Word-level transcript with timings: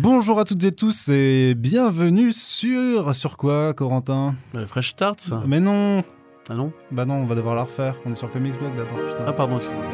Bonjour 0.00 0.40
à 0.40 0.44
toutes 0.44 0.64
et 0.64 0.72
tous 0.72 1.10
et 1.10 1.54
bienvenue 1.54 2.32
sur. 2.32 3.14
Sur 3.14 3.36
quoi, 3.36 3.74
Corentin? 3.74 4.34
Le 4.54 4.64
Fresh 4.64 4.92
Start, 4.92 5.20
ça 5.20 5.42
Mais 5.46 5.60
non 5.60 6.02
Ah 6.48 6.54
non? 6.54 6.72
Bah 6.90 7.04
non, 7.04 7.16
on 7.16 7.26
va 7.26 7.34
devoir 7.34 7.54
la 7.54 7.64
refaire. 7.64 7.96
On 8.06 8.12
est 8.12 8.14
sur 8.14 8.32
Comics 8.32 8.58
Blog 8.58 8.74
d'abord, 8.74 8.98
putain. 9.06 9.24
Ah, 9.26 9.34
pardon, 9.34 9.56
excuse-moi. 9.56 9.84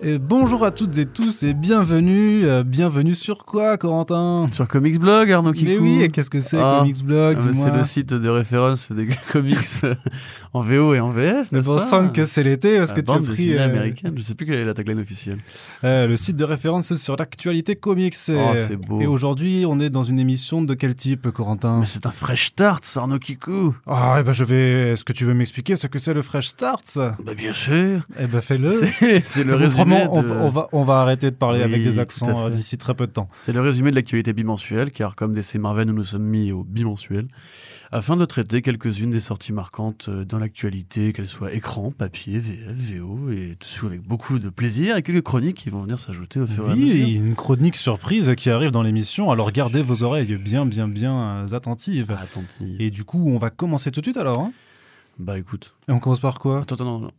Et 0.00 0.18
bonjour 0.50 0.64
à 0.64 0.70
toutes 0.70 0.96
et 0.96 1.04
tous 1.04 1.42
et 1.42 1.52
bienvenue. 1.52 2.46
euh, 2.46 2.62
bienvenue 2.62 3.14
sur 3.14 3.44
quoi, 3.44 3.76
Corentin 3.76 4.48
Sur 4.52 4.66
Comics 4.66 4.98
Blog, 4.98 5.30
Arnaud 5.30 5.52
Kikou 5.52 5.66
Mais 5.70 5.78
oui, 5.78 6.02
et 6.02 6.08
qu'est-ce 6.08 6.30
que 6.30 6.40
c'est, 6.40 6.56
Ah. 6.58 6.78
Comics 6.80 7.04
Blog 7.04 7.36
Ah. 7.38 7.48
C'est 7.52 7.70
le 7.70 7.84
site 7.84 8.14
de 8.14 8.28
référence 8.30 8.90
des 8.90 9.08
comics 9.32 9.58
euh, 9.84 9.94
en 10.54 10.62
VO 10.62 10.94
et 10.94 11.00
en 11.00 11.10
VF, 11.10 11.52
n'est-ce 11.52 11.68
on 11.68 11.76
pas 11.76 11.84
sent 11.84 12.10
que 12.14 12.24
c'est 12.24 12.42
l'été 12.42 12.78
parce 12.78 12.90
La 12.92 12.96
que 12.96 13.00
tu 13.02 13.10
as 13.10 13.18
pris 13.18 13.54
euh, 13.58 13.62
américaine, 13.66 14.14
je 14.16 14.22
sais 14.22 14.34
plus 14.34 14.46
quelle 14.46 14.60
est 14.60 14.64
la 14.64 14.72
tagline 14.72 14.98
officielle. 15.00 15.36
euh, 15.84 16.06
le 16.06 16.16
site 16.16 16.36
de 16.36 16.44
référence 16.44 16.94
sur 16.94 17.16
l'actualité 17.16 17.76
comics. 17.76 18.14
Et, 18.28 18.32
Oh, 18.34 18.52
c'est 18.56 18.76
beau. 18.76 19.02
et 19.02 19.06
aujourd'hui, 19.06 19.64
on 19.68 19.78
est 19.80 19.90
dans 19.90 20.02
une 20.02 20.18
émission 20.18 20.62
de 20.62 20.72
quel 20.72 20.94
type, 20.94 21.30
Corentin 21.30 21.80
Mais 21.80 21.86
c'est 21.86 22.06
un 22.06 22.10
Fresh 22.10 22.46
Start, 22.46 22.84
ça, 22.86 23.00
Arnaud 23.00 23.18
Kikou 23.18 23.74
Ah, 23.86 24.16
eh 24.20 24.22
ben 24.22 24.32
je 24.32 24.44
vais. 24.44 24.92
Est-ce 24.92 25.04
que 25.04 25.12
tu 25.12 25.26
veux 25.26 25.34
m'expliquer 25.34 25.76
ce 25.76 25.88
que 25.88 25.98
c'est 25.98 26.14
le 26.14 26.22
Fresh 26.22 26.48
Start? 26.48 26.84
Bah 26.96 27.34
bien 27.36 27.52
sûr 27.52 28.02
Eh 28.18 28.26
ben 28.26 28.40
fais-le. 28.40 28.70
C'est 29.24 29.44
le 29.44 29.54
résumé 29.54 30.06
de- 30.06 30.37
on 30.42 30.48
va, 30.48 30.68
on 30.72 30.84
va 30.84 31.00
arrêter 31.00 31.30
de 31.30 31.36
parler 31.36 31.58
Oui, 31.58 31.64
avec 31.64 31.82
des 31.82 31.98
accents 31.98 32.46
euh, 32.46 32.50
d'ici 32.50 32.78
très 32.78 32.94
peu 32.94 33.06
de 33.06 33.12
temps. 33.12 33.28
C'est 33.38 33.52
le 33.52 33.60
résumé 33.60 33.90
de 33.90 33.96
l'actualité 33.96 34.32
bimensuelle, 34.32 34.90
car 34.90 35.16
comme 35.16 35.34
DC 35.34 35.56
Marvel, 35.56 35.86
nous 35.88 35.92
nous 35.94 36.04
sommes 36.04 36.24
mis 36.24 36.52
au 36.52 36.64
bimensuel, 36.64 37.28
afin 37.92 38.16
de 38.16 38.24
traiter 38.24 38.62
quelques-unes 38.62 39.10
des 39.10 39.20
sorties 39.20 39.52
marquantes 39.52 40.06
euh, 40.08 40.24
dans 40.24 40.38
l'actualité, 40.38 41.12
qu'elles 41.12 41.28
soient 41.28 41.52
écran, 41.52 41.90
papier, 41.90 42.38
VF, 42.38 42.72
VO, 42.72 43.30
et 43.30 43.56
tout 43.58 43.86
avec 43.86 44.02
beaucoup 44.02 44.38
de 44.38 44.48
plaisir, 44.50 44.96
et 44.96 45.02
quelques 45.02 45.22
chroniques 45.24 45.56
qui 45.56 45.70
vont 45.70 45.82
venir 45.82 45.98
s'ajouter 45.98 46.40
au 46.40 46.46
fur 46.46 46.68
et 46.68 46.72
à 46.72 46.76
mesure. 46.76 47.06
Oui, 47.06 47.14
une 47.14 47.34
chronique 47.34 47.76
surprise 47.76 48.32
qui 48.36 48.50
arrive 48.50 48.70
dans 48.70 48.82
l'émission, 48.82 49.30
alors 49.30 49.50
gardez 49.52 49.82
vos 49.82 50.02
oreilles 50.02 50.36
bien, 50.36 50.66
bien, 50.66 50.88
bien 50.88 51.44
euh, 51.44 51.54
attentives. 51.56 52.14
Ah, 52.16 52.22
attentive. 52.22 52.76
Et 52.80 52.90
du 52.90 53.04
coup, 53.04 53.28
on 53.30 53.38
va 53.38 53.50
commencer 53.50 53.90
tout 53.90 54.00
de 54.00 54.06
suite 54.06 54.16
alors. 54.16 54.38
hein? 54.40 54.52
Bah 55.18 55.36
écoute. 55.38 55.74
Et 55.88 55.92
on 55.92 55.98
commence 55.98 56.20
par 56.20 56.38
quoi? 56.38 56.60
Attends, 56.60 56.76
attends, 56.76 56.84
non, 56.84 56.98
non. 57.00 57.10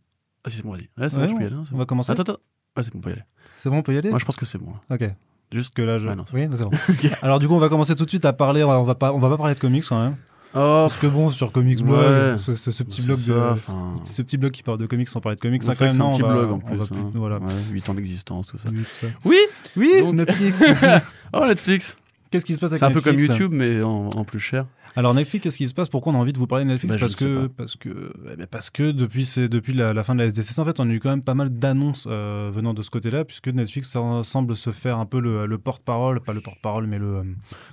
Ah, 0.44 0.48
si, 0.48 0.56
c'est 0.56 0.62
bon, 0.62 0.70
vas-y. 0.72 0.88
Ouais, 0.96 1.14
Ouais, 1.18 1.26
bon, 1.28 1.36
on- 1.36 1.44
hein, 1.44 1.62
c'est 1.66 1.70
on 1.70 1.72
bon. 1.72 1.78
va 1.78 1.84
commencer 1.84 2.12
Attends, 2.12 2.22
attends. 2.22 2.38
Ouais, 2.76 2.82
c'est 2.82 2.92
bon, 2.92 2.98
on 2.98 3.02
peut 3.02 3.10
y 3.10 3.12
aller. 3.14 3.22
C'est 3.56 3.70
bon, 3.70 3.76
on 3.78 3.82
peut 3.82 3.94
y 3.94 3.98
aller? 3.98 4.10
Moi, 4.10 4.18
je 4.18 4.24
pense 4.24 4.36
que 4.36 4.46
c'est 4.46 4.58
bon. 4.58 4.72
Ok. 4.90 5.04
Juste 5.52 5.74
Que 5.74 5.82
là, 5.82 5.98
je... 5.98 6.06
Ah 6.08 6.14
non, 6.14 6.24
c'est 6.26 6.34
oui, 6.36 6.48
c'est 6.54 6.64
bon. 6.64 6.70
alors 7.22 7.40
du 7.40 7.48
coup, 7.48 7.54
on 7.54 7.58
va 7.58 7.68
commencer 7.68 7.94
tout 7.96 8.04
de 8.04 8.10
suite 8.10 8.24
à 8.24 8.32
parler. 8.32 8.62
On 8.62 8.84
va 8.84 8.94
pas, 8.94 9.12
on 9.12 9.18
va 9.18 9.28
pas 9.28 9.36
parler 9.36 9.54
de 9.54 9.60
comics 9.60 9.84
quand 9.88 10.00
même. 10.00 10.16
Oh, 10.52 10.86
Parce 10.88 10.96
que 10.96 11.06
bon, 11.06 11.30
sur 11.30 11.52
Comics 11.52 11.80
Blog, 11.84 11.98
Ouais. 12.00 12.38
ce, 12.38 12.56
ce- 12.56 12.72
ce 12.72 12.82
petit 12.82 13.02
c'est 13.02 13.06
blog 13.06 13.18
ça, 13.18 13.32
de, 13.34 13.38
enfin. 13.52 13.94
ce 14.04 14.20
petit 14.22 14.36
blog 14.36 14.50
qui 14.50 14.64
parle 14.64 14.78
de 14.78 14.86
comics 14.86 15.08
sans 15.08 15.20
parler 15.20 15.36
de 15.36 15.40
comics, 15.40 15.62
c'est 15.62 15.72
ça, 15.72 15.78
quand 15.78 15.84
même, 15.84 15.92
c'est 15.96 16.02
un 16.02 16.10
petit 16.10 16.22
va- 16.22 16.32
blog 16.32 16.50
en 16.50 16.58
plus. 16.58 16.76
plus- 16.76 16.96
hein. 16.98 17.10
voilà. 17.14 17.38
Ouais, 17.38 17.52
8 17.70 17.88
ans 17.88 17.94
d'existence, 17.94 18.48
tout 18.48 18.58
ça. 18.58 18.68
Oui, 18.72 18.78
tout 18.82 18.84
ça. 18.94 19.06
Oui 19.24 19.38
Oui, 19.76 19.90
Donc- 20.00 20.14
Netflix. 20.14 20.64
Oh, 21.32 21.46
Netflix 21.46 21.96
Qu'est-ce 22.32 22.44
qui 22.44 22.54
se 22.56 22.60
passe 22.60 22.72
avec 22.72 22.80
C'est 22.80 22.84
un 22.84 22.88
peu 22.90 22.94
Netflix? 22.96 23.26
Comme 23.28 23.36
YouTube, 23.36 23.52
mais 23.52 23.80
en, 23.82 24.08
en 24.10 24.24
plus 24.24 24.40
cher. 24.40 24.66
Alors 24.96 25.14
Netflix, 25.14 25.44
qu'est-ce 25.44 25.56
qui 25.58 25.68
se 25.68 25.74
passe? 25.74 25.88
Pourquoi 25.88 26.12
on 26.12 26.16
a 26.16 26.18
envie 26.18 26.32
de 26.32 26.38
vous 26.38 26.46
parler 26.46 26.64
de 26.64 26.70
Netflix? 26.70 26.94
Bah, 26.94 27.00
Parce 27.00 27.14
que 27.14 27.46
pas. 27.46 27.52
parce 27.56 27.76
que 27.76 28.12
eh 28.32 28.36
ben, 28.36 28.46
parce 28.50 28.70
que 28.70 28.90
depuis 28.90 29.24
c'est 29.24 29.48
depuis 29.48 29.72
la, 29.72 29.92
la 29.92 30.02
fin 30.02 30.14
de 30.14 30.20
la 30.20 30.26
SDCC, 30.26 30.58
en 30.58 30.64
fait, 30.64 30.80
on 30.80 30.88
a 30.88 30.92
eu 30.92 30.98
quand 31.00 31.10
même 31.10 31.22
pas 31.24 31.34
mal 31.34 31.50
d'annonces 31.50 32.06
euh, 32.10 32.50
venant 32.52 32.74
de 32.74 32.82
ce 32.82 32.90
côté-là, 32.90 33.24
puisque 33.24 33.48
Netflix 33.48 33.96
semble 34.22 34.56
se 34.56 34.70
faire 34.70 34.98
un 34.98 35.06
peu 35.06 35.20
le, 35.20 35.46
le 35.46 35.58
porte-parole, 35.58 36.20
pas 36.20 36.32
le 36.32 36.40
porte-parole, 36.40 36.86
mais 36.86 36.98
le 36.98 37.16
euh, 37.16 37.22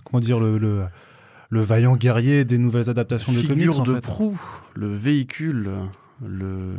comment 0.05 0.19
dire 0.19 0.39
le, 0.39 0.57
le 0.57 0.83
le 1.49 1.61
vaillant 1.61 1.95
guerrier 1.95 2.43
des 2.43 2.57
nouvelles 2.57 2.89
adaptations 2.89 3.31
de 3.31 3.37
Figure 3.37 3.75
comics. 3.75 3.79
en 3.79 3.83
de 3.83 3.95
fait. 3.95 4.01
proue, 4.01 4.37
le 4.75 4.93
véhicule, 4.93 5.69
le, 6.25 6.73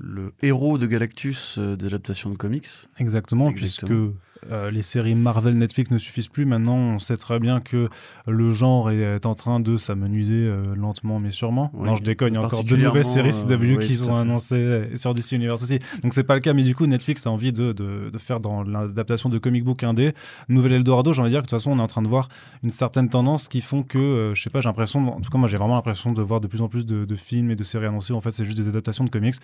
le 0.00 0.32
héros 0.42 0.78
de 0.78 0.86
Galactus 0.86 1.56
euh, 1.58 1.76
des 1.76 1.86
adaptations 1.86 2.30
de 2.30 2.36
comics. 2.36 2.66
Exactement, 2.98 3.50
Exactement. 3.50 4.08
puisque 4.08 4.18
euh, 4.50 4.70
les 4.70 4.82
séries 4.82 5.14
Marvel 5.14 5.56
Netflix 5.56 5.90
ne 5.90 5.98
suffisent 5.98 6.28
plus. 6.28 6.44
Maintenant, 6.44 6.76
on 6.76 6.98
sait 6.98 7.16
très 7.16 7.38
bien 7.38 7.60
que 7.60 7.88
le 8.26 8.52
genre 8.52 8.90
est 8.90 9.26
en 9.26 9.34
train 9.34 9.60
de 9.60 9.76
s'amenuiser 9.76 10.46
euh, 10.46 10.74
lentement 10.74 11.20
mais 11.20 11.30
sûrement. 11.30 11.70
Oui, 11.74 11.88
non, 11.88 11.96
je 11.96 12.02
déconne, 12.02 12.32
il 12.32 12.36
y 12.36 12.38
a 12.38 12.44
encore 12.44 12.64
de 12.64 12.76
nouvelles 12.76 13.04
séries 13.04 13.32
CW 13.32 13.52
euh, 13.52 13.56
qui 13.56 13.92
oui, 13.92 13.96
tout 13.96 14.04
sont 14.04 14.16
annoncées 14.16 14.90
sur 14.94 15.14
DC 15.14 15.32
Universe 15.32 15.62
aussi. 15.62 15.78
Donc 16.02 16.14
c'est 16.14 16.24
pas 16.24 16.34
le 16.34 16.40
cas, 16.40 16.52
mais 16.52 16.62
du 16.62 16.74
coup, 16.74 16.86
Netflix 16.86 17.26
a 17.26 17.30
envie 17.30 17.52
de, 17.52 17.72
de, 17.72 18.10
de 18.10 18.18
faire 18.18 18.40
dans 18.40 18.62
l'adaptation 18.62 19.28
de 19.28 19.38
comic 19.38 19.64
book 19.64 19.82
indé. 19.84 20.12
Nouvel 20.48 20.74
Eldorado, 20.74 21.12
j'ai 21.12 21.20
envie 21.20 21.30
de 21.30 21.34
dire 21.34 21.42
que 21.42 21.46
de 21.46 21.50
toute 21.50 21.58
façon, 21.58 21.72
on 21.72 21.78
est 21.78 21.82
en 21.82 21.86
train 21.86 22.02
de 22.02 22.08
voir 22.08 22.28
une 22.62 22.72
certaine 22.72 23.08
tendance 23.08 23.48
qui 23.48 23.60
font 23.60 23.82
que, 23.82 24.32
je 24.34 24.42
sais 24.42 24.50
pas, 24.50 24.60
j'ai 24.60 24.68
l'impression, 24.68 25.16
en 25.16 25.20
tout 25.20 25.30
cas, 25.30 25.38
moi 25.38 25.48
j'ai 25.48 25.56
vraiment 25.56 25.74
l'impression 25.74 26.12
de 26.12 26.22
voir 26.22 26.40
de 26.40 26.46
plus 26.46 26.62
en 26.62 26.68
plus 26.68 26.86
de, 26.86 27.04
de 27.04 27.16
films 27.16 27.50
et 27.50 27.56
de 27.56 27.64
séries 27.64 27.86
annoncées. 27.86 28.12
En 28.12 28.20
fait, 28.20 28.30
c'est 28.30 28.44
juste 28.44 28.58
des 28.58 28.68
adaptations 28.68 29.04
de 29.04 29.10
comics. 29.10 29.36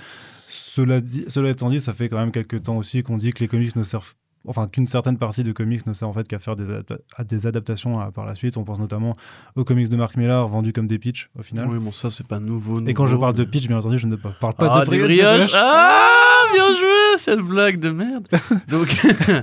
Cela, 0.48 1.00
dit, 1.00 1.24
cela 1.28 1.50
étant 1.50 1.70
dit, 1.70 1.80
ça 1.80 1.92
fait 1.92 2.08
quand 2.08 2.18
même 2.18 2.32
quelques 2.32 2.62
temps 2.62 2.76
aussi 2.76 3.02
qu'on 3.02 3.16
dit 3.16 3.32
que 3.32 3.40
les 3.40 3.48
comics 3.48 3.74
ne 3.76 3.82
servent 3.82 4.14
enfin 4.46 4.66
qu'une 4.68 4.86
certaine 4.86 5.18
partie 5.18 5.42
de 5.42 5.52
comics 5.52 5.86
ne 5.86 5.92
sert 5.92 6.08
en 6.08 6.12
fait 6.12 6.26
qu'à 6.28 6.38
faire 6.38 6.56
des, 6.56 6.64
adapta- 6.70 6.98
à 7.16 7.24
des 7.24 7.46
adaptations 7.46 8.10
par 8.12 8.26
la 8.26 8.34
suite. 8.34 8.56
On 8.56 8.64
pense 8.64 8.78
notamment 8.80 9.12
aux 9.56 9.64
comics 9.64 9.88
de 9.88 9.96
Mark 9.96 10.16
Millar 10.16 10.46
vendus 10.48 10.72
comme 10.72 10.86
des 10.86 10.98
pitchs 10.98 11.30
au 11.38 11.42
final. 11.42 11.68
Oui, 11.68 11.78
bon, 11.78 11.92
ça, 11.92 12.10
c'est 12.10 12.26
pas 12.26 12.40
nouveau. 12.40 12.84
Et 12.86 12.94
quand 12.94 13.06
je 13.06 13.16
parle 13.16 13.34
de 13.34 13.44
pitch, 13.44 13.68
bien 13.68 13.78
entendu, 13.78 13.98
je 13.98 14.06
ne 14.06 14.16
parle 14.16 14.54
pas 14.54 14.68
ah, 14.72 14.84
de 14.84 14.90
brioche. 14.90 15.52
Ah, 15.54 16.44
bien 16.54 16.68
joué, 16.72 17.18
cette 17.18 17.40
blague 17.40 17.78
de 17.78 17.90
merde. 17.90 18.26
Donc, 18.68 18.88
euh, 19.30 19.42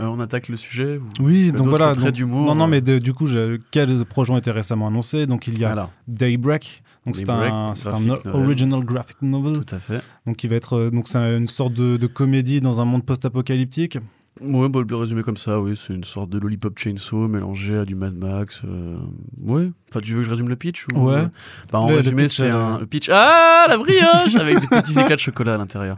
on 0.00 0.20
attaque 0.20 0.48
le 0.48 0.56
sujet. 0.56 0.98
ou- 0.98 1.22
Oui, 1.24 1.52
donc 1.52 1.68
voilà. 1.68 1.92
donc- 1.94 2.18
non, 2.20 2.54
non, 2.54 2.64
euh. 2.64 2.66
mais 2.68 2.80
de- 2.80 2.98
du 2.98 3.12
coup, 3.14 3.26
je- 3.26 3.58
quels 3.70 4.04
projets 4.04 4.32
ont 4.32 4.38
été 4.38 4.50
récemment 4.50 4.86
annoncés 4.88 5.26
Donc 5.26 5.46
il 5.46 5.58
y 5.58 5.64
a 5.64 5.68
Voilà, 5.68 5.90
Daybreak. 6.08 6.82
Donc 7.06 7.14
c'est 7.16 7.30
un, 7.30 7.72
novel. 8.00 8.18
original 8.34 8.80
graphic 8.84 9.16
novel. 9.22 9.62
tout 9.64 9.74
à 9.74 9.78
fait. 9.78 10.00
Donc 10.26 10.36
qui 10.36 10.48
va 10.48 10.56
être 10.56 10.76
euh, 10.76 10.90
donc 10.90 11.06
c'est 11.06 11.18
une 11.18 11.46
sorte 11.46 11.72
de, 11.72 11.96
de 11.96 12.06
comédie 12.08 12.60
dans 12.60 12.80
un 12.80 12.84
monde 12.84 13.04
post-apocalyptique. 13.06 13.98
Ouais, 14.42 14.68
bah, 14.68 14.80
le 14.86 14.96
résumé 14.96 15.22
comme 15.22 15.38
ça, 15.38 15.60
oui, 15.60 15.74
c'est 15.76 15.94
une 15.94 16.04
sorte 16.04 16.28
de 16.28 16.38
lollipop 16.38 16.78
chainsaw 16.78 17.26
mélangé 17.26 17.78
à 17.78 17.84
du 17.86 17.94
Mad 17.94 18.14
Max. 18.14 18.62
Euh... 18.64 18.96
Ouais. 19.40 19.70
Enfin, 19.88 20.00
tu 20.00 20.12
veux 20.12 20.18
que 20.18 20.24
je 20.26 20.30
résume 20.30 20.48
le 20.50 20.56
pitch 20.56 20.84
ou... 20.94 21.08
Ouais. 21.08 21.26
Bah, 21.72 21.78
en 21.80 21.88
Le- 21.88 21.96
résumé, 21.96 22.28
c'est 22.28 22.50
euh, 22.50 22.54
un 22.54 22.78
le 22.80 22.86
pitch. 22.86 23.08
Ah, 23.10 23.64
la 23.68 23.78
brioche 23.78 24.34
avec 24.38 24.60
des 24.60 24.66
petits 24.66 24.98
éclats 25.00 25.16
de 25.16 25.20
chocolat 25.20 25.54
à 25.54 25.56
l'intérieur. 25.56 25.96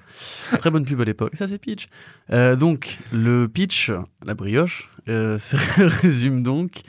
Très 0.58 0.70
bonne 0.70 0.84
pub 0.84 1.00
à 1.00 1.04
l'époque. 1.04 1.32
Ça, 1.34 1.48
c'est 1.48 1.58
pitch. 1.58 1.86
Euh, 2.32 2.54
donc, 2.54 2.98
le 3.12 3.48
pitch, 3.48 3.90
la 4.24 4.34
brioche, 4.34 4.88
euh, 5.08 5.38
se 5.40 5.56
résume 6.00 6.44
donc 6.44 6.82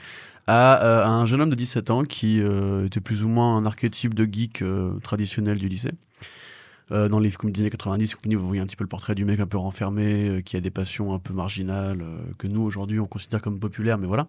à, 0.46 0.84
euh, 0.84 1.04
à 1.04 1.08
un 1.08 1.26
jeune 1.26 1.40
homme 1.42 1.50
de 1.50 1.56
17 1.56 1.90
ans 1.90 2.04
qui 2.04 2.40
euh, 2.40 2.86
était 2.86 3.00
plus 3.00 3.24
ou 3.24 3.28
moins 3.28 3.56
un 3.56 3.66
archétype 3.66 4.14
de 4.14 4.24
geek 4.24 4.62
euh, 4.62 4.92
traditionnel 5.02 5.58
du 5.58 5.68
lycée. 5.68 5.92
Euh, 6.92 7.08
dans 7.08 7.20
les 7.20 7.30
comédies 7.30 7.60
des 7.60 7.64
années 7.64 7.70
90, 7.70 8.16
compagnie, 8.16 8.34
vous 8.34 8.46
voyez 8.46 8.60
un 8.60 8.66
petit 8.66 8.76
peu 8.76 8.84
le 8.84 8.88
portrait 8.88 9.14
du 9.14 9.24
mec 9.24 9.38
un 9.40 9.46
peu 9.46 9.58
renfermé, 9.58 10.28
euh, 10.28 10.40
qui 10.40 10.56
a 10.56 10.60
des 10.60 10.70
passions 10.70 11.14
un 11.14 11.18
peu 11.18 11.32
marginales, 11.32 12.02
euh, 12.02 12.18
que 12.38 12.46
nous 12.46 12.62
aujourd'hui 12.62 12.98
on 12.98 13.06
considère 13.06 13.40
comme 13.40 13.58
populaires, 13.60 13.98
mais 13.98 14.06
voilà. 14.06 14.28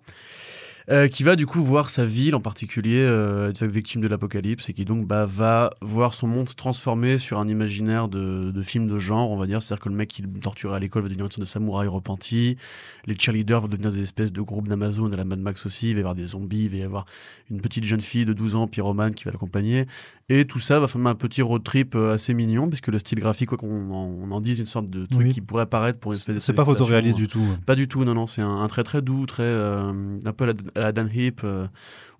Qui 1.10 1.24
va 1.24 1.38
du 1.38 1.46
coup 1.46 1.64
voir 1.64 1.90
sa 1.90 2.04
ville 2.04 2.36
en 2.36 2.42
particulier 2.42 3.00
être 3.00 3.66
victime 3.66 4.02
de 4.02 4.10
l'apocalypse 4.10 4.68
et 4.68 4.74
qui 4.74 4.84
donc 4.84 5.08
bah, 5.08 5.26
va 5.26 5.70
voir 5.82 6.14
son 6.14 6.28
monde 6.28 6.50
se 6.50 6.56
transformer 6.56 7.18
sur 7.18 7.40
un 7.40 7.48
imaginaire 7.48 8.10
de, 8.10 8.62
film 8.62 8.88
de 8.88 9.00
genre, 9.00 9.32
on 9.32 9.38
va 9.38 9.48
dire. 9.48 9.62
C'est-à-dire 9.62 9.84
que 9.84 9.90
le 9.90 9.96
mec 9.96 10.10
qui 10.10 10.22
torturait 10.24 10.76
à 10.76 10.80
l'école 10.80 11.04
va 11.04 11.08
devenir 11.08 11.28
une 11.28 11.32
sorte 11.32 11.42
de 11.42 11.46
samouraï 11.46 11.88
repenti, 11.88 12.58
les 13.06 13.18
cheerleaders 13.18 13.62
vont 13.62 13.68
devenir 13.70 13.92
des 13.92 14.02
espèces 14.02 14.34
de 14.34 14.42
groupes 14.42 14.68
d'Amazon 14.68 15.10
à 15.14 15.16
la 15.16 15.24
Mad 15.24 15.40
Max 15.40 15.66
aussi, 15.66 15.92
il 15.92 15.94
va 15.94 16.00
y 16.00 16.02
avoir 16.02 16.16
des 16.16 16.26
zombies, 16.26 16.64
il 16.64 16.70
va 16.70 16.78
y 16.78 16.84
avoir 16.84 17.06
une 17.50 17.62
petite 17.62 17.86
jeune 17.86 18.02
fille 18.02 18.26
de 18.26 18.34
12 18.34 18.56
ans, 18.56 18.68
pyromane, 18.68 19.14
qui 19.14 19.24
va 19.24 19.32
l'accompagner. 19.32 19.86
Et 20.34 20.46
tout 20.46 20.60
ça 20.60 20.80
va 20.80 20.88
former 20.88 21.10
un 21.10 21.16
petit 21.16 21.42
road 21.42 21.62
trip 21.64 21.94
euh, 21.96 22.14
assez 22.14 22.34
mignon, 22.34 22.70
puisque 22.70 22.88
le 22.88 23.00
style 23.00 23.20
graphique, 23.20 23.50
quoi 23.50 23.58
qu'on 23.58 23.92
en, 23.92 24.10
on 24.24 24.32
en 24.32 24.40
dise, 24.40 24.60
une 24.60 24.66
sorte 24.66 24.90
de 24.90 25.06
truc 25.06 25.26
Oui. 25.28 25.34
qui 25.34 25.42
pourrait 25.42 25.64
apparaître 25.64 26.00
pour 26.00 26.14
une 26.14 26.18
espèce 26.18 26.36
de 26.36 26.40
C'est 26.40 26.54
pas 26.54 26.64
photoréaliste 26.66 27.18
du 27.18 27.28
tout. 27.28 27.44
pas 27.66 27.76
du 27.76 27.88
tout, 27.88 28.06
non, 28.06 28.14
non, 28.14 28.28
c'est 28.28 28.42
un, 28.42 28.50
un 28.62 28.68
trait 28.68 28.84
très 28.84 29.02
doux, 29.02 29.26
très 29.26 29.44
euh, 29.44 29.92
un 30.24 30.32
peu 30.34 30.46
à 30.46 30.48
la, 30.48 30.54
à 30.76 30.80
la 30.80 30.92
Dan 30.94 31.10
Hip 31.14 31.42
euh, 31.44 31.68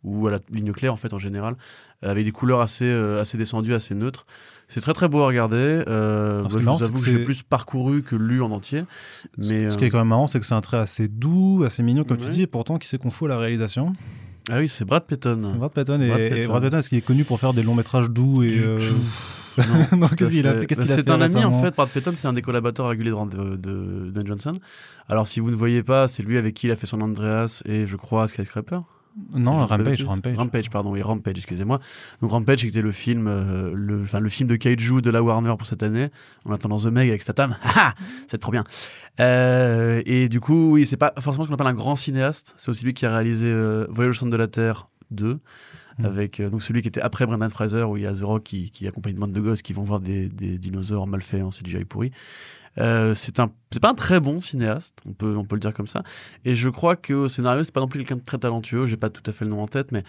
ou 0.04 0.28
à 0.28 0.32
la 0.32 0.40
ligne 0.52 0.72
claire 0.74 0.92
en 0.94 0.98
fait 0.98 1.14
en 1.14 1.20
général, 1.20 1.56
euh, 2.04 2.10
avec 2.12 2.26
des 2.26 2.32
couleurs 2.32 2.60
assez, 2.62 2.86
euh, 2.86 3.22
assez 3.22 3.38
descendues, 3.38 3.74
assez 3.74 3.96
neutres. 3.96 4.26
C'est 4.68 4.82
très 4.82 4.94
très 4.94 5.08
beau 5.10 5.22
à 5.22 5.28
regarder. 5.28 5.84
Euh, 5.88 6.44
que 6.44 6.50
je 6.60 6.66
non, 6.66 6.76
vous 6.78 6.84
avoue 6.84 6.98
que 6.98 7.04
que 7.06 7.12
j'ai 7.12 7.24
plus 7.24 7.44
parcouru 7.44 8.04
que 8.04 8.16
lu 8.16 8.42
en 8.42 8.52
entier. 8.52 8.84
Mais 9.38 9.70
Ce 9.70 9.78
qui 9.78 9.84
est 9.84 9.88
euh, 9.88 9.92
quand 9.92 9.98
même 10.00 10.08
marrant, 10.08 10.28
c'est 10.28 10.40
que 10.40 10.46
c'est 10.46 10.54
un 10.56 10.62
trait 10.62 10.78
assez 10.78 11.08
doux, 11.10 11.64
assez 11.66 11.84
mignon, 11.84 12.04
comme 12.06 12.18
tu 12.18 12.30
dis, 12.30 12.42
et 12.44 12.48
pourtant 12.48 12.78
qui 12.78 12.88
s'est 12.88 12.98
confus 12.98 13.26
à 13.26 13.28
la 13.30 13.38
réalisation. 13.38 13.92
Ah 14.50 14.60
oui, 14.60 14.68
c'est 14.68 14.86
Brad 14.86 15.04
Payton. 15.06 15.40
C'est 15.44 15.58
Brad 15.58 15.72
Patton, 15.72 16.02
et, 16.02 16.08
Brad 16.08 16.22
et 16.22 16.30
Patton. 16.30 16.50
Brad 16.50 16.64
Patton, 16.64 16.78
est-ce 16.78 16.90
qu'il 16.90 16.98
est 16.98 17.02
connu 17.02 17.24
pour 17.24 17.40
faire 17.40 17.54
des 17.54 17.64
longs 17.64 17.76
métrages 17.76 18.10
doux 18.10 18.44
et. 18.44 18.60
Euh, 18.60 18.80
non, 19.98 20.08
qu'est-ce 20.08 20.32
qu'il 20.32 20.48
a 20.48 20.54
fait, 20.54 20.80
a 20.80 20.86
C'est 20.86 21.10
un 21.10 21.22
ami 21.22 21.44
en 21.44 21.62
fait, 21.62 21.76
Brad 21.76 21.90
Payton, 21.90 22.14
c'est 22.16 22.28
un 22.28 22.34
des 22.34 22.42
collaborateurs 22.42 22.88
réguliers 22.88 23.12
de, 23.12 23.56
de, 23.56 24.10
de 24.10 24.28
Johnson. 24.28 24.54
Alors 25.10 25.28
si 25.28 25.40
vous 25.40 25.52
ne 25.52 25.56
voyez 25.56 25.84
pas, 25.84 26.08
c'est 26.08 26.24
lui 26.24 26.38
avec 26.38 26.56
qui 26.56 26.68
il 26.68 26.72
a 26.72 26.76
fait 26.76 26.88
son 26.88 27.02
Andreas 27.02 27.62
et 27.66 27.86
je 27.86 27.96
crois 27.98 28.28
Skyscraper. 28.28 28.80
Non, 29.34 29.66
Rampage. 29.66 30.04
Rampage. 30.04 30.38
Rampage, 30.38 30.70
pardon, 30.70 30.92
oui, 30.92 31.02
Rampage, 31.02 31.38
excusez-moi. 31.38 31.80
Donc 32.22 32.32
Rampage, 32.32 32.60
c'était 32.60 32.82
le 32.82 32.92
film, 32.92 33.28
euh, 33.28 33.72
le, 33.74 34.30
film 34.30 34.48
de 34.48 34.56
kaiju 34.56 35.02
de 35.02 35.10
la 35.10 35.22
Warner 35.22 35.54
pour 35.58 35.68
cette 35.68 35.84
année, 35.84 36.10
en 36.46 36.54
attendant 36.54 36.78
The 36.78 36.86
Meg 36.86 37.10
avec 37.10 37.22
Statham. 37.22 37.58
Haha, 37.64 37.94
c'est 38.28 38.38
trop 38.38 38.52
bien. 38.52 38.64
Euh, 39.20 40.02
et 40.06 40.30
du 40.30 40.40
coup, 40.40 40.72
oui, 40.72 40.86
c'est 40.86 40.98
pas 40.98 41.14
forcément 41.20 41.44
ce 41.44 41.50
qu'on 41.50 41.56
appelle 41.56 41.68
un 41.68 41.74
grand 41.74 41.96
cinéaste. 41.96 42.54
C'est 42.58 42.70
aussi 42.70 42.86
lui 42.86 42.94
qui 42.94 43.06
a 43.06 43.12
réalisé 43.12 43.48
euh, 43.48 43.86
Voyage 43.90 44.16
au 44.16 44.20
centre 44.20 44.32
de 44.32 44.38
la 44.38 44.48
Terre 44.48 44.88
2. 45.12 45.40
Mm. 46.00 46.06
Avec 46.06 46.40
euh, 46.40 46.50
donc 46.50 46.64
celui 46.64 46.82
qui 46.82 46.88
était 46.88 47.02
après 47.02 47.26
Brendan 47.26 47.50
Fraser, 47.50 47.84
où 47.84 47.98
il 47.98 48.04
y 48.04 48.08
a 48.08 48.14
The 48.14 48.22
Rock 48.22 48.44
qui, 48.44 48.72
qui 48.72 48.88
accompagne 48.88 49.14
une 49.14 49.20
bande 49.20 49.34
de 49.34 49.42
gosses 49.42 49.62
qui 49.62 49.74
vont 49.74 49.84
voir 49.84 50.00
des, 50.00 50.30
des 50.30 50.58
dinosaures 50.58 51.08
mal 51.08 51.22
faits 51.22 51.44
en 51.44 51.50
CGI 51.50 51.86
pourri. 51.86 52.12
Euh, 52.78 53.14
c'est 53.16 53.40
un, 53.40 53.52
c'est 53.72 53.82
pas 53.82 53.90
un 53.90 53.96
très 53.96 54.20
bon 54.20 54.40
cinéaste, 54.40 55.00
on 55.08 55.14
peut, 55.14 55.36
on 55.36 55.44
peut 55.44 55.56
le 55.56 55.60
dire 55.60 55.74
comme 55.74 55.88
ça. 55.88 56.04
Et 56.46 56.56
je 56.56 56.70
crois 56.70 56.96
que 56.96 57.14
au 57.14 57.28
scénario, 57.28 57.64
c'est 57.64 57.74
pas 57.74 57.82
non 57.82 57.88
plus 57.88 58.00
quelqu'un 58.00 58.16
de 58.16 58.26
très 58.26 58.38
talentueux. 58.38 58.86
J'ai 58.86 58.98
pas 58.98 59.10
tout 59.10 59.24
à 59.26 59.34
fait 59.34 59.46
le 59.46 59.52
nom 59.52 59.62
en 59.62 59.68
tête, 59.68 59.92
mais 59.92 60.04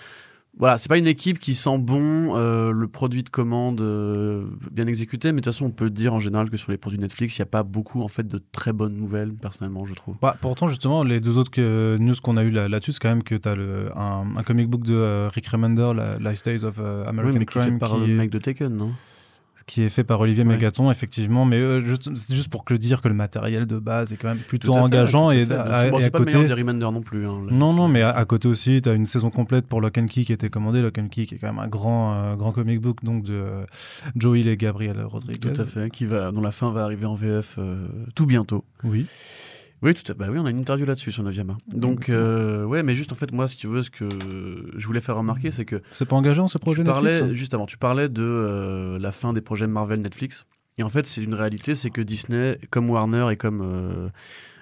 voilà, 0.59 0.77
c'est 0.79 0.89
pas 0.89 0.99
une 0.99 1.07
équipe 1.07 1.39
qui 1.39 1.55
sent 1.55 1.79
bon 1.79 2.37
euh, 2.37 2.73
le 2.73 2.87
produit 2.87 3.23
de 3.23 3.29
commande 3.31 3.81
euh, 3.81 4.45
bien 4.71 4.87
exécuté, 4.87 5.29
mais 5.33 5.41
de 5.41 5.45
toute 5.45 5.53
façon, 5.55 5.65
on 5.67 5.71
peut 5.71 5.89
dire 5.91 6.13
en 6.15 6.21
général 6.21 6.51
que 6.51 6.57
sur 6.57 6.71
les 6.71 6.79
produits 6.79 6.99
Netflix, 6.99 7.37
il 7.37 7.41
n'y 7.41 7.45
a 7.45 7.47
pas 7.47 7.63
beaucoup 7.63 8.03
en 8.03 8.09
fait 8.09 8.29
de 8.29 8.41
très 8.53 8.73
bonnes 8.73 8.95
nouvelles, 8.97 9.33
personnellement, 9.35 9.85
je 9.87 9.95
trouve. 9.95 10.17
Bah, 10.21 10.37
pourtant, 10.41 10.69
justement, 10.69 11.03
les 11.05 11.21
deux 11.21 11.39
autres 11.39 11.51
que- 11.51 11.97
news 11.99 12.15
qu'on 12.23 12.37
a 12.37 12.43
eu 12.45 12.51
là- 12.51 12.69
là-dessus, 12.69 12.93
c'est 12.93 13.01
quand 13.01 13.09
même 13.09 13.23
que 13.23 13.35
tu 13.35 13.49
as 13.49 13.53
un, 13.97 14.37
un 14.37 14.43
comic 14.43 14.69
book 14.69 14.83
de 14.85 14.95
euh, 14.95 15.29
Rick 15.33 15.47
Remender, 15.47 15.93
la 15.97 16.19
Last 16.19 16.45
Days 16.45 16.65
of 16.65 16.79
Oui, 16.79 16.85
American 17.07 17.39
mais 17.39 17.47
qui 17.47 17.55
fait 17.59 17.61
Crime, 17.67 17.79
par 17.79 17.95
qui, 17.95 18.07
le 18.07 18.15
mec 18.15 18.31
de 18.31 18.39
Taken, 18.39 18.77
non? 18.77 18.91
Qui 19.67 19.83
est 19.83 19.89
fait 19.89 20.05
par 20.05 20.21
Olivier 20.21 20.45
Ouais. 20.45 20.55
Mégaton, 20.55 20.91
effectivement. 20.91 21.45
Mais 21.45 21.57
euh, 21.57 21.81
juste- 21.81 22.11
c'est 22.17 22.35
juste 22.35 22.49
pour 22.51 22.65
que 22.65 22.73
le 22.75 22.79
dire 22.79 23.01
que 23.01 23.09
le 23.09 23.15
matériel 23.15 23.67
de 23.67 23.79
base 23.79 24.13
est 24.13 24.17
quand 24.17 24.29
même 24.29 24.39
plutôt 24.39 24.75
fait, 24.75 24.81
engageant. 24.81 25.31
et, 25.31 25.41
fait, 25.45 25.47
bien 25.55 25.59
à. 25.61 25.91
Bon, 25.91 25.99
et 25.99 26.01
c'est 26.01 26.07
à 26.07 26.11
pas 26.11 26.19
le 26.19 26.25
côté. 26.25 26.39
meilleur 26.39 26.57
Remender 26.59 26.87
non 26.93 27.01
plus. 27.03 27.27
hein, 27.27 27.43
là, 27.49 27.53
Non, 27.57 27.73
non, 27.73 27.89
mais 27.89 28.03
à, 28.03 28.11
à 28.11 28.25
côté 28.25 28.49
aussi, 28.49 28.81
tu 28.83 28.89
as 28.89 28.93
une 28.95 29.07
saison 29.07 29.31
complète 29.31 29.67
pour 29.67 29.81
Lock 29.81 29.99
and 29.99 30.07
Key 30.07 30.25
qui 30.25 30.33
était 30.33 30.51
commandée. 30.51 30.83
Lock 30.83 30.99
and 30.99 31.09
Key 31.09 31.27
qui 31.27 31.35
est 31.35 31.39
quand 31.39 31.49
même 31.49 31.59
un 31.59 31.69
grand, 31.69 32.15
euh, 32.15 32.35
grand 32.37 32.53
comic 32.53 32.81
book 32.81 32.99
donc 33.03 33.23
de 33.25 33.33
euh, 33.35 33.65
Joe 34.17 34.39
Hill 34.39 34.49
et 34.49 34.57
Gabriel 34.57 35.01
Rodriguez. 35.05 35.39
Tout 35.39 35.61
à 35.61 35.65
fait, 35.65 35.91
qui 35.91 36.05
va, 36.07 36.33
dont 36.33 36.41
la 36.43 36.51
fin 36.53 36.73
va 36.73 36.85
arriver 36.85 37.07
en 37.07 37.15
VF 37.15 37.57
euh, 37.59 37.87
tout 38.15 38.27
bientôt. 38.27 38.65
Oui. 38.85 39.07
Oui, 39.83 39.95
tout 39.95 40.11
à 40.11 40.15
Bah 40.15 40.27
oui, 40.31 40.39
on 40.39 40.47
a 40.47 40.51
une 40.51 40.61
interview 40.61 40.87
là-dessus 40.87 41.11
sur 41.11 41.25
Noviama. 41.25 41.59
Donc, 41.67 42.09
euh, 42.09 42.65
ouais, 42.65 42.85
mais 42.85 42.95
juste 42.95 43.11
en 43.11 43.17
fait, 43.17 43.33
moi, 43.33 43.49
si 43.49 43.57
tu 43.57 43.67
veux, 43.67 43.83
ce 43.83 43.91
que 43.91 44.09
je 44.77 44.87
voulais 44.87 45.01
faire 45.01 45.17
remarquer, 45.17 45.51
c'est 45.51 45.65
que 45.65 45.83
C'est 45.93 46.07
pas 46.09 46.15
engageant 46.17 46.47
ce 46.47 46.59
projet 46.59 46.83
tu 46.83 46.87
parlais, 46.87 47.11
Netflix 47.11 47.33
hein 47.33 47.37
juste 47.37 47.55
avant, 47.55 47.67
tu 47.67 47.79
parlais 47.79 48.09
de 48.09 48.23
euh, 48.23 48.99
la 49.01 49.11
fin 49.11 49.33
des 49.33 49.41
projets 49.41 49.67
Marvel 49.67 50.01
Netflix. 50.01 50.47
Et 50.79 50.85
en 50.85 50.89
fait, 50.89 51.07
c'est 51.07 51.23
une 51.23 51.35
réalité, 51.35 51.75
c'est 51.75 51.91
que 51.91 52.01
Disney, 52.01 52.59
comme 52.71 52.89
Warner 52.89 53.27
et 53.33 53.37
comme, 53.37 53.61
euh, 53.63 54.09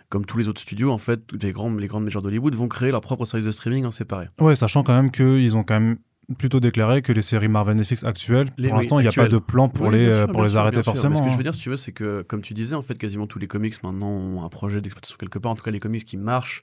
comme 0.09 0.25
tous 0.25 0.39
les 0.39 0.49
autres 0.49 0.61
studios, 0.61 0.91
en 0.91 0.99
fait, 0.99 1.21
les, 1.41 1.53
grands, 1.53 1.73
les 1.73 1.87
grandes 1.87 2.05
majors 2.05 2.23
d'Hollywood 2.23 2.55
vont 2.55 2.69
créer 2.69 2.91
leur 2.91 3.01
propre 3.03 3.27
service 3.27 3.47
de 3.47 3.53
streaming 3.53 3.85
en 3.85 3.91
séparé. 3.91 4.27
Ouais, 4.41 4.57
sachant 4.57 4.83
quand 4.83 4.95
même 4.95 5.11
qu'ils 5.11 5.57
ont 5.57 5.63
quand 5.63 5.79
même 5.79 5.99
plutôt 6.39 6.61
déclaré 6.61 7.03
que 7.03 7.13
les 7.13 7.23
séries 7.23 7.49
Marvel 7.49 7.77
Netflix 7.77 8.05
actuelles, 8.05 8.49
Les- 8.57 8.69
pour 8.69 8.77
oui, 8.79 8.83
l'instant, 8.85 8.99
il 9.01 9.03
n'y 9.03 9.09
a 9.09 9.13
pas 9.13 9.29
de 9.29 9.39
plan 9.39 9.69
pour 9.69 9.87
Oui, 9.89 9.95
les, 9.99 10.07
euh, 10.07 10.25
sûr, 10.25 10.33
pour 10.33 10.43
les 10.43 10.51
sûr, 10.51 10.61
arrêter 10.61 10.77
sûr. 10.83 10.85
forcément. 10.93 11.11
Mais 11.11 11.17
ce 11.17 11.23
que 11.23 11.29
je 11.29 11.35
hein. 11.35 11.37
veux 11.37 11.43
dire, 11.43 11.55
si 11.55 11.61
tu 11.61 11.69
veux, 11.71 11.77
c'est 11.77 11.93
que, 11.93 12.23
comme 12.23 12.41
tu 12.43 12.55
disais, 12.55 12.75
en 12.75 12.83
fait, 12.83 12.97
quasiment 12.97 13.27
tous 13.27 13.39
les 13.39 13.47
comics 13.49 13.83
maintenant 13.83 14.09
ont 14.11 14.43
un 14.45 14.49
projet 14.49 14.81
d'exploitation 14.81 15.17
quelque 15.19 15.39
part, 15.39 15.53
en 15.53 15.55
tout 15.55 15.63
cas 15.63 15.71
les 15.71 15.81
comics 15.81 16.05
qui 16.05 16.17
marchent 16.17 16.63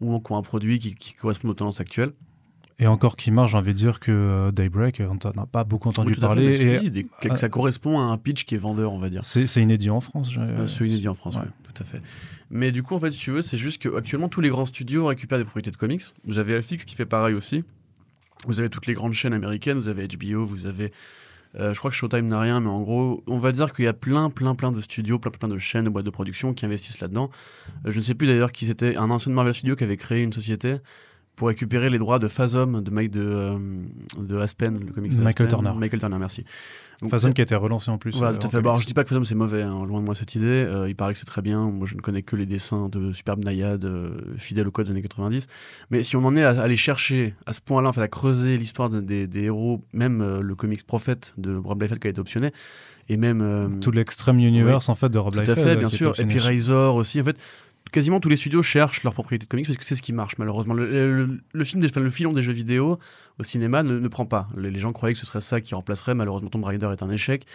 ou 0.00 0.18
qui 0.20 0.32
ont 0.32 0.36
un 0.36 0.42
produit 0.42 0.78
qui, 0.78 0.94
qui 0.94 1.14
correspond 1.14 1.48
aux 1.48 1.54
tendances 1.54 1.80
actuelles. 1.80 2.12
Et 2.78 2.86
encore 2.86 3.16
qui 3.16 3.30
marche, 3.30 3.52
j'ai 3.52 3.56
envie 3.56 3.72
de 3.72 3.78
dire 3.78 4.00
que 4.00 4.12
euh, 4.12 4.50
Daybreak, 4.52 5.00
on 5.08 5.14
n'en 5.14 5.42
a 5.42 5.46
pas 5.46 5.64
beaucoup 5.64 5.88
entendu 5.88 6.08
Oui, 6.10 6.14
fait, 6.16 6.20
parler. 6.20 6.80
et 6.84 6.90
dit, 6.90 7.06
que 7.22 7.38
ça 7.38 7.48
correspond 7.48 7.98
à 7.98 8.02
un 8.02 8.18
pitch 8.18 8.44
qui 8.44 8.54
est 8.54 8.58
vendeur, 8.58 8.92
on 8.92 8.98
va 8.98 9.08
dire. 9.08 9.24
c'est 9.24 9.46
inédit 9.62 9.88
en 9.88 10.00
France. 10.02 10.30
Euh, 10.38 10.66
c'est 10.66 10.86
inédit 10.86 11.08
en 11.08 11.14
France, 11.14 11.36
ouais. 11.36 11.42
oui, 11.46 11.50
tout 11.72 11.82
à 11.82 11.86
fait. 11.86 12.02
Mais 12.50 12.72
du 12.72 12.82
coup, 12.82 12.94
en 12.94 13.00
fait, 13.00 13.10
si 13.12 13.18
tu 13.18 13.30
veux, 13.30 13.40
c'est 13.40 13.56
juste 13.56 13.80
qu'actuellement, 13.82 14.28
tous 14.28 14.42
les 14.42 14.50
grands 14.50 14.66
studios 14.66 15.06
récupèrent 15.06 15.38
des 15.38 15.44
propriétés 15.44 15.70
de 15.70 15.76
comics. 15.76 16.02
Vous 16.26 16.38
avez 16.38 16.60
FX 16.60 16.84
qui 16.84 16.94
fait 16.94 17.06
pareil 17.06 17.34
aussi. 17.34 17.64
Vous 18.44 18.60
avez 18.60 18.68
toutes 18.68 18.86
les 18.86 18.94
grandes 18.94 19.14
chaînes 19.14 19.32
américaines, 19.32 19.78
vous 19.78 19.88
avez 19.88 20.06
HBO, 20.06 20.44
vous 20.44 20.66
avez. 20.66 20.92
euh, 21.58 21.72
je 21.72 21.78
crois 21.78 21.90
que 21.90 21.96
Showtime 21.96 22.28
n'a 22.28 22.40
rien, 22.40 22.60
mais 22.60 22.68
en 22.68 22.82
gros, 22.82 23.24
on 23.26 23.38
va 23.38 23.52
dire 23.52 23.72
qu'il 23.72 23.86
y 23.86 23.88
a 23.88 23.94
plein, 23.94 24.30
plein, 24.30 24.54
plein 24.54 24.72
de 24.72 24.80
studios, 24.80 25.18
plein, 25.18 25.30
plein 25.30 25.48
de 25.48 25.58
chaînes, 25.58 25.84
de 25.84 25.90
boîtes 25.90 26.04
de 26.04 26.10
production 26.10 26.52
qui 26.52 26.66
investissent 26.66 27.00
là-dedans. 27.00 27.30
Euh, 27.86 27.90
je 27.90 27.98
ne 27.98 28.02
sais 28.02 28.14
plus 28.14 28.26
d'ailleurs 28.26 28.52
qui 28.52 28.66
c'était, 28.66 28.96
un 28.96 29.10
ancien 29.10 29.32
Marvel 29.32 29.54
Studios 29.54 29.76
qui 29.76 29.84
avait 29.84 29.96
créé 29.96 30.22
une 30.22 30.32
société 30.32 30.76
pour 31.36 31.48
récupérer 31.48 31.90
les 31.90 31.98
droits 31.98 32.18
de 32.18 32.28
Phasm, 32.28 32.80
de 32.80 32.90
Mike 32.90 33.10
de, 33.10 33.20
euh, 33.20 33.58
de 34.18 34.38
Aspen, 34.38 34.80
le 34.84 34.90
comics 34.92 35.12
de 35.12 35.22
Michael 35.22 35.46
Aspen. 35.46 35.48
Turner. 35.62 35.78
Michael 35.78 36.00
Turner, 36.00 36.16
merci. 36.18 36.44
Donc, 37.02 37.10
Phasm 37.10 37.34
qui 37.34 37.42
a 37.42 37.44
été 37.44 37.54
relancé 37.54 37.90
en 37.90 37.98
plus. 37.98 38.16
voilà, 38.16 38.32
euh, 38.34 38.38
tout 38.38 38.46
à 38.46 38.50
fait. 38.50 38.56
Alors, 38.56 38.78
je 38.78 38.86
dis 38.86 38.94
pas 38.94 39.04
que 39.04 39.10
Phasm 39.10 39.24
c'est 39.26 39.34
mauvais, 39.34 39.60
hein, 39.62 39.84
loin 39.84 40.00
de 40.00 40.06
moi 40.06 40.14
cette 40.14 40.34
idée. 40.34 40.46
Euh, 40.46 40.88
il 40.88 40.96
paraît 40.96 41.12
que 41.12 41.18
c'est 41.18 41.26
très 41.26 41.42
bien. 41.42 41.70
Moi, 41.70 41.86
je 41.86 41.94
ne 41.94 42.00
connais 42.00 42.22
que 42.22 42.36
les 42.36 42.46
dessins 42.46 42.88
de 42.88 43.12
Superbe 43.12 43.44
Nayade, 43.44 43.86
fidèles 44.38 44.66
au 44.66 44.70
code 44.70 44.86
des 44.86 44.92
années 44.92 45.02
90. 45.02 45.46
Mais 45.90 46.02
si 46.02 46.16
on 46.16 46.24
en 46.24 46.34
est 46.36 46.42
à 46.42 46.58
aller 46.62 46.76
chercher 46.76 47.34
à 47.44 47.52
ce 47.52 47.60
point-là, 47.60 47.90
en 47.90 47.92
fait, 47.92 48.00
à 48.00 48.08
creuser 48.08 48.56
l'histoire 48.56 48.88
de- 48.88 49.00
des, 49.00 49.26
des 49.26 49.42
héros, 49.44 49.84
même 49.92 50.40
le 50.40 50.54
comics 50.54 50.86
Prophète 50.86 51.34
de 51.36 51.54
Rob 51.54 51.82
Liefeld 51.82 52.00
qui 52.00 52.06
a 52.06 52.10
été 52.10 52.20
optionné, 52.20 52.50
et 53.10 53.18
même. 53.18 53.78
Tout 53.82 53.90
l'Extreme 53.92 54.38
Universe 54.38 54.88
en 54.88 54.94
fait 54.94 55.10
de 55.10 55.18
Rob 55.18 55.34
tout 55.34 55.38
à 55.40 55.42
Liefeld, 55.42 55.60
fait, 55.66 55.76
bien 55.76 55.90
sûr. 55.90 56.18
Et 56.18 56.24
puis. 56.24 56.38
Razor 56.38 56.94
aussi. 56.96 57.20
En 57.20 57.24
fait, 57.24 57.36
quasiment 57.92 58.20
tous 58.20 58.28
les 58.28 58.36
studios 58.36 58.62
cherchent 58.62 59.02
leur 59.02 59.14
propriété 59.14 59.46
de 59.46 59.50
comics 59.50 59.66
parce 59.66 59.78
que 59.78 59.84
c'est 59.84 59.96
ce 59.96 60.02
qui 60.02 60.12
marche, 60.12 60.38
malheureusement. 60.38 60.74
Le, 60.74 61.38
film 61.64 61.80
des, 61.80 61.88
le 62.00 62.10
filon 62.10 62.32
des 62.32 62.42
jeux 62.42 62.52
vidéo 62.52 62.98
au 63.38 63.42
cinéma 63.44 63.82
ne, 63.82 63.98
ne 63.98 64.08
prend 64.08 64.26
pas. 64.26 64.48
Les, 64.56 64.70
les 64.70 64.78
gens 64.78 64.92
croyaient 64.92 65.14
que 65.14 65.20
ce 65.20 65.26
serait 65.26 65.40
ça 65.40 65.60
qui 65.60 65.74
remplacerait. 65.74 66.14
Malheureusement, 66.14 66.48
Tomb 66.50 66.64
Raider 66.64 66.88
est 66.92 67.02
un 67.02 67.10
échec. 67.10 67.46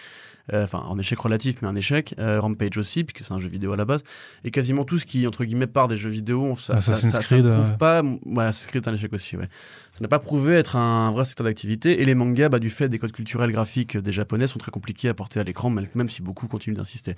Euh, 0.54 0.64
Enfin, 0.64 0.84
un 0.92 0.98
échec 0.98 1.18
relatif, 1.20 1.62
mais 1.62 1.68
un 1.68 1.76
échec. 1.76 2.16
Euh, 2.20 2.40
Rampage 2.42 2.78
aussi, 2.78 3.04
puisque 3.04 3.26
c'est 3.28 3.34
un 3.34 3.40
jeu 3.40 3.48
vidéo 3.48 3.74
à 3.74 3.78
la 3.78 3.86
base. 3.86 4.04
Et 4.44 4.50
quasiment 4.52 4.84
tout 4.86 4.98
ce 4.98 5.06
qui, 5.06 5.26
entre 5.28 5.46
guillemets, 5.46 5.68
part 5.68 5.88
des 5.88 5.98
jeux 5.98 6.10
vidéo, 6.10 6.56
ça, 6.58 6.82
ça, 6.82 6.92
Assassin's 6.94 7.12
ça- 7.14 7.22
ça 7.22 7.36
Creed, 7.36 7.46
ne 7.46 7.54
prouve 7.56 7.78
pas. 7.78 8.02
Ouais, 8.26 8.44
Assassin's 8.46 8.76
est 8.76 8.88
un 8.88 8.94
échec 8.96 9.14
aussi, 9.14 9.38
ouais. 9.38 9.48
Ça 9.94 10.00
n'a 10.02 10.08
pas 10.08 10.20
prouvé 10.20 10.54
être 10.56 10.78
un 10.78 11.12
vrai 11.12 11.26
secteur 11.26 11.46
d'activité. 11.46 12.02
Et 12.02 12.06
les 12.06 12.16
mangas, 12.16 12.50
bah, 12.50 12.60
du 12.60 12.70
fait 12.72 12.90
des 12.90 12.98
codes 12.98 13.12
culturels 13.12 13.52
graphiques 13.52 13.98
des 13.98 14.12
japonais, 14.12 14.48
sont 14.48 14.58
très 14.58 14.72
compliqués 14.72 15.10
à 15.10 15.14
porter 15.14 15.40
à 15.40 15.44
l'écran, 15.44 15.70
même 15.70 15.86
même 15.96 16.10
si 16.10 16.22
beaucoup 16.24 16.48
continuent 16.48 16.76
d'insister. 16.76 17.16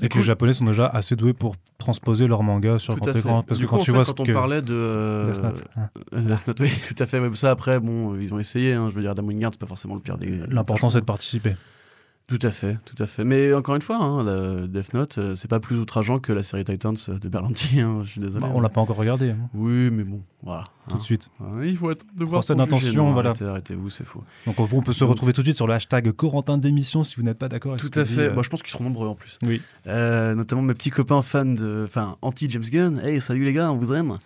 Et 0.00 0.08
que 0.08 0.16
les 0.18 0.24
Japonais 0.24 0.54
sont 0.54 0.64
déjà 0.64 0.86
assez 0.86 1.14
doués 1.14 1.34
pour 1.34 1.56
transposer 1.78 2.26
leur 2.26 2.42
manga 2.42 2.78
sur 2.78 2.96
grand 2.96 3.14
écran. 3.14 3.42
Parce 3.42 3.58
Du 3.58 3.66
que 3.66 3.70
coup, 3.70 3.76
quand 3.76 3.82
tu 3.82 3.86
fait, 3.86 3.92
vois 3.92 4.04
quand 4.04 4.16
ce 4.16 4.22
on 4.22 4.24
que. 4.24 4.32
parlait 4.32 4.62
de 4.62 5.26
Death 5.30 5.42
Note, 5.42 5.64
hein. 5.76 5.90
euh, 6.14 6.36
oui, 6.60 6.70
tout 6.96 7.02
à 7.02 7.06
fait. 7.06 7.18
ouais, 7.20 7.30
ça 7.34 7.50
après, 7.50 7.80
bon, 7.80 8.01
euh, 8.12 8.22
ils 8.22 8.34
ont 8.34 8.38
essayé. 8.38 8.72
hein, 8.74 8.88
je 8.90 8.94
veux 8.96 9.02
dire, 9.02 9.14
Damon 9.14 9.28
Wingard, 9.28 9.52
c'est 9.52 9.60
pas 9.60 9.66
forcément 9.66 9.94
le 9.94 10.00
pire 10.00 10.18
des. 10.18 10.40
L'important 10.48 10.90
c'est 10.90 11.00
de 11.00 11.04
participer. 11.06 11.54
Tout 12.28 12.38
à 12.42 12.50
fait, 12.52 12.78
tout 12.86 13.00
à 13.02 13.06
fait. 13.06 13.24
Mais 13.24 13.52
encore 13.52 13.74
une 13.74 13.82
fois, 13.82 13.96
hein, 13.96 14.22
la 14.24 14.66
Death 14.66 14.94
Note, 14.94 15.18
euh, 15.18 15.34
c'est 15.34 15.48
pas 15.48 15.58
plus 15.60 15.76
outrageant 15.76 16.18
que 16.20 16.32
la 16.32 16.42
série 16.44 16.64
Titans 16.64 16.94
de 17.08 17.28
Berlanti. 17.28 17.80
hein, 17.80 18.02
je 18.04 18.10
suis 18.10 18.20
désolé. 18.20 18.46
Bah, 18.46 18.52
on 18.54 18.60
l'a 18.60 18.68
pas 18.70 18.80
encore 18.80 18.96
regardé. 18.96 19.30
hein, 19.30 19.36
Oui, 19.54 19.90
mais 19.90 20.04
bon, 20.04 20.20
voilà. 20.42 20.64
Tout 20.88 20.94
hein. 20.94 20.98
de 20.98 21.02
suite. 21.02 21.28
Il 21.64 21.76
faut 21.76 21.90
attendre 21.90 22.10
de 22.16 22.24
voir. 22.24 22.42
D'intention, 22.44 23.10
voilà. 23.12 23.30
Arrêtez, 23.30 23.44
arrêtez-vous, 23.44 23.90
c'est 23.90 24.04
faux. 24.06 24.22
Donc 24.46 24.58
on, 24.60 24.68
on 24.72 24.82
peut 24.82 24.92
se 24.94 25.04
retrouver 25.04 25.32
tout 25.32 25.42
de 25.42 25.46
suite 25.48 25.56
sur 25.56 25.66
le 25.66 25.74
hashtag 25.74 26.10
Corentin 26.12 26.56
d'émission 26.58 27.02
si 27.02 27.16
vous 27.16 27.22
n'êtes 27.22 27.38
pas 27.38 27.48
d'accord. 27.48 27.72
avec 27.72 27.82
Tout 27.82 27.98
à 27.98 28.04
fait. 28.04 28.20
euh, 28.20 28.30
Bah, 28.30 28.40
je 28.42 28.48
pense 28.48 28.62
qu'ils 28.62 28.70
seront 28.72 28.84
nombreux 28.84 29.08
en 29.08 29.14
plus. 29.16 29.38
Oui. 29.42 29.60
Euh, 29.88 30.34
notamment 30.34 30.62
mes 30.62 30.74
petits 30.74 30.90
copains 30.90 31.22
fans 31.22 31.44
de. 31.44 31.84
Enfin, 31.86 32.16
anti-James 32.22 32.62
Gunn. 32.70 33.00
Hey, 33.04 33.20
salut 33.20 33.44
les 33.44 33.52
gars, 33.52 33.70
on 33.72 33.76
vous 33.76 33.92
aime. 33.92 34.18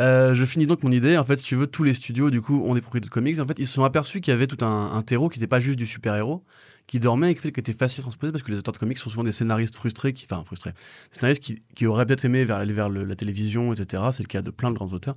Euh, 0.00 0.32
je 0.34 0.44
finis 0.44 0.66
donc 0.66 0.82
mon 0.82 0.92
idée. 0.92 1.16
En 1.16 1.24
fait, 1.24 1.36
si 1.36 1.44
tu 1.44 1.56
veux, 1.56 1.66
tous 1.66 1.82
les 1.82 1.94
studios, 1.94 2.30
du 2.30 2.40
coup, 2.40 2.62
ont 2.64 2.74
des 2.74 2.80
propriétés 2.80 3.08
de 3.08 3.12
comics. 3.12 3.38
En 3.40 3.46
fait, 3.46 3.58
ils 3.58 3.66
se 3.66 3.74
sont 3.74 3.84
aperçus 3.84 4.20
qu'il 4.20 4.32
y 4.32 4.34
avait 4.34 4.46
tout 4.46 4.64
un, 4.64 5.02
terreau 5.02 5.28
qui 5.28 5.38
n'était 5.38 5.48
pas 5.48 5.60
juste 5.60 5.78
du 5.78 5.86
super-héros, 5.86 6.44
qui 6.86 7.00
dormait 7.00 7.32
et 7.32 7.34
qui, 7.34 7.48
était 7.48 7.72
facile 7.72 8.00
à 8.00 8.02
transposer 8.02 8.32
parce 8.32 8.44
que 8.44 8.52
les 8.52 8.58
auteurs 8.58 8.74
de 8.74 8.78
comics 8.78 8.98
sont 8.98 9.10
souvent 9.10 9.24
des 9.24 9.32
scénaristes 9.32 9.74
frustrés, 9.74 10.12
qui, 10.12 10.26
enfin, 10.30 10.44
frustrés. 10.44 10.70
Des 10.70 11.18
scénaristes 11.18 11.42
qui, 11.42 11.60
qui 11.74 11.86
auraient 11.86 12.06
peut-être 12.06 12.24
aimé 12.24 12.48
aller 12.50 12.72
vers 12.72 12.88
la 12.88 13.16
télévision, 13.16 13.72
etc. 13.72 14.04
C'est 14.12 14.22
le 14.22 14.28
cas 14.28 14.42
de 14.42 14.50
plein 14.50 14.70
de 14.70 14.76
grands 14.76 14.92
auteurs. 14.92 15.16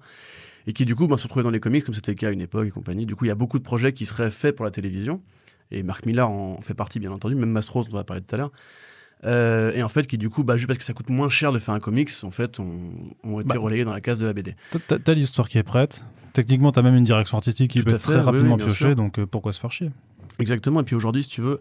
Et 0.67 0.73
qui, 0.73 0.85
du 0.85 0.95
coup, 0.95 1.07
ben, 1.07 1.17
se 1.17 1.23
retrouvaient 1.23 1.43
dans 1.43 1.51
les 1.51 1.59
comics, 1.59 1.83
comme 1.83 1.95
c'était 1.95 2.11
le 2.11 2.17
cas 2.17 2.29
à 2.29 2.31
une 2.31 2.41
époque 2.41 2.67
et 2.67 2.71
compagnie. 2.71 3.05
Du 3.05 3.15
coup, 3.15 3.25
il 3.25 3.29
y 3.29 3.31
a 3.31 3.35
beaucoup 3.35 3.59
de 3.59 3.63
projets 3.63 3.93
qui 3.93 4.05
seraient 4.05 4.31
faits 4.31 4.55
pour 4.55 4.65
la 4.65 4.71
télévision. 4.71 5.21
Et 5.71 5.83
Mark 5.83 6.05
Millar 6.05 6.29
en 6.29 6.59
fait 6.61 6.73
partie, 6.73 7.00
bien 7.00 7.11
entendu, 7.11 7.35
même 7.35 7.50
Mastros, 7.50 7.85
dont 7.85 7.93
on 7.93 7.95
va 7.95 8.03
parler 8.03 8.21
tout 8.21 8.35
à 8.35 8.38
l'heure. 8.38 8.51
Euh, 9.23 9.71
et 9.73 9.83
en 9.83 9.89
fait, 9.89 10.07
qui 10.07 10.17
du 10.17 10.29
coup, 10.29 10.43
bah, 10.43 10.57
juste 10.57 10.67
parce 10.67 10.79
que 10.79 10.83
ça 10.83 10.93
coûte 10.93 11.09
moins 11.09 11.29
cher 11.29 11.51
de 11.51 11.59
faire 11.59 11.73
un 11.73 11.79
comics, 11.79 12.09
en 12.23 12.31
fait, 12.31 12.59
ont, 12.59 12.91
ont 13.23 13.39
été 13.39 13.53
Bah. 13.55 13.59
relayés 13.59 13.83
dans 13.83 13.93
la 13.93 14.01
case 14.01 14.19
de 14.19 14.25
la 14.25 14.33
BD. 14.33 14.55
T'as- 14.87 15.13
l'histoire 15.13 15.47
qui 15.49 15.57
est 15.57 15.63
prête. 15.63 16.03
Techniquement, 16.33 16.71
t'as 16.71 16.81
même 16.81 16.95
une 16.95 17.03
direction 17.03 17.37
artistique 17.37 17.71
qui 17.71 17.79
Tout 17.79 17.85
peut 17.85 17.95
être 17.95 18.01
fait, 18.01 18.11
très 18.13 18.19
oui, 18.19 18.25
rapidement 18.25 18.55
oui, 18.55 18.63
piochée, 18.63 18.95
donc 18.95 19.19
euh, 19.19 19.25
pourquoi 19.25 19.53
se 19.53 19.59
faire 19.59 19.71
chier 19.71 19.91
Exactement. 20.39 20.79
Et 20.79 20.83
puis 20.83 20.95
aujourd'hui, 20.95 21.23
si 21.23 21.29
tu 21.29 21.41
veux, 21.41 21.59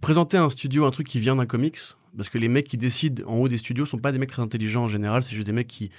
présenter 0.00 0.36
à 0.36 0.42
un 0.44 0.50
studio 0.50 0.84
un 0.84 0.90
truc 0.90 1.06
qui 1.08 1.18
vient 1.18 1.36
d'un 1.36 1.46
comics, 1.46 1.78
parce 2.16 2.28
que 2.28 2.38
les 2.38 2.48
mecs 2.48 2.68
qui 2.68 2.76
décident 2.76 3.24
en 3.26 3.36
haut 3.36 3.48
des 3.48 3.58
studios 3.58 3.86
sont 3.86 3.98
pas 3.98 4.12
des 4.12 4.18
mecs 4.18 4.30
très 4.30 4.42
intelligents 4.42 4.84
en 4.84 4.88
général, 4.88 5.22
c'est 5.22 5.34
juste 5.34 5.46
des 5.46 5.52
mecs 5.52 5.68
qui. 5.68 5.90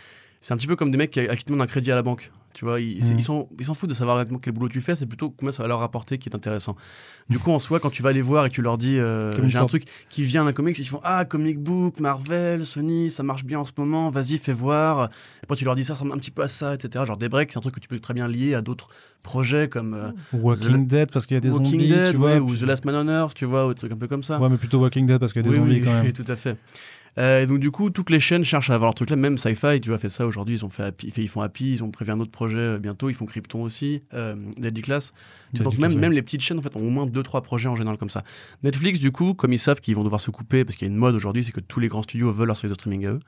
C'est 0.45 0.53
un 0.53 0.57
petit 0.57 0.67
peu 0.67 0.75
comme 0.75 0.91
des 0.91 0.97
mecs 0.97 1.11
qui, 1.11 1.21
à 1.21 1.37
qui 1.37 1.45
demandent 1.45 1.61
un 1.61 1.67
crédit 1.67 1.89
à 1.89 1.95
la 1.95 2.01
banque. 2.03 2.29
Tu 2.53 2.65
vois, 2.65 2.81
ils 2.81 2.97
Mhm. 3.03 3.17
ils 3.17 3.23
sont- 3.23 3.47
ils 3.57 3.65
s'en 3.65 3.73
foutent 3.73 3.89
de 3.89 3.95
savoir 3.95 4.17
exactement 4.17 4.39
quel 4.39 4.53
boulot 4.53 4.67
tu 4.69 4.79
fais, 4.81 4.93
c'est 4.93 5.05
plutôt 5.07 5.29
combien 5.31 5.51
ça 5.53 5.63
va 5.63 5.69
leur 5.69 5.79
rapporter 5.79 6.17
qui 6.19 6.27
est 6.29 6.35
intéressant. 6.35 6.75
Du 7.29 7.39
coup, 7.39 7.49
en 7.51 7.57
soi, 7.59 7.79
quand 7.79 7.89
tu 7.89 8.03
vas 8.03 8.11
les 8.11 8.21
voir 8.21 8.45
et 8.45 8.49
que 8.49 8.53
tu 8.53 8.61
leur 8.61 8.77
dis 8.77 8.99
euh, 8.99 9.47
j'ai 9.47 9.57
un 9.57 9.65
truc 9.65 9.85
qui 10.09 10.21
vient 10.23 10.43
d'un 10.45 10.51
comics, 10.53 10.77
ils 10.77 10.83
font 10.85 10.99
ah 11.03 11.23
comic 11.25 11.57
book, 11.59 11.99
Marvel, 12.01 12.63
Sony, 12.65 13.09
ça 13.09 13.23
marche 13.23 13.43
bien 13.45 13.59
en 13.59 13.65
ce 13.65 13.71
moment, 13.77 14.11
vas-y 14.11 14.37
fais 14.37 14.53
voir. 14.53 15.09
Après 15.41 15.55
tu 15.55 15.63
leur 15.65 15.73
dis 15.75 15.83
ça 15.85 15.93
ressemble 15.93 16.11
un 16.11 16.17
petit 16.17 16.29
peu 16.29 16.43
à 16.43 16.47
ça, 16.49 16.75
etc. 16.75 17.05
Genre 17.05 17.17
des 17.17 17.29
breaks, 17.29 17.53
c'est 17.53 17.57
un 17.57 17.61
truc 17.61 17.73
que 17.75 17.79
tu 17.79 17.87
peux 17.87 17.99
très 17.99 18.13
bien 18.13 18.27
lier 18.27 18.53
à 18.53 18.61
d'autres 18.61 18.89
projets 19.23 19.67
comme 19.69 19.93
euh, 19.95 20.11
Walking 20.33 20.85
Dead 20.85 21.09
parce 21.11 21.25
qu'il 21.25 21.35
y 21.35 21.37
a 21.37 21.41
des 21.41 21.49
Walking 21.49 21.71
zombies, 21.71 21.87
Dead, 21.87 22.11
tu 22.11 22.17
vois. 22.17 22.33
ouais, 22.33 22.39
ou 22.39 22.53
The 22.55 22.63
Last 22.63 22.85
Man 22.85 22.93
on 22.95 23.09
Earth, 23.09 23.33
tu 23.33 23.45
vois, 23.45 23.65
ou 23.65 23.69
des 23.69 23.75
trucs 23.79 23.93
un 23.93 23.97
peu 23.97 24.07
comme 24.07 24.21
ça. 24.23 24.39
ouais, 24.39 24.49
mais 24.49 24.57
plutôt 24.57 24.79
Walking 24.79 25.07
Dead 25.07 25.17
parce 25.19 25.33
qu'il 25.33 25.41
y 25.43 25.45
a 25.47 25.49
des 25.49 25.57
oui, 25.57 25.63
zombies 25.63 25.75
oui, 25.79 25.81
quand 25.81 25.93
même. 25.93 26.05
oui, 26.05 26.13
tout 26.13 26.25
à 26.27 26.35
fait. 26.35 26.57
Euh, 27.19 27.43
et 27.43 27.45
donc 27.45 27.59
du 27.59 27.69
coup, 27.69 27.89
toutes 27.91 28.09
les 28.09 28.19
chaînes 28.19 28.43
cherchent 28.43 28.69
à 28.71 28.75
avoir 28.75 28.87
leur 28.89 28.95
truc 28.95 29.09
là. 29.11 29.15
Même 29.15 29.37
Sci-Fi, 29.37 29.79
tu 29.81 29.89
vois, 29.89 29.97
fait 29.99 30.09
ça 30.09 30.25
aujourd'hui. 30.25 30.55
Ils 30.55 30.65
ont 30.65 30.69
fait, 30.69 30.83
Happy- 30.83 31.11
fait- 31.11 31.21
ils 31.21 31.27
font 31.27 31.41
Happy, 31.41 31.73
ils 31.73 31.83
ont 31.83 31.91
prévu 31.91 32.11
un 32.11 32.19
autre 32.19 32.31
projet 32.31 32.57
euh, 32.59 32.79
bientôt. 32.79 33.09
Ils 33.09 33.13
font 33.13 33.25
Krypton 33.25 33.61
aussi, 33.61 34.01
euh, 34.13 34.35
Deadly 34.57 34.81
Class. 34.81 35.11
Tu 35.53 35.61
vois, 35.61 35.65
donc 35.65 35.73
même, 35.81 35.91
même 36.01 36.11
les 36.11 36.21
petites 36.23 36.41
chaînes 36.41 36.57
en 36.57 36.61
fait 36.63 36.75
ont 36.75 36.81
au 36.85 36.89
moins 36.89 37.05
deux 37.05 37.21
trois 37.23 37.41
projets 37.43 37.69
en 37.69 37.75
général 37.75 37.97
comme 37.97 38.09
ça. 38.09 38.23
Netflix 38.63 38.99
du 38.99 39.11
coup, 39.11 39.33
comme 39.35 39.53
ils 39.53 39.59
savent 39.59 39.79
qu'ils 39.79 39.95
vont 39.95 40.03
devoir 40.03 40.21
se 40.21 40.31
couper 40.31 40.65
parce 40.65 40.75
qu'il 40.77 40.87
y 40.87 40.89
a 40.89 40.93
une 40.93 40.99
mode 40.99 41.13
aujourd'hui, 41.15 41.43
c'est 41.43 41.51
que 41.51 41.59
tous 41.59 41.79
les 41.79 41.87
grands 41.87 42.01
studios 42.03 42.31
veulent 42.31 42.47
leur 42.47 42.57
série 42.57 42.69
de 42.69 42.73
streaming 42.75 43.05
à 43.05 43.09
eux. 43.11 43.19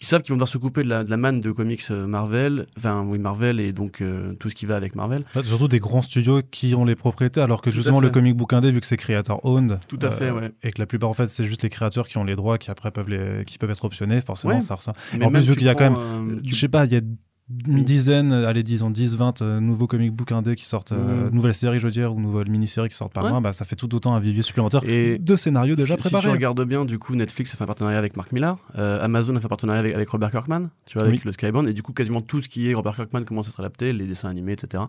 Ils 0.00 0.06
savent 0.06 0.22
qu'ils 0.22 0.30
vont 0.32 0.36
devoir 0.36 0.48
se 0.48 0.58
couper 0.58 0.84
de 0.84 0.88
la, 0.88 1.02
de 1.02 1.10
la 1.10 1.16
manne 1.16 1.40
de 1.40 1.50
comics 1.50 1.82
euh, 1.90 2.06
Marvel, 2.06 2.66
enfin 2.76 3.02
oui 3.04 3.18
Marvel 3.18 3.58
et 3.58 3.72
donc 3.72 4.00
euh, 4.00 4.32
tout 4.34 4.48
ce 4.48 4.54
qui 4.54 4.64
va 4.64 4.76
avec 4.76 4.94
Marvel. 4.94 5.22
En 5.34 5.40
fait, 5.40 5.46
surtout 5.48 5.66
des 5.68 5.80
grands 5.80 6.02
studios 6.02 6.40
qui 6.48 6.74
ont 6.76 6.84
les 6.84 6.94
propriétés, 6.94 7.40
alors 7.40 7.60
que 7.62 7.70
Tout 7.70 7.76
justement 7.76 7.98
le 8.00 8.10
comic 8.10 8.36
book 8.36 8.52
indé, 8.52 8.70
vu 8.70 8.80
que 8.80 8.86
c'est 8.86 8.96
creator 8.96 9.44
owned, 9.44 9.80
Tout 9.88 9.98
à 10.02 10.10
fait, 10.12 10.30
ouais. 10.30 10.52
et 10.62 10.70
que 10.70 10.78
la 10.80 10.86
plupart 10.86 11.10
en 11.10 11.14
fait 11.14 11.26
c'est 11.28 11.44
juste 11.44 11.62
les 11.64 11.68
créateurs 11.70 12.06
qui 12.06 12.16
ont 12.18 12.24
les 12.24 12.36
droits, 12.36 12.58
qui 12.58 12.70
après 12.70 12.90
peuvent 12.92 13.08
les, 13.08 13.44
qui 13.44 13.58
peuvent 13.58 13.70
être 13.70 13.84
optionnés, 13.84 14.20
forcément 14.20 14.54
Ouais. 14.54 14.60
ça. 14.60 14.76
Mais 15.16 15.24
En 15.24 15.30
plus, 15.30 15.48
vu 15.48 15.56
qu'il 15.56 15.66
y 15.66 15.68
a 15.68 15.74
quand 15.74 15.90
prends, 15.92 16.00
euh, 16.00 16.38
Je 16.44 16.54
sais 16.54 16.68
pas, 16.68 16.84
il 16.84 16.92
y 16.92 16.96
a 16.96 17.00
une 17.66 17.82
dizaine, 17.82 18.32
allez 18.32 18.62
disons 18.62 18.90
10, 18.90 19.16
20 19.16 19.40
euh, 19.40 19.58
nouveaux 19.60 19.86
comic 19.86 20.12
book 20.12 20.32
indés 20.32 20.54
qui 20.54 20.66
sortent, 20.66 20.92
euh, 20.92 21.26
Mhm. 21.28 21.34
nouvelles 21.34 21.54
séries 21.54 21.78
je 21.78 21.84
veux 21.84 21.90
dire, 21.90 22.14
ou 22.14 22.20
nouvelles 22.20 22.50
mini-séries 22.50 22.90
qui 22.90 22.94
sortent 22.94 23.12
par 23.14 23.24
Ouais. 23.24 23.30
mois, 23.30 23.40
bah, 23.40 23.52
ça 23.54 23.64
fait 23.64 23.74
tout 23.76 23.94
autant 23.94 24.14
un 24.14 24.20
vivier 24.20 24.42
supplémentaire 24.42 24.82
Et 24.84 25.18
de 25.18 25.34
scénarios 25.36 25.74
déjà 25.74 25.94
si, 25.94 26.02
si 26.02 26.08
préparés. 26.08 26.24
tu 26.24 26.28
regardes 26.30 26.62
bien, 26.64 26.84
du 26.84 26.98
coup, 26.98 27.14
Netflix 27.14 27.54
a 27.54 27.56
fait 27.56 27.64
un 27.64 27.66
partenariat 27.66 27.98
avec 27.98 28.16
Mark 28.18 28.32
Millar, 28.32 28.58
euh, 28.76 29.02
Amazon 29.02 29.34
a 29.36 29.40
fait 29.40 29.46
un 29.46 29.48
partenariat 29.48 29.80
avec, 29.80 29.94
avec 29.94 30.08
Robert 30.10 30.30
Kirkman, 30.30 30.68
tu 30.84 30.94
vois, 30.98 31.06
avec 31.06 31.20
Oui. 31.20 31.22
le 31.24 31.32
Skybound, 31.32 31.66
et 31.68 31.72
du 31.72 31.82
coup, 31.82 31.92
quasiment 31.94 32.20
tout 32.20 32.40
ce 32.42 32.48
qui 32.50 32.68
est 32.70 32.74
Robert 32.74 32.94
Kirkman 32.96 33.24
commence 33.24 33.48
à 33.48 33.50
se 33.50 33.60
adapter, 33.62 33.92
les 33.94 34.04
dessins 34.04 34.28
animés, 34.28 34.52
etc. 34.52 34.84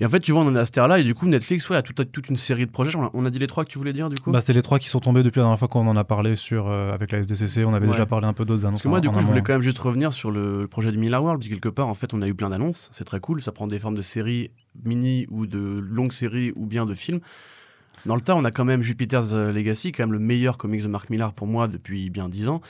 Et 0.00 0.04
en 0.04 0.08
fait, 0.10 0.20
tu 0.20 0.32
vois, 0.32 0.42
on 0.42 0.46
en 0.48 0.54
est 0.56 0.58
à 0.60 0.66
cette 0.66 0.76
ère-là, 0.76 0.98
et 0.98 1.04
du 1.04 1.14
coup, 1.14 1.26
Netflix, 1.26 1.68
ouais, 1.70 1.76
a 1.76 1.82
toute, 1.82 2.12
toute 2.12 2.28
une 2.28 2.36
série 2.36 2.66
de 2.66 2.70
projets. 2.70 2.94
On 2.96 3.04
a, 3.04 3.10
on 3.14 3.24
a 3.24 3.30
dit 3.30 3.38
les 3.38 3.46
trois 3.46 3.64
que 3.64 3.70
tu 3.70 3.78
voulais 3.78 3.92
dire, 3.94 4.10
du 4.10 4.20
coup? 4.20 4.30
Bah, 4.30 4.40
c'est 4.42 4.52
les 4.52 4.62
trois 4.62 4.78
qui 4.78 4.88
sont 4.90 5.00
tombés 5.00 5.22
depuis 5.22 5.38
la 5.38 5.44
dernière 5.44 5.58
fois 5.58 5.68
qu'on 5.68 5.86
en 5.88 5.96
a 5.96 6.04
parlé 6.04 6.36
sur, 6.36 6.68
euh, 6.68 6.92
avec 6.92 7.12
la 7.12 7.18
SDCC. 7.20 7.64
On 7.64 7.72
avait 7.72 7.86
Ouais. 7.86 7.92
déjà 7.92 8.04
parlé 8.04 8.26
un 8.26 8.32
peu 8.34 8.44
d'autres 8.44 8.66
annonces. 8.66 8.80
Parce 8.80 8.82
que 8.82 8.88
moi, 8.88 8.98
en- 8.98 9.00
du 9.00 9.08
coup, 9.08 9.18
je 9.20 9.26
voulais 9.26 9.42
quand 9.42 9.54
même 9.54 9.62
juste 9.62 9.78
revenir 9.78 10.12
sur 10.12 10.30
le, 10.30 10.66
projet 10.68 10.92
du 10.92 10.98
Millar 10.98 11.22
World, 11.24 11.42
quelque 11.48 11.68
part, 11.70 11.77
en 11.86 11.94
fait, 11.94 12.14
on 12.14 12.22
a 12.22 12.28
eu 12.28 12.34
plein 12.34 12.50
d'annonces, 12.50 12.88
c'est 12.92 13.04
très 13.04 13.20
cool, 13.20 13.42
ça 13.42 13.52
prend 13.52 13.66
des 13.66 13.78
formes 13.78 13.96
de 13.96 14.02
séries 14.02 14.50
mini 14.84 15.26
ou 15.30 15.46
de 15.46 15.58
longues 15.58 16.12
séries 16.12 16.52
ou 16.56 16.66
bien 16.66 16.86
de 16.86 16.94
films. 16.94 17.20
Dans 18.06 18.14
le 18.14 18.20
tas, 18.20 18.36
on 18.36 18.44
a 18.44 18.50
quand 18.50 18.64
même 18.64 18.82
Jupiter's 18.82 19.32
euh, 19.32 19.52
Legacy, 19.52 19.92
quand 19.92 20.04
même 20.04 20.12
le 20.12 20.18
meilleur 20.18 20.56
comics 20.56 20.82
de 20.82 20.88
Mark 20.88 21.10
Millar 21.10 21.32
pour 21.32 21.46
moi 21.46 21.68
depuis 21.68 22.10
bien 22.10 22.28
10 22.28 22.48
ans, 22.48 22.60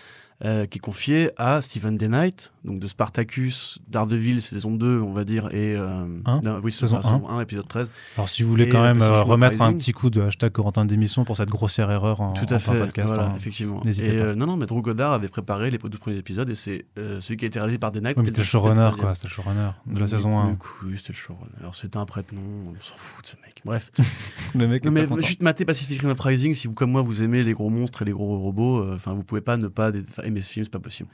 euh, 0.44 0.66
qui 0.66 0.78
est 0.78 0.80
confié 0.80 1.30
à 1.36 1.60
Stephen 1.62 1.96
Day 1.96 2.06
Knight, 2.08 2.52
donc 2.64 2.78
de 2.78 2.86
Spartacus, 2.86 3.80
Daredevil, 3.88 4.40
saison 4.40 4.70
2, 4.76 5.00
on 5.00 5.12
va 5.12 5.24
dire, 5.24 5.48
et. 5.52 5.74
euh, 5.76 6.04
Un 6.26 6.60
oui, 6.62 6.70
Saison 6.70 7.02
saison 7.02 7.28
1, 7.28 7.40
épisode 7.40 7.66
13. 7.66 7.90
Alors, 8.16 8.28
si 8.28 8.42
vous 8.44 8.50
voulez 8.50 8.64
Et, 8.64 8.68
quand 8.68 8.78
euh, 8.84 8.92
même 8.94 9.02
euh, 9.02 9.22
remettre 9.22 9.60
un 9.62 9.72
petit 9.72 9.92
coup 9.92 10.10
de 10.10 10.20
hashtag 10.20 10.52
Corentin 10.52 10.84
d'émission 10.84 11.24
pour 11.24 11.36
cette 11.36 11.48
grossière 11.48 11.90
erreur 11.90 12.20
en, 12.20 12.34
Tout 12.34 12.46
à 12.50 12.58
fait, 12.60 12.78
podcast. 12.78 13.08
voilà, 13.08 13.30
hein. 13.30 13.34
effectivement. 13.36 13.82
N'hésitez 13.84 14.14
Et 14.16 14.20
pas. 14.20 14.34
non, 14.36 14.46
non, 14.46 14.56
mais 14.56 14.66
Drew 14.66 14.80
Goddard 14.82 15.12
avait 15.12 15.28
préparé 15.28 15.70
les 15.70 15.78
12 15.78 15.98
premiers 15.98 16.18
épisodes, 16.18 16.48
et 16.50 16.54
c'est 16.54 16.84
celui 16.96 17.36
qui 17.36 17.44
a 17.44 17.48
été 17.48 17.58
réalisé 17.58 17.78
par 17.78 17.90
Day 17.90 18.00
Knight. 18.00 18.16
Mais 18.16 18.24
c'était 18.24 18.38
le 18.38 18.44
showrunner, 18.44 18.90
13e. 18.92 18.96
quoi. 18.96 19.14
C'était 19.16 19.28
le 19.28 19.32
showrunner 19.32 19.70
de 19.86 19.94
la 19.94 20.00
Mais- 20.02 20.08
saison 20.08 20.38
1. 20.38 20.50
mais 20.50 20.56
Oui, 20.84 20.94
c'était 20.96 21.12
le 21.14 21.18
showrunner. 21.18 21.70
C'était 21.72 21.96
un 21.98 22.06
prête-nom. 22.06 22.40
On 22.66 22.74
s'en 22.80 22.94
fout 22.96 23.24
de 23.24 23.28
ce 23.28 23.36
mec. 23.44 23.60
Bref. 23.64 23.90
Le 24.54 24.66
mec 24.68 24.84
non, 24.84 24.92
mais 24.92 25.06
juste 25.20 25.42
mater 25.42 25.64
Pacific 25.64 26.00
Rim 26.00 26.10
Uprising, 26.12 26.54
si 26.54 26.68
vous, 26.68 26.74
comme 26.74 26.90
moi, 26.92 27.02
vous 27.02 27.22
aimez 27.22 27.42
les 27.42 27.52
gros 27.52 27.68
monstres 27.70 28.02
et 28.02 28.04
les 28.04 28.12
gros 28.12 28.38
robots, 28.38 28.86
enfin, 28.94 29.12
vous 29.12 29.24
pouvez 29.24 29.40
pas 29.40 29.56
ne 29.56 29.66
pas 29.68 29.90
aimer 30.28 30.40
ce 30.42 30.52
film, 30.52 30.64
c'est 30.64 30.72
pas 30.72 30.78
possible. 30.80 31.08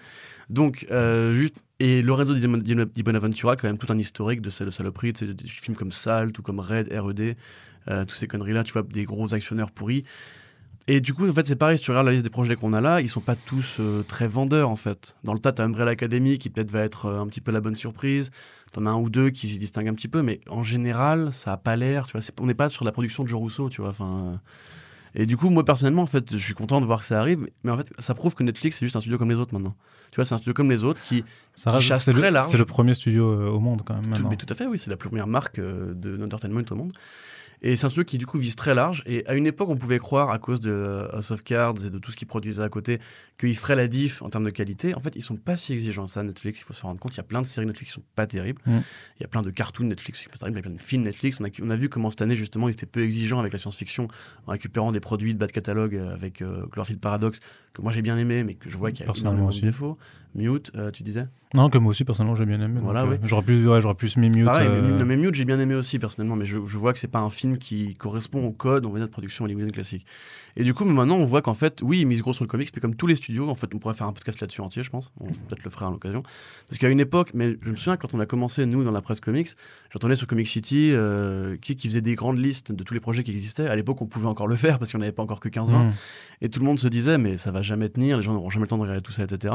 Donc, 0.51 0.87
euh, 0.91 1.33
juste. 1.35 1.57
Et 1.81 2.03
Lorenzo 2.03 2.35
Di 2.35 3.03
Bonaventura, 3.03 3.57
quand 3.57 3.67
même, 3.67 3.79
tout 3.79 3.93
un 3.93 3.99
historique 3.99 4.41
de 4.41 4.49
sale- 4.49 4.67
de 4.69 4.71
saloperie, 4.71 5.13
des 5.13 5.35
films 5.45 5.77
comme 5.77 5.91
Salt 5.91 6.39
ou 6.39 6.43
comme 6.43 6.61
Red, 6.61 6.89
R.E.D., 6.93 7.37
euh, 7.89 8.05
tous 8.05 8.15
ces 8.15 8.29
conneries-là, 8.29 8.63
tu 8.63 8.73
vois, 8.73 8.83
des 8.85 9.05
gros 9.05 9.35
actionnaires 9.35 9.73
pourris. 9.73 10.05
Et 10.87 11.01
du 11.01 11.15
coup, 11.15 11.29
en 11.29 11.33
fait, 11.33 11.47
c'est 11.47 11.57
pareil, 11.57 11.77
si 11.77 11.85
tu 11.85 11.91
regardes 11.91 12.07
la 12.07 12.13
liste 12.13 12.25
des 12.25 12.31
projets 12.31 12.55
qu'on 12.55 12.75
a 12.75 12.81
là, 12.81 13.01
ils 13.01 13.09
sont 13.09 13.21
pas 13.21 13.35
tous 13.35 13.79
euh, 13.81 14.03
très 14.05 14.29
vendeurs, 14.29 14.71
en 14.71 14.77
fait. 14.77 15.17
Dans 15.25 15.33
le 15.33 15.41
tas, 15.41 15.51
t'as 15.53 15.65
Umbrella 15.65 15.91
Academy, 15.91 16.39
qui 16.39 16.49
peut-être 16.49 16.71
va 16.71 16.81
être 16.81 17.07
euh, 17.07 17.21
un 17.21 17.27
petit 17.27 17.41
peu 17.41 17.51
la 17.51 17.61
bonne 17.61 17.75
surprise. 17.75 18.31
T'en 18.73 18.87
as 18.87 18.91
un 18.91 18.97
ou 18.97 19.11
deux 19.11 19.31
qui 19.31 19.49
s'y 19.49 19.59
distinguent 19.59 19.89
un 19.89 19.95
petit 19.95 20.09
peu, 20.09 20.23
mais 20.23 20.41
en 20.49 20.63
général, 20.63 21.33
ça 21.33 21.55
a 21.55 21.57
pas 21.57 21.75
l'air, 21.75 22.05
tu 22.05 22.13
vois. 22.13 22.21
On 22.41 22.47
n'est 22.47 22.55
pas 22.55 22.69
sur 22.69 22.85
la 22.85 22.93
production 22.93 23.25
de 23.25 23.29
Joe 23.29 23.41
Rousseau, 23.41 23.69
tu 23.69 23.81
vois. 23.81 23.91
Enfin. 23.91 24.41
Et 25.15 25.27
du 25.27 25.37
coup, 25.37 25.49
moi, 25.51 25.65
personnellement, 25.65 26.03
en 26.03 26.07
fait, 26.07 26.33
je 26.33 26.45
suis 26.45 26.55
content 26.55 26.81
de 26.81 26.87
voir 26.87 27.01
que 27.01 27.07
ça 27.07 27.21
arrive, 27.21 27.47
mais 27.63 27.71
en 27.71 27.77
fait, 27.77 27.93
ça 28.01 28.15
prouve 28.15 28.35
que 28.35 28.43
Netflix, 28.43 28.79
c'est 28.79 28.87
juste 28.87 28.97
un 28.97 29.01
studio 29.01 29.17
comme 29.19 29.31
les 29.31 29.37
autres 29.37 29.55
maintenant. 29.55 29.75
Tu 30.11 30.17
vois, 30.17 30.25
c'est 30.25 30.35
un 30.35 30.39
studio 30.39 30.55
comme 30.55 30.71
les 30.71 30.83
autres 30.85 31.03
qui. 31.03 31.25
Ça 31.55 31.71
qui 31.71 31.77
reste- 31.77 31.89
chasse 31.89 32.05
c'est 32.05 32.13
le- 32.13 32.19
très 32.19 32.31
large. 32.31 32.51
C'est 32.51 32.57
le 32.59 32.65
premier 32.65 32.95
studio 32.95 33.31
euh, 33.31 33.49
au 33.49 33.61
monde, 33.61 33.83
quand 33.87 33.95
même. 33.95 34.13
Tout, 34.17 34.27
mais 34.29 34.37
tout 34.37 34.47
à 34.49 34.55
fait, 34.55 34.67
oui, 34.67 34.79
c'est 34.79 34.91
la 34.91 34.97
première 34.97 35.27
marque 35.27 35.59
euh, 35.59 35.95
de 35.95 36.17
d'entertainment 36.17 36.63
au 36.71 36.75
monde. 36.75 36.93
Et 37.67 37.77
c'est 37.77 37.87
un 37.87 37.89
studio 37.89 38.05
qui, 38.05 38.19
du 38.19 38.27
coup, 38.27 38.37
vise 38.37 38.57
très 38.57 38.75
large. 38.75 39.03
Et 39.07 39.27
à 39.27 39.33
une 39.35 39.47
époque, 39.47 39.71
on 39.71 39.77
pouvait 39.77 39.99
croire, 39.99 40.31
à 40.31 40.39
cause 40.39 40.61
de 40.61 40.71
euh, 40.71 41.09
House 41.17 41.31
of 41.31 41.43
Cards 41.43 41.87
et 41.87 41.89
de 41.89 41.99
tout 41.99 42.11
ce 42.11 42.17
qu'ils 42.17 42.29
produisaient 42.29 42.63
à 42.63 42.69
côté, 42.69 42.99
qu'ils 43.39 43.57
feraient 43.57 43.75
la 43.75 43.89
diff 43.89 44.21
en 44.21 44.29
termes 44.29 44.45
de 44.45 44.51
qualité. 44.51 44.95
En 44.95 45.01
fait, 45.01 45.17
ils 45.17 45.23
sont 45.23 45.37
pas 45.37 45.57
si 45.57 45.73
exigeants, 45.73 46.07
ça, 46.07 46.23
Netflix. 46.23 46.61
Il 46.61 46.65
faut 46.65 46.75
se 46.75 46.83
rendre 46.83 47.01
compte. 47.01 47.15
Il 47.15 47.17
y 47.17 47.21
a 47.21 47.25
plein 47.25 47.41
de 47.41 47.47
séries 47.47 47.67
Netflix 47.67 47.93
qui 47.93 47.95
sont 47.95 48.07
pas 48.15 48.27
terribles. 48.27 48.61
Mm. 48.67 48.81
Il 49.19 49.23
y 49.23 49.25
a 49.25 49.29
plein 49.29 49.41
de 49.41 49.51
cartoons 49.51 49.85
Netflix 49.85 50.19
qui 50.19 50.25
sont 50.25 50.31
pas 50.31 50.37
terribles. 50.37 50.59
Il 50.59 50.61
y 50.61 50.67
a 50.67 50.69
plein 50.69 50.77
de 50.77 50.81
films 50.83 51.05
Netflix. 51.05 51.41
On 51.41 51.45
a, 51.47 51.49
on 51.63 51.71
a 51.71 51.77
vu 51.77 51.89
comment 51.89 52.11
cette 52.11 52.21
année, 52.21 52.37
justement, 52.37 52.69
ils 52.69 52.73
étaient 52.73 52.85
peu 52.85 53.03
exigeants 53.03 53.41
avec 53.41 53.55
la 53.55 53.59
science-fiction 53.59 54.09
en 54.47 54.51
récupérant 54.51 54.93
des 54.93 55.01
produits 55.01 55.33
de 55.33 55.39
bas 55.39 55.47
de 55.47 55.53
catalogue 55.53 55.97
euh, 55.97 56.13
avec 56.13 56.43
euh, 56.43 56.67
Paradox, 57.01 57.41
que 57.75 57.83
moi 57.83 57.93
j'ai 57.93 58.03
bien 58.03 58.17
aimé, 58.17 58.45
mais 58.45 58.55
que 58.55 58.71
je 58.71 58.77
vois 58.79 58.91
qu'il 58.93 59.05
y 59.05 59.09
a 59.09 59.13
énormément 59.15 59.47
de 59.47 59.51
aussi. 59.51 59.61
défauts. 59.61 59.99
Mute, 60.35 60.73
euh, 60.75 60.91
tu 60.91 61.03
disais? 61.03 61.27
Non, 61.55 61.71
que 61.71 61.79
moi 61.79 61.91
aussi, 61.91 62.05
personnellement, 62.05 62.35
j'ai 62.35 62.47
bien 62.47 62.61
aimé. 62.61 62.81
Voilà, 62.83 63.03
euh, 63.03 63.11
oui. 63.11 63.17
J'aurais 63.23 63.45
plus, 63.45 63.69
ouais, 63.69 63.81
j'aurais 63.81 63.95
plus 63.95 64.17
mis 64.17 64.31
Mute. 64.31 64.47
Pareil, 64.47 64.69
euh, 64.69 64.83
mais, 64.83 64.99
non, 64.99 65.07
mais 65.07 65.17
Mute, 65.17 65.35
j'ai 65.35 65.45
bien 65.45 65.61
aimé 65.61 65.75
aussi 65.77 66.01
personnellement, 66.01 66.35
mais 66.35 66.45
je, 66.45 66.59
je 66.65 66.79
vois 66.79 66.93
que 66.93 66.99
c'est 66.99 67.07
pas 67.09 67.21
un 67.21 67.31
film 67.31 67.59
qui 67.59 67.95
correspond 67.95 68.45
au 68.45 68.51
code, 68.51 68.87
on 68.87 68.91
va 68.91 68.99
dire, 68.99 69.07
de 69.07 69.13
production 69.13 69.45
hollywoodienne 69.45 69.71
classique. 69.73 70.07
Et 70.57 70.65
du 70.65 70.75
coup, 70.75 70.85
maintenant, 70.85 71.17
on 71.17 71.25
voit 71.25 71.43
qu'en 71.43 71.55
fait, 71.55 71.81
oui, 71.83 72.01
ils 72.01 72.07
misent 72.07 72.23
gros 72.23 72.33
sur 72.33 72.45
le 72.45 72.49
comics, 72.49 72.71
mais 72.75 72.81
comme 72.81 72.95
tous 72.95 73.07
les 73.07 73.17
studios, 73.17 73.49
en 73.49 73.55
fait, 73.55 73.75
on 73.75 73.79
pourrait 73.79 73.95
faire 73.95 74.07
un 74.07 74.13
podcast 74.13 74.41
là-dessus 74.41 74.61
entier, 74.61 74.83
je 74.83 74.91
pense. 74.91 75.13
On 75.21 75.27
peut-être 75.27 75.65
le 75.65 75.71
fera 75.71 75.89
à 75.89 75.91
l'occasion. 75.91 76.23
Parce 76.69 76.79
qu'à 76.79 76.89
une 76.89 77.01
époque, 77.01 77.31
mais 77.35 77.57
je 77.63 77.71
me 77.71 77.77
souviens 77.77 77.97
quand 77.97 78.15
on 78.15 78.21
a 78.21 78.27
commencé, 78.27 78.67
nous, 78.67 78.85
dans 78.85 78.93
la 78.93 79.03
presse 79.03 79.21
comics, 79.21 79.49
j'entendais 79.91 80.17
sur 80.17 80.27
Comic 80.27 80.47
City 80.47 80.93
euh, 80.93 81.57
qui, 81.57 81.77
qui 81.77 81.89
faisait 81.89 82.01
des 82.01 82.15
grandes 82.15 82.39
listes 82.39 82.73
de 82.73 82.85
tous 82.85 82.95
les 82.95 83.01
projets 83.01 83.25
qui 83.25 83.33
existaient. 83.33 83.67
À 83.67 83.77
l'époque, 83.77 84.01
on 84.01 84.07
pouvait 84.07 84.29
encore 84.29 84.47
le 84.47 84.57
faire 84.57 84.79
parce 84.79 84.93
qu'on 84.93 84.99
n'avait 84.99 85.13
pas 85.13 85.23
encore 85.23 85.41
que 85.41 85.49
15-20. 85.49 85.89
hmm. 85.89 85.93
Et 86.41 86.49
tout 86.49 86.61
le 86.61 86.67
monde 86.67 86.79
se 86.79 86.89
disait, 86.89 87.19
mais 87.19 87.37
ça 87.37 87.51
va 87.51 87.63
jamais 87.63 87.89
tenir, 87.89 88.17
les 88.17 88.23
gens 88.23 88.33
n'auront 88.33 88.51
jamais 88.51 88.65
le 88.65 88.69
temps 88.69 88.79
de 88.79 88.83
regarder 88.83 89.03
tout 89.03 89.13
ça, 89.13 89.25
etc. 89.25 89.55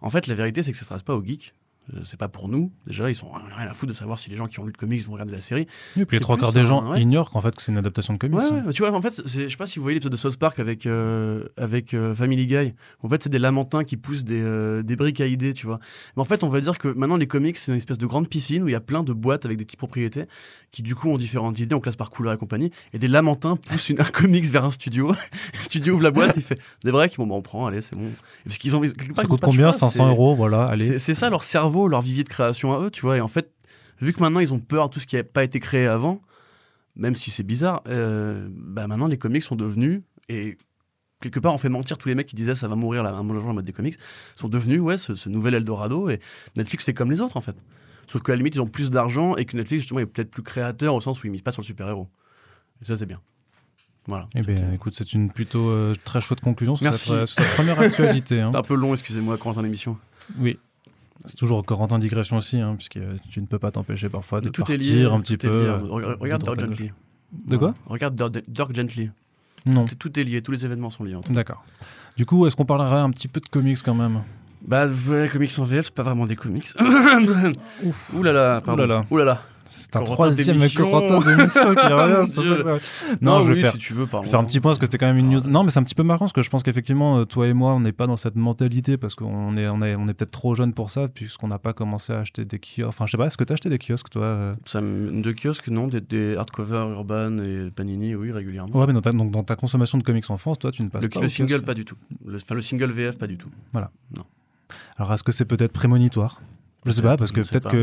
En 0.00 0.10
fait, 0.10 0.26
la 0.26 0.34
vérité, 0.34 0.62
c'est 0.62 0.72
que 0.72 0.78
ça 0.78 0.84
ne 0.84 0.88
s'adresse 0.88 1.02
pas 1.02 1.14
aux 1.14 1.24
geeks. 1.24 1.54
Euh, 1.94 2.00
C'est 2.04 2.18
pas 2.18 2.28
pour 2.28 2.48
nous. 2.48 2.70
Déjà, 2.86 3.10
ils 3.10 3.16
sont 3.16 3.30
rien 3.32 3.66
à 3.66 3.74
foutre 3.74 3.92
de 3.92 3.96
savoir 3.96 4.18
si 4.18 4.30
les 4.30 4.36
gens 4.36 4.46
qui 4.46 4.60
ont 4.60 4.64
lu 4.64 4.72
le 4.72 4.78
comics 4.78 5.02
vont 5.04 5.12
regarder 5.14 5.32
la 5.32 5.40
série. 5.40 5.66
Et 5.98 6.04
puis 6.04 6.18
les 6.18 6.20
trois 6.20 6.36
quarts 6.36 6.52
des 6.52 6.60
un- 6.60 6.64
gens 6.66 6.90
ouais. 6.92 7.00
ignorent 7.02 7.30
qu'en 7.30 7.40
fait 7.40 7.54
que 7.54 7.62
c'est 7.62 7.72
une 7.72 7.78
adaptation 7.78 8.12
de 8.14 8.18
comics. 8.18 8.38
Ouais, 8.38 8.44
hein. 8.44 8.62
ouais, 8.66 8.72
tu 8.72 8.82
vois, 8.82 8.92
en 8.92 9.00
fait, 9.00 9.22
je 9.26 9.48
sais 9.48 9.56
pas 9.56 9.66
si 9.66 9.78
vous 9.78 9.82
voyez 9.82 9.94
l'épisode 9.94 10.12
de 10.12 10.16
South 10.16 10.36
Park 10.36 10.58
avec, 10.60 10.86
euh, 10.86 11.44
avec 11.56 11.94
euh, 11.94 12.14
Family 12.14 12.46
Guy. 12.46 12.74
En 13.02 13.08
fait, 13.08 13.22
c'est 13.22 13.28
des 13.30 13.38
lamentins 13.38 13.82
qui 13.82 13.96
poussent 13.96 14.24
des, 14.24 14.40
euh, 14.40 14.82
des 14.82 14.94
briques 14.94 15.20
à 15.20 15.26
idées, 15.26 15.52
tu 15.52 15.66
vois. 15.66 15.80
Mais 16.16 16.20
en 16.22 16.24
fait, 16.26 16.44
on 16.44 16.48
va 16.48 16.60
dire 16.60 16.78
que 16.78 16.88
maintenant, 16.88 17.16
les 17.16 17.26
comics, 17.26 17.56
c'est 17.58 17.72
une 17.72 17.78
espèce 17.78 17.98
de 17.98 18.06
grande 18.06 18.28
piscine 18.28 18.62
où 18.62 18.68
il 18.68 18.72
y 18.72 18.76
a 18.76 18.80
plein 18.80 19.02
de 19.02 19.12
boîtes 19.12 19.44
avec 19.46 19.56
des 19.58 19.64
petites 19.64 19.78
propriétés 19.78 20.26
qui, 20.70 20.82
du 20.82 20.94
coup, 20.94 21.08
ont 21.10 21.18
différentes 21.18 21.58
idées, 21.58 21.74
on 21.74 21.80
classe 21.80 21.96
par 21.96 22.10
couleur 22.10 22.32
et 22.34 22.36
compagnie. 22.36 22.70
Et 22.92 22.98
des 22.98 23.08
lamentins 23.08 23.56
poussent 23.56 23.88
une, 23.88 24.00
un 24.00 24.04
comics 24.04 24.44
vers 24.46 24.64
un 24.64 24.70
studio. 24.70 25.10
le 25.12 25.64
studio 25.64 25.94
ouvre 25.94 26.02
la 26.04 26.10
boîte, 26.12 26.34
il 26.36 26.42
fait 26.42 26.60
des 26.84 26.92
breaks, 26.92 27.16
bon, 27.16 27.26
bah, 27.26 27.34
on 27.34 27.42
prend, 27.42 27.66
allez, 27.66 27.80
c'est 27.80 27.96
bon. 27.96 28.10
Parce 28.44 28.58
qu'ils 28.58 28.76
ont, 28.76 28.82
Ça 29.16 29.24
coûte 29.24 29.40
combien? 29.40 29.70
choix, 29.72 29.72
500 29.72 29.90
c'est- 29.90 30.08
euros, 30.08 30.34
voilà, 30.36 30.64
allez. 30.66 30.98
c'est 30.98 31.14
ça 31.14 31.30
leur 31.30 31.42
cerveau, 31.42 31.69
leur 31.88 32.00
vivier 32.00 32.24
de 32.24 32.28
création 32.28 32.72
à 32.72 32.80
eux, 32.80 32.90
tu 32.90 33.02
vois. 33.02 33.16
Et 33.16 33.20
en 33.20 33.28
fait, 33.28 33.52
vu 34.00 34.12
que 34.12 34.20
maintenant 34.20 34.40
ils 34.40 34.52
ont 34.52 34.58
peur 34.58 34.88
de 34.88 34.94
tout 34.94 35.00
ce 35.00 35.06
qui 35.06 35.16
n'a 35.16 35.24
pas 35.24 35.44
été 35.44 35.60
créé 35.60 35.86
avant, 35.86 36.20
même 36.96 37.14
si 37.14 37.30
c'est 37.30 37.42
bizarre, 37.42 37.82
euh, 37.88 38.48
bah 38.50 38.86
maintenant 38.86 39.06
les 39.06 39.18
comics 39.18 39.42
sont 39.42 39.56
devenus, 39.56 40.02
et 40.28 40.58
quelque 41.20 41.40
part 41.40 41.54
on 41.54 41.58
fait 41.58 41.68
mentir 41.68 41.98
tous 41.98 42.08
les 42.08 42.14
mecs 42.14 42.26
qui 42.26 42.36
disaient 42.36 42.54
ça 42.54 42.68
va 42.68 42.76
mourir 42.76 43.04
jour 43.04 43.46
en 43.46 43.54
mode 43.54 43.64
des 43.64 43.72
comics, 43.72 43.96
sont 44.36 44.48
devenus 44.48 44.80
ouais, 44.80 44.96
ce, 44.96 45.14
ce 45.14 45.28
nouvel 45.28 45.54
Eldorado, 45.54 46.10
et 46.10 46.20
Netflix 46.56 46.84
c'est 46.84 46.94
comme 46.94 47.10
les 47.10 47.20
autres 47.20 47.36
en 47.36 47.40
fait. 47.40 47.56
Sauf 48.06 48.22
qu'à 48.22 48.32
la 48.32 48.36
limite 48.36 48.54
ils 48.56 48.60
ont 48.60 48.66
plus 48.66 48.90
d'argent 48.90 49.36
et 49.36 49.44
que 49.44 49.56
Netflix 49.56 49.82
justement 49.82 50.00
est 50.00 50.06
peut-être 50.06 50.30
plus 50.30 50.42
créateur 50.42 50.94
au 50.94 51.00
sens 51.00 51.22
où 51.22 51.26
ils 51.26 51.30
misent 51.30 51.42
pas 51.42 51.52
sur 51.52 51.62
le 51.62 51.66
super-héros. 51.66 52.08
Et 52.82 52.84
ça 52.84 52.96
c'est 52.96 53.06
bien. 53.06 53.20
Voilà. 54.06 54.28
Eh 54.34 54.40
bien, 54.40 54.72
écoute, 54.72 54.94
c'est 54.96 55.12
une 55.12 55.30
plutôt 55.30 55.68
euh, 55.68 55.94
très 56.04 56.20
chouette 56.20 56.40
conclusion 56.40 56.74
sur 56.74 56.84
Merci. 56.84 57.10
cette, 57.10 57.26
sur 57.26 57.44
cette 57.44 57.54
première 57.54 57.78
actualité. 57.78 58.40
hein. 58.40 58.46
C'était 58.46 58.58
un 58.58 58.62
peu 58.62 58.74
long, 58.74 58.94
excusez-moi, 58.94 59.36
quand 59.36 59.56
on 59.56 59.62
l'émission. 59.62 59.98
Oui. 60.38 60.58
C'est 61.26 61.36
toujours 61.36 61.64
Corentin 61.64 61.98
digression 61.98 62.36
aussi, 62.38 62.58
hein, 62.60 62.74
puisque 62.76 62.98
tu 63.30 63.40
ne 63.40 63.46
peux 63.46 63.58
pas 63.58 63.70
t'empêcher 63.70 64.08
parfois 64.08 64.40
de 64.40 64.48
tout 64.48 64.62
partir 64.62 64.74
est 64.74 64.78
lié. 64.78 65.04
un 65.04 65.16
tout 65.16 65.22
petit 65.22 65.34
est 65.34 65.36
peu. 65.36 65.48
lié. 65.62 65.68
euh, 65.68 65.76
Re- 65.78 66.16
Regarde 66.18 66.42
de 66.42 66.46
Dirk. 66.54 66.60
Gently. 66.60 66.92
De 67.46 67.56
quoi 67.56 67.74
Regarde 67.86 68.42
Dirk- 68.48 68.74
Gently. 68.74 69.10
Non. 69.66 69.84
Tout- 69.86 69.94
Tout 69.96 70.18
est 70.20 70.24
lié, 70.24 70.40
tous 70.42 70.52
les 70.52 70.64
événements 70.64 70.90
sont 70.90 71.04
liés. 71.04 71.16
D'accord. 71.28 71.62
Du 72.16 72.24
coup, 72.26 72.46
est-ce 72.46 72.56
qu'on 72.56 72.64
parlerait 72.64 73.00
un 73.00 73.10
petit 73.10 73.28
peu 73.28 73.40
de 73.40 73.46
comics 73.48 73.78
quand 73.84 73.94
même? 73.94 74.22
Bah, 74.66 74.86
ouais, 75.08 75.28
comics 75.32 75.52
en 75.58 75.64
VF, 75.64 75.86
c'est 75.86 75.94
pas 75.94 76.02
vraiment 76.02 76.26
des 76.26 76.36
comics. 76.36 76.68
Ouh 78.14 78.22
là 78.22 78.32
là, 78.32 78.60
pardon. 78.60 78.82
Ouh 78.82 78.86
là 78.86 78.94
là. 78.94 79.04
Ouh 79.10 79.16
là 79.18 79.24
là. 79.24 79.42
C'est 79.70 79.96
un 79.96 80.02
troisième. 80.02 80.56
Corentin 80.74 81.20
d'émission 81.20 81.74
qui 81.74 81.86
revient. 81.86 83.18
Non, 83.22 83.38
Non, 83.38 83.40
je 83.44 83.48
vais 83.48 83.54
oui, 83.54 83.60
faire. 83.60 83.72
si 83.72 83.78
tu 83.78 83.92
veux, 83.94 84.06
Je 84.10 84.16
vais 84.18 84.28
faire 84.28 84.40
un 84.40 84.44
petit 84.44 84.60
point 84.60 84.70
parce 84.70 84.78
que 84.80 84.86
c'était 84.86 84.98
quand 84.98 85.06
même 85.06 85.18
une 85.18 85.30
news. 85.30 85.40
Non, 85.48 85.62
mais 85.62 85.70
c'est 85.70 85.78
un 85.78 85.84
petit 85.84 85.94
peu 85.94 86.02
marrant 86.02 86.20
parce 86.20 86.32
que 86.32 86.42
je 86.42 86.50
pense 86.50 86.62
qu'effectivement, 86.62 87.18
euh, 87.18 87.24
toi 87.24 87.46
et 87.46 87.52
moi, 87.52 87.72
on 87.74 87.80
n'est 87.80 87.92
pas 87.92 88.06
dans 88.08 88.16
cette 88.16 88.34
mentalité 88.34 88.96
parce 88.96 89.14
qu'on 89.14 89.56
est, 89.56 89.68
on 89.68 89.80
est, 89.82 89.94
on 89.94 90.08
est 90.08 90.14
peut-être 90.14 90.32
trop 90.32 90.54
jeune 90.54 90.74
pour 90.74 90.90
ça 90.90 91.08
puisqu'on 91.08 91.48
n'a 91.48 91.58
pas 91.58 91.72
commencé 91.72 92.12
à 92.12 92.18
acheter 92.20 92.44
des 92.44 92.58
kiosques. 92.58 92.88
Enfin, 92.88 93.06
je 93.06 93.12
sais 93.12 93.16
pas, 93.16 93.26
est-ce 93.26 93.36
que 93.36 93.44
tu 93.44 93.52
as 93.52 93.54
acheté 93.54 93.68
des 93.68 93.78
kiosques 93.78 94.10
toi 94.10 94.24
euh? 94.24 94.54
Ça 94.66 94.80
de 94.80 95.32
kiosques, 95.32 95.68
non, 95.68 95.86
des, 95.86 96.00
des 96.00 96.36
hardcover 96.36 96.88
Urban 96.90 97.38
et 97.38 97.70
Panini, 97.70 98.14
oui, 98.14 98.32
régulièrement. 98.32 98.76
Ouais, 98.76 98.86
mais 98.86 98.92
dans 98.92 99.02
ta, 99.02 99.12
donc, 99.12 99.30
dans 99.30 99.44
ta 99.44 99.56
consommation 99.56 99.98
de 99.98 100.02
comics 100.02 100.28
en 100.30 100.36
France, 100.36 100.58
toi, 100.58 100.72
tu 100.72 100.82
ne 100.82 100.88
passes 100.88 101.04
le, 101.04 101.08
pas 101.08 101.20
le 101.20 101.28
single, 101.28 101.54
kiosque. 101.54 101.64
pas 101.64 101.74
du 101.74 101.84
tout. 101.84 101.96
Le, 102.26 102.36
enfin, 102.36 102.54
le 102.54 102.62
single 102.62 102.90
VF, 102.90 103.18
pas 103.18 103.26
du 103.26 103.36
tout. 103.38 103.50
Alors, 104.98 105.12
est-ce 105.12 105.22
que 105.22 105.32
c'est 105.32 105.44
peut-être 105.44 105.72
prémonitoire? 105.72 106.40
Je 106.86 106.90
sais 106.92 107.02
pas, 107.02 107.16
parce 107.16 107.32
que 107.32 107.40
peut-être 107.40 107.68
qu'on 107.70 107.76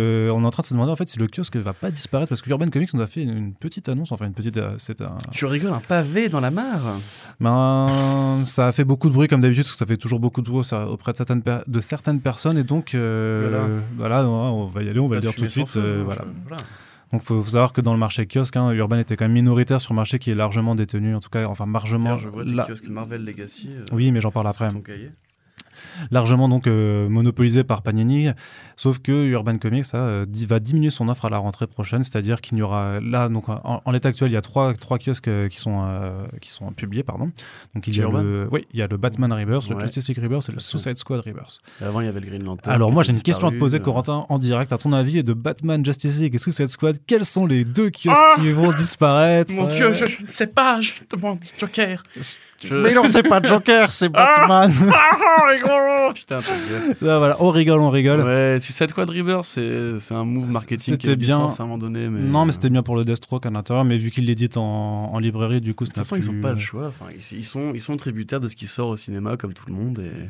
est 0.44 0.46
en 0.46 0.50
train 0.50 0.62
de 0.62 0.66
se 0.68 0.74
demander 0.74 0.92
en 0.92 0.96
fait 0.96 1.08
si 1.08 1.20
le 1.20 1.28
kiosque 1.28 1.56
va 1.58 1.74
pas 1.74 1.92
disparaître 1.92 2.30
parce 2.30 2.42
que 2.42 2.50
Urban 2.50 2.68
Comics 2.68 2.94
nous 2.94 3.02
a 3.02 3.08
fait 3.08 3.22
une, 3.24 3.54
petite 3.54 3.90
annonce, 3.90 4.12
enfin 4.12 4.26
une 4.26 4.34
petite, 4.34 4.58
euh, 4.58 4.74
c'est 4.78 5.02
un, 5.02 5.18
Tu 5.32 5.46
rigoles, 5.46 5.74
un 5.74 5.80
pavé 5.80 6.30
dans 6.30 6.40
la 6.40 6.50
mare 6.52 6.82
Ben, 7.40 8.44
ça 8.46 8.68
a 8.68 8.72
fait 8.72 8.84
beaucoup 8.86 9.10
de 9.10 9.14
bruit 9.14 9.28
comme 9.28 9.42
d'habitude, 9.42 9.64
parce 9.64 9.74
que 9.74 9.78
ça 9.80 9.86
fait 9.86 9.98
toujours 9.98 10.20
beaucoup 10.20 10.42
de 10.42 10.50
bruit 10.50 10.64
ça- 10.64 10.88
auprès 10.88 11.12
de 11.12 11.18
certaines, 11.18 11.44
de 11.68 11.80
certaines 11.80 12.22
personnes, 12.22 12.58
et 12.58 12.64
donc 12.64 12.96
euh, 12.96 13.80
voilà, 13.98 14.26
on 14.28 14.66
va 14.68 14.84
y 14.84 14.90
aller, 14.90 15.00
on 15.00 15.08
va 15.08 15.16
le 15.16 15.22
dire 15.22 15.36
tout 15.36 15.44
de 15.44 15.48
suite. 15.50 15.78
euh, 15.78 16.02
voilà. 16.04 16.24
Donc 17.14 17.22
faut, 17.22 17.42
faut 17.42 17.52
savoir 17.52 17.72
que 17.72 17.80
dans 17.80 17.94
le 17.94 18.00
marché 18.00 18.26
kiosque, 18.28 18.58
hein, 18.58 18.72
Urban 18.72 18.98
était 18.98 19.16
quand 19.16 19.26
même 19.26 19.32
minoritaire 19.34 19.80
sur 19.80 19.94
un 19.94 19.96
marché 19.96 20.20
qui 20.20 20.30
est 20.32 20.36
largement 20.36 20.76
détenu, 20.76 21.16
en 21.16 21.20
tout 21.22 21.30
cas, 21.30 21.46
enfin 21.48 21.66
largement. 21.72 22.18
je 22.18 22.28
vois 22.28 22.44
la- 22.44 22.66
kiosques 22.66 22.90
Marvel 22.90 23.24
Legacy. 23.24 23.70
Oui, 23.94 24.12
mais 24.12 24.20
j'en 24.20 24.32
parle 24.32 24.48
après. 24.48 24.70
ton 24.70 24.82
cahier. 24.82 25.12
Largement 26.12 26.50
donc 26.50 26.68
euh, 26.68 27.08
monopolisé 27.08 27.64
par 27.64 27.82
Panini, 27.82 28.30
sauf 28.76 29.00
que 29.00 29.12
Urban 29.26 29.58
Comics 29.58 29.86
ça, 29.86 29.98
euh, 29.98 30.26
va 30.48 30.60
diminuer 30.60 30.90
son 30.90 31.10
offre 31.10 31.26
à 31.26 31.30
la 31.30 31.38
rentrée 31.38 31.68
prochaine, 31.68 32.04
c'est-à-dire 32.04 32.42
qu'il 32.42 32.56
n'y 32.56 32.62
aura 32.62 33.00
là 33.02 33.30
donc 33.30 33.50
en, 33.50 33.82
en 33.84 33.92
l'état 33.92 34.10
actuel 34.10 34.30
il 34.32 34.34
y 34.34 34.38
a 34.38 34.42
trois, 34.42 34.74
trois 34.74 34.98
kiosques 35.00 35.28
euh, 35.28 35.48
qui 35.48 35.60
sont 35.60 35.84
euh, 35.88 36.26
qui 36.42 36.52
sont 36.52 36.72
publiés 36.72 37.04
pardon. 37.04 37.32
Donc 37.76 37.88
il 37.88 37.96
y 37.96 38.00
a 38.00 38.04
Urban 38.04 38.22
le 38.22 38.48
oui 38.52 38.66
il 38.74 38.80
y 38.80 38.82
a 38.84 38.88
le 38.88 38.98
Batman 38.98 39.32
Rebirth, 39.32 39.70
le. 39.70 39.80
Justice 39.80 40.08
League 40.08 40.20
Rebirth 40.22 40.50
et 40.50 40.54
le. 40.54 40.60
Suicide 40.60 40.98
Squad 40.98 41.22
Rebirth. 41.22 41.60
Et 41.82 41.86
Avant, 41.86 42.02
il 42.02 42.06
y 42.06 42.10
avait 42.10 42.20
le 42.20 42.28
Green 42.28 42.44
Lantern. 42.44 42.74
Alors 42.76 42.92
moi 42.92 43.04
j'ai 43.04 43.14
une 43.14 43.22
question 43.22 43.48
à 43.48 43.52
te 43.52 43.58
poser 43.58 43.80
Corentin 43.80 44.26
en 44.30 44.40
direct. 44.40 44.74
À 44.74 44.78
ton 44.78 44.92
avis 44.94 45.24
de 45.24 45.34
Batman, 45.34 45.84
Justice 45.86 46.20
League 46.20 46.36
et 46.36 46.40
Suicide 46.40 46.68
Squad, 46.68 46.98
quels 47.08 47.26
sont 47.26 47.46
les 47.46 47.64
deux 47.66 47.90
kiosques 47.90 48.16
Ah 48.18 48.36
qui 48.40 48.52
vont 48.52 48.72
disparaître 48.72 49.54
Mon 49.54 49.68
Ouais. 49.68 49.74
Dieu, 49.74 49.92
je 49.94 50.06
ne 50.06 50.28
sais 50.28 50.48
pas, 50.48 50.80
je 50.82 50.92
demande 51.10 51.40
Joker. 51.58 52.04
Je- 52.16 52.74
Mais 52.76 52.94
non 52.94 53.04
c'est 53.08 53.24
pas 53.24 53.42
Joker, 53.42 53.92
c'est 53.94 54.10
Batman. 54.10 54.72
Ah, 54.92 55.54
Putain. 56.14 56.40
Là, 57.02 57.18
voilà, 57.20 57.38
on 57.40 57.50
rigole, 57.52 57.82
on 57.82 57.90
rigole. 57.90 58.22
Ouais, 58.22 58.58
Suicide 58.60 58.90
Squad 58.90 59.10
Rebirth, 59.10 59.46
c'est 59.46 60.00
c'est 60.00 60.14
un 60.14 60.24
move 60.26 60.52
marketing 60.52 60.78
qui 60.78 60.92
C'était 60.92 61.12
a 61.12 61.16
du 61.16 61.26
bien. 61.26 61.38
sens 61.38 61.60
à 61.60 61.64
un 61.64 61.66
moment 61.66 61.78
donné. 61.78 62.08
Mais... 62.10 62.20
Non, 62.22 62.46
mais 62.46 62.52
c'était 62.52 62.70
bien 62.70 62.84
pour 62.84 62.96
le 62.96 63.06
Deathstroke 63.06 63.46
à 63.46 63.50
l'intérieur, 63.50 63.86
mais 63.86 63.98
vu 63.98 64.10
qu'il 64.12 64.26
l'édite 64.26 64.58
en, 64.58 64.64
en 65.14 65.20
librairie, 65.20 65.62
du 65.62 65.74
coup, 65.74 65.84
De 65.84 65.90
c'était 65.90 66.02
toute 66.02 66.10
façon, 66.10 66.22
ils 66.22 66.34
n'ont 66.36 66.42
pas 66.42 66.54
le 66.54 66.60
choix. 66.60 66.88
Enfin, 66.88 67.06
ils, 67.16 67.38
ils 67.40 67.46
sont, 67.46 67.72
ils 67.74 67.82
sont 67.82 67.96
tributaires 67.98 68.40
de 68.40 68.48
ce 68.48 68.56
qui 68.56 68.68
sort 68.68 68.90
au 68.90 68.98
cinéma, 68.98 69.38
comme 69.38 69.54
tout 69.54 69.66
le 69.68 69.74
monde. 69.74 70.00
Et 70.00 70.30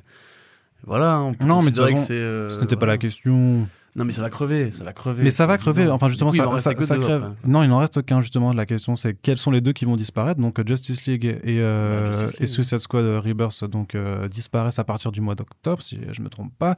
voilà, 0.85 1.13
hein, 1.13 1.21
on 1.23 1.33
peut 1.33 1.45
Non, 1.45 1.61
mais 1.61 1.71
de 1.71 1.81
que 1.81 1.97
c'est. 1.97 2.13
euh, 2.13 2.49
Ce 2.49 2.59
n'était 2.61 2.75
pas 2.75 2.81
voilà. 2.81 2.93
la 2.93 2.97
question. 2.97 3.67
Non, 3.97 4.05
mais 4.05 4.11
ça 4.11 4.21
va 4.21 4.29
crever, 4.29 4.71
ça 4.71 4.83
va 4.83 4.93
crever. 4.93 5.23
Mais 5.23 5.31
ça 5.31 5.43
c'est 5.43 5.47
va 5.47 5.57
crever. 5.57 5.89
Enfin, 5.89 6.07
justement, 6.07 6.29
coup, 6.29 6.37
ça, 6.37 6.57
ça, 6.59 6.81
ça 6.81 6.97
crève. 6.97 7.31
Non, 7.45 7.63
il 7.63 7.69
n'en 7.69 7.79
reste 7.79 8.05
qu'un, 8.05 8.21
justement. 8.21 8.53
La 8.53 8.65
question, 8.67 8.95
c'est 8.95 9.15
quels 9.15 9.39
sont 9.39 9.49
les 9.49 9.59
deux 9.59 9.73
qui 9.73 9.85
vont 9.85 9.95
disparaître 9.95 10.39
Donc, 10.39 10.65
Justice 10.67 11.05
League 11.07 11.25
et, 11.25 11.39
euh, 11.59 12.27
Bah, 12.27 12.31
et. 12.39 12.45
Suicide 12.45 12.77
Squad 12.77 13.05
Rebirth 13.25 13.63
donc, 13.65 13.95
euh, 13.95 14.27
disparaissent 14.27 14.79
à 14.79 14.83
partir 14.83 15.11
du 15.11 15.19
mois 15.19 15.33
d'octobre, 15.33 15.81
si 15.81 15.99
je 16.11 16.21
me 16.21 16.29
trompe 16.29 16.51
pas. 16.59 16.75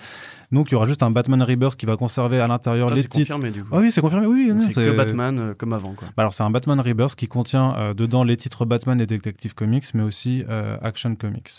Donc, 0.51 0.69
il 0.69 0.73
y 0.73 0.75
aura 0.75 0.87
juste 0.87 1.03
un 1.03 1.11
Batman 1.11 1.43
Rebirth 1.43 1.75
qui 1.75 1.85
va 1.85 1.97
conserver 1.97 2.39
à 2.39 2.47
l'intérieur 2.47 2.89
les 2.89 3.01
c'est 3.01 3.09
titres. 3.09 3.33
confirmé, 3.35 3.51
du 3.51 3.63
coup. 3.63 3.69
Ah 3.73 3.79
oui, 3.79 3.91
c'est 3.91 4.01
confirmé. 4.01 4.25
Oui, 4.25 4.51
c'est 4.71 4.73
que 4.81 4.91
Batman 4.91 5.39
euh, 5.39 5.53
comme 5.53 5.73
avant, 5.73 5.93
quoi. 5.93 6.07
Bah 6.15 6.23
alors 6.23 6.33
c'est 6.33 6.43
un 6.43 6.49
Batman 6.49 6.79
Rebirth 6.79 7.15
qui 7.15 7.27
contient 7.27 7.75
euh, 7.77 7.93
dedans 7.93 8.23
les 8.23 8.37
titres 8.37 8.65
Batman 8.65 8.99
et 9.01 9.05
Detective 9.05 9.53
Comics, 9.55 9.85
mais 9.93 10.03
aussi 10.03 10.43
euh, 10.49 10.77
Action 10.81 11.15
Comics. 11.15 11.51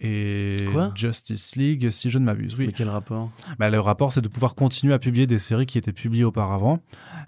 Et 0.00 0.56
Quoi? 0.72 0.90
Justice 0.96 1.54
League, 1.56 1.90
si 1.90 2.10
je 2.10 2.18
ne 2.18 2.24
m'abuse, 2.24 2.56
oui. 2.58 2.66
Mais 2.66 2.72
quel 2.72 2.88
rapport? 2.88 3.30
Bah, 3.58 3.70
le 3.70 3.78
rapport, 3.80 4.12
c'est 4.12 4.20
de 4.20 4.28
pouvoir 4.28 4.54
continuer 4.56 4.92
à 4.92 4.98
publier 4.98 5.26
des 5.26 5.38
séries 5.38 5.66
qui 5.66 5.78
étaient 5.78 5.92
publiées 5.92 6.24
auparavant, 6.24 6.80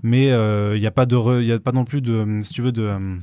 mais 0.03 0.33
euh, 0.33 0.77
il 0.77 0.81
n'y 0.81 0.87
a 0.87 0.91
pas 0.91 1.07
de, 1.07 1.15
re- 1.17 1.41
il 1.41 1.47
y 1.47 1.53
a 1.53 1.61
pas 1.61 1.73
non 1.73 1.85
plus 1.85 2.01
de, 2.03 2.13
euh, 2.13 2.43
si 2.43 2.53
tu 2.55 2.63
veux, 2.63 2.73
de 2.73 2.83
euh, 2.83 3.17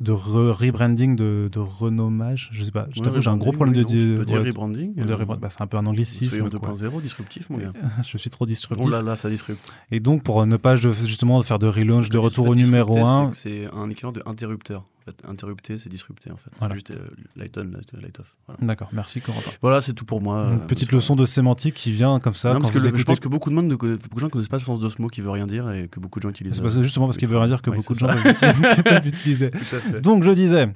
de 0.00 0.12
re- 0.12 0.50
rebranding, 0.50 1.14
de, 1.16 1.48
de 1.50 1.58
renommage. 1.60 2.50
Je 2.52 2.64
sais 2.64 2.72
pas. 2.72 2.88
Je 2.92 2.98
Ouais, 3.00 3.04
t'avoue, 3.06 3.20
j'ai 3.20 3.30
un 3.30 3.36
gros 3.36 3.52
rebranding, 3.52 3.84
problème 3.84 4.00
de, 4.00 4.10
oui, 4.10 4.14
Tu 4.14 4.18
peux 4.18 4.24
dire 4.26 4.42
rebranding. 4.44 4.94
de 4.96 5.12
euh, 5.12 5.16
rebrand- 5.16 5.38
bah, 5.38 5.48
c'est 5.48 5.62
un 5.62 5.66
peu 5.68 5.76
un 5.78 5.86
anglicisme. 5.86 6.50
quoi. 6.50 6.72
2.0, 6.72 7.00
disruptif, 7.00 7.48
mon 7.50 7.58
gars. 7.58 7.72
Je 8.06 8.18
suis 8.18 8.28
trop 8.30 8.44
disruptif. 8.44 8.84
Oh 8.86 8.90
là 8.90 9.00
là, 9.00 9.16
ça 9.16 9.30
disrupte. 9.30 9.72
Et 9.92 10.00
donc, 10.00 10.24
pour 10.24 10.44
ne 10.44 10.56
pas 10.56 10.76
justement 10.76 11.40
faire 11.42 11.58
de 11.60 11.68
relaunch, 11.68 12.10
de 12.10 12.18
retour 12.18 12.48
au 12.48 12.54
numéro 12.54 12.94
c'est 12.94 13.00
1, 13.00 13.30
que 13.30 13.36
C'est 13.36 13.68
un 13.72 13.88
équivalent 13.90 14.12
de 14.12 14.22
interrupteur. 14.26 14.84
En 15.02 15.10
fait, 15.10 15.28
interrupter, 15.28 15.78
c'est 15.78 15.88
disrupter, 15.88 16.30
en 16.30 16.36
fait. 16.36 16.50
Voilà. 16.58 16.74
C'est 16.74 16.94
juste 16.94 17.00
euh, 17.02 17.08
light 17.36 17.56
on, 17.58 17.64
light, 17.74 17.92
light 18.00 18.20
off. 18.20 18.36
Voilà, 18.46 18.60
D'accord, 18.66 18.88
merci 18.92 19.20
Corentin. 19.20 19.50
Voilà, 19.60 19.80
c'est 19.80 19.94
tout 19.94 20.04
pour 20.04 20.20
moi. 20.22 20.48
Une 20.52 20.60
euh, 20.60 20.66
petite 20.66 20.90
parce 20.90 21.02
leçon 21.02 21.16
de 21.16 21.24
sémantique 21.24 21.74
qui 21.74 21.90
vient 21.92 22.20
comme 22.20 22.34
ça. 22.34 22.52
Non, 22.54 22.60
parce 22.60 22.72
que 22.72 22.78
le- 22.78 22.96
je 22.96 23.02
pense 23.02 23.18
que 23.18 23.28
beaucoup 23.28 23.50
de 23.50 23.54
monde 23.56 23.66
ne 23.66 23.74
connaît- 23.74 23.96
beaucoup 23.96 24.14
de 24.16 24.20
gens 24.20 24.26
ne 24.26 24.30
connaissent 24.30 24.48
pas 24.48 24.58
le 24.58 24.62
sens 24.62 24.78
de 24.78 24.88
ce 24.88 25.02
mot 25.02 25.08
qui 25.08 25.20
veut 25.20 25.30
rien 25.30 25.46
dire 25.46 25.70
et 25.72 25.88
que 25.88 25.98
beaucoup 25.98 26.20
de 26.20 26.22
gens 26.22 26.30
utilisent. 26.30 26.54
C'est 26.54 26.62
que- 26.62 26.82
justement 26.82 27.06
parce 27.06 27.18
qu'il 27.18 27.28
veut 27.28 27.36
rien 27.38 27.48
dire 27.48 27.62
que 27.62 27.70
Oui, 27.70 27.78
beaucoup 27.78 27.94
de 27.94 27.98
gens 27.98 28.08
ça. 28.08 28.14
peuvent 28.52 28.82
peuvent 28.84 29.06
utiliser. 29.08 29.50
Tout 29.50 29.58
à 29.58 29.78
fait. 29.80 30.00
Donc 30.00 30.22
je 30.22 30.30
disais, 30.30 30.68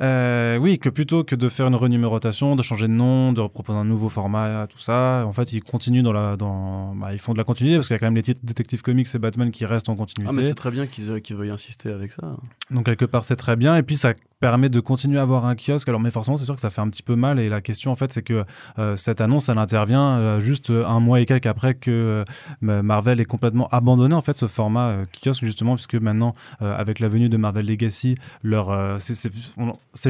euh, 0.00 0.56
oui, 0.58 0.78
que 0.78 0.88
plutôt 0.88 1.24
que 1.24 1.34
de 1.36 1.48
faire 1.48 1.66
une 1.66 1.74
renumérotation, 1.74 2.56
de 2.56 2.62
changer 2.62 2.88
de 2.88 2.92
nom, 2.92 3.32
de 3.32 3.46
proposer 3.46 3.78
un 3.78 3.84
nouveau 3.84 4.08
format, 4.08 4.66
tout 4.66 4.78
ça, 4.78 5.24
en 5.26 5.32
fait, 5.32 5.52
ils 5.52 5.62
continuent 5.62 6.02
dans 6.02 6.12
la, 6.12 6.36
dans, 6.36 6.94
bah, 6.94 7.12
ils 7.12 7.18
font 7.18 7.32
de 7.32 7.38
la 7.38 7.44
continuité 7.44 7.76
parce 7.76 7.88
qu'il 7.88 7.94
y 7.94 7.96
a 7.96 8.00
quand 8.00 8.06
même 8.06 8.16
les 8.16 8.22
titres 8.22 8.40
Detective 8.44 8.82
Comics 8.82 9.08
et 9.14 9.18
Batman 9.18 9.50
qui 9.50 9.64
restent 9.66 9.88
en 9.88 9.92
Ah, 9.92 9.94
mais 9.94 9.98
continuité. 10.00 10.42
c'est 10.42 10.54
très 10.54 10.70
bien 10.70 10.86
qu'ils 10.86 11.20
qu'ils 11.22 11.36
veuillent 11.36 11.50
insister 11.50 11.90
avec 11.90 12.12
ça. 12.12 12.36
Donc 12.70 12.86
quelque 12.86 13.04
part, 13.04 13.24
c'est 13.24 13.36
très 13.36 13.56
bien. 13.56 13.76
Et 13.76 13.82
puis 13.82 13.96
ça 13.96 14.12
permet 14.40 14.68
de 14.68 14.80
continuer 14.80 15.18
à 15.18 15.22
avoir 15.22 15.46
un 15.46 15.54
kiosque. 15.54 15.88
Alors, 15.88 16.00
mais 16.00 16.10
forcément, 16.10 16.36
c'est 16.36 16.44
sûr 16.44 16.54
que 16.54 16.60
ça 16.60 16.70
fait 16.70 16.80
un 16.80 16.88
petit 16.88 17.02
peu 17.02 17.14
mal. 17.16 17.38
Et 17.38 17.48
la 17.48 17.60
question, 17.60 17.90
en 17.90 17.94
fait, 17.94 18.12
c'est 18.12 18.22
que 18.22 18.44
euh, 18.78 18.96
cette 18.96 19.20
annonce, 19.20 19.48
elle 19.48 19.58
intervient 19.58 20.18
euh, 20.18 20.40
juste 20.40 20.70
un 20.70 21.00
mois 21.00 21.20
et 21.20 21.26
quelques 21.26 21.46
après 21.46 21.74
que 21.74 22.24
euh, 22.62 22.82
Marvel 22.82 23.20
ait 23.20 23.24
complètement 23.24 23.68
abandonné 23.70 24.14
en 24.14 24.20
fait 24.22 24.38
ce 24.38 24.46
format 24.46 24.88
euh, 24.88 25.04
kiosque 25.22 25.44
justement, 25.44 25.74
puisque 25.74 25.94
maintenant, 25.94 26.32
euh, 26.62 26.76
avec 26.76 26.98
la 27.00 27.08
venue 27.08 27.28
de 27.28 27.36
Marvel 27.36 27.66
Legacy, 27.66 28.14
leur 28.42 28.70
euh, 28.70 28.96
c'est- 28.98 29.30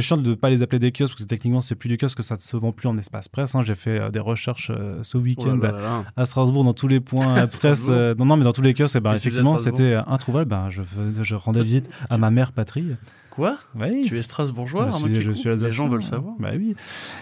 chiant 0.01 0.17
de 0.17 0.31
ne 0.31 0.35
pas 0.35 0.51
les 0.51 0.63
appeler 0.63 0.79
des 0.79 0.91
kiosques 0.93 1.15
parce 1.15 1.25
que 1.25 1.29
techniquement, 1.29 1.61
c'est 1.61 1.75
plus 1.75 1.89
du 1.89 1.97
kiosque, 1.97 2.23
ça 2.25 2.35
ne 2.37 2.41
se 2.41 2.57
vend 2.57 2.73
plus 2.73 2.89
en 2.89 2.99
espace 2.99 3.29
presse. 3.29 3.55
hein. 3.55 3.63
J'ai 3.63 3.75
fait 3.75 4.01
euh, 4.01 4.11
des 4.11 4.19
recherches 4.21 4.71
euh, 4.75 4.99
ce 5.03 5.17
Oh 5.17 5.21
là 5.21 5.25
week-end 5.25 5.57
là 5.57 5.73
là 5.73 5.79
là. 5.81 6.03
à 6.17 6.25
Strasbourg 6.25 6.65
dans 6.65 6.75
tous 6.75 6.89
les 6.89 7.01
points 7.01 7.39
euh, 7.39 7.47
presse. 7.59 7.87
Euh, 7.91 8.15
non, 8.19 8.25
non, 8.25 8.37
mais 8.37 8.45
dans 8.45 8.53
tous 8.53 8.63
les 8.63 8.75
kiosques, 8.75 8.97
eh 8.97 9.01
ben, 9.01 9.13
faisais 9.13 9.27
à 9.27 9.29
effectivement, 9.29 9.59
c'était 9.59 9.95
euh, 9.95 10.03
introuvable. 10.07 10.47
Ben, 10.51 10.69
je, 10.71 10.83
je 11.23 11.35
rendais 11.35 11.63
visite 11.65 11.89
à 12.11 12.19
ma 12.19 12.31
mère 12.31 12.53
patrie. 12.53 12.97
Quoi 13.37 13.57
Oui. 13.75 14.03
Tu 14.07 14.17
es 14.19 14.23
Strasbourgeois 14.23 14.91
Je 14.91 15.05
suis, 15.07 15.21
je 15.23 15.33
suis 15.33 15.49
Les 15.57 15.71
gens 15.71 15.89
veulent 15.89 16.03
savoir. 16.03 16.35
Bah 16.39 16.51
oui. 16.57 16.75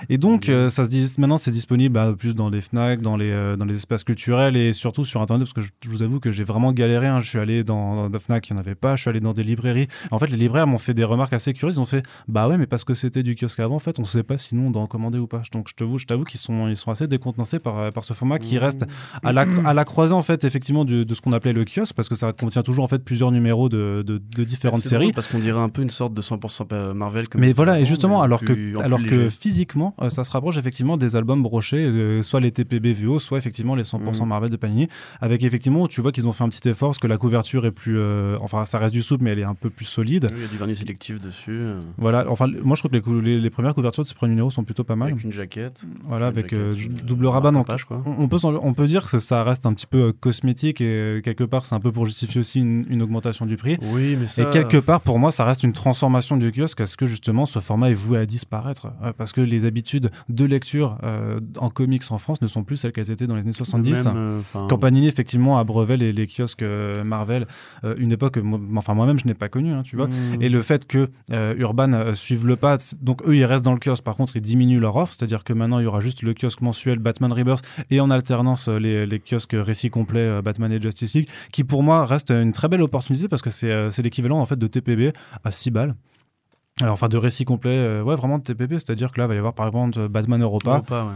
Et 0.08 0.18
donc, 0.18 0.48
euh, 0.48 0.68
ça 0.68 0.84
se 0.84 0.88
dit, 0.90 1.10
maintenant, 1.18 1.38
c'est 1.38 1.50
disponible 1.50 1.94
bah, 1.94 2.14
plus 2.18 2.34
dans 2.34 2.50
les 2.50 2.60
Fnac, 2.60 3.00
dans 3.00 3.16
les, 3.16 3.30
euh, 3.30 3.56
dans 3.56 3.64
les 3.64 3.76
espaces 3.76 4.04
culturels 4.04 4.56
et 4.56 4.72
surtout 4.72 5.04
sur 5.04 5.22
Internet, 5.22 5.46
parce 5.46 5.54
que 5.54 5.60
je, 5.62 5.68
je 5.82 5.88
vous 5.88 6.02
avoue 6.02 6.20
que 6.20 6.30
j'ai 6.30 6.44
vraiment 6.44 6.72
galéré. 6.72 7.06
hein. 7.06 7.20
Je 7.20 7.28
suis 7.28 7.38
allé 7.38 7.64
dans, 7.64 7.96
dans 7.96 8.10
des 8.10 8.18
Fnac, 8.18 8.48
il 8.48 8.52
n'y 8.54 8.58
en 8.58 8.62
avait 8.62 8.74
pas. 8.74 8.96
Je 8.96 9.02
suis 9.02 9.08
allé 9.10 9.20
dans 9.20 9.32
des 9.32 9.42
librairies. 9.44 9.88
En 10.10 10.18
fait, 10.18 10.26
les 10.28 10.36
libraires 10.36 10.66
m'ont 10.66 10.78
fait 10.78 10.94
des 10.94 11.04
remarques 11.04 11.32
assez 11.32 11.52
curieuses. 11.54 11.76
Ils 11.76 11.80
ont 11.80 11.86
fait, 11.86 12.04
bah 12.28 12.48
ouais, 12.48 12.58
mais 12.58 12.66
parce 12.66 12.84
que 12.84 12.94
c'était 12.94 13.22
du 13.22 13.34
kiosque 13.34 13.60
avant, 13.60 13.76
en 13.76 13.80
fait, 13.80 13.98
on 13.98 14.02
ne 14.02 14.06
sait 14.06 14.22
pas 14.22 14.36
sinon 14.38 14.66
on 14.66 14.70
doit 14.70 14.82
en 14.82 14.86
commander 14.86 15.18
ou 15.18 15.26
pas. 15.26 15.42
Donc, 15.52 15.68
je 15.68 15.74
t'avoue, 15.74 15.98
je 15.98 16.06
t'avoue 16.06 16.24
qu'ils 16.24 16.40
sont, 16.40 16.68
ils 16.68 16.76
sont 16.76 16.90
assez 16.90 17.06
décontenancés 17.06 17.58
par, 17.58 17.78
euh, 17.78 17.90
par 17.90 18.04
ce 18.04 18.12
format 18.12 18.38
qui 18.38 18.56
Mmh. 18.56 18.58
reste 18.58 18.84
à 19.22 19.32
la, 19.32 19.46
à 19.64 19.72
la 19.72 19.84
croisée, 19.84 20.12
en 20.12 20.22
fait, 20.22 20.44
effectivement, 20.44 20.84
de, 20.84 21.04
de 21.04 21.14
ce 21.14 21.20
qu'on 21.22 21.32
appelait 21.32 21.52
le 21.54 21.64
kiosque, 21.64 21.94
parce 21.94 22.08
que 22.08 22.14
ça 22.14 22.32
contient 22.34 22.62
toujours, 22.62 22.84
en 22.84 22.88
fait, 22.88 23.02
plusieurs 23.02 23.30
numéros 23.32 23.68
de, 23.70 24.02
de, 24.06 24.18
de 24.18 24.44
différentes 24.44 24.80
C'est 24.82 24.90
séries. 24.90 25.04
drôle 25.06 25.14
Parce 25.14 25.26
qu'on 25.28 25.38
dirait 25.38 25.60
un 25.60 25.68
peu 25.70 25.80
une 25.82 25.88
sorte 25.90 26.01
de 26.10 26.20
100% 26.22 26.92
Marvel. 26.94 27.28
Comme 27.28 27.40
Mais 27.40 27.52
voilà, 27.52 27.80
et 27.80 27.84
justement, 27.84 28.22
alors 28.22 28.40
plus- 28.40 28.72
que, 28.72 28.78
alors 28.80 29.02
que 29.02 29.28
physiquement, 29.28 29.94
euh, 30.00 30.10
ça 30.10 30.24
se 30.24 30.30
rapproche 30.30 30.56
effectivement 30.58 30.96
des 30.96 31.16
albums 31.16 31.42
brochés, 31.42 31.78
euh, 31.84 32.22
soit 32.22 32.40
les 32.40 32.50
TPB 32.52 32.92
VO, 32.92 33.18
soit 33.18 33.38
effectivement 33.38 33.74
les 33.74 33.84
100% 33.84 34.22
Mhm. 34.24 34.28
Marvel 34.28 34.50
de 34.50 34.56
Panini, 34.56 34.88
avec 35.20 35.42
effectivement, 35.44 35.86
tu 35.88 36.00
vois 36.00 36.12
qu'ils 36.12 36.28
ont 36.28 36.32
fait 36.32 36.44
un 36.44 36.48
petit 36.48 36.68
effort, 36.68 36.90
parce 36.90 36.98
que 36.98 37.06
la 37.06 37.16
couverture 37.18 37.66
est 37.66 37.70
plus, 37.72 37.98
euh, 37.98 38.36
enfin, 38.40 38.64
ça 38.64 38.78
reste 38.78 38.92
du 38.94 39.02
souple, 39.02 39.24
mais 39.24 39.30
elle 39.30 39.38
est 39.38 39.44
un 39.44 39.54
peu 39.54 39.70
plus 39.70 39.84
solide. 39.84 40.28
Oui, 40.30 40.36
Il 40.38 40.42
y 40.42 40.44
a 40.46 40.48
du 40.48 40.56
vernis 40.56 40.76
sélectif 40.76 41.20
dessus. 41.20 41.60
Voilà, 41.98 42.24
enfin, 42.28 42.46
moi 42.62 42.76
je 42.76 42.82
trouve 42.82 42.90
que 43.00 43.10
les, 43.10 43.22
les, 43.36 43.40
les 43.40 43.50
premières 43.50 43.74
couvertures 43.74 44.02
de 44.04 44.08
ces 44.08 44.14
premiers 44.14 44.30
numéros 44.30 44.50
sont 44.50 44.64
plutôt 44.64 44.84
pas 44.84 44.96
mal. 44.96 45.12
Avec 45.12 45.24
une 45.24 45.32
jaquette. 45.32 45.84
Voilà, 46.06 46.26
avec 46.28 46.54
jaquette, 46.54 47.04
double 47.06 47.26
rabat. 47.26 47.48
Donc, 47.50 47.68
marque-page, 47.68 47.84
quoi. 47.84 48.02
on, 48.06 48.28
peut, 48.28 48.38
on 48.44 48.72
peut 48.74 48.86
dire 48.86 49.08
que 49.10 49.18
ça 49.18 49.42
reste 49.44 49.66
un 49.66 49.72
petit 49.74 49.86
peu 49.86 50.12
cosmétique 50.12 50.80
et 50.80 51.20
quelque 51.24 51.44
part, 51.44 51.66
c'est 51.66 51.74
un 51.74 51.80
peu 51.80 51.92
pour 51.92 52.06
justifier 52.06 52.40
aussi 52.40 52.60
une, 52.60 52.84
une 52.88 53.02
augmentation 53.02 53.46
du 53.46 53.56
prix. 53.56 53.76
Oui, 53.92 54.16
mais 54.18 54.26
ça. 54.26 54.42
Et 54.42 54.50
quelque 54.50 54.76
part, 54.78 55.00
pour 55.00 55.18
moi, 55.18 55.30
ça 55.30 55.44
reste 55.44 55.62
une 55.62 55.72
transformation 55.92 56.38
du 56.38 56.50
kiosque 56.50 56.80
à 56.80 56.86
ce 56.86 56.96
que 56.96 57.04
justement 57.04 57.44
ce 57.44 57.58
format 57.58 57.90
est 57.90 57.94
voué 57.94 58.16
à 58.18 58.24
disparaître. 58.24 58.86
Euh, 59.02 59.12
parce 59.16 59.32
que 59.32 59.42
les 59.42 59.66
habitudes 59.66 60.10
de 60.30 60.44
lecture 60.46 60.96
euh, 61.04 61.38
en 61.58 61.68
comics 61.68 62.02
en 62.10 62.16
France 62.16 62.40
ne 62.40 62.46
sont 62.46 62.64
plus 62.64 62.76
celles 62.78 62.92
qu'elles 62.92 63.10
étaient 63.10 63.26
dans 63.26 63.34
les 63.34 63.42
années 63.42 63.52
70. 63.52 64.06
Même, 64.06 64.14
euh, 64.16 64.40
Quand 64.70 64.78
Panini, 64.78 65.06
effectivement, 65.06 65.58
abreuvait 65.58 65.98
les, 65.98 66.12
les 66.14 66.26
kiosques 66.26 66.62
euh, 66.62 67.04
Marvel, 67.04 67.46
une 67.98 68.10
époque, 68.10 68.38
moi- 68.38 68.58
enfin 68.76 68.94
moi-même, 68.94 69.18
je 69.18 69.26
n'ai 69.26 69.34
pas 69.34 69.50
connu, 69.50 69.70
hein, 69.72 69.82
tu 69.84 69.96
vois. 69.96 70.06
hmm, 70.06 70.40
Et 70.40 70.48
le 70.48 70.62
fait 70.62 70.86
que 70.86 71.10
Urban 71.30 72.14
suive 72.14 72.46
le 72.46 72.56
pas, 72.56 72.78
donc 73.02 73.20
eux 73.26 73.36
ils 73.36 73.44
restent 73.44 73.64
dans 73.64 73.74
le 73.74 73.78
kiosque, 73.78 74.02
par 74.04 74.14
contre 74.16 74.36
ils 74.36 74.40
diminuent 74.42 74.80
leur 74.80 74.96
offre, 74.96 75.12
c'est-à-dire 75.12 75.44
que 75.44 75.52
maintenant 75.52 75.78
il 75.78 75.82
y 75.84 75.86
aura 75.86 76.00
juste 76.00 76.22
le 76.22 76.32
kiosque 76.32 76.62
mensuel 76.62 76.98
Batman 76.98 77.32
Rebirth 77.32 77.64
et 77.90 78.00
en 78.00 78.10
alternance 78.10 78.68
les, 78.68 79.04
les 79.06 79.20
kiosques 79.20 79.54
récits 79.58 79.90
complets 79.90 80.40
Batman 80.42 80.72
et 80.72 80.80
Justice 80.80 81.14
League, 81.14 81.28
qui 81.52 81.64
pour 81.64 81.82
moi 81.82 82.06
reste 82.06 82.30
une 82.30 82.52
très 82.52 82.68
belle 82.68 82.82
opportunité 82.82 83.28
parce 83.28 83.42
que 83.42 83.50
c'est 83.50 83.90
c'est 83.90 84.02
l'équivalent 84.02 84.38
en 84.38 84.46
fait 84.46 84.58
de 84.58 84.66
TPB 84.66 85.12
à 85.44 85.50
6 85.50 85.70
balles. 85.70 85.81
Alors, 86.80 86.94
enfin, 86.94 87.08
de 87.08 87.16
récits 87.16 87.44
complets, 87.44 87.70
euh, 87.70 88.02
ouais, 88.02 88.16
vraiment 88.16 88.38
de 88.38 88.44
TPB, 88.44 88.78
c'est-à-dire 88.78 89.12
que 89.12 89.20
là, 89.20 89.26
il 89.26 89.28
va 89.28 89.34
y 89.34 89.38
avoir 89.38 89.54
par 89.54 89.66
exemple 89.66 90.08
Batman 90.08 90.42
Europa, 90.42 90.70
Europa, 90.70 91.04
ouais. 91.04 91.12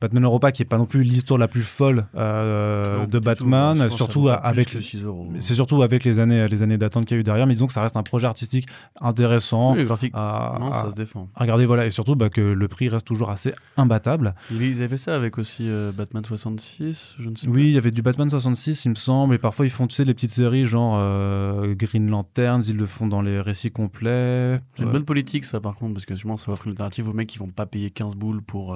Batman 0.00 0.24
Europa 0.24 0.52
qui 0.52 0.62
est 0.62 0.66
pas 0.66 0.78
non 0.78 0.86
plus 0.86 1.02
l'histoire 1.02 1.38
la 1.38 1.48
plus 1.48 1.62
folle 1.62 2.06
euh, 2.16 2.98
Non, 3.00 3.04
de 3.06 3.18
tout, 3.18 3.24
Batman, 3.24 3.90
surtout 3.90 4.28
avec 4.30 4.70
que 4.70 4.80
6 4.80 5.04
euros. 5.04 5.28
c'est 5.40 5.54
surtout 5.54 5.82
avec 5.82 6.04
les 6.04 6.18
années, 6.18 6.48
les 6.48 6.62
années 6.62 6.78
d'attente 6.78 7.04
qu'il 7.06 7.16
y 7.16 7.18
a 7.18 7.20
eu 7.20 7.24
derrière, 7.24 7.46
mais 7.46 7.54
disons 7.54 7.66
que 7.66 7.72
ça 7.72 7.82
reste 7.82 7.96
un 7.96 8.02
projet 8.02 8.26
artistique 8.26 8.66
intéressant 9.00 9.74
Oui, 9.74 9.84
graphique. 9.84 10.12
à, 10.14 10.56
Non, 10.60 10.70
à- 10.72 10.82
ça 10.82 10.90
se 10.90 10.94
défend. 10.96 11.28
à 11.34 11.42
regarder, 11.42 11.66
voilà, 11.66 11.86
et 11.86 11.90
surtout 11.90 12.16
bah, 12.16 12.30
que 12.30 12.40
le 12.40 12.68
prix 12.68 12.88
reste 12.88 13.06
toujours 13.06 13.30
assez 13.30 13.52
imbattable. 13.76 14.34
Ils 14.50 14.76
avaient 14.78 14.88
fait 14.88 14.96
ça 14.96 15.14
avec 15.16 15.38
aussi 15.38 15.68
euh, 15.68 15.92
Batman 15.92 16.24
66, 16.24 17.16
je 17.18 17.28
ne 17.28 17.36
sais 17.36 17.46
Oui, 17.48 17.64
il 17.68 17.72
y 17.72 17.78
avait 17.78 17.90
du 17.90 18.02
Batman 18.02 18.28
66, 18.30 18.84
il 18.84 18.90
me 18.90 18.94
semble, 18.94 19.34
et 19.34 19.38
parfois 19.38 19.66
ils 19.66 19.70
font, 19.70 19.86
tu 19.86 19.94
sais, 19.96 20.04
les 20.04 20.14
petites 20.14 20.30
séries 20.30 20.64
genre 20.64 20.96
euh, 20.98 21.74
Green 21.74 22.08
Lanterns, 22.08 22.62
ils 22.68 22.76
le 22.76 22.86
font 22.86 23.06
dans 23.06 23.22
les 23.22 23.40
récits 23.40 23.70
complets. 23.70 24.58
C'est 24.76 24.82
une 24.84 24.92
bonne 24.92 25.04
politique, 25.04 25.44
ça, 25.44 25.60
par 25.60 25.74
contre, 25.74 25.94
parce 25.94 26.06
que 26.06 26.14
justement, 26.14 26.36
ça 26.36 26.46
va 26.46 26.54
offrir 26.54 26.68
une 26.68 26.72
alternative 26.72 27.08
aux 27.08 27.12
mecs 27.12 27.28
qui 27.28 27.38
vont 27.38 27.48
pas 27.48 27.66
payer 27.66 27.90
15 27.90 28.16
boules 28.16 28.42
pour, 28.42 28.74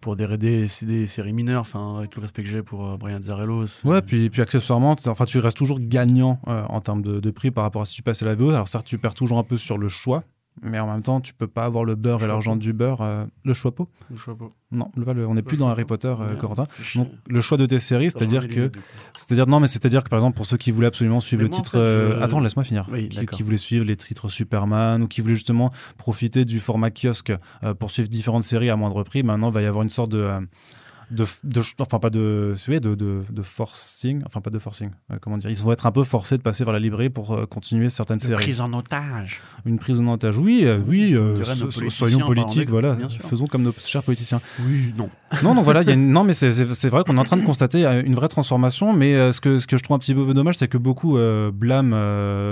pour 0.00 0.16
des, 0.16 0.38
des, 0.38 0.66
des 0.82 1.06
séries 1.06 1.32
mineures, 1.32 1.60
enfin, 1.60 1.98
avec 1.98 2.10
tout 2.10 2.20
le 2.20 2.24
respect 2.24 2.42
que 2.42 2.48
j'ai 2.48 2.62
pour 2.62 2.86
euh, 2.86 2.96
Brian 2.96 3.22
Zarello. 3.22 3.64
Ouais, 3.84 4.02
puis, 4.02 4.30
puis 4.30 4.42
accessoirement, 4.42 4.96
enfin, 5.06 5.24
tu 5.24 5.38
restes 5.38 5.56
toujours 5.56 5.78
gagnant 5.80 6.40
euh, 6.48 6.64
en 6.68 6.80
termes 6.80 7.02
de, 7.02 7.20
de 7.20 7.30
prix 7.30 7.50
par 7.50 7.64
rapport 7.64 7.82
à 7.82 7.84
si 7.84 7.94
tu 7.94 8.02
passais 8.02 8.24
la 8.24 8.34
VO. 8.34 8.50
Alors 8.50 8.68
certes, 8.68 8.86
tu 8.86 8.98
perds 8.98 9.14
toujours 9.14 9.38
un 9.38 9.44
peu 9.44 9.56
sur 9.56 9.78
le 9.78 9.88
choix, 9.88 10.24
mais 10.62 10.78
en 10.78 10.86
même 10.92 11.02
temps, 11.02 11.20
tu 11.20 11.32
peux 11.32 11.46
pas 11.46 11.64
avoir 11.64 11.84
le 11.84 11.94
beurre 11.94 12.16
et 12.16 12.20
Choix 12.20 12.28
l'argent 12.28 12.56
du 12.56 12.72
beurre. 12.72 13.00
euh, 13.02 13.24
le 13.44 13.54
choix 13.54 13.74
pot 13.74 13.88
Le 14.10 14.16
chapeau. 14.16 14.50
Non, 14.72 14.90
le- 14.96 15.26
on 15.26 15.34
n'est 15.34 15.42
plus 15.42 15.56
dans 15.56 15.68
Harry 15.68 15.84
Potter, 15.84 16.14
euh, 16.20 16.36
Corentin. 16.36 16.64
Donc 16.94 17.10
le 17.28 17.40
choix 17.40 17.56
de 17.58 17.66
tes 17.66 17.80
séries, 17.80 18.10
c'est-à-dire 18.10 18.48
que 18.48 18.70
C'est-à-dire 19.16 19.46
non, 19.46 19.58
mais 19.60 19.66
c'est-à-dire 19.68 20.04
que 20.04 20.08
par 20.08 20.18
exemple 20.18 20.36
pour 20.36 20.46
ceux 20.46 20.56
qui 20.58 20.70
voulaient 20.70 20.86
absolument 20.88 21.20
suivre 21.20 21.42
Mais 21.42 21.48
le 21.48 21.54
en 21.54 21.56
titre, 21.56 21.70
fait, 21.72 21.78
euh, 21.78 22.18
je- 22.18 22.22
attends, 22.22 22.40
laisse-moi 22.40 22.64
finir, 22.64 22.86
Oui, 22.92 23.08
qui, 23.08 23.24
qui 23.26 23.42
voulaient 23.42 23.56
suivre 23.56 23.84
les 23.84 23.96
titres 23.96 24.28
Superman 24.28 25.02
ou 25.02 25.08
qui 25.08 25.20
voulaient 25.22 25.34
justement 25.34 25.72
profiter 25.96 26.44
du 26.44 26.60
format 26.60 26.90
kiosque 26.90 27.32
pour 27.78 27.90
suivre 27.90 28.08
différentes 28.08 28.42
séries 28.42 28.70
à 28.70 28.76
moindre 28.76 29.02
prix, 29.02 29.22
maintenant 29.22 29.48
il 29.48 29.54
va 29.54 29.62
y 29.62 29.66
avoir 29.66 29.82
une 29.82 29.88
sorte 29.90 30.12
de 30.12 30.28
de, 31.10 31.24
de- 31.44 31.62
enfin 31.80 31.98
pas 31.98 32.10
de, 32.10 32.54
de, 32.68 32.94
de, 32.94 33.22
de 33.30 33.42
forcing, 33.42 34.22
enfin 34.26 34.40
pas 34.40 34.50
de 34.50 34.58
forcing, 34.58 34.90
euh, 35.12 35.16
comment 35.20 35.38
dire, 35.38 35.50
ils 35.50 35.56
vont 35.58 35.72
être 35.72 35.86
un 35.86 35.92
peu 35.92 36.04
forcés 36.04 36.36
de 36.36 36.42
passer 36.42 36.64
vers 36.64 36.72
la 36.72 36.78
librairie 36.78 37.10
pour 37.10 37.32
euh, 37.34 37.46
continuer 37.46 37.90
certaines 37.90 38.18
séries. 38.20 38.60
en 38.60 38.72
otage. 38.72 39.40
Une 39.66 39.78
prise 39.78 40.00
en 40.00 40.06
otage, 40.12 40.38
oui, 40.38 40.62
euh, 40.64 40.78
oui, 40.86 41.14
so- 41.44 41.70
soyons 41.90 42.18
politiques, 42.26 42.70
voilà, 42.70 42.96
faisons 43.28 43.46
comme 43.46 43.62
nos 43.62 43.72
chers 43.78 44.02
politiciens. 44.02 44.40
Oui, 44.66 44.94
non. 44.96 45.10
Non, 45.44 45.54
donc 45.54 45.64
voilà, 45.64 45.82
il 45.82 45.88
y 45.88 45.90
a 45.90 45.94
une- 45.94 46.12
non, 46.12 46.24
mais 46.24 46.34
c'est- 46.34 46.50
vrai 46.88 47.04
qu'on 47.04 47.16
est 47.16 47.20
en 47.20 47.24
train 47.24 47.36
de 47.36 47.44
constater 47.44 47.84
une 48.04 48.14
vraie 48.14 48.28
transformation. 48.28 48.92
Mais 48.92 49.32
ce, 49.32 49.40
que, 49.40 49.58
ce 49.58 49.66
que 49.66 49.76
je 49.76 49.82
trouve 49.82 49.94
un 49.96 49.98
petit 50.00 50.14
peu 50.14 50.34
dommage, 50.34 50.56
c'est 50.56 50.68
que 50.68 50.78
beaucoup 50.78 51.16
blâment 51.52 51.94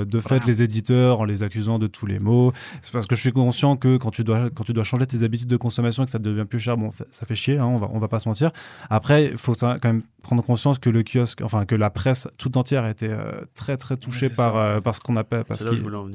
de 0.05 0.21
fait 0.21 0.45
les 0.47 0.63
éditeurs 0.63 1.21
en 1.21 1.25
les 1.25 1.43
accusant 1.43 1.79
de 1.79 1.87
tous 1.87 2.07
les 2.07 2.19
maux. 2.19 2.53
C'est 2.83 2.93
parce 2.93 3.07
que 3.07 3.17
je 3.17 3.21
suis 3.21 3.33
conscient 3.33 3.77
que 3.77 3.97
quand 3.97 4.11
tu 4.11 4.25
dois, 4.25 4.51
quand 4.51 4.65
tu 4.65 4.73
dois 4.73 4.85
changer 4.85 5.07
tes 5.07 5.23
habitudes 5.23 5.49
de 5.49 5.57
consommation 5.57 6.03
et 6.03 6.07
que 6.07 6.11
ça 6.11 6.19
devient 6.19 6.45
plus 6.45 6.61
cher, 6.61 6.77
bon, 6.77 6.91
ça 7.11 7.27
fait 7.27 7.35
chier, 7.35 7.59
hein, 7.59 7.65
on, 7.67 7.79
va, 7.79 7.89
on 7.93 7.99
va 7.99 8.09
pas 8.09 8.21
se 8.21 8.29
mentir. 8.29 8.48
Après, 8.91 9.27
il 9.27 9.37
faut 9.37 9.55
quand 9.55 9.79
même 9.85 10.03
prendre 10.23 10.43
conscience 10.43 10.79
que 10.79 10.91
le 10.91 11.03
kiosque, 11.03 11.41
enfin 11.43 11.65
que 11.65 11.75
la 11.75 11.91
presse 11.91 12.29
tout 12.37 12.59
entière 12.59 12.85
a 12.85 12.91
été 12.91 13.09
euh, 13.09 13.41
très 13.55 13.77
très 13.77 13.97
touchée 13.97 14.29
par, 14.29 14.57
euh, 14.57 14.81
par 14.81 14.95
ce 14.95 15.01
qu'on 15.01 15.17
appelle. 15.17 15.45
Parce 15.45 15.65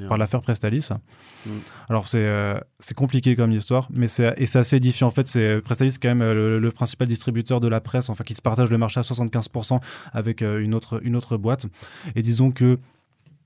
par 0.07 0.17
l'affaire 0.17 0.41
Prestalis. 0.41 0.89
Mm. 1.45 1.49
Alors 1.89 2.07
c'est 2.07 2.19
euh, 2.19 2.59
c'est 2.79 2.93
compliqué 2.93 3.35
comme 3.35 3.51
histoire, 3.51 3.87
mais 3.95 4.07
c'est 4.07 4.33
et 4.37 4.45
c'est 4.45 4.59
assez 4.59 4.75
édifiant. 4.75 5.07
En 5.07 5.11
fait, 5.11 5.27
c'est 5.27 5.61
Prestalis 5.61 5.93
c'est 5.93 6.01
quand 6.01 6.09
même 6.09 6.21
euh, 6.21 6.33
le, 6.33 6.59
le 6.59 6.71
principal 6.71 7.07
distributeur 7.07 7.59
de 7.59 7.67
la 7.67 7.81
presse, 7.81 8.09
enfin 8.09 8.23
qui 8.23 8.35
se 8.35 8.41
partage 8.41 8.69
le 8.69 8.77
marché 8.77 8.99
à 8.99 9.03
75% 9.03 9.79
avec 10.11 10.41
euh, 10.41 10.59
une 10.59 10.73
autre 10.73 10.99
une 11.03 11.15
autre 11.15 11.37
boîte. 11.37 11.65
Et 12.15 12.21
disons 12.21 12.51
que 12.51 12.79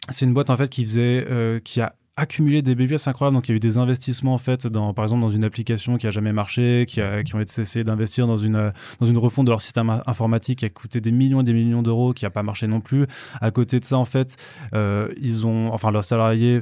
c'est 0.10 0.26
une 0.26 0.34
boîte 0.34 0.50
en 0.50 0.58
fait 0.58 0.69
qui 0.69 0.84
faisait 0.84 1.26
euh, 1.30 1.60
qui 1.60 1.82
a 1.82 1.93
accumulé 2.18 2.62
des 2.62 2.76
bévues 2.76 2.96
assez 2.96 3.10
incroyables. 3.10 3.36
Donc 3.36 3.48
il 3.48 3.52
y 3.52 3.54
a 3.54 3.58
eu 3.58 3.60
des 3.60 3.78
investissements 3.78 4.34
en 4.34 4.38
fait 4.38 4.68
dans 4.68 4.94
par 4.94 5.06
exemple 5.06 5.22
dans 5.22 5.30
une 5.30 5.44
application 5.44 5.98
qui 5.98 6.08
a 6.08 6.12
jamais 6.12 6.34
marché, 6.34 6.86
qui 6.88 7.00
a 7.00 7.24
qui 7.24 7.36
ont 7.36 7.40
été 7.40 7.62
essayé 7.62 7.84
d'investir 7.86 8.28
dans 8.28 8.38
une 8.38 8.74
dans 9.00 9.06
une 9.06 9.18
refonte 9.18 9.46
de 9.46 9.52
leur 9.52 9.62
système 9.62 9.90
in- 9.90 10.04
informatique 10.08 10.60
qui 10.60 10.66
a 10.66 10.70
coûté 10.70 11.00
des 11.00 11.12
millions 11.12 11.42
et 11.42 11.44
des 11.44 11.54
millions 11.54 11.84
d'euros, 11.84 12.14
qui 12.14 12.26
a 12.26 12.30
pas 12.30 12.44
marché 12.44 12.68
non 12.68 12.82
plus. 12.82 13.06
À 13.40 13.52
côté 13.52 13.80
de 13.80 13.86
ça 13.86 13.98
en 13.98 14.06
fait, 14.06 14.36
euh, 14.74 15.08
ils 15.22 15.46
ont 15.46 15.72
enfin 15.72 15.92
leurs 15.92 16.04
salariés 16.04 16.62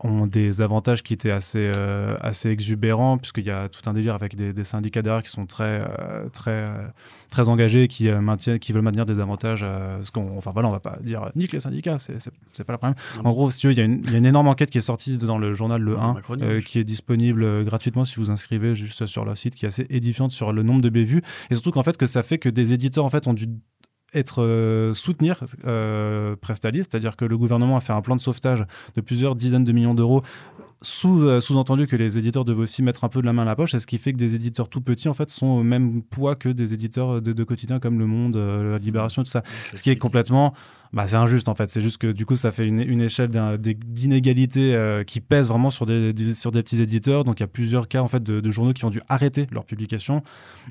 ont 0.00 0.26
des 0.26 0.62
avantages 0.62 1.02
qui 1.02 1.12
étaient 1.14 1.30
assez, 1.30 1.70
euh, 1.76 2.16
assez 2.20 2.48
exubérants, 2.50 3.18
puisqu'il 3.18 3.44
y 3.44 3.50
a 3.50 3.68
tout 3.68 3.80
un 3.88 3.92
délire 3.92 4.14
avec 4.14 4.34
des, 4.36 4.52
des 4.52 4.64
syndicats 4.64 5.02
derrière 5.02 5.22
qui 5.22 5.30
sont 5.30 5.46
très, 5.46 5.82
euh, 5.86 6.28
très, 6.32 6.50
euh, 6.50 6.86
très 7.30 7.48
engagés, 7.48 7.88
qui, 7.88 8.08
maintiennent, 8.10 8.58
qui 8.58 8.72
veulent 8.72 8.82
maintenir 8.82 9.06
des 9.06 9.20
avantages. 9.20 9.60
ce 10.02 10.10
qu'on, 10.10 10.36
enfin 10.36 10.50
voilà, 10.52 10.68
on 10.68 10.72
va 10.72 10.80
pas 10.80 10.98
dire 11.02 11.30
nique 11.36 11.52
les 11.52 11.60
syndicats, 11.60 11.98
c'est, 11.98 12.16
c'est, 12.18 12.64
pas 12.64 12.72
le 12.72 12.78
problème. 12.78 12.96
En 13.24 13.32
gros, 13.32 13.50
si 13.50 13.66
il 13.66 13.76
y, 13.76 13.80
a 13.80 13.84
une- 13.84 14.00
il 14.04 14.10
y 14.12 14.14
a 14.14 14.18
une 14.18 14.26
énorme 14.26 14.48
enquête 14.48 14.70
qui 14.70 14.78
est 14.78 14.82
sortie 14.82 15.18
dans 15.18 15.38
le 15.38 15.52
journal 15.54 15.80
Le 15.82 15.94
Dans 15.94 16.02
1, 16.02 16.14
ma 16.14 16.20
chronique, 16.22 16.44
euh, 16.44 16.56
oui. 16.58 16.64
qui 16.64 16.78
est 16.78 16.84
disponible 16.84 17.64
gratuitement 17.64 18.04
si 18.04 18.16
vous 18.16 18.24
vous 18.24 18.30
inscrivez 18.30 18.74
juste 18.74 19.06
sur 19.06 19.24
leur 19.24 19.36
site, 19.36 19.54
qui 19.54 19.64
est 19.66 19.68
assez 19.68 19.86
édifiante 19.90 20.32
sur 20.32 20.52
le 20.52 20.62
nombre 20.62 20.82
de 20.82 20.88
bévues. 20.88 21.22
Et 21.50 21.54
surtout 21.54 21.70
qu'en 21.70 21.82
fait, 21.82 21.96
que 21.96 22.06
ça 22.06 22.22
fait 22.22 22.38
que 22.38 22.48
des 22.48 22.72
éditeurs 22.72 23.04
en 23.04 23.10
fait 23.10 23.26
ont 23.26 23.34
dû 23.34 23.46
être 24.14 24.42
euh, 24.42 24.94
soutenir 24.94 25.44
euh, 25.66 26.36
Prestalis, 26.36 26.80
c'est-à-dire 26.80 27.16
que 27.16 27.24
le 27.24 27.38
gouvernement 27.38 27.76
a 27.76 27.80
fait 27.80 27.92
un 27.92 28.02
plan 28.02 28.16
de 28.16 28.20
sauvetage 28.20 28.64
de 28.94 29.00
plusieurs 29.00 29.36
dizaines 29.36 29.64
de 29.64 29.72
millions 29.72 29.94
d'euros 29.94 30.22
sous, 30.82 31.24
euh, 31.24 31.40
sous-entendu 31.40 31.86
que 31.86 31.96
les 31.96 32.18
éditeurs 32.18 32.44
devaient 32.44 32.62
aussi 32.62 32.82
mettre 32.82 33.04
un 33.04 33.08
peu 33.08 33.20
de 33.20 33.26
la 33.26 33.32
main 33.32 33.42
à 33.42 33.46
la 33.46 33.56
poche, 33.56 33.74
et 33.74 33.78
ce 33.78 33.86
qui 33.86 33.98
fait 33.98 34.12
que 34.12 34.18
des 34.18 34.34
éditeurs 34.34 34.68
tout 34.68 34.80
petits 34.80 35.08
en 35.08 35.14
fait 35.14 35.30
sont 35.30 35.46
au 35.46 35.62
même 35.62 36.02
poids 36.02 36.36
que 36.36 36.48
des 36.48 36.72
éditeurs 36.72 37.20
de, 37.20 37.32
de 37.32 37.44
quotidien 37.44 37.78
comme 37.78 37.98
Le 37.98 38.06
Monde, 38.06 38.36
euh, 38.36 38.72
La 38.72 38.78
Libération, 38.78 39.22
tout 39.22 39.30
ça. 39.30 39.42
Ce 39.74 39.82
qui 39.82 39.90
est 39.90 39.96
complètement, 39.96 40.54
bah, 40.92 41.06
c'est 41.06 41.16
injuste 41.16 41.48
en 41.48 41.54
fait. 41.54 41.66
C'est 41.66 41.80
juste 41.80 41.98
que 41.98 42.10
du 42.10 42.26
coup 42.26 42.34
ça 42.36 42.50
fait 42.50 42.66
une, 42.66 42.80
une 42.80 43.00
échelle 43.00 43.28
d'un- 43.28 43.56
des- 43.56 43.74
d'inégalité 43.74 44.74
euh, 44.74 45.04
qui 45.04 45.20
pèse 45.20 45.48
vraiment 45.48 45.70
sur 45.70 45.86
des, 45.86 46.12
des- 46.12 46.34
sur 46.34 46.50
des 46.50 46.62
petits 46.62 46.82
éditeurs. 46.82 47.22
Donc 47.24 47.38
il 47.40 47.42
y 47.42 47.44
a 47.44 47.48
plusieurs 47.48 47.86
cas 47.88 48.00
en 48.02 48.08
fait 48.08 48.22
de, 48.22 48.40
de 48.40 48.50
journaux 48.50 48.72
qui 48.72 48.84
ont 48.84 48.90
dû 48.90 49.00
arrêter 49.08 49.46
leur 49.52 49.64
publication. 49.64 50.16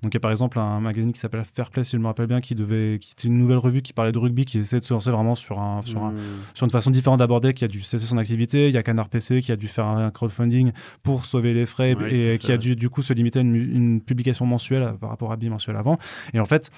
Donc 0.04 0.14
il 0.14 0.16
y 0.16 0.18
a 0.18 0.20
par 0.20 0.32
exemple 0.32 0.60
un 0.60 0.80
magazine 0.82 1.14
qui 1.14 1.20
s'appelle 1.20 1.44
Fairplay 1.56 1.84
si 1.84 1.92
je 1.92 1.98
me 2.02 2.06
rappelle 2.08 2.28
bien, 2.28 2.42
qui 2.42 2.54
devait, 2.56 3.00
qui 3.00 3.14
était 3.14 3.28
une 3.28 3.38
nouvelle 3.38 3.58
revue 3.58 3.82
qui 3.82 3.94
parlait 3.94 4.12
de 4.12 4.18
rugby, 4.18 4.46
qui 4.46 4.58
essaie 4.60 4.80
de 4.80 4.86
se 4.86 4.94
lancer 4.94 5.10
vraiment 5.12 5.36
sur 5.36 5.60
un, 5.60 5.82
sur 5.82 6.04
un, 6.04 6.12
Mmh. 6.12 6.18
sur 6.54 6.66
une 6.66 6.72
façon 6.72 6.92
différente 6.92 7.20
d'aborder, 7.20 7.54
qui 7.54 7.64
a 7.64 7.68
dû 7.68 7.82
cesser 7.82 8.06
son 8.06 8.18
activité. 8.18 8.68
Il 8.68 8.74
y 8.74 8.78
a 8.78 8.84
Canard 8.84 9.10
PC 9.10 9.40
qui 9.42 9.52
a 9.52 9.56
dû 9.56 9.68
faire 9.68 9.86
un 9.86 10.10
crowdfunding 10.12 10.72
pour 11.04 11.26
sauver 11.26 11.54
les 11.54 11.66
frais 11.66 11.96
Ouais, 11.96 12.34
et 12.34 12.38
qui 12.40 12.52
a 12.52 12.58
dû 12.58 12.76
du 12.76 12.90
coup 12.90 13.02
se 13.02 13.14
limiter 13.14 13.40
à 13.40 13.42
une, 13.42 13.56
une 13.56 14.02
publication 14.02 14.46
mensuelle 14.46 14.82
euh, 14.84 14.92
par 14.94 15.10
rapport 15.10 15.32
à 15.32 15.38
bimensuel 15.38 15.76
avant. 15.78 15.98
Et 16.34 16.40
en 16.40 16.46
fait, 16.46 16.72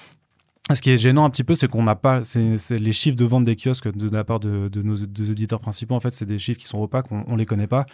ce 0.72 0.80
qui 0.80 0.90
est 0.90 0.96
gênant 0.96 1.24
un 1.24 1.30
petit 1.30 1.44
peu, 1.44 1.54
c'est 1.54 1.68
qu'on 1.68 1.82
n'a 1.82 1.96
pas 1.96 2.20
les 2.70 2.92
chiffres 2.92 3.16
de 3.16 3.24
vente 3.24 3.44
des 3.44 3.56
kiosques 3.56 3.90
de, 3.94 4.08
la 4.08 4.24
part 4.24 4.40
de, 4.40 4.70
nos 4.82 4.96
deux 4.96 5.30
éditeurs 5.30 5.60
principaux. 5.60 5.94
En 5.94 6.00
fait, 6.00 6.10
c'est 6.10 6.26
des 6.26 6.38
chiffres 6.38 6.60
qui 6.60 6.66
sont 6.66 6.80
opaques, 6.80 7.10
on, 7.10 7.24
on 7.26 7.36
les 7.36 7.46
connaît 7.46 7.66
pas. 7.66 7.84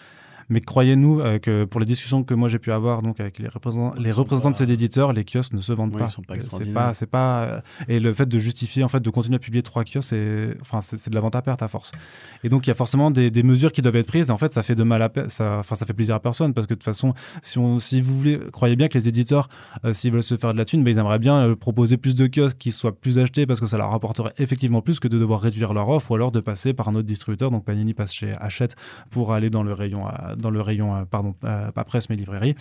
Mais 0.51 0.61
croyez-nous 0.61 1.21
euh, 1.21 1.39
que 1.39 1.65
pour 1.65 1.79
les 1.81 1.87
discussions 1.87 2.25
que 2.25 2.33
moi 2.35 2.49
j'ai 2.49 2.59
pu 2.59 2.73
avoir 2.73 3.03
donc 3.03 3.21
avec 3.21 3.39
les 3.39 3.49
représentants, 3.49 3.95
Ils 3.99 4.05
les 4.05 4.13
sont 4.13 4.19
représentants 4.21 4.49
pas- 4.51 4.65
de 4.65 4.67
ces 4.67 4.73
éditeurs, 4.73 5.13
les 5.13 5.25
kiosques 5.25 5.53
ne 5.53 5.61
se 5.61 5.73
vendent 5.73 5.93
pas. 5.97 6.05
ils 6.07 6.09
sont 6.11 6.23
pas 6.23 6.35
Euh, 6.35 6.39
c'est 6.41 6.73
pas, 6.73 6.95
c'est 6.95 7.07
pas. 7.07 7.43
euh, 7.45 7.61
Et 7.89 8.01
le 8.01 8.13
fait 8.15 8.27
de 8.27 8.39
justifier 8.39 8.83
en 8.85 8.89
fait 8.89 9.01
de 9.01 9.11
continuer 9.11 9.37
à 9.37 9.39
publier 9.39 9.63
trois 9.63 9.85
kiosques, 9.85 10.09
c'est 10.09 10.57
enfin 10.61 10.81
c'est, 10.81 11.09
de 11.11 11.15
la 11.15 11.21
vente 11.21 11.35
à 11.37 11.43
perte 11.43 11.63
à 11.63 11.69
force. 11.69 11.93
Et 12.45 12.49
donc 12.49 12.67
il 12.67 12.71
y 12.71 12.73
a 12.73 12.75
forcément 12.75 13.11
des, 13.11 13.31
des 13.31 13.43
mesures 13.43 13.73
qui 13.73 13.83
doivent 13.83 13.97
être 13.97 14.07
prises. 14.07 14.29
Et 14.29 14.33
en 14.33 14.39
fait, 14.39 14.53
ça 14.53 14.63
fait 14.63 14.75
de 14.75 14.83
mal 14.85 15.03
à 15.03 15.11
ça, 15.29 15.57
enfin 15.59 15.75
ça 15.75 15.85
fait 15.87 15.93
plaisir 15.93 16.15
à 16.15 16.21
personne 16.21 16.55
parce 16.55 16.67
que 16.67 16.73
de 16.75 16.79
toute 16.79 16.85
façon, 16.85 17.15
si 17.43 17.59
on, 17.59 17.79
si 17.79 18.01
vous 18.01 18.17
voulez, 18.17 18.39
croyez 18.53 18.77
bien 18.77 18.89
que 18.89 18.97
les 18.97 19.09
éditeurs, 19.09 19.49
euh, 19.85 19.93
s'ils 19.93 20.13
veulent 20.13 20.23
se 20.23 20.37
faire 20.37 20.53
de 20.53 20.59
la 20.59 20.65
thune, 20.65 20.83
ben, 20.83 20.91
ils 20.95 20.99
aimeraient 20.99 21.19
bien 21.19 21.37
euh, 21.41 21.57
proposer 21.57 21.97
plus 21.99 22.15
de 22.15 22.27
kiosques 22.27 22.59
qui 22.59 22.73
soient 22.73 22.93
plus 22.99 23.19
achetés 23.19 23.47
parce 23.47 23.61
que 23.61 23.67
ça 23.67 23.77
leur 23.77 23.91
rapporterait 23.91 24.33
effectivement 24.39 24.81
plus 24.81 24.99
que 25.01 25.09
de 25.09 25.19
devoir 25.19 25.41
réduire 25.41 25.75
leur 25.75 25.89
offre 25.91 26.11
ou 26.11 26.15
alors 26.15 26.33
de 26.33 26.41
passer 26.41 26.73
par 26.73 26.89
un 26.89 26.95
autre 26.95 27.07
distributeur. 27.07 27.51
Donc 27.51 27.65
Panini 27.65 27.93
passe 27.95 28.13
chez 28.15 28.33
Hachette 28.41 28.77
pour 29.11 29.33
aller 29.33 29.51
dans 29.51 29.63
le 29.63 29.73
rayon, 29.73 30.07
dans 30.39 30.51
le 30.51 30.61
rayon, 30.61 30.95
euh, 30.97 31.05
pardon, 31.05 31.35
euh, 31.45 31.71
pas 31.73 31.85
presse 31.85 32.09
mais 32.09 32.17
librairie. 32.17 32.55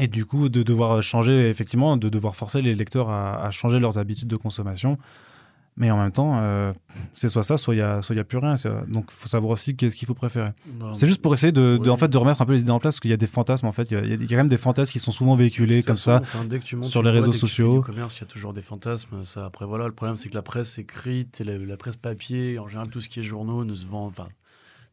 Et 0.00 0.06
du 0.06 0.24
coup, 0.24 0.48
de 0.48 0.62
devoir 0.62 1.02
changer, 1.02 1.48
effectivement, 1.48 1.96
de 1.96 2.08
devoir 2.08 2.36
forcer 2.36 2.62
les 2.62 2.74
lecteurs 2.76 3.10
à, 3.10 3.42
à 3.44 3.50
changer 3.50 3.80
leurs 3.80 3.98
habitudes 3.98 4.28
de 4.28 4.36
consommation. 4.36 4.96
Mais 5.80 5.92
en 5.92 5.96
même 5.98 6.10
temps, 6.10 6.40
euh, 6.40 6.72
c'est 7.14 7.28
soit 7.28 7.44
ça, 7.44 7.56
soit 7.56 7.72
il 7.72 7.76
n'y 7.78 7.82
a, 7.84 7.98
a 7.98 8.24
plus 8.24 8.38
rien. 8.38 8.56
Donc, 8.88 9.06
il 9.10 9.14
faut 9.14 9.28
savoir 9.28 9.52
aussi 9.52 9.76
qu'est-ce 9.76 9.94
qu'il 9.94 10.06
faut 10.06 10.14
préférer. 10.14 10.50
Bah, 10.66 10.90
C'est 10.96 11.06
juste 11.06 11.22
pour 11.22 11.32
essayer 11.34 11.52
de, 11.52 11.78
de- 11.80 11.88
en 11.90 11.96
fait, 11.96 12.08
de 12.08 12.16
remettre 12.16 12.42
un 12.42 12.46
peu 12.46 12.52
les 12.52 12.62
idées 12.62 12.72
en 12.72 12.80
place, 12.80 12.94
parce 12.96 13.00
qu'il 13.00 13.12
y 13.12 13.14
a 13.14 13.16
des 13.16 13.28
fantasmes, 13.28 13.66
en 13.66 13.70
fait. 13.70 13.88
Il 13.92 13.94
y 13.94 13.96
a, 14.00 14.04
il 14.04 14.20
y 14.22 14.24
a 14.24 14.28
quand 14.28 14.36
même 14.36 14.48
des 14.48 14.58
fantasmes 14.58 14.90
qui 14.90 14.98
sont 14.98 15.12
souvent 15.12 15.36
véhiculés 15.36 15.84
comme 15.84 15.94
façon, 15.94 16.10
ça. 16.10 16.20
enfin, 16.20 16.44
dès 16.44 16.58
que 16.58 16.64
tu 16.64 16.74
montes 16.74 16.90
sur 16.90 17.00
les 17.04 17.10
réseaux 17.12 17.26
dès 17.30 17.32
que 17.32 17.38
sociaux. 17.38 17.80
commerce, 17.82 18.16
il 18.16 18.22
y 18.22 18.24
a 18.24 18.26
toujours 18.26 18.52
des 18.52 18.60
fantasmes. 18.60 19.24
Ça, 19.24 19.44
après, 19.46 19.66
voilà, 19.66 19.86
le 19.86 19.92
problème, 19.92 20.16
c'est 20.16 20.28
que 20.28 20.34
la 20.34 20.42
presse 20.42 20.78
écrite 20.78 21.40
et 21.40 21.44
la, 21.44 21.58
la 21.58 21.76
presse 21.76 21.96
papier, 21.96 22.58
en 22.58 22.66
général, 22.66 22.88
tout 22.88 23.00
ce 23.00 23.08
qui 23.08 23.20
est 23.20 23.22
journaux 23.24 23.64
ne 23.64 23.74
se 23.76 23.86
vend, 23.86 24.06
enfin, 24.06 24.26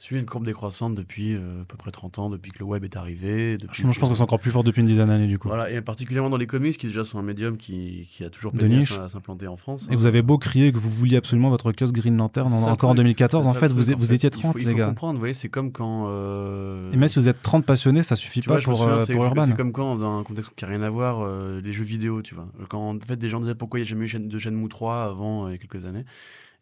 suit 0.05 0.17
une 0.19 0.25
courbe 0.25 0.45
décroissante 0.45 0.93
depuis 0.95 1.33
euh, 1.35 1.61
à 1.61 1.65
peu 1.65 1.77
près 1.77 1.91
30 1.91 2.19
ans, 2.19 2.29
depuis 2.29 2.51
que 2.51 2.59
le 2.59 2.65
web 2.65 2.83
est 2.83 2.95
arrivé. 2.95 3.57
Depuis 3.57 3.83
Je, 3.83 3.91
je 3.91 3.99
pense 3.99 4.09
que 4.09 4.15
c'est 4.15 4.21
encore 4.21 4.39
plus 4.39 4.51
fort 4.51 4.63
depuis 4.63 4.81
une 4.81 4.87
dizaine 4.87 5.07
d'années, 5.07 5.27
du 5.27 5.39
coup. 5.39 5.47
Voilà, 5.47 5.71
et 5.71 5.81
particulièrement 5.81 6.29
dans 6.29 6.37
les 6.37 6.47
comics, 6.47 6.77
qui 6.77 6.87
déjà 6.87 7.03
sont 7.03 7.17
un 7.19 7.23
médium 7.23 7.57
qui, 7.57 8.07
qui 8.09 8.23
a 8.23 8.29
toujours 8.29 8.51
peiné 8.53 8.83
à 9.01 9.09
s'implanter 9.09 9.47
en 9.47 9.57
France. 9.57 9.87
Et 9.91 9.95
vous 9.95 10.05
avez 10.05 10.21
beau 10.21 10.37
crier 10.37 10.71
que 10.71 10.77
vous 10.77 10.89
vouliez 10.89 11.17
absolument 11.17 11.49
votre 11.49 11.71
kiosque 11.71 11.93
Green 11.95 12.17
Lantern 12.17 12.51
en- 12.53 12.63
encore 12.71 12.89
en 12.89 12.93
truc, 12.93 13.03
2014, 13.03 13.43
c'est 13.45 13.49
en 13.49 13.53
fait, 13.55 13.67
vous, 13.71 13.83
vous 13.97 14.05
fait. 14.05 14.15
étiez 14.15 14.29
Il 14.29 14.39
30, 14.39 14.53
faut, 14.53 14.59
il 14.59 14.65
les 14.65 14.71
faut 14.71 14.77
gars. 14.77 14.85
comprendre, 14.87 15.13
vous 15.13 15.19
voyez, 15.19 15.33
c'est 15.33 15.49
comme 15.49 15.71
quand. 15.71 16.05
euh, 16.07 16.91
Et 16.93 16.97
même 16.97 17.09
si 17.09 17.17
vous 17.19 17.27
êtes 17.27 17.41
30 17.41 17.65
passionnés, 17.65 18.03
ça 18.03 18.15
suffit 18.15 18.41
tu 18.41 18.49
pas 18.49 18.59
vois, 18.59 18.63
pour, 18.63 18.77
souviens, 18.77 18.95
euh, 19.01 19.05
pour 19.13 19.25
Urban. 19.25 19.41
c'est 19.43 19.55
comme 19.55 19.71
quand, 19.71 19.95
dans 19.95 20.19
un 20.19 20.23
contexte 20.23 20.51
qui 20.55 20.63
n'a 20.65 20.69
rien 20.69 20.81
à 20.83 20.89
voir, 20.89 21.27
les 21.63 21.71
jeux 21.71 21.83
vidéo, 21.83 22.21
tu 22.21 22.35
vois. 22.35 22.47
Quand 22.69 22.89
en 22.89 22.99
fait 22.99 23.15
des 23.17 23.29
gens 23.29 23.39
disaient 23.39 23.55
pourquoi 23.55 23.79
il 23.79 23.83
n'y 23.83 23.87
a 23.87 23.89
jamais 23.89 24.05
eu 24.05 24.07
chaîne- 24.07 24.27
de 24.27 24.39
Shenmue 24.39 24.67
3 24.69 25.03
avant, 25.05 25.47
il 25.47 25.51
y 25.51 25.55
a 25.55 25.57
quelques 25.57 25.85
années. 25.85 26.05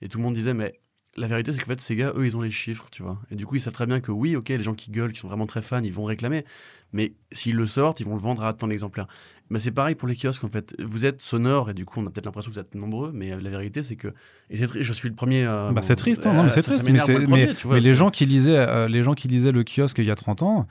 Et 0.01 0.07
tout 0.09 0.17
le 0.17 0.23
monde 0.23 0.33
disait, 0.33 0.53
mais 0.53 0.73
la 1.15 1.27
vérité, 1.27 1.51
c'est 1.51 1.59
qu'en 1.59 1.67
fait, 1.67 1.81
ces 1.81 1.95
gars, 1.95 2.11
eux, 2.15 2.25
ils 2.25 2.35
ont 2.35 2.41
les 2.41 2.51
chiffres, 2.51 2.87
tu 2.91 3.03
vois. 3.03 3.19
Et 3.29 3.35
du 3.35 3.45
coup, 3.45 3.55
ils 3.55 3.61
savent 3.61 3.73
très 3.73 3.85
bien 3.85 3.99
que 3.99 4.11
oui, 4.11 4.35
ok, 4.35 4.49
les 4.49 4.63
gens 4.63 4.73
qui 4.73 4.89
gueulent, 4.89 5.11
qui 5.11 5.19
sont 5.19 5.27
vraiment 5.27 5.45
très 5.45 5.61
fans, 5.61 5.83
ils 5.83 5.93
vont 5.93 6.05
réclamer. 6.05 6.43
Mais 6.91 7.13
s'ils 7.31 7.55
le 7.55 7.65
sortent, 7.65 7.99
ils 7.99 8.05
vont 8.05 8.15
le 8.15 8.21
vendre 8.21 8.43
à 8.43 8.53
tant 8.53 8.67
d'exemplaires. 8.67 9.07
Mais 9.49 9.59
c'est 9.59 9.71
pareil 9.71 9.95
pour 9.95 10.07
les 10.07 10.15
kiosques, 10.15 10.43
en 10.43 10.49
fait. 10.49 10.75
Vous 10.81 11.05
êtes 11.05 11.21
sonore, 11.21 11.69
et 11.69 11.73
du 11.73 11.85
coup, 11.85 11.99
on 11.99 12.07
a 12.07 12.09
peut-être 12.09 12.25
l'impression 12.25 12.49
que 12.49 12.55
vous 12.55 12.61
êtes 12.61 12.73
nombreux, 12.73 13.11
mais 13.13 13.31
euh, 13.31 13.41
la 13.41 13.51
vérité, 13.51 13.83
c'est 13.83 13.95
que. 13.95 14.07
Et 14.49 14.57
c'est 14.57 14.81
je 14.81 14.93
suis 14.93 15.09
le 15.09 15.15
premier 15.15 15.45
à. 15.45 15.71
Bah, 15.71 15.81
c'est 15.83 15.95
triste, 15.95 16.25
hein, 16.25 16.33
non, 16.33 16.43
mais 16.43 16.49
c'est 16.49 16.63
triste. 16.63 16.83
Mais, 16.85 16.93
le 16.93 17.25
premier, 17.25 17.53
vois, 17.63 17.79
les 17.79 17.93
gens 17.93 18.09
qui 18.09 18.25
lisaient, 18.25 18.57
euh, 18.57 18.87
les 18.87 19.03
gens 19.03 19.13
qui 19.13 19.27
lisaient 19.27 19.51
le 19.51 19.63
kiosque 19.63 19.99
il 19.99 20.05
y 20.05 20.11
a 20.11 20.15
30 20.15 20.41
ans, 20.41 20.67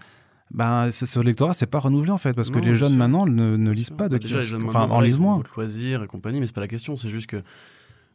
ben, 0.50 0.90
ce 0.90 1.06
ce 1.06 1.20
lectorat, 1.20 1.52
c'est 1.52 1.66
pas 1.66 1.78
renouvelé 1.78 2.10
en 2.10 2.18
fait, 2.18 2.34
parce 2.34 2.50
que 2.50 2.58
les 2.58 2.74
jeunes 2.74 2.96
maintenant 2.96 3.26
ne, 3.26 3.56
ne 3.56 3.70
lisent 3.70 3.90
pas 3.90 4.08
de 4.08 4.18
Bah, 4.18 4.22
déjà, 4.22 4.40
kiosque. 4.40 4.54
Enfin, 4.64 4.88
en 4.88 5.00
lisent 5.00 5.20
moins. 5.20 5.38
loisirs 5.56 6.02
et 6.02 6.06
compagnie, 6.08 6.40
mais 6.40 6.46
c'est 6.46 6.54
pas 6.54 6.60
la 6.60 6.68
question. 6.68 6.96
C'est 6.96 7.10
juste 7.10 7.28
que 7.28 7.42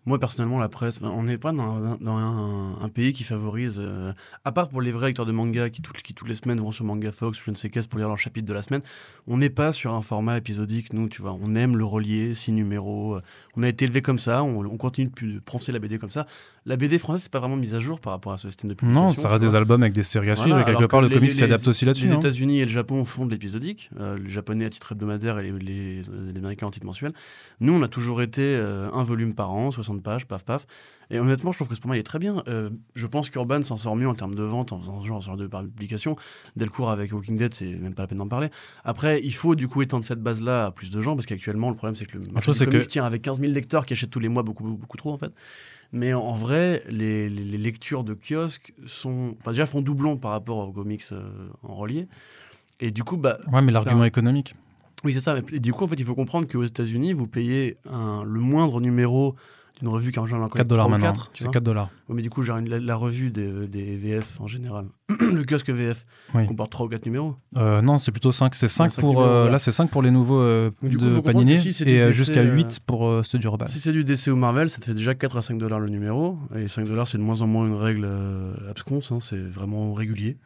moi, 0.08 0.18
personnellement, 0.20 0.58
la 0.58 0.70
presse, 0.70 1.02
on 1.04 1.24
n'est 1.24 1.38
pas 1.38 1.52
dans, 1.52 1.78
un- 2.18 2.90
pays 2.90 3.12
qui 3.14 3.24
favorise, 3.24 3.80
euh, 3.84 4.14
à 4.46 4.52
part 4.52 4.70
pour 4.70 4.82
les 4.82 4.92
vrais 4.92 5.08
lecteurs 5.08 5.26
de 5.26 5.32
manga 5.34 5.70
qui, 5.70 5.82
toutes- 5.82 6.02
les 6.28 6.34
semaines 6.36 6.60
vont 6.60 6.72
sur 6.72 6.86
Manga 6.86 7.12
Fox 7.12 7.40
ou 7.40 7.44
je 7.46 7.52
ne 7.52 7.56
sais 7.56 7.70
qu'est-ce 7.70 7.88
pour 7.88 8.00
lire 8.00 8.08
leur 8.08 8.18
chapitre 8.18 8.48
de 8.48 8.54
la 8.54 8.64
semaine, 8.64 8.82
on 9.28 9.38
n'est 9.38 9.50
pas 9.50 9.72
sur 9.74 9.94
un 9.94 10.02
format 10.02 10.38
épisodique, 10.38 10.94
nous, 10.94 11.10
tu 11.10 11.22
vois. 11.22 11.38
On 11.40 11.54
aime 11.56 11.76
le 11.78 11.84
relier, 11.86 12.34
six 12.34 12.52
numéros. 12.54 13.16
euh, 13.18 13.22
On 13.56 13.64
a 13.64 13.68
été 13.68 13.86
élevé 13.86 14.02
comme 14.02 14.18
ça, 14.20 14.44
on, 14.44 14.66
on 14.66 14.78
continue 14.78 15.12
de 15.22 15.40
prononcer 15.40 15.72
la 15.74 15.80
BD 15.80 16.00
comme 16.00 16.10
ça. 16.12 16.26
La 16.68 16.76
BD 16.76 16.98
française, 17.00 17.24
c'est 17.24 17.32
pas 17.32 17.40
vraiment 17.40 17.56
mise 17.56 17.74
à 17.76 17.80
jour 17.80 18.00
par 18.02 18.12
rapport 18.14 18.34
à 18.34 18.38
ce 18.38 18.50
système 18.50 18.70
de 18.70 18.76
publication. 18.76 19.08
Non, 19.08 19.14
ça 19.14 19.30
reste 19.30 19.44
des 19.44 19.56
albums 19.56 19.82
avec 19.82 19.94
des 19.94 20.04
séries 20.04 20.30
à 20.30 20.34
Voilà, 20.34 20.44
suivre, 20.56 20.60
et 20.60 20.66
quelque 20.74 20.90
part 20.90 21.02
le 21.02 21.08
les- 21.08 21.16
comic 21.16 21.30
les- 21.32 21.36
s'adapte 21.38 21.66
aussi 21.68 21.86
là-dessus. 21.86 22.08
Les. 22.08 22.14
États-Unis 22.14 22.60
et 22.60 22.66
le 22.66 22.72
Japon 22.72 23.04
font 23.06 23.26
de 23.26 23.32
l'épisodique, 23.32 23.90
euh, 24.00 24.18
les 24.18 24.30
Japonais 24.30 24.66
à 24.66 24.70
titre 24.70 24.92
hebdomadaire 24.92 25.40
et 25.40 25.52
les, 25.52 25.60
les, 25.60 26.02
les 26.02 26.38
Américains 26.38 26.68
en 26.68 26.72
titre 26.72 26.86
mensuel. 26.86 27.14
Nous, 27.62 27.72
on 27.74 27.82
a 27.84 27.88
toujours 27.88 28.22
été 28.22 28.42
euh, 28.42 28.90
un 28.94 29.04
volume 29.04 29.34
par 29.34 29.52
an, 29.52 29.72
60 29.72 30.04
pages, 30.04 30.28
paf 30.28 30.44
paf. 30.44 30.68
Et 31.10 31.20
honnêtement, 31.20 31.52
je 31.54 31.58
trouve 31.60 31.70
que 31.70 31.76
ce 31.76 31.80
format 31.82 31.96
il 31.96 32.00
est 32.00 32.04
très 32.04 32.20
bien. 32.20 32.44
Euh, 32.48 32.70
je 32.94 33.08
pense 33.08 33.30
qu'Urban 33.30 33.62
s'en 33.62 33.78
sort 33.78 33.96
mieux 33.96 34.08
en 34.10 34.14
termes 34.16 34.36
de 34.36 34.44
vente 34.44 34.74
en 34.74 34.80
faisant 34.80 35.02
ce 35.02 35.08
genre, 35.08 35.22
ce 35.22 35.28
genre 35.28 35.38
de 35.38 35.48
publication. 35.48 36.16
Delcourt 36.56 36.90
avec 36.92 37.14
Walking 37.14 37.38
Dead, 37.38 37.54
c'est 37.54 37.66
même 37.76 37.94
pas 37.94 38.04
la 38.04 38.08
peine 38.08 38.18
d'en 38.18 38.28
parler. 38.28 38.50
Après, 38.84 39.22
il 39.24 39.34
faut 39.34 39.56
du 39.56 39.68
coup 39.68 39.82
étendre 39.82 40.04
cette 40.04 40.22
base-là 40.22 40.66
à 40.66 40.72
plus 40.72 40.92
de 40.92 41.02
gens 41.02 41.16
parce 41.16 41.26
qu'actuellement, 41.26 41.70
le 41.70 41.76
problème 41.76 41.96
c'est 41.96 42.06
que 42.06 42.18
le 42.18 42.26
marché 42.32 42.52
du 42.52 42.58
comics 42.66 42.82
que- 42.82 42.88
tient 42.88 43.06
avec 43.06 43.22
15 43.22 43.40
000 43.40 43.54
lecteurs 43.54 43.86
qui 43.86 43.94
achètent 43.94 44.10
tous 44.10 44.20
les 44.20 44.30
mois 44.30 44.44
beaucoup, 44.44 44.64
beaucoup, 44.64 44.78
beaucoup 44.78 44.98
trop 44.98 45.14
en 45.14 45.18
fait. 45.18 45.32
Mais 45.94 46.14
en 46.14 46.34
vrai, 46.34 46.84
les, 46.90 47.30
les- 47.30 47.44
les 47.46 47.58
lectures 47.58 48.04
de 48.04 48.14
kiosque 48.14 48.74
sont, 48.86 49.36
enfin, 49.40 49.52
déjà 49.52 49.66
font 49.66 49.80
doublon 49.82 50.18
par 50.18 50.32
rapport 50.32 50.58
aux 50.68 50.72
comics 50.74 51.04
euh, 51.14 51.22
en 51.64 51.76
relié. 51.76 52.08
Et 52.82 52.92
du 52.92 53.04
coup, 53.06 53.16
bah, 53.16 53.38
Ouais, 53.52 53.62
mais 53.62 53.72
l'argument 53.72 54.04
économique. 54.04 54.54
oui, 55.06 55.14
c'est 55.14 55.22
ça. 55.22 55.38
Et 55.54 55.60
du 55.62 55.72
coup, 55.72 55.86
en 55.86 55.88
fait, 55.88 55.96
il 55.98 56.04
faut 56.06 56.14
comprendre 56.16 56.46
qu'aux 56.48 56.64
États-Unis, 56.66 57.14
vous 57.14 57.26
payez 57.28 57.78
un- 57.90 58.24
le 58.26 58.40
moindre 58.42 58.82
numéro 58.82 59.36
d'une 59.80 59.90
revue 59.90 60.12
qui 60.12 60.20
en 60.20 60.26
général 60.26 60.48
en 60.48 60.50
4 60.50 60.68
dollars 60.68 60.90
maintenant. 60.90 61.08
4, 61.14 61.32
tu 61.32 61.38
C'est 61.40 61.44
vois. 61.46 61.54
4 61.54 61.64
dollars. 61.64 61.90
Ouais, 62.10 62.16
mais 62.16 62.22
du 62.22 62.30
coup, 62.30 62.42
genre, 62.44 62.60
la, 62.66 62.80
la 62.80 62.96
revue 62.96 63.30
des, 63.32 63.68
des 63.68 63.96
VF 63.98 64.40
en 64.42 64.48
général, 64.48 64.86
le 65.20 65.44
kiosque 65.44 65.70
VF, 65.70 66.06
Oui. 66.34 66.46
comporte 66.48 66.72
3 66.72 66.86
ou 66.86 66.90
4 66.90 67.06
numéros. 67.06 67.36
Euh, 67.58 67.82
non, 67.82 68.00
c'est 68.00 68.12
plutôt 68.12 68.32
5. 68.32 68.56
C'est 68.56 68.68
5 68.68 68.92
cinq 68.92 69.02
pour. 69.02 69.12
numéros, 69.12 69.28
euh, 69.30 69.36
voilà. 69.42 69.52
Là, 69.54 69.60
c'est 69.60 69.72
5 69.72 69.90
pour 69.90 70.02
les 70.02 70.12
nouveaux 70.12 70.40
euh, 70.40 70.72
du 70.82 70.98
coup, 70.98 71.04
de 71.06 71.16
comprendre 71.16 71.40
Panini 71.40 71.58
si 71.74 71.84
et 71.84 72.02
euh, 72.02 72.12
jusqu'à 72.12 72.40
euh, 72.42 72.56
8 72.56 72.80
pour 72.86 73.08
euh, 73.08 73.24
ceux 73.24 73.38
du 73.40 73.46
Urban. 73.48 73.68
Si 73.68 73.80
c'est 73.80 73.92
du 73.92 74.04
DC 74.04 74.28
ou 74.28 74.36
Marvel, 74.36 74.70
ça 74.70 74.80
te 74.80 74.86
fait 74.86 74.94
déjà 74.94 75.14
4 75.16 75.38
à 75.38 75.42
5 75.42 75.58
dollars 75.58 75.80
le 75.80 75.90
numéro. 75.90 76.38
Et 76.56 76.68
5 76.68 76.86
dollars, 76.86 77.08
c'est 77.08 77.18
de 77.18 77.24
moins 77.24 77.42
en 77.42 77.48
moins 77.48 77.66
une 77.68 77.76
règle 77.76 78.06
euh, 78.06 78.54
absconce, 78.70 79.12
hein, 79.12 79.20
c'est 79.22 79.38
vraiment 79.38 79.94
régulier. 79.94 80.38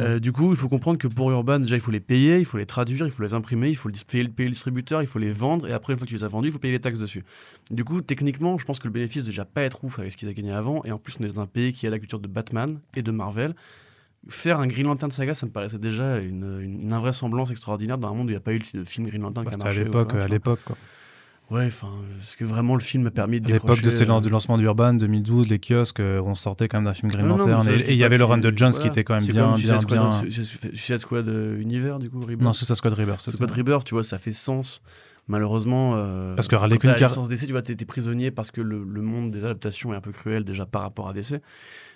Euh, 0.00 0.18
du 0.20 0.32
coup, 0.32 0.50
il 0.52 0.56
faut 0.56 0.68
comprendre 0.68 0.98
que 0.98 1.08
pour 1.08 1.30
Urban, 1.30 1.58
déjà, 1.58 1.76
il 1.76 1.80
faut 1.80 1.90
les 1.90 2.00
payer, 2.00 2.38
il 2.38 2.44
faut 2.44 2.56
les 2.58 2.66
traduire, 2.66 3.04
il 3.06 3.10
faut 3.12 3.22
les 3.22 3.34
imprimer, 3.34 3.68
il 3.68 3.74
faut 3.76 3.88
payer, 4.06 4.28
payer 4.28 4.48
le 4.48 4.52
distributeur, 4.52 5.00
il 5.02 5.06
faut 5.08 5.18
les 5.18 5.32
vendre, 5.32 5.66
et 5.68 5.72
après, 5.72 5.92
une 5.92 5.98
fois 5.98 6.06
que 6.06 6.10
tu 6.10 6.16
les 6.16 6.24
as 6.24 6.28
vendus, 6.28 6.48
il 6.48 6.52
faut 6.52 6.58
payer 6.58 6.72
les 6.74 6.80
taxes 6.80 7.00
dessus. 7.00 7.24
Du 7.70 7.84
coup, 7.84 8.00
techniquement, 8.00 8.58
je 8.58 8.64
pense 8.64 8.78
que 8.78 8.86
le 8.86 8.92
bénéfice 8.92 9.24
déjà 9.24 9.44
pas 9.44 9.62
être 9.62 9.82
ouf 9.84 9.98
avec 9.98 10.12
ce 10.12 10.16
qu'ils 10.16 10.28
ont 10.28 10.32
gagné 10.32 10.52
avant, 10.52 10.84
et 10.84 10.92
en 10.92 10.98
plus, 10.98 11.16
on 11.20 11.24
est 11.24 11.28
dans 11.32 11.40
un 11.40 11.46
pays 11.46 11.72
qui 11.72 11.86
a 11.86 11.90
la 11.90 11.98
culture 11.98 12.20
de 12.20 12.28
Batman 12.28 12.78
et 12.96 13.02
de 13.02 13.10
Marvel. 13.10 13.54
Faire 14.28 14.60
un 14.60 14.66
Green 14.66 14.86
Lantern 14.86 15.10
saga, 15.10 15.32
ça 15.34 15.46
me 15.46 15.52
paraissait 15.52 15.78
déjà 15.78 16.18
une, 16.18 16.60
une, 16.60 16.82
une 16.82 16.92
invraisemblance 16.92 17.50
extraordinaire 17.50 17.98
dans 17.98 18.08
un 18.10 18.14
monde 18.14 18.26
où 18.26 18.30
il 18.30 18.34
n'y 18.34 18.36
a 18.36 18.40
pas 18.40 18.52
eu 18.52 18.58
de 18.58 18.84
film 18.84 19.06
Green 19.06 19.22
Lantern 19.22 19.44
Bah, 19.44 19.50
qui 19.52 19.56
a 19.56 19.60
à 19.62 19.64
marché. 19.64 19.80
ou 19.80 19.84
l'époque, 19.84 20.14
à 20.14 20.28
l'époque. 20.28 20.60
quoi. 20.64 20.76
Ouais, 21.50 21.66
enfin, 21.66 21.88
est-ce 22.20 22.36
que 22.36 22.44
vraiment 22.44 22.74
le 22.74 22.82
film 22.82 23.06
a 23.06 23.10
permis 23.10 23.40
de 23.40 23.50
À 23.50 23.54
l'époque 23.54 23.80
de 23.80 23.88
euh, 23.90 24.20
du 24.20 24.28
lancement 24.28 24.58
d'Urban 24.58 24.92
2012, 24.92 25.48
les 25.48 25.58
kiosques, 25.58 26.00
euh, 26.00 26.20
on 26.20 26.34
sortait 26.34 26.68
quand 26.68 26.76
même 26.76 26.84
d'un 26.84 26.92
film 26.92 27.10
Green 27.10 27.26
Non, 27.26 27.38
non, 27.38 27.46
Lantern. 27.46 27.68
et 27.70 27.90
il 27.92 27.96
y 27.96 28.04
avait 28.04 28.18
le 28.18 28.24
run 28.24 28.36
de 28.36 28.52
Jones 28.54 28.70
qui 28.70 28.76
voilà. 28.76 28.90
était 28.90 29.04
quand 29.04 29.14
même 29.14 29.22
C'est 29.22 29.32
bien, 29.32 29.44
comme 29.52 29.54
bien, 29.54 29.78
Suicide 29.78 29.80
Squad, 29.80 29.98
bien. 29.98 30.30
Su- 30.30 30.44
Su- 30.44 30.58
Suicide 30.76 30.98
Squad 30.98 31.28
euh, 31.28 31.58
Univers, 31.58 31.98
du 31.98 32.10
coup, 32.10 32.20
Rebirth. 32.20 32.42
Non, 32.42 32.52
c'est 32.52 32.66
ça, 32.66 32.74
Squad 32.74 32.92
Rebirth. 32.92 33.20
Suicide 33.20 33.36
Squad 33.36 33.50
Rebirth, 33.50 33.84
tu 33.84 33.94
vois, 33.94 34.04
ça 34.04 34.18
fait 34.18 34.32
sens. 34.32 34.82
Malheureusement, 35.26 35.94
euh, 35.96 36.34
Parce 36.34 36.48
que 36.48 36.56
Harley 36.56 36.78
Quinn 36.78 36.94
car- 36.96 37.28
DC, 37.28 37.46
tu 37.46 37.52
vois, 37.52 37.62
t'es 37.62 37.76
prisonnier 37.84 38.30
parce 38.30 38.50
que 38.50 38.60
le, 38.62 38.84
le 38.84 39.02
monde 39.02 39.30
des 39.30 39.44
adaptations 39.44 39.92
est 39.92 39.96
un 39.96 40.00
peu 40.00 40.12
cruel 40.12 40.44
déjà 40.44 40.64
par 40.66 40.82
rapport 40.82 41.08
à 41.08 41.12
DC. 41.12 41.40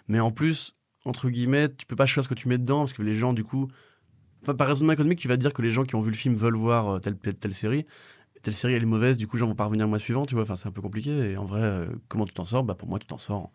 Mais 0.09 0.21
en 0.21 0.31
plus, 0.31 0.77
entre 1.05 1.29
guillemets, 1.31 1.69
tu 1.69 1.87
peux 1.87 1.97
pas 1.97 2.07
choisir 2.07 2.25
ce 2.25 2.35
que 2.35 2.39
tu 2.39 2.49
mets 2.49 2.59
dedans 2.59 2.81
parce 2.81 2.93
que 2.93 3.03
les 3.03 3.15
gens, 3.15 3.33
du 3.33 3.43
coup, 3.45 3.69
enfin, 4.43 4.55
par 4.55 4.69
raisonnement 4.69 4.93
économique, 4.93 5.19
tu 5.19 5.29
vas 5.29 5.37
te 5.37 5.41
dire 5.41 5.53
que 5.55 5.63
les 5.63 5.71
gens 5.71 5.85
qui 5.85 5.95
ont 5.95 6.03
vu 6.03 6.11
le 6.11 6.17
film 6.17 6.37
veulent 6.37 6.57
voir 6.57 6.89
euh, 6.97 6.99
telle, 6.99 7.17
telle, 7.17 7.35
telle 7.35 7.55
série. 7.55 7.87
Telle 8.43 8.55
série, 8.55 8.75
elle 8.75 8.83
est 8.83 8.87
mauvaise, 8.87 9.17
du 9.17 9.27
coup, 9.27 9.37
gens 9.39 9.47
vont 9.47 9.55
pas 9.55 9.65
revenir 9.67 9.87
le 9.87 9.91
mois 9.91 9.99
suivant, 9.99 10.27
tu 10.27 10.35
vois. 10.35 10.43
Enfin, 10.43 10.57
c'est 10.57 10.69
un 10.69 10.73
peu 10.73 10.83
compliqué. 10.83 11.11
Et 11.33 11.37
en 11.37 11.45
vrai, 11.45 11.61
euh, 11.63 11.87
comment 12.09 12.27
tu 12.27 12.33
t'en 12.33 12.45
sors? 12.45 12.65
Bah, 12.65 12.75
pour 12.75 12.89
moi, 12.89 12.99
tu 12.99 13.07
t'en 13.07 13.19
sors 13.19 13.37
en, 13.39 13.53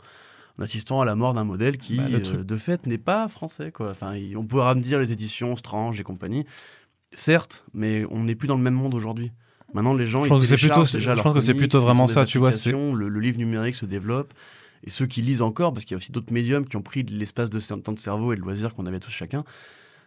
en 0.59 0.63
assistant 0.63 1.01
à 1.01 1.05
la 1.05 1.15
mort 1.15 1.33
d'un 1.33 1.43
modèle 1.43 1.77
qui, 1.77 1.97
Bah, 1.97 2.03
euh, 2.09 2.43
de 2.43 2.57
fait, 2.57 2.85
n'est 2.87 2.97
pas 2.97 3.27
français, 3.27 3.71
quoi. 3.71 3.91
Enfin, 3.91 4.13
on 4.35 4.45
pourra 4.45 4.75
me 4.75 4.81
dire 4.81 4.99
les 4.99 5.11
éditions 5.11 5.55
Strange 5.57 5.99
et 5.99 6.03
compagnie. 6.03 6.45
Certes, 7.13 7.65
mais 7.73 8.05
on 8.11 8.23
n'est 8.23 8.35
plus 8.35 8.47
dans 8.47 8.57
le 8.57 8.63
même 8.63 8.73
monde 8.73 8.93
aujourd'hui. 8.93 9.31
Maintenant, 9.73 9.93
les 9.93 10.05
gens, 10.05 10.23
Je 10.23 10.27
ils 10.27 10.29
que 10.39 10.45
c'est 10.45 10.55
plutôt- 10.57 10.83
déjà 10.83 11.15
je 11.15 11.21
pense 11.21 11.33
que 11.33 11.41
c'est 11.41 11.53
plutôt 11.53 11.81
vraiment 11.81 12.07
ça, 12.07 12.25
tu 12.25 12.37
vois, 12.37 12.51
Le, 12.93 13.09
le 13.09 13.19
livre 13.19 13.37
numérique 13.37 13.75
se 13.75 13.85
développe. 13.85 14.33
Et 14.83 14.89
ceux 14.89 15.07
qui 15.07 15.21
lisent 15.21 15.41
encore, 15.41 15.73
parce 15.73 15.83
qu'il 15.85 15.91
y 15.91 15.95
a 15.95 15.97
aussi 15.97 16.11
d'autres 16.11 16.31
médiums 16.31 16.65
qui 16.65 16.77
ont 16.77 16.81
pris 16.81 17.03
l'espace 17.03 17.49
de 17.49 17.59
temps 17.81 17.91
de 17.91 17.99
cerveau 17.99 18.31
et 18.31 18.35
de 18.35 18.41
loisirs 18.41 18.73
qu'on 18.73 18.85
avait 18.85 18.99
tous 18.99 19.09
chacun. 19.11 19.43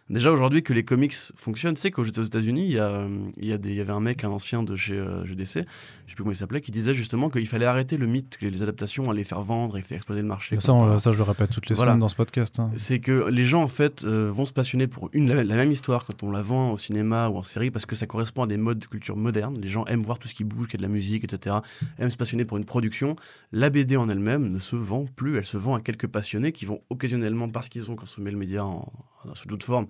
Déjà 0.09 0.29
aujourd'hui 0.29 0.61
que 0.61 0.73
les 0.73 0.83
comics 0.83 1.13
fonctionnent, 1.35 1.75
tu 1.75 1.79
sais 1.81 1.89
qu'aux 1.91 2.01
aux 2.01 2.23
États-Unis, 2.23 2.65
il 2.65 2.71
y, 2.73 2.79
a, 2.79 3.07
il 3.37 3.45
y, 3.45 3.53
a 3.53 3.57
des- 3.57 3.69
il 3.69 3.75
y 3.75 3.79
avait 3.79 3.93
un 3.93 4.01
mec, 4.01 4.25
un 4.25 4.29
ancien 4.29 4.61
de 4.61 4.75
chez 4.75 4.95
euh, 4.95 5.25
GDC, 5.25 5.45
je 5.45 5.59
sais 5.59 5.65
plus 6.07 6.15
comment 6.17 6.31
il 6.31 6.35
s'appelait, 6.35 6.59
qui 6.59 6.71
disait 6.71 6.93
justement 6.93 7.29
qu'il 7.29 7.47
fallait 7.47 7.65
arrêter 7.65 7.95
le 7.95 8.07
mythe 8.07 8.35
que 8.37 8.45
les 8.45 8.61
adaptations 8.61 9.09
allaient 9.09 9.23
faire 9.23 9.39
vendre 9.41 9.77
et 9.77 9.81
faire 9.81 9.95
exploser 9.95 10.21
le 10.21 10.27
marché. 10.27 10.57
Ça, 10.59 10.73
quoi. 10.73 10.81
on- 10.81 10.99
ça, 10.99 11.13
je 11.13 11.17
le 11.17 11.23
répète 11.23 11.51
toutes 11.51 11.69
les 11.69 11.75
Voilà. 11.75 11.91
semaines 11.91 12.01
dans 12.01 12.09
ce 12.09 12.15
podcast. 12.17 12.59
hein. 12.59 12.71
C'est 12.75 12.99
que 12.99 13.29
les 13.29 13.45
gens 13.45 13.63
en 13.63 13.67
fait 13.69 14.03
euh, 14.03 14.29
vont 14.29 14.43
se 14.45 14.51
passionner 14.51 14.87
pour 14.87 15.09
une 15.13 15.29
la, 15.33 15.45
la 15.45 15.55
même 15.55 15.71
histoire 15.71 16.03
quand 16.05 16.23
on 16.23 16.31
la 16.31 16.41
vend 16.41 16.71
au 16.73 16.77
cinéma 16.77 17.29
ou 17.29 17.37
en 17.37 17.43
série 17.43 17.71
parce 17.71 17.85
que 17.85 17.95
ça 17.95 18.05
correspond 18.05 18.43
à 18.43 18.47
des 18.47 18.57
modes 18.57 18.79
de 18.79 18.87
culture 18.87 19.15
moderne. 19.15 19.55
Les 19.61 19.69
gens 19.69 19.85
aiment 19.85 20.03
voir 20.03 20.19
tout 20.19 20.27
ce 20.27 20.33
qui 20.33 20.43
bouge, 20.43 20.67
qu'il 20.67 20.73
y 20.81 20.83
a 20.83 20.85
de 20.85 20.91
la 20.91 20.93
musique, 20.93 21.23
etc. 21.23 21.55
Aiment 21.99 22.09
se 22.09 22.17
passionner 22.17 22.43
pour 22.43 22.57
une 22.57 22.65
production. 22.65 23.15
La 23.53 23.69
BD 23.69 23.95
en 23.95 24.09
elle-même 24.09 24.51
ne 24.51 24.59
se 24.59 24.75
vend 24.75 25.05
plus. 25.15 25.37
Elle 25.37 25.45
se 25.45 25.55
vend 25.57 25.75
à 25.75 25.79
quelques 25.79 26.07
passionnés 26.07 26.51
qui 26.51 26.65
vont 26.65 26.81
occasionnellement, 26.89 27.47
parce 27.47 27.69
qu'ils 27.69 27.89
ont 27.91 27.95
consommé 27.95 28.29
le 28.31 28.37
média 28.37 28.65
en- 28.65 28.91
sous 29.33 29.47
d'autres 29.47 29.65
formes. 29.65 29.87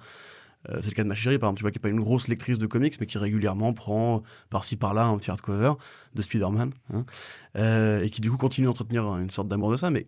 euh, 0.69 0.77
c'est 0.81 0.89
le 0.89 0.93
cas 0.95 1.03
de 1.03 1.07
ma 1.07 1.15
chérie, 1.15 1.39
par 1.39 1.47
exemple, 1.47 1.57
tu 1.59 1.63
vois, 1.63 1.71
qui 1.71 1.77
n'est 1.79 1.81
pas 1.81 1.89
une 1.89 1.99
grosse 2.01 2.27
lectrice 2.27 2.57
de 2.59 2.67
comics, 2.67 2.93
mais 2.99 3.05
qui 3.07 3.17
régulièrement 3.17 3.73
prend 3.73 4.21
par-ci 4.49 4.75
par-là 4.75 5.05
un 5.05 5.17
petit 5.17 5.31
hardcover 5.31 5.73
de 6.13 6.21
Spider-Man, 6.21 6.71
hein, 6.93 7.05
euh, 7.57 8.03
et 8.03 8.09
qui 8.11 8.21
du 8.21 8.29
coup 8.29 8.37
continue 8.37 8.67
à 8.67 8.69
entretenir 8.69 9.03
une 9.17 9.29
sorte 9.31 9.47
d'amour 9.47 9.71
de 9.71 9.77
ça. 9.77 9.89
Mais 9.89 10.05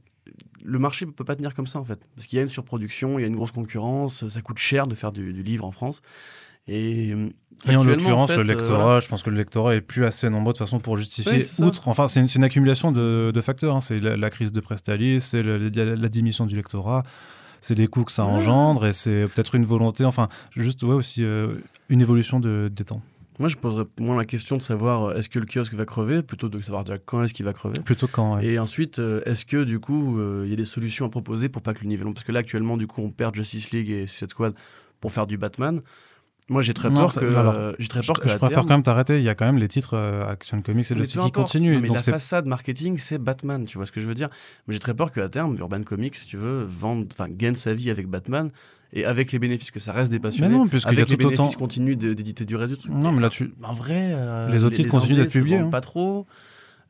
le 0.63 0.79
marché 0.79 1.05
peut 1.05 1.25
pas 1.25 1.35
tenir 1.35 1.53
comme 1.55 1.67
ça 1.67 1.79
en 1.79 1.83
fait, 1.83 1.99
parce 2.15 2.27
qu'il 2.27 2.37
y 2.37 2.39
a 2.39 2.43
une 2.43 2.49
surproduction, 2.49 3.17
il 3.17 3.23
y 3.23 3.25
a 3.25 3.27
une 3.27 3.35
grosse 3.35 3.51
concurrence, 3.51 4.27
ça 4.29 4.41
coûte 4.41 4.59
cher 4.59 4.85
de 4.87 4.95
faire 4.95 5.11
du, 5.11 5.33
du 5.33 5.41
livre 5.43 5.65
en 5.65 5.71
France. 5.71 6.01
Et, 6.67 7.11
euh, 7.13 7.27
Et 7.67 7.75
en 7.75 7.83
l'occurrence, 7.83 8.29
fait, 8.31 8.37
le 8.37 8.41
euh, 8.41 8.55
lectorat, 8.55 8.83
voilà. 8.83 8.99
je 9.01 9.09
pense 9.09 9.21
que 9.21 9.29
le 9.29 9.35
lectorat 9.35 9.75
est 9.75 9.81
plus 9.81 10.05
assez 10.05 10.29
nombreux 10.29 10.53
de 10.53 10.57
toute 10.59 10.65
façon 10.65 10.79
pour 10.79 10.95
justifier. 10.95 11.39
Oui, 11.39 11.65
outre, 11.65 11.89
enfin, 11.89 12.07
c'est 12.07 12.21
une, 12.35 12.43
accumulation 12.43 12.93
de, 12.93 13.31
de 13.33 13.41
facteurs. 13.41 13.75
hein. 13.75 13.81
C'est 13.81 13.99
la, 13.99 14.15
la 14.15 14.29
crise 14.29 14.53
de 14.53 14.61
Prestalis, 14.61 15.19
c'est 15.19 15.43
le- 15.43 15.57
la, 15.69 15.95
la 15.95 16.07
diminution 16.09 16.45
du 16.45 16.55
lectorat, 16.55 17.03
c'est 17.63 17.75
les 17.75 17.87
coûts 17.87 18.03
que 18.03 18.11
ça 18.11 18.23
Ouais. 18.25 18.31
engendre, 18.31 18.85
et 18.85 18.93
c'est 18.93 19.25
peut-être 19.33 19.55
une 19.55 19.65
volonté, 19.65 20.05
enfin, 20.05 20.27
juste 20.55 20.83
ouais, 20.83 20.93
aussi 20.93 21.23
euh, 21.23 21.47
une 21.89 22.01
évolution 22.01 22.39
de, 22.39 22.69
des 22.71 22.83
temps. 22.83 23.01
Moi, 23.39 23.49
je 23.49 23.55
poserais 23.57 23.85
moins 23.99 24.15
la 24.15 24.25
question 24.25 24.57
de 24.57 24.61
savoir 24.61 25.05
euh, 25.05 25.15
est-ce 25.15 25.27
que 25.27 25.39
le 25.39 25.47
kiosque 25.47 25.73
va 25.73 25.85
crever, 25.85 26.21
plutôt 26.21 26.49
de 26.49 26.61
savoir 26.61 26.83
déjà 26.83 26.99
quand 26.99 27.23
est-ce 27.23 27.33
qu'il 27.33 27.45
va 27.45 27.53
crever. 27.53 27.79
Plutôt 27.79 28.05
quand. 28.07 28.35
ouais. 28.35 28.45
Et 28.45 28.59
ensuite, 28.59 28.99
euh, 28.99 29.21
est-ce 29.25 29.45
que 29.45 29.63
du 29.63 29.79
coup, 29.79 30.19
euh, 30.19 30.43
il 30.45 30.51
y 30.51 30.53
a 30.53 30.55
des 30.55 30.65
solutions 30.65 31.05
à 31.07 31.09
proposer 31.09 31.49
pour 31.49 31.61
pas 31.63 31.73
que 31.73 31.81
le 31.81 31.87
nivellement. 31.87 32.13
Parce 32.13 32.25
que 32.25 32.31
là, 32.31 32.39
actuellement, 32.41 32.77
du 32.77 32.85
coup, 32.85 33.01
on 33.01 33.09
perd 33.09 33.33
Justice 33.33 33.71
League 33.71 33.89
et 33.89 34.05
Suicide 34.05 34.29
Squad 34.29 34.53
pour 34.99 35.11
faire 35.11 35.25
du 35.25 35.37
Batman. 35.39 35.81
Moi, 36.49 36.61
j'ai 36.61 36.73
très 36.73 36.89
peur 36.91 37.13
que. 37.13 37.23
euh, 37.23 37.73
j'ai 37.79 37.87
très 37.87 38.01
Je, 38.01 38.07
peur 38.07 38.19
que. 38.19 38.27
je 38.27 38.35
préfère 38.37 38.49
terme- 38.57 38.67
quand 38.67 38.73
même 38.73 38.83
t'arrêter. 38.83 39.17
Il 39.17 39.23
y 39.23 39.29
a 39.29 39.35
quand 39.35 39.45
même 39.45 39.57
les 39.57 39.67
titres 39.69 39.93
euh, 39.95 40.27
Action 40.29 40.61
Comics 40.61 40.91
et 40.91 40.95
Justice 40.97 41.21
qui 41.21 41.31
continuent. 41.31 41.79
Mais 41.79 41.87
donc 41.87 41.97
la 41.97 42.03
façade 42.03 42.45
marketing, 42.45 42.97
c'est 42.97 43.17
Batman, 43.17 43.63
tu 43.65 43.77
vois 43.77 43.85
ce 43.87 43.91
que 43.93 44.01
je 44.01 44.05
veux 44.07 44.13
dire? 44.13 44.29
Mais 44.67 44.73
j'ai 44.73 44.79
très 44.79 44.93
peur 44.93 45.11
qu'à 45.11 45.29
terme, 45.29 45.55
Urban 45.57 45.83
Comics, 45.83 46.15
si 46.15 46.27
tu 46.27 46.37
veux, 46.37 46.63
vende, 46.67 47.07
enfin, 47.11 47.27
gagne 47.29 47.55
sa 47.55 47.73
vie 47.73 47.89
avec 47.89 48.07
Batman 48.07 48.49
et 48.91 49.05
avec 49.05 49.31
les 49.31 49.39
bénéfices 49.39 49.71
que 49.71 49.79
ça 49.79 49.93
reste 49.93 50.11
des 50.11 50.19
passionnés. 50.19 50.51
Mais 50.51 50.57
non, 50.59 50.67
puisqu'il 50.67 50.93
y 50.93 50.99
a 50.99 51.03
avec 51.03 51.09
les 51.09 51.17
tout 51.17 51.25
autant- 51.27 51.37
bénéfices 51.43 51.55
continuent 51.55 51.95
d'éditer 51.95 52.45
du 52.45 52.55
reste 52.57 52.73
du 52.73 52.77
truc. 52.77 52.91
Non, 52.91 53.11
mais 53.13 53.21
là, 53.21 53.29
tu- 53.29 53.53
En 53.63 53.73
vrai, 53.73 54.11
euh, 54.13 54.49
Les 54.51 54.65
autres 54.65 54.75
titres 54.75 54.89
continuent 54.91 55.15
d'être 55.15 55.31
publiés, 55.31 55.57
hein. 55.59 55.69
Pas 55.69 55.81
trop. 55.81 56.27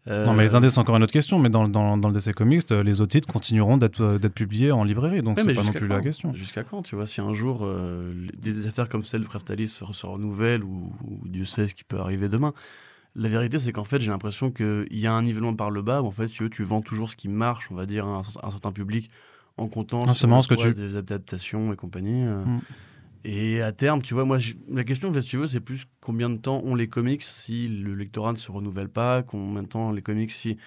Euh, 0.09 0.25
Non, 0.25 0.33
mais 0.33 0.43
les 0.43 0.53
indés, 0.55 0.69
c'est 0.69 0.79
encore 0.79 0.97
une 0.97 1.03
autre 1.03 1.13
question. 1.13 1.39
Mais 1.39 1.49
dans, 1.49 1.67
dans, 1.67 1.95
dans 1.97 2.09
le 2.09 2.13
DC 2.13 2.33
Comics, 2.33 2.63
euh, 2.71 2.83
les 2.83 2.99
autres 2.99 3.11
titres 3.11 3.27
continueront 3.31 3.77
d'être 3.77 4.01
euh, 4.01 4.19
d'être 4.19 4.33
publiés 4.33 4.71
en 4.71 4.83
librairie. 4.83 5.21
Donc, 5.21 5.37
Ouais, 5.37 5.43
c'est 5.47 5.53
pas 5.53 5.63
non 5.63 5.71
plus 5.71 5.87
la 5.87 6.01
question. 6.01 6.33
Jusqu'à 6.33 6.63
quand, 6.63 6.81
tu 6.81 6.95
vois 6.95 7.07
Si 7.07 7.21
un 7.21 7.33
jour 7.33 7.61
euh, 7.63 8.13
des, 8.37 8.67
affaires 8.67 8.89
comme 8.89 9.03
celle 9.03 9.21
de 9.21 9.25
Preftalis 9.27 9.69
se, 9.69 9.85
se 9.93 10.05
renouvellent 10.05 10.63
ou, 10.63 10.91
ou 11.05 11.27
Dieu 11.27 11.45
sait 11.45 11.67
ce 11.69 11.73
qui 11.75 11.83
peut 11.85 11.99
arriver 11.99 12.27
demain, 12.27 12.53
la 13.15 13.29
vérité 13.29 13.59
c'est 13.59 13.71
qu'en 13.71 13.83
fait 13.85 14.01
j'ai 14.01 14.09
l'impression 14.11 14.51
qu'il 14.51 14.87
y 14.91 15.07
a 15.07 15.13
un 15.13 15.21
nivellement 15.21 15.53
par 15.53 15.69
le 15.71 15.81
bas 15.81 16.01
où 16.01 16.07
en 16.07 16.11
fait 16.11 16.27
tu, 16.27 16.43
veux, 16.43 16.49
tu 16.49 16.63
vends 16.63 16.81
toujours 16.81 17.09
ce 17.09 17.15
qui 17.15 17.29
marche, 17.29 17.69
on 17.71 17.75
va 17.75 17.85
dire, 17.85 18.05
à 18.05 18.09
un, 18.09 18.21
cer- 18.23 18.39
un 18.45 18.51
certain 18.51 18.71
public 18.73 19.09
en 19.57 19.67
comptant 19.67 20.03
Ah, 20.07 20.13
c'est 20.15 20.27
sur 20.27 20.43
ce 20.43 20.47
que 20.49 20.55
tu- 20.55 20.73
des 20.73 20.95
adaptations 20.97 21.71
et 21.71 21.75
compagnie. 21.77 22.25
euh. 22.25 22.43
Mm. 22.43 22.61
Et 23.25 23.61
à 23.61 23.71
terme, 23.71 24.01
tu 24.01 24.13
vois, 24.13 24.25
moi, 24.25 24.37
la 24.67 24.83
question, 24.83 25.09
en 25.09 25.13
fait, 25.13 25.21
si 25.21 25.29
tu 25.29 25.37
veux, 25.37 25.47
c'est 25.47 25.61
plus 25.61 25.85
combien 26.01 26.29
de 26.29 26.37
temps 26.37 26.61
ont 26.65 26.75
les 26.75 26.89
comics 26.89 27.23
si 27.23 27.69
le 27.69 27.95
lectorat 27.95 28.33
ne 28.33 28.37
se 28.37 28.51
renouvelle 28.51 28.89
pas, 28.89 29.23
combien 29.23 29.63
de 29.63 29.67
temps 29.67 29.91
les 29.93 30.01
comics 30.01 30.31
si 30.31 30.57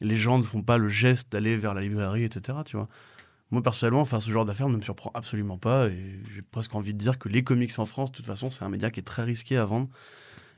les 0.00 0.14
gens 0.14 0.38
ne 0.38 0.44
font 0.44 0.62
pas 0.62 0.78
le 0.78 0.88
geste 0.88 1.32
d'aller 1.32 1.56
vers 1.56 1.74
la 1.74 1.80
librairie, 1.80 2.22
etc. 2.22 2.58
Tu 2.64 2.76
vois. 2.76 2.88
Moi, 3.50 3.62
personnellement, 3.62 4.00
enfin, 4.00 4.20
ce 4.20 4.30
genre 4.30 4.44
d'affaires 4.44 4.68
ne 4.68 4.76
me 4.76 4.82
surprend 4.82 5.10
absolument 5.14 5.58
pas 5.58 5.88
et 5.88 6.20
j'ai 6.34 6.42
presque 6.42 6.74
envie 6.74 6.92
de 6.92 6.98
dire 6.98 7.18
que 7.18 7.28
les 7.28 7.42
comics 7.42 7.76
en 7.78 7.84
France, 7.84 8.12
de 8.12 8.16
toute 8.16 8.26
façon, 8.26 8.48
c'est 8.48 8.64
un 8.64 8.68
média 8.68 8.90
qui 8.90 9.00
est 9.00 9.04
très 9.04 9.24
risqué 9.24 9.56
à 9.56 9.64
vendre. 9.64 9.88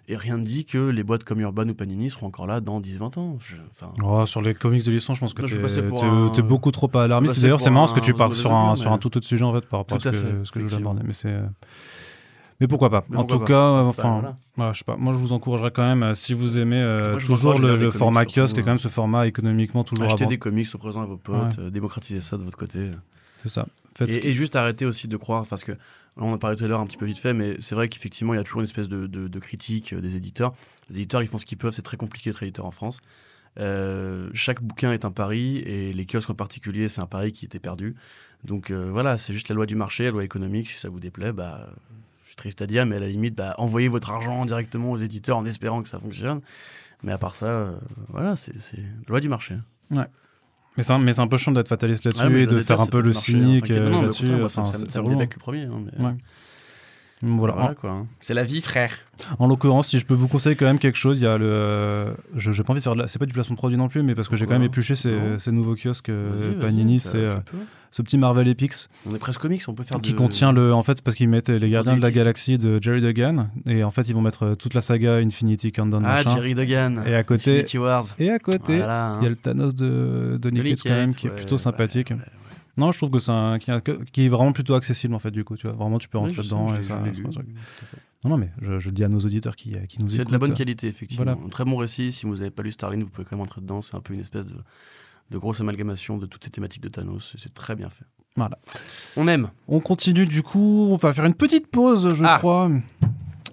Et 0.09 0.17
rien 0.17 0.37
ne 0.39 0.45
dit 0.45 0.65
que 0.65 0.79
les 0.79 1.03
boîtes 1.03 1.25
comme 1.25 1.41
Urban 1.41 1.69
ou 1.69 1.75
Panini 1.75 2.11
seront 2.11 2.27
encore 2.29 2.47
là 2.47 2.61
dans 2.61 2.81
10-20 2.81 3.19
ans. 3.19 3.39
Je- 3.41 3.57
Enfin, 3.71 3.93
Oh, 4.05 4.25
sur 4.25 4.41
les 4.41 4.55
comics 4.55 4.85
de 4.85 4.93
licence, 4.93 5.17
je 5.17 5.21
pense 5.21 5.35
que 5.35 5.43
un- 5.45 6.29
t'es 6.31 6.43
beaucoup 6.43 6.71
trop 6.71 6.89
alarmiste. 6.97 7.41
D'ailleurs, 7.41 7.61
c'est 7.61 7.71
marrant 7.71 7.87
parce 7.87 7.99
que 7.99 8.05
tu 8.05 8.15
parles 8.15 8.35
sur 8.37 8.53
un, 8.55 8.77
sur 8.77 8.93
un 8.93 8.99
tout 8.99 9.17
autre 9.17 9.27
sujet 9.27 9.43
en 9.45 9.53
fait 9.53 9.67
par 9.67 9.81
rapport 9.81 9.99
Tout 9.99 10.09
à 10.09 10.11
à 10.11 10.15
ce 10.15 10.19
que, 10.21 10.27
fait, 10.27 10.45
ce 10.45 10.53
que 10.53 10.67
je 10.67 10.77
voulais. 10.77 11.01
Mais 11.05 11.13
c'est. 11.13 11.35
Mais 12.61 12.69
pourquoi 12.69 12.89
pas 12.89 13.03
Mais 13.11 13.17
En 13.19 13.21
pourquoi 13.25 13.37
tout 13.37 13.41
pas 13.41 13.47
cas, 13.49 13.55
euh, 13.61 13.83
Bah, 13.83 13.89
enfin, 13.89 14.13
voilà. 14.13 14.37
voilà, 14.57 14.73
je 14.73 14.79
sais 14.79 14.85
pas. 14.85 14.97
Moi, 14.97 15.13
je 15.13 15.19
vous 15.19 15.33
encouragerais 15.35 15.73
quand 15.73 15.83
même, 15.83 16.03
euh, 16.03 16.15
si 16.15 16.33
vous 16.33 16.59
aimez 16.59 16.81
euh, 16.81 17.13
Moi, 17.13 17.21
toujours 17.21 17.59
le, 17.59 17.91
format 17.91 18.21
surtout, 18.23 18.41
kiosque 18.41 18.57
et 18.57 18.61
quand 18.63 18.69
euh, 18.69 18.71
même 18.71 18.79
ce 18.79 18.89
format 18.89 19.27
économiquement 19.27 19.85
toujours 19.85 20.07
Achetez 20.07 20.23
avant. 20.25 20.31
des 20.31 20.39
comics 20.39 20.67
au 20.75 20.79
présent 20.79 21.03
à 21.03 21.05
vos 21.05 21.19
potes, 21.19 21.59
euh, 21.59 21.69
démocratisez 21.69 22.21
ça 22.23 22.39
de 22.39 22.45
votre 22.45 22.57
côté. 22.57 22.91
C'est 23.43 23.51
ça. 23.51 23.67
Faites 23.97 24.09
Et, 24.19 24.29
et 24.31 24.35
juste 24.35 24.57
arrêter 24.57 24.85
aussi 24.87 25.09
de 25.09 25.17
croire, 25.17 25.47
parce 25.47 25.65
que 25.65 25.73
on 26.19 26.31
en 26.31 26.35
a 26.35 26.39
parlé 26.39 26.57
tout 26.57 26.65
à 26.65 26.69
l'heure 26.69 26.81
un 26.81 26.87
petit 26.87 26.97
peu 26.97 27.07
vite 27.07 27.19
fait, 27.19 27.35
mais 27.35 27.57
c'est 27.61 27.75
vrai 27.75 27.89
qu'effectivement, 27.89 28.33
il 28.35 28.39
y 28.39 28.41
a 28.41 28.45
toujours 28.45 28.61
une 28.61 28.67
espèce 28.67 28.89
de, 28.89 29.07
de- 29.07 29.29
de 29.29 29.39
critique 29.39 29.93
euh, 29.93 30.01
des 30.01 30.17
éditeurs. 30.17 30.55
Les 30.89 30.97
éditeurs, 30.97 31.23
ils 31.23 31.29
font 31.29 31.39
ce 31.39 31.45
qu'ils 31.47 31.59
peuvent, 31.59 31.73
c'est 31.75 31.83
très 31.83 31.97
compliqué 31.97 32.31
d'être 32.31 32.43
éditeur 32.43 32.65
en 32.67 32.71
France. 32.71 33.01
Euh, 33.59 34.29
chaque 34.35 34.63
bouquin 34.63 34.93
est 34.93 35.05
un 35.05 35.11
pari, 35.11 35.59
et 35.59 35.93
les 35.93 36.07
kiosques 36.07 36.31
en 36.31 36.35
particulier, 36.35 36.89
c'est 36.89 37.01
un 37.01 37.07
pari 37.07 37.33
qui 37.33 37.45
était 37.47 37.59
perdu. 37.59 37.95
Donc 38.45 38.71
euh, 38.71 38.91
voilà, 38.91 39.17
c'est 39.19 39.33
juste 39.33 39.49
la 39.49 39.55
loi 39.55 39.67
du 39.67 39.77
marché, 39.77 40.05
la 40.05 40.11
loi 40.11 40.25
économique, 40.25 40.69
si 40.69 40.79
ça 40.79 40.89
vous 40.89 41.01
déplaît, 41.01 41.33
bah, 41.33 41.67
je 42.23 42.29
suis 42.29 42.37
triste 42.37 42.61
à 42.63 42.67
dire, 42.67 42.85
mais 42.87 42.97
à 42.97 43.01
la 43.01 43.09
limite, 43.09 43.35
bah, 43.35 43.55
envoyez 43.59 43.89
votre 43.89 44.11
argent 44.11 44.45
directement 44.45 44.93
aux 44.93 44.99
éditeurs 44.99 45.39
en 45.39 45.45
espérant 45.47 45.83
que 45.83 45.89
ça 45.89 45.99
fonctionne. 45.99 46.41
Mais 47.03 47.13
à 47.13 47.19
part 47.19 47.35
ça, 47.35 47.47
euh, 47.47 47.77
voilà, 48.09 48.37
c'est 48.37 48.55
loi 49.09 49.21
du 49.21 49.29
marché. 49.29 49.55
Mais 50.77 50.83
c'est 50.83 50.93
un, 50.93 50.99
mais 50.99 51.13
c'est 51.13 51.21
un 51.23 51.27
peu 51.29 51.37
chiant 51.37 51.53
d'être 51.53 51.69
fataliste 51.69 52.05
là-dessus 52.05 52.23
Ah, 52.25 52.29
et 52.29 52.31
de 52.47 52.51
déteste 52.51 52.67
faire 52.69 52.81
un 52.81 52.87
peu 52.87 53.01
le 53.01 53.11
hein, 53.11 53.13
cynique 53.13 53.71
euh, 53.71 53.89
là-dessus. 54.03 54.29
Enfin, 54.45 54.65
c'est- 54.67 54.99
relou. 54.99 55.11
débecte 55.11 55.35
le 55.35 55.41
premier. 55.41 55.63
hein, 55.65 55.81
mais- 55.99 56.05
Ouais. 56.05 56.13
Voilà. 57.23 57.55
Voilà, 57.55 57.75
quoi. 57.75 58.05
C'est 58.21 58.35
la 58.35 58.43
vie, 58.43 58.61
frère. 58.61 58.93
En 59.39 59.47
l'occurrence, 59.47 59.89
si 59.89 59.99
je 59.99 60.05
peux 60.05 60.15
vous 60.15 60.29
conseiller 60.29 60.55
quand 60.55 60.67
même 60.67 60.79
quelque 60.79 60.99
chose, 60.99 61.19
il 61.19 61.25
y 61.25 61.27
a 61.27 61.39
le. 61.39 61.47
euh, 61.49 62.11
Je 62.37 62.53
j'ai 62.53 62.63
pas 62.63 62.73
envie 62.73 62.81
de 62.81 62.85
faire. 62.85 62.95
de 62.95 63.01
la- 63.01 63.09
C'est 63.09 63.19
pas 63.19 63.25
du 63.27 63.33
placement 63.33 63.55
de 63.55 63.59
produit 63.59 63.79
non 63.79 63.89
plus, 63.89 64.03
mais 64.03 64.15
parce 64.15 64.29
que 64.29 64.37
j'ai 64.37 64.45
quand 64.45 64.53
même 64.53 64.63
épluché 64.63 64.95
ces, 64.95 65.51
nouveaux 65.51 65.75
kiosques 65.77 66.11
euh, 66.11 66.29
Vas-y, 66.35 66.61
Panini. 66.61 67.01
C'est 67.01 67.17
euh, 67.17 67.37
ce 67.91 68.03
petit 68.03 68.19
Marvel 68.19 68.47
Epics 68.49 68.75
On 69.09 69.15
est 69.15 69.19
presque 69.19 69.41
comics, 69.41 69.63
on 69.69 69.73
peut 69.73 69.83
faire 69.83 69.99
qui 70.03 70.13
de- 70.13 70.17
contient 70.19 70.53
le. 70.53 70.75
En 70.75 70.83
fait, 70.83 70.97
c'est 70.99 71.03
parce 71.05 71.17
qu'ils 71.17 71.31
mettent 71.31 71.49
les 71.49 71.71
Gardiens 71.71 71.97
de 71.97 72.03
la. 72.03 72.11
Galaxie 72.11 72.59
de 72.59 72.79
Jerry 72.83 73.01
Duggan 73.01 73.49
et 73.67 73.83
en 73.83 73.91
fait 73.91 74.03
ils 74.03 74.15
vont 74.15 74.21
mettre 74.21 74.55
toute 74.55 74.75
la 74.75 74.83
saga 74.83 75.15
Infinity 75.17 75.73
Countdown 75.73 76.03
Ah, 76.05 76.17
machin. 76.17 76.35
Jerry 76.35 76.55
Duggan. 76.55 77.03
Et 77.07 77.15
à 77.15 77.23
côté. 77.25 77.53
Infinity 77.53 77.79
Wars. 77.79 78.05
Et 78.19 78.31
à 78.31 78.39
côté, 78.39 78.77
Voilà, 78.77 79.07
hein. 79.13 79.19
il 79.21 79.25
y 79.25 79.27
a 79.27 79.31
le 79.31 79.37
Thanos 79.37 79.75
de, 79.75 80.39
de 80.41 80.51
Nick 80.51 80.65
Nick 80.65 80.83
Cage 80.83 80.83
quand 80.93 80.99
même 80.99 81.09
Cage, 81.11 81.17
qui 81.19 81.27
est 81.27 81.31
ouais, 81.31 81.37
plutôt 81.37 81.55
ouais, 81.57 81.61
sympathique. 81.63 82.13
Non, 82.79 82.93
je 82.93 82.99
trouve 82.99 83.11
que 83.11 83.19
c'est 83.19 83.33
un 83.33 83.59
qui, 83.59 83.71
est- 83.71 84.11
qui 84.13 84.27
est 84.27 84.29
vraiment 84.29 84.53
plutôt 84.53 84.75
accessible 84.75 85.15
en 85.15 85.19
fait 85.19 85.31
du 85.31 85.45
coup. 85.45 85.57
Tu 85.57 85.67
vois, 85.67 85.77
vraiment 85.77 85.99
tu 85.99 86.09
peux 86.09 86.19
rentrer 86.19 86.43
dedans 86.43 86.75
et 86.75 86.83
ça. 86.83 87.03
c'est. 87.05 87.23
Non, 88.25 88.31
non, 88.31 88.37
mais 88.39 88.51
je, 88.61 88.79
je 88.79 88.91
dis 88.91 89.05
à 89.05 89.09
nos 89.09 89.21
auditeurs 89.21 89.55
qui, 89.57 89.73
qui 89.89 90.03
nous 90.03 90.09
C'est 90.09 90.17
écoutent. 90.17 90.29
de 90.29 90.33
la 90.33 90.39
bonne 90.39 90.55
qualité, 90.55 90.89
effectivement. 90.89 91.25
Voilà. 91.25 91.39
Un 91.43 91.49
très 91.49 91.65
bon 91.65 91.77
récit. 91.77 92.13
Si 92.13 92.27
vous 92.27 92.37
n'avez 92.37 92.51
pas 92.51 92.63
lu 92.63 92.73
Starling, 92.73 93.03
vous 93.03 93.09
pouvez 93.11 93.25
quand 93.25 93.37
même 93.37 93.43
entrer 93.45 93.61
dedans. 93.61 93.81
C'est 93.81 93.95
un 93.95 94.01
peu 94.01 94.15
une 94.15 94.21
espèce 94.21 94.47
de, 94.47 94.57
de 95.31 95.39
grosse 95.39 95.61
amalgamation 95.61 96.19
de 96.19 96.27
toutes 96.27 96.43
ces 96.45 96.51
thématiques 96.51 96.83
de 96.83 96.89
Thanos. 96.89 97.35
C'est 97.39 97.55
très 97.55 97.77
bien 97.77 97.89
fait. 97.89 98.05
Voilà. 98.37 98.59
On 99.17 99.29
aime. 99.29 99.49
On 99.69 99.81
continue 99.81 100.27
du 100.27 100.43
coup, 100.43 100.89
on 100.93 100.97
va 100.97 101.15
faire 101.15 101.25
une 101.25 101.35
petite 101.35 101.69
pause, 101.69 102.15
je 102.15 102.25
Ah. 102.27 102.37
crois. 102.39 102.69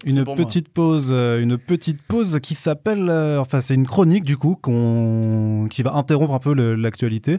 Une 0.06 0.16
C'est 0.16 0.26
moi. 0.26 0.36
petite 0.36 0.68
pause, 0.68 1.10
euh, 1.14 1.42
une 1.42 1.58
petite 1.58 2.02
pause 2.02 2.40
qui 2.44 2.56
s'appelle, 2.56 3.08
euh, 3.10 3.40
enfin 3.40 3.62
c'est 3.62 3.74
une 3.76 3.88
chronique 3.88 4.26
du 4.26 4.36
coup 4.36 4.58
qu'on, 4.62 5.68
qui 5.70 5.82
va 5.82 5.94
interrompre 5.94 6.34
un 6.34 6.40
peu 6.40 6.54
l'actualité. 6.76 7.38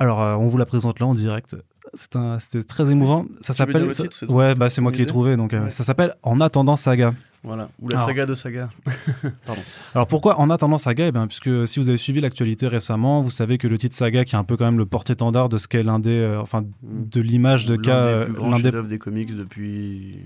Alors 0.00 0.20
euh, 0.22 0.34
on 0.34 0.48
vous 0.48 0.58
la 0.58 0.66
présente 0.66 0.98
là 0.98 1.06
en 1.06 1.14
direct. 1.14 1.56
C'était 1.94 2.62
très 2.62 2.90
émouvant. 2.90 3.24
Ça 3.40 3.52
s'appelle, 3.52 3.90
ouais, 4.28 4.54
bah 4.54 4.70
c'est 4.70 4.80
moi 4.80 4.92
qui 4.92 4.98
l'ai 4.98 5.06
trouvé, 5.06 5.36
donc 5.36 5.52
euh, 5.54 5.64
Ouais. 5.64 5.70
ça 5.70 5.82
s'appelle 5.84 6.14
En 6.22 6.40
attendant 6.40 6.76
saga. 6.76 7.14
Voilà. 7.42 7.70
Ou 7.80 7.88
la 7.88 7.96
Alors. 7.96 8.08
saga 8.08 8.26
de 8.26 8.34
saga. 8.34 8.68
Pardon. 9.46 9.62
Alors 9.94 10.06
pourquoi 10.06 10.38
en 10.38 10.50
attendant 10.50 10.78
saga? 10.78 11.06
Eh 11.08 11.12
bien, 11.12 11.26
Puisque 11.26 11.66
si 11.66 11.80
vous 11.80 11.88
avez 11.88 11.96
suivi 11.98 12.20
l'actualité 12.20 12.68
récemment, 12.68 13.20
vous 13.22 13.30
savez 13.30 13.56
que 13.58 13.66
le 13.66 13.78
titre 13.78 13.96
saga, 13.96 14.24
qui 14.24 14.34
est 14.34 14.38
un 14.38 14.44
peu 14.44 14.56
quand 14.56 14.66
même 14.66 14.78
le 14.78 14.84
porte-étendard 14.86 15.48
de 15.48 15.56
ce 15.58 15.66
qu'est 15.66 15.82
l'un 15.82 15.98
des, 15.98 16.10
euh, 16.10 16.40
enfin 16.40 16.64
de 16.82 17.20
l'image 17.20 17.64
de 17.64 17.74
L'un 17.76 17.82
cas, 17.82 18.02
des 18.02 18.08
euh, 18.08 18.24
plus 18.26 18.32
grands 18.34 18.50
l'un 18.50 18.58
des 18.60 18.82
des 18.88 18.98
comics 18.98 19.34
depuis, 19.34 20.18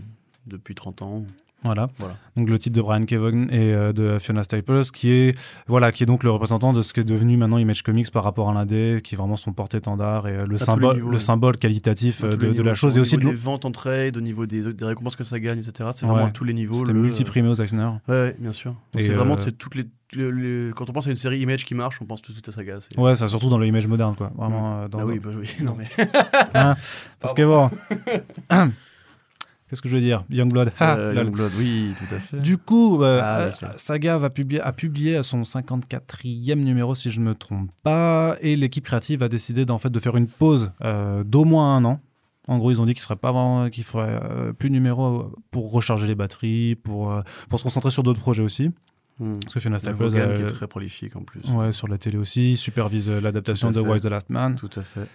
depuis 0.47 0.75
30 0.75 1.03
ans. 1.03 1.25
Voilà. 1.65 1.89
Voilà. 1.99 2.17
Donc 2.37 2.49
le 2.51 2.59
titre 2.59 2.77
de 2.77 2.83
Brian 2.83 3.05
Kevogan 3.05 3.49
et 3.51 3.73
euh, 3.73 3.93
de 3.93 4.19
Fiona 4.19 4.43
Staples, 4.45 4.83
qui 4.93 5.11
est 5.11 5.39
voilà, 5.67 5.93
qui 5.93 6.03
est 6.03 6.07
donc 6.07 6.23
le 6.23 6.31
représentant 6.31 6.73
de 6.73 6.83
ce 6.83 6.93
qui 6.93 7.01
est 7.01 7.05
devenu 7.05 7.37
maintenant 7.37 7.59
Image 7.59 7.83
Comics 7.83 8.11
par 8.11 8.23
rapport 8.25 8.51
à 8.51 8.55
l'indé, 8.55 9.01
qui 9.03 9.15
est 9.15 9.19
vraiment 9.19 9.37
son 9.37 9.53
porte-étendard 9.53 10.29
et 10.29 10.33
euh, 10.37 10.47
le 10.47 10.57
symbole, 10.59 10.97
niveaux, 10.97 11.09
le 11.11 11.15
ouais. 11.17 11.21
symbole 11.23 11.57
qualitatif 11.57 12.23
euh, 12.25 12.29
de, 12.31 12.63
la 12.63 12.75
chose 12.75 12.95
Au 12.95 12.99
et 12.99 13.01
aussi 13.01 13.17
de 13.17 13.23
des 13.23 13.33
ventes 13.33 13.65
en 13.65 13.71
trade, 13.71 14.17
au 14.17 14.21
niveau 14.21 14.47
des, 14.47 14.73
des 14.75 14.85
récompenses 14.85 15.17
que 15.17 15.25
ça 15.25 15.41
gagne, 15.41 15.59
etc. 15.59 15.91
C'est 15.93 16.05
Ouais. 16.07 16.13
vraiment 16.13 16.27
à 16.27 16.31
tous 16.33 16.45
les 16.45 16.53
niveaux. 16.55 16.81
C'était 16.81 16.93
le- 16.93 17.01
multiprimé 17.03 17.49
aux 17.49 17.55
Eisner. 17.55 17.89
Ouais, 18.09 18.15
ouais, 18.15 18.37
bien 18.39 18.53
sûr. 18.53 18.75
C'est 18.99 19.13
vraiment 19.15 19.37
c'est 19.41 19.57
toutes 19.57 19.75
les, 19.77 19.85
le- 20.15 20.31
le- 20.31 20.73
quand 20.77 20.91
on 20.91 20.93
pense 20.93 21.07
à 21.07 21.11
une 21.11 21.17
série 21.17 21.39
Image 21.41 21.65
qui 21.65 21.75
marche, 21.75 21.99
on 22.03 22.05
pense 22.05 22.21
tout 22.21 22.33
de 22.33 22.35
suite 22.35 22.49
à 22.49 22.53
Saga. 22.53 22.77
Ouais, 22.99 23.17
ça 23.17 23.27
surtout 23.29 23.49
dans 23.49 23.59
le 23.59 23.67
Image 23.67 23.87
moderne, 23.87 24.15
quoi. 24.17 24.33
Vraiment. 24.37 24.81
euh, 24.83 24.89
dans, 24.89 24.99
ah 24.99 25.05
oui, 25.07 25.19
bah 25.19 25.31
oui, 25.35 25.49
non 25.65 25.75
mais. 25.79 25.87
hein, 26.55 26.75
parce 27.21 27.33
que 27.33 27.43
bon. 27.43 27.71
Qu'est-ce 29.75 29.83
que 29.83 29.89
je 29.89 29.97
veux 29.97 30.01
dire? 30.03 30.25
Youngblood. 30.31 30.71
Ah, 30.79 30.95
Euh. 30.95 31.15
Youngblood, 31.17 31.51
oui, 31.59 31.95
tout 31.99 32.15
à 32.15 32.19
fait. 32.21 32.39
Du 32.39 32.59
coup, 32.59 33.03
euh, 33.03 33.21
Ah. 33.21 33.73
Saga 33.77 34.17
va 34.19 34.31
publier, 34.31 34.61
a 34.61 34.73
publié 34.73 35.21
son 35.25 35.43
54e 35.43 36.61
numéro, 36.63 36.95
si 36.95 37.11
je 37.11 37.19
ne 37.19 37.25
me 37.25 37.35
trompe 37.35 37.73
pas, 37.83 38.37
et 38.41 38.55
l'équipe 38.55 38.85
créative 38.85 39.25
a 39.25 39.29
décidé 39.29 39.65
d'en 39.65 39.79
fait 39.79 39.91
de 39.91 39.99
faire 39.99 40.17
une 40.17 40.29
pause 40.29 40.71
euh, 40.85 41.25
d'au 41.25 41.45
moins 41.45 41.75
un 41.75 41.85
an. 41.85 42.01
En 42.47 42.59
gros, 42.59 42.71
ils 42.71 42.81
ont 42.81 42.87
dit 42.87 42.95
qu'il 42.95 43.05
qu'il 43.73 43.83
ferait 43.85 44.21
plus 44.61 44.69
de 44.69 44.75
numéros 44.75 45.33
pour 45.51 45.73
recharger 45.73 46.07
les 46.07 46.15
batteries, 46.15 46.77
pour 46.77 47.13
pour 47.49 47.59
se 47.59 47.65
concentrer 47.65 47.91
sur 47.91 48.05
d'autres 48.05 48.21
projets 48.21 48.45
aussi. 48.45 48.71
Hmm. 49.19 49.33
Parce 49.43 49.55
que 49.55 49.59
Fiona 49.59 49.75
Le 49.77 49.81
Staples, 49.81 50.37
qui 50.37 50.43
est 50.43 50.47
très 50.47 50.69
prolifique 50.69 51.17
en 51.17 51.23
plus. 51.23 51.41
ouais, 51.51 51.73
sur 51.73 51.89
la 51.89 51.99
télé 51.99 52.17
aussi, 52.17 52.53
il 52.53 52.57
supervise 52.57 53.11
l'adaptation 53.11 53.73
de. 53.73 53.81
Wise 53.81 54.03
the 54.03 54.07
Last 54.07 54.31
Man. 54.31 54.55
Tout 54.55 54.71
à 54.77 54.83
fait. 54.83 55.09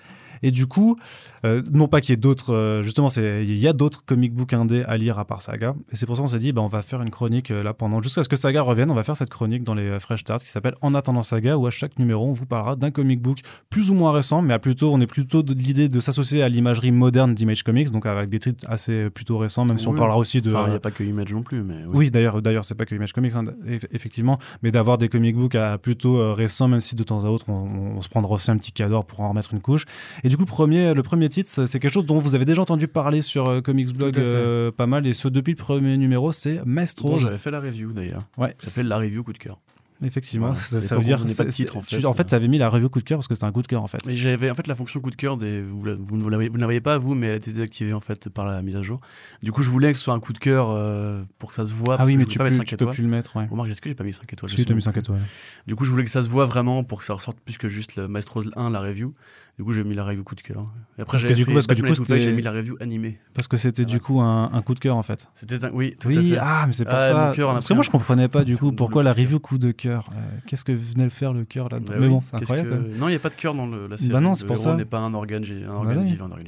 Et 0.44 0.52
du 0.52 0.68
coup, 0.68 0.98
euh, 1.46 1.62
non 1.72 1.88
pas 1.88 2.02
qu'il 2.02 2.12
y 2.12 2.14
ait 2.14 2.18
d'autres, 2.18 2.54
euh, 2.54 2.84
justement, 2.84 3.10
il 3.10 3.58
y 3.58 3.68
a 3.68 3.74
d'autres 3.74 4.04
comic 4.06 4.34
book 4.34 4.54
indés 4.54 4.84
à 4.84 4.98
lire 4.98 5.20
à 5.20 5.26
part 5.26 5.42
Saga. 5.42 5.76
Et 5.92 5.96
c'est 5.96 6.06
pour 6.06 6.16
ça 6.16 6.22
qu'on 6.22 6.28
s'est 6.28 6.40
dit, 6.40 6.52
bah, 6.52 6.62
on 6.62 6.68
va 6.68 6.82
faire 6.82 7.02
une 7.02 7.10
chronique 7.10 7.52
euh, 7.52 7.64
là 7.64 7.74
pendant, 7.74 8.02
jusqu'à 8.02 8.24
ce 8.24 8.30
que 8.30 8.36
Saga 8.36 8.62
revienne, 8.62 8.92
on 8.92 8.96
va 8.96 9.04
faire 9.04 9.16
cette 9.16 9.30
chronique 9.30 9.64
dans 9.64 9.74
les 9.74 10.00
Fresh 10.00 10.22
Start 10.22 10.44
qui 10.44 10.50
s'appelle 10.50 10.76
En 10.82 10.94
attendant 10.96 11.24
Saga, 11.24 11.58
où 11.58 11.68
à 11.68 11.72
chaque 11.72 11.98
numéro, 12.00 12.28
on 12.28 12.34
vous 12.34 12.46
parlera 12.46 12.76
d'un 12.76 12.92
comic 12.92 13.22
book 13.22 13.40
plus 13.70 13.90
ou 13.90 13.94
moins 13.94 14.12
récent, 14.12 14.42
mais 14.42 14.54
à 14.54 14.60
plutôt, 14.60 14.94
on 14.94 15.00
est 15.02 15.08
plutôt 15.08 15.44
de 15.44 15.54
l'idée 15.54 15.90
de 15.90 16.00
s'associer 16.00 16.44
à 16.44 16.50
l'imagerie 16.50 16.92
moderne 16.92 17.34
d'Image 17.34 17.64
Comics, 17.64 17.92
donc 17.92 18.06
avec 18.06 18.30
des 18.30 18.40
titres 18.40 18.66
assez 18.70 19.10
plutôt 19.10 19.38
récents, 19.38 19.66
même 19.66 19.78
si 19.78 19.88
on 19.88 19.94
parlera 19.94 20.18
aussi 20.18 20.42
de. 20.42 20.52
Enfin, 20.52 20.66
il 20.66 20.70
n'y 20.70 20.74
euh, 20.74 20.78
a 20.78 20.80
pas 20.80 20.92
que 20.92 21.04
Image 21.04 21.34
non 21.34 21.44
plus, 21.44 21.64
mais 21.64 21.86
oui. 21.88 21.98
oui, 21.98 22.12
d'ailleurs, 22.12 22.42
d'ailleurs, 22.42 22.66
c'est 22.66 22.76
pas 22.76 22.86
que 22.86 22.96
Image 22.96 23.14
Comics, 23.14 23.36
hein, 23.36 23.44
eff- 23.68 23.88
effectivement, 23.92 24.40
mais 24.64 24.72
d'avoir 24.72 24.98
des 24.98 25.10
comic 25.10 25.36
books 25.36 25.56
à 25.56 25.78
plutôt 25.78 26.34
récents, 26.34 26.68
même 26.68 26.82
si 26.82 26.96
de 26.96 27.04
temps 27.04 27.24
à 27.26 27.30
autre 27.30 27.50
on, 27.50 27.96
on 27.98 28.02
se 28.02 28.10
prendra 28.10 28.34
aussi 28.36 28.52
un 28.52 28.58
petit 28.58 28.72
cadre 28.72 29.04
pour 29.04 29.22
en 29.22 29.30
remettre 29.30 29.54
une 29.54 29.62
couche. 29.62 29.86
Et 30.24 30.29
du 30.30 30.38
coup, 30.38 30.44
le 30.44 30.48
premier, 30.48 30.94
le 30.94 31.04
premier 31.04 31.28
titre, 31.28 31.50
c'est 31.66 31.80
quelque 31.80 31.92
chose 31.92 32.06
dont 32.06 32.20
vous 32.20 32.36
avez 32.36 32.46
déjà 32.46 32.62
entendu 32.62 32.88
parler 32.88 33.22
sur 33.22 33.48
euh, 33.50 33.62
Comics 33.62 33.94
Blog 33.94 34.18
euh, 34.18 34.72
pas 34.72 34.88
mal, 34.88 35.06
et 35.08 35.14
ce 35.14 35.28
depuis 35.28 35.52
le 35.52 35.58
premier 35.58 35.98
numéro, 35.98 36.32
c'est 36.32 36.62
Maestro. 36.66 37.20
j'avais 37.20 37.38
fait 37.38 37.52
la 37.52 37.60
review 37.60 37.92
d'ailleurs. 37.92 38.24
Ouais, 38.38 38.56
Ça 38.62 38.70
s'appelle 38.70 38.88
la 38.90 38.98
review 38.98 39.24
coup 39.24 39.34
de 39.34 39.38
cœur. 39.40 39.60
Effectivement, 40.02 40.54
Voilà. 40.54 40.62
ça, 40.62 40.96
veut 40.96 41.04
dire 41.04 41.28
ça- 41.28 41.44
pas 41.44 41.50
de 41.50 41.54
titre, 41.54 41.76
en 41.76 41.82
tu- 41.82 41.98
fait. 41.98 42.06
en 42.06 42.14
fait, 42.14 42.30
ça 42.30 42.38
avait 42.38 42.48
mis 42.48 42.58
la 42.58 42.70
review 42.70 42.88
coup 42.88 43.00
de 43.00 43.04
cœur 43.04 43.18
parce 43.18 43.28
que 43.28 43.34
c'était 43.34 43.48
un 43.48 43.52
coup 43.52 43.62
de 43.62 43.68
cœur 43.68 43.84
en 43.84 43.88
fait. 43.88 43.98
Mais 44.08 44.16
j'avais 44.16 44.50
en 44.50 44.56
fait 44.56 44.66
la 44.68 44.76
fonction 44.76 45.02
coup 45.02 45.10
de 45.12 45.18
cœur 45.18 45.36
des 45.36 45.62
vous, 45.62 45.82
ne 45.86 46.30
la 46.30 46.38
voyez- 46.38 46.48
vous 46.48 46.56
ne 46.56 46.62
la 46.62 46.68
voyez 46.68 46.80
pas 46.80 46.98
vous 46.98 47.16
mais 47.16 47.28
elle 47.28 47.34
a 47.34 47.36
été 47.36 47.52
désactivée 47.52 47.92
en 47.92 48.00
fait 48.00 48.30
par 48.30 48.46
la 48.46 48.62
mise 48.62 48.78
à 48.78 48.82
jour. 48.82 49.02
Du 49.44 49.52
coup 49.52 49.62
je 49.62 49.70
voulais 49.70 49.92
que 49.92 49.98
ce 49.98 50.06
soit 50.06 50.14
un 50.14 50.22
coup 50.22 50.32
de 50.32 50.38
cœur 50.38 50.70
euh, 50.70 51.26
pour 51.38 51.50
que 51.50 51.56
ça 51.56 51.66
se 51.66 51.74
voit. 51.74 51.98
Ah 52.00 52.06
oui, 52.06 52.14
que 52.14 52.18
mais 52.20 52.24
je 52.24 52.30
tu, 52.30 52.38
pas 52.38 52.46
peux, 52.46 52.52
mettre 52.52 52.58
5 52.62 52.66
tu 52.66 52.78
peux 52.78 52.86
plus 52.92 53.04
le 53.04 53.10
mettre. 53.10 53.36
Ouais. 53.36 53.44
Remarque, 53.52 53.72
est-ce 53.72 53.82
que 53.82 53.90
j'ai 53.90 53.96
pas 53.96 54.06
mis 54.06 54.14
5 54.14 54.32
étoiles? 54.32 54.50
Si, 54.50 54.56
sais 54.56 54.64
t'as 54.64 54.70
mis 54.74 54.76
même 54.76 54.82
5 54.84 54.94
plus. 54.94 55.00
étoiles. 55.02 55.20
Du 55.68 55.76
coup 55.76 55.84
je 55.84 55.92
voulais 55.92 56.06
que 56.06 56.10
ça 56.12 56.24
se 56.24 56.30
voit 56.30 56.46
vraiment 56.46 56.86
pour 56.86 57.00
que 57.00 57.04
ça 57.04 57.14
ressorte 57.14 57.38
plus 57.42 57.58
que 57.58 57.68
juste 57.68 57.98
le 57.98 58.08
Maestro 58.08 58.42
1 58.56 58.70
la 58.70 58.80
review. 58.80 59.14
Du 59.60 59.66
coup 59.66 59.74
j'ai 59.74 59.84
mis 59.84 59.94
la 59.94 60.06
review 60.06 60.24
coup 60.24 60.36
de 60.36 60.42
cœur. 60.42 60.64
Et 60.98 61.02
après 61.02 61.18
j'ai 61.18 61.34
du 61.36 61.46
coup- 61.46 61.52
parce 61.52 61.68
que 61.68 61.74
du 61.74 61.84
coup, 61.84 61.94
c'était- 61.94 62.18
j'ai 62.22 62.32
mis 62.32 62.42
la 62.42 62.54
review 62.54 62.78
animée. 62.80 63.20
Parce 63.34 63.50
que 63.50 63.58
c'était 63.58 63.82
Ah 63.82 63.86
du 63.86 63.96
ouais. 63.96 64.00
coup 64.00 64.22
un, 64.22 64.50
un 64.54 64.62
coup 64.62 64.74
de 64.74 64.80
cœur 64.80 64.96
en 64.96 65.04
fait. 65.04 65.28
C'était 65.34 65.66
un... 65.66 65.72
oui 65.74 65.98
tout 66.00 66.08
à 66.08 66.14
fait. 66.14 66.38
ah, 66.40 66.64
mais 66.66 66.72
c'est 66.72 66.86
pour 66.86 66.94
Ah, 66.94 67.02
ça. 67.02 67.26
mon 67.28 67.32
cœur 67.34 67.52
Parce 67.52 67.68
que 67.68 67.74
moi 67.74 67.84
je 67.84 67.90
comprenais 67.90 68.30
pas 68.30 68.46
du 68.46 68.56
coup 68.58 68.72
pourquoi 68.72 69.04
la 69.04 69.12
review 69.12 69.38
coup 69.42 69.58
de 69.58 69.72
cœur. 69.72 70.10
Euh, 70.14 70.22
Qu'est-ce 70.48 70.64
que 70.64 70.72
venait 70.72 71.04
le 71.04 71.10
faire 71.10 71.34
le 71.34 71.44
cœur 71.44 71.68
là? 71.68 71.78
Bah 71.80 71.96
Mais 72.00 72.06
oui, 72.06 72.08
bon, 72.08 72.24
c'est 72.30 72.38
incroyable. 72.38 72.70
que-. 72.70 72.98
Non, 72.98 73.08
il 73.10 73.12
n'y 73.12 73.18
a 73.18 73.20
pas 73.20 73.28
de 73.28 73.36
cœur 73.36 73.54
dans 73.54 73.68
le- 73.68 73.88
la 73.88 73.98
série. 73.98 74.14
Bah 74.14 74.22
non, 74.22 74.34
c'est 74.34 74.46
pour 74.46 74.56
héros 74.56 74.64
ça. 74.64 74.76
n'est 74.76 74.86
pas 74.86 75.00
un 75.00 75.14
organe, 75.14 75.44
un 75.44 75.70
organe 75.74 76.04
oui. 76.04 76.12
vivant, 76.12 76.28
un 76.28 76.32
organe. 76.32 76.46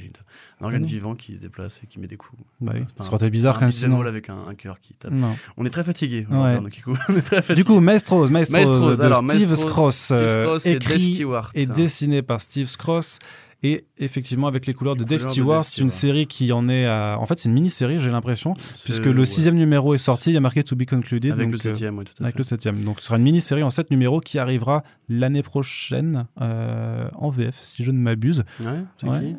Un 0.62 0.64
organe 0.64 0.80
non. 0.80 0.88
vivant 0.88 1.14
qui 1.14 1.36
se 1.36 1.42
déplace 1.42 1.82
et 1.84 1.86
qui 1.86 2.00
met 2.00 2.06
des 2.06 2.16
coups. 2.16 2.40
Bah 2.62 2.72
oui, 2.74 2.80
pas 2.96 3.04
ça 3.04 3.14
été 3.14 3.28
bizarre 3.28 3.56
quand 3.56 3.66
même 3.66 3.72
sinon. 3.72 4.00
avec 4.00 4.30
un, 4.30 4.54
cœur 4.56 4.80
qui 4.80 4.94
tape. 4.94 5.12
On 5.58 5.66
est 5.66 5.70
très 5.70 5.84
fatigué. 5.84 6.26
Du 7.54 7.64
coup, 7.66 7.78
Maestros, 7.80 8.30
Maestros, 8.30 8.96
de 8.96 9.28
Steve 9.28 9.54
Scross, 9.54 10.12
euh, 10.12 10.58
écrit 10.64 11.14
Stewart. 11.14 11.50
et 11.54 11.66
dessiné 11.66 12.22
par 12.22 12.40
Steve 12.40 12.68
Scross. 12.68 13.01
Et 13.64 13.84
effectivement, 13.98 14.48
avec 14.48 14.66
les 14.66 14.74
couleurs 14.74 14.96
de 14.96 15.00
Les 15.02 15.04
Dave 15.06 15.18
couleurs 15.20 15.28
de 15.28 15.32
Stewart, 15.32 15.56
Dave 15.58 15.70
c'est 15.72 15.80
une 15.82 15.88
série 15.88 16.26
qui 16.26 16.50
en 16.50 16.68
est 16.68 16.84
à. 16.84 17.16
En 17.20 17.26
fait, 17.26 17.38
c'est 17.38 17.48
une 17.48 17.54
mini-série, 17.54 18.00
j'ai 18.00 18.10
l'impression, 18.10 18.54
puisque 18.82 19.04
le 19.04 19.20
ouais. 19.20 19.24
sixième 19.24 19.54
numéro 19.54 19.94
est 19.94 19.98
sorti, 19.98 20.30
il 20.30 20.34
y 20.34 20.36
a 20.36 20.40
marqué 20.40 20.64
To 20.64 20.74
Be 20.74 20.84
Concluded. 20.84 21.30
Avec 21.30 21.44
donc, 21.46 21.52
le 21.52 21.58
euh, 21.60 21.62
septième, 21.62 21.96
oui, 21.96 22.04
tout 22.04 22.12
à 22.18 22.24
avec 22.24 22.34
fait. 22.34 22.38
le 22.40 22.42
septième. 22.42 22.80
Donc, 22.80 22.98
ce 22.98 23.06
sera 23.06 23.18
une 23.18 23.22
mini-série 23.22 23.62
en 23.62 23.70
sept 23.70 23.92
numéros 23.92 24.18
qui 24.18 24.40
arrivera 24.40 24.82
l'année 25.08 25.44
prochaine 25.44 26.26
euh, 26.40 27.06
en 27.14 27.28
VF, 27.30 27.54
si 27.54 27.84
je 27.84 27.92
ne 27.92 27.98
m'abuse. 27.98 28.42
Ouais, 28.58 28.66
c'est 28.96 29.06
Ouais. 29.06 29.20
qui 29.20 29.36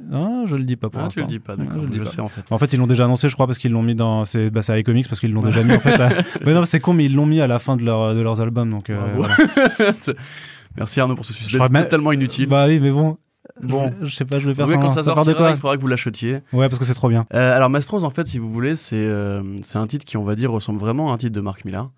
je 0.48 0.56
le 0.56 0.64
dis 0.64 0.78
pas 0.78 0.90
pour 0.90 1.02
Ah, 1.02 1.04
l'instant. 1.04 1.20
tu 1.20 1.28
le 1.28 1.28
dis 1.28 1.40
pas, 1.40 1.56
Ouais, 1.58 1.68
je 1.92 1.98
le 2.00 2.06
sais 2.06 2.22
en 2.22 2.30
fait. 2.30 2.44
En 2.50 2.58
fait, 2.58 2.72
ils 2.72 2.80
l'ont 2.80 2.88
déjà 2.88 3.04
annoncé, 3.04 3.28
je 3.28 3.34
crois, 3.34 3.48
parce 3.48 3.60
qu'ils 3.60 3.72
l'ont 3.74 3.84
mis 3.84 3.94
dans. 3.96 4.24
C'est 4.24 4.50
bah, 4.52 4.62
iComics, 4.70 5.10
parce 5.10 5.20
qu'ils 5.20 5.34
l'ont 5.34 5.42
déjà 5.44 5.64
mis 5.64 5.74
en 5.74 5.80
fait. 5.82 6.00
à- 6.00 6.08
Mais 6.46 6.54
non, 6.54 6.64
c'est 6.64 6.80
con, 6.80 6.94
mais 6.94 7.04
ils 7.04 7.14
l'ont 7.14 7.26
mis 7.26 7.42
à 7.42 7.48
la 7.48 7.60
fin 7.60 7.76
de, 7.76 7.84
leur, 7.84 8.16
de 8.16 8.22
leurs 8.22 8.40
albums. 8.40 8.70
Donc, 8.70 8.90
euh, 8.90 9.06
voilà. 9.18 9.36
Merci 10.78 11.02
Arnaud 11.02 11.16
pour 11.16 11.26
ce 11.26 11.34
même- 11.74 11.84
totalement 11.84 12.14
inutile. 12.14 12.48
Bah 12.48 12.68
oui, 12.68 12.80
mais 12.80 12.90
bon. 12.92 13.18
Bon. 13.62 13.94
Je, 14.02 14.08
je 14.08 14.16
sais 14.16 14.26
pas, 14.26 14.40
je 14.40 14.48
vais 14.48 14.56
faire 14.56 14.68
Oui, 14.68 14.76
quand 14.76 14.90
ça 14.90 15.04
Ça 15.04 15.14
de 15.14 15.34
quoi 15.34 15.52
il 15.52 15.58
faudra 15.58 15.76
que 15.76 15.82
vous 15.82 15.88
l'achetiez. 15.88 16.42
Ouais, 16.54 16.70
parce 16.70 16.80
que 16.80 16.86
c'est 16.86 16.94
trop 16.94 17.10
bien. 17.10 17.26
Euh, 17.34 17.56
alors 17.56 17.70
Mastros, 17.70 18.04
en 18.04 18.10
fait, 18.10 18.26
si 18.28 18.38
vous 18.38 18.50
voulez, 18.52 18.76
c'est 18.76 18.96
euh, 18.96 19.42
c'est 19.62 19.78
un 19.78 19.88
titre 19.88 20.06
qui, 20.06 20.18
on 20.18 20.24
va 20.24 20.36
dire, 20.36 20.52
ressemble 20.52 20.80
vraiment 20.80 21.12
à 21.12 21.16
un 21.16 21.18
titre 21.18 21.34
de 21.34 21.42
Mark 21.42 21.66
Millar. 21.66 21.92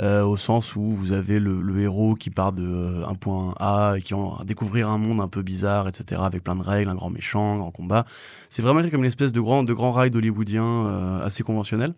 euh, 0.00 0.22
au 0.24 0.36
sens 0.36 0.74
où 0.74 0.82
vous 0.82 1.12
avez 1.12 1.38
le, 1.38 1.60
le 1.62 1.80
héros 1.80 2.14
qui 2.14 2.30
part 2.30 2.52
de 2.52 3.02
un 3.06 3.14
point 3.14 3.54
A 3.60 3.94
et 3.96 4.02
qui 4.02 4.14
va 4.14 4.42
découvrir 4.44 4.88
un 4.88 4.98
monde 4.98 5.20
un 5.20 5.28
peu 5.28 5.42
bizarre, 5.42 5.86
etc., 5.86 6.22
avec 6.24 6.42
plein 6.42 6.56
de 6.56 6.62
règles, 6.62 6.90
un 6.90 6.94
grand 6.94 7.10
méchant, 7.10 7.54
un 7.54 7.58
grand 7.58 7.70
combat. 7.70 8.04
C'est 8.50 8.62
vraiment 8.62 8.82
comme 8.90 9.00
une 9.00 9.06
espèce 9.06 9.32
de 9.32 9.40
grand, 9.40 9.62
de 9.64 9.72
grand 9.74 9.92
ride 9.92 10.16
hollywoodien 10.16 11.20
assez 11.22 11.42
conventionnel, 11.42 11.94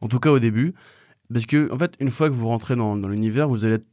en 0.00 0.08
tout 0.08 0.18
cas 0.20 0.30
au 0.30 0.38
début. 0.38 0.74
Parce 1.32 1.46
que, 1.46 1.72
en 1.72 1.78
fait, 1.78 1.94
une 2.00 2.10
fois 2.10 2.28
que 2.28 2.34
vous 2.34 2.48
rentrez 2.48 2.76
dans, 2.76 2.96
dans 2.96 3.08
l'univers, 3.08 3.48
vous 3.48 3.64
allez 3.64 3.74
être 3.76 3.86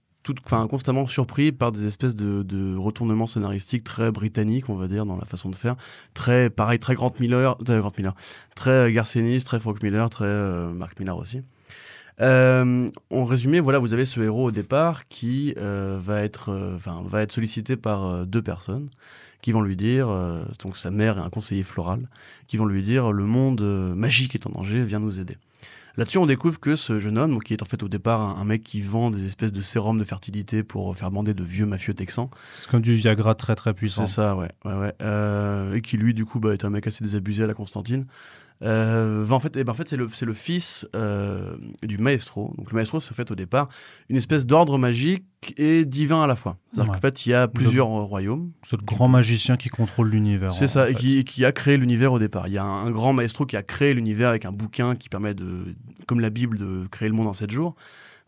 constamment 0.70 1.06
surpris 1.06 1.52
par 1.52 1.72
des 1.72 1.86
espèces 1.86 2.16
de, 2.16 2.76
retournements 2.76 3.28
scénaristiques 3.28 3.84
très 3.84 4.12
britanniques, 4.12 4.70
on 4.70 4.76
va 4.76 4.88
dire, 4.88 5.06
dans 5.06 5.18
la 5.18 5.26
façon 5.26 5.50
de 5.50 5.56
faire. 5.56 5.76
Très, 6.14 6.50
pareil, 6.50 6.80
très 6.80 6.94
Grant 6.94 7.14
Miller, 7.20 7.58
très 7.58 7.80
Grant 7.80 7.92
Miller, 7.98 8.16
très 8.56 8.72
euh, 8.72 9.40
très 9.44 9.60
Frank 9.60 9.82
Miller, 9.82 10.10
très 10.10 10.26
euh, 10.26 10.72
Mark 10.72 11.00
Miller 11.00 11.18
aussi. 11.18 11.42
Euh, 12.20 12.90
en 13.10 13.26
résumé, 13.26 13.60
voilà, 13.60 13.80
vous 13.80 13.94
avez 13.94 14.06
ce 14.06 14.20
héros 14.20 14.46
au 14.46 14.52
départ 14.52 15.08
qui 15.08 15.56
euh, 15.58 15.98
va, 16.00 16.22
être, 16.22 16.50
euh, 16.50 16.78
va 16.78 17.22
être 17.22 17.32
sollicité 17.32 17.78
par 17.78 18.06
euh, 18.06 18.26
deux 18.26 18.42
personnes 18.42 18.90
qui 19.42 19.52
vont 19.52 19.62
lui 19.62 19.76
dire, 19.76 20.10
euh, 20.10 20.44
donc 20.64 20.78
sa 20.78 20.92
mère 20.92 21.18
et 21.18 21.22
un 21.22 21.30
conseiller 21.30 21.64
floral, 21.64 22.08
qui 22.48 22.58
vont 22.58 22.66
lui 22.66 22.82
dire 22.82 23.12
le 23.12 23.26
monde 23.26 23.62
euh, 23.62 23.96
magique 23.96 24.36
est 24.36 24.46
en 24.46 24.52
danger, 24.52 24.84
viens 24.84 25.00
nous 25.00 25.20
aider. 25.20 25.38
Là-dessus, 25.98 26.18
on 26.18 26.26
découvre 26.26 26.60
que 26.60 26.76
ce 26.76 27.00
jeune 27.00 27.18
homme, 27.18 27.40
qui 27.42 27.54
est 27.54 27.62
en 27.62 27.66
fait 27.66 27.84
au 27.84 27.90
départ 27.90 28.22
un, 28.22 28.42
un 28.42 28.44
mec 28.46 28.64
qui 28.64 28.82
vend 28.82 29.12
des 29.12 29.26
espèces 29.26 29.52
de 29.52 29.62
sérums 29.62 30.00
de 30.00 30.04
fertilité 30.04 30.64
pour 30.64 30.96
faire 30.96 31.12
bander 31.12 31.34
de 31.34 31.44
vieux 31.44 31.66
mafieux 31.66 31.94
texans, 31.94 32.30
C'est 32.54 32.70
comme 32.70 32.82
du 32.82 32.96
Viagra 32.96 33.36
très 33.36 33.56
très 33.56 33.74
puissant. 33.74 34.06
c'est 34.06 34.14
ça, 34.14 34.36
ouais. 34.36 34.50
ouais, 34.66 34.76
ouais. 34.76 34.94
Euh, 35.02 35.74
et 35.74 35.82
qui, 35.82 35.98
lui, 35.98 36.14
du 36.14 36.26
coup, 36.26 36.40
bah, 36.40 36.54
est 36.54 36.64
un 36.66 36.70
mec 36.70 36.88
assez 36.88 37.04
désabusé 37.04 37.44
à 37.44 37.48
la 37.48 37.54
Constantine. 37.54 38.06
Euh, 38.64 39.28
en 39.30 39.40
fait, 39.40 39.58
eh 39.58 39.64
ben, 39.64 39.72
en 39.72 39.76
fait 39.76 39.88
c'est 39.90 39.98
le, 39.98 40.08
le 40.22 40.34
fils 40.34 40.88
euh, 40.96 41.56
du 41.84 41.98
maestro. 41.98 42.54
Donc 42.58 42.72
le 42.72 42.76
maestro, 42.76 43.00
c'est 43.00 43.12
en 43.12 43.16
fait 43.16 43.32
au 43.32 43.36
départ 43.36 43.70
une 44.10 44.18
espèce 44.18 44.46
d'ordre 44.46 44.78
magique 44.78 45.26
et 45.58 45.84
divin 45.86 46.22
à 46.24 46.28
la 46.28 46.36
fois. 46.36 46.58
C'est-à-dire 46.72 46.92
Ouais. 46.92 46.96
qu'en 46.98 47.02
fait, 47.02 47.26
il 47.26 47.30
y 47.30 47.34
a 47.34 47.48
plusieurs 47.48 47.88
euh, 47.88 48.04
royaumes. 48.04 48.52
C'est 48.64 48.80
le 48.80 48.86
grand 48.86 49.08
magicien 49.08 49.58
qui 49.58 49.70
contrôle 49.70 50.10
l'univers. 50.10 50.52
C'est 50.54 50.68
ça, 50.68 50.90
et 50.90 50.94
qui, 50.94 51.24
qui 51.24 51.44
a 51.46 51.52
créé 51.52 51.78
l'univers 51.78 52.14
au 52.14 52.20
départ. 52.20 52.48
Il 52.48 52.54
y 52.54 52.58
a 52.60 52.64
un, 52.64 52.86
un 52.86 52.92
grand 52.92 53.14
maestro 53.14 53.46
qui 53.48 53.56
a 53.58 53.64
créé 53.64 53.94
l'univers 53.96 54.30
avec 54.30 54.46
un 54.46 54.52
bouquin 54.52 54.96
qui 54.96 55.10
permet 55.10 55.34
de, 55.34 55.76
comme 56.08 56.20
la 56.20 56.30
Bible, 56.30 56.58
de 56.60 56.86
créer 56.92 57.10
le 57.10 57.16
monde 57.16 57.28
en 57.28 57.34
7 57.34 57.50
jours. 57.50 57.74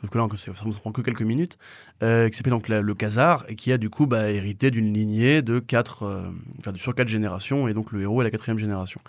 Sauf 0.02 0.10
que 0.10 0.18
là, 0.18 0.28
ça 0.36 0.52
ne 0.66 0.72
prend 0.74 0.92
que 0.92 1.02
quelques 1.02 1.22
minutes. 1.22 1.58
Euh, 2.02 2.28
qui 2.30 2.36
s'appelle 2.38 2.52
donc 2.52 2.68
la- 2.68 2.82
le 2.82 2.94
Khazar 2.96 3.46
et 3.48 3.56
qui 3.56 3.72
a 3.72 3.78
du 3.78 3.90
coup 3.92 4.08
bah, 4.08 4.32
hérité 4.32 4.72
d'une 4.72 4.92
lignée 4.94 5.42
de 5.44 5.60
4, 5.60 6.04
euh, 6.04 6.24
enfin, 6.60 6.72
sur 6.76 6.94
quatre 6.96 7.08
générations, 7.08 7.68
et 7.70 7.74
donc 7.76 7.92
le 7.94 8.02
héros 8.02 8.20
est 8.22 8.26
la 8.26 8.32
quatrième 8.32 8.58
génération. 8.58 9.00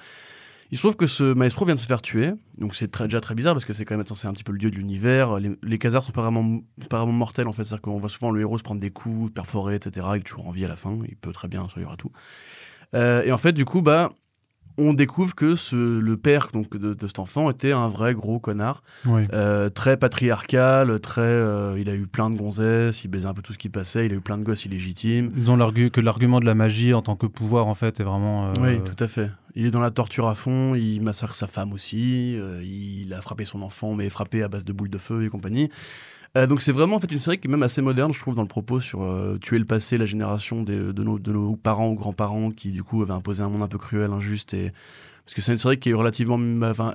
Il 0.74 0.76
se 0.76 0.82
trouve 0.82 0.96
que 0.96 1.06
ce 1.06 1.34
maestro 1.34 1.64
vient 1.66 1.76
de 1.76 1.80
se 1.80 1.86
faire 1.86 2.02
tuer, 2.02 2.32
donc 2.58 2.74
c'est 2.74 2.90
très- 2.90 3.04
déjà 3.04 3.20
très 3.20 3.36
bizarre 3.36 3.54
parce 3.54 3.64
que 3.64 3.72
c'est 3.72 3.84
quand 3.84 3.96
même 3.96 4.04
censé 4.04 4.26
un 4.26 4.32
petit 4.32 4.42
peu 4.42 4.50
le 4.50 4.58
dieu 4.58 4.72
de 4.72 4.74
l'univers. 4.74 5.38
Les, 5.38 5.52
les 5.62 5.78
Khazars 5.78 6.02
sont 6.02 6.10
pas 6.10 6.22
vraiment, 6.22 6.62
pas 6.90 6.98
vraiment 6.98 7.12
mortels 7.12 7.46
en 7.46 7.52
fait, 7.52 7.62
c'est-à-dire 7.62 7.82
qu'on 7.82 8.00
voit 8.00 8.08
souvent 8.08 8.32
le 8.32 8.40
héros 8.40 8.58
se 8.58 8.64
prendre 8.64 8.80
des 8.80 8.90
coups, 8.90 9.32
perforer, 9.32 9.76
etc. 9.76 10.04
Il 10.14 10.16
est 10.16 10.22
toujours 10.24 10.48
en 10.48 10.50
vie 10.50 10.64
à 10.64 10.68
la 10.68 10.74
fin, 10.74 10.98
il 11.08 11.14
peut 11.14 11.30
très 11.30 11.46
bien 11.46 11.68
survivre 11.68 11.92
à 11.92 11.96
tout. 11.96 12.10
Euh, 12.94 13.22
et 13.22 13.30
en 13.30 13.38
fait, 13.38 13.52
du 13.52 13.64
coup, 13.64 13.82
bah, 13.82 14.10
on 14.76 14.94
découvre 14.94 15.36
que 15.36 15.54
ce, 15.54 16.00
le 16.00 16.16
père 16.16 16.48
donc, 16.52 16.76
de, 16.76 16.94
de 16.94 17.06
cet 17.06 17.20
enfant 17.20 17.48
était 17.50 17.70
un 17.70 17.86
vrai 17.86 18.12
gros 18.12 18.40
connard, 18.40 18.82
Oui. 19.06 19.28
euh, 19.32 19.70
très 19.70 19.96
patriarcal, 19.96 20.98
très, 20.98 21.20
euh, 21.20 21.78
il 21.78 21.88
a 21.88 21.94
eu 21.94 22.08
plein 22.08 22.30
de 22.30 22.36
gonzesses, 22.36 23.04
il 23.04 23.08
baisait 23.08 23.28
un 23.28 23.34
peu 23.34 23.42
tout 23.42 23.52
ce 23.52 23.58
qui 23.58 23.68
passait, 23.68 24.06
il 24.06 24.12
a 24.12 24.16
eu 24.16 24.20
plein 24.20 24.38
de 24.38 24.42
gosses 24.44 24.64
illégitimes. 24.64 25.28
Disons 25.28 25.56
l'argu- 25.56 25.92
que 25.92 26.00
l'argument 26.00 26.40
de 26.40 26.46
la 26.46 26.56
magie 26.56 26.94
en 26.94 27.02
tant 27.02 27.14
que 27.14 27.26
pouvoir, 27.26 27.68
en 27.68 27.76
fait, 27.76 28.00
est 28.00 28.04
vraiment. 28.04 28.48
euh, 28.48 28.52
Oui, 28.60 28.80
tout 28.84 28.96
à 29.04 29.06
fait. 29.06 29.30
Il 29.56 29.66
est 29.66 29.70
dans 29.70 29.80
la 29.80 29.90
torture 29.92 30.26
à 30.26 30.34
fond, 30.34 30.74
il 30.74 31.00
massacre 31.00 31.36
sa 31.36 31.46
femme 31.46 31.72
aussi, 31.72 32.36
euh, 32.36 32.60
il 32.64 33.12
a 33.14 33.20
frappé 33.20 33.44
son 33.44 33.62
enfant, 33.62 33.94
mais 33.94 34.10
frappé 34.10 34.42
à 34.42 34.48
base 34.48 34.64
de 34.64 34.72
boules 34.72 34.90
de 34.90 34.98
feu 34.98 35.24
et 35.24 35.28
compagnie. 35.28 35.70
Euh, 36.36 36.48
donc 36.48 36.60
c'est 36.60 36.72
vraiment 36.72 36.96
en 36.96 36.98
fait 36.98 37.12
une 37.12 37.20
série 37.20 37.38
qui 37.38 37.46
est 37.46 37.50
même 37.50 37.62
assez 37.62 37.80
moderne, 37.80 38.12
je 38.12 38.18
trouve, 38.18 38.34
dans 38.34 38.42
le 38.42 38.48
propos 38.48 38.80
sur 38.80 39.02
euh, 39.02 39.38
tuer 39.38 39.60
le 39.60 39.64
passé, 39.64 39.96
la 39.96 40.06
génération 40.06 40.64
des- 40.64 40.92
de, 40.92 41.02
nos, 41.04 41.20
de 41.20 41.32
nos 41.32 41.54
parents 41.54 41.88
ou 41.88 41.94
grands-parents 41.94 42.50
qui 42.50 42.72
du 42.72 42.82
coup 42.82 43.02
avaient 43.02 43.12
imposé 43.12 43.44
un 43.44 43.48
monde 43.48 43.62
un 43.62 43.68
peu 43.68 43.78
cruel, 43.78 44.10
injuste 44.10 44.54
et 44.54 44.72
parce 45.24 45.34
que 45.34 45.40
c'est 45.40 45.52
une 45.52 45.58
série 45.58 45.78
qui 45.78 45.90
est 45.90 45.94
relativement, 45.94 46.38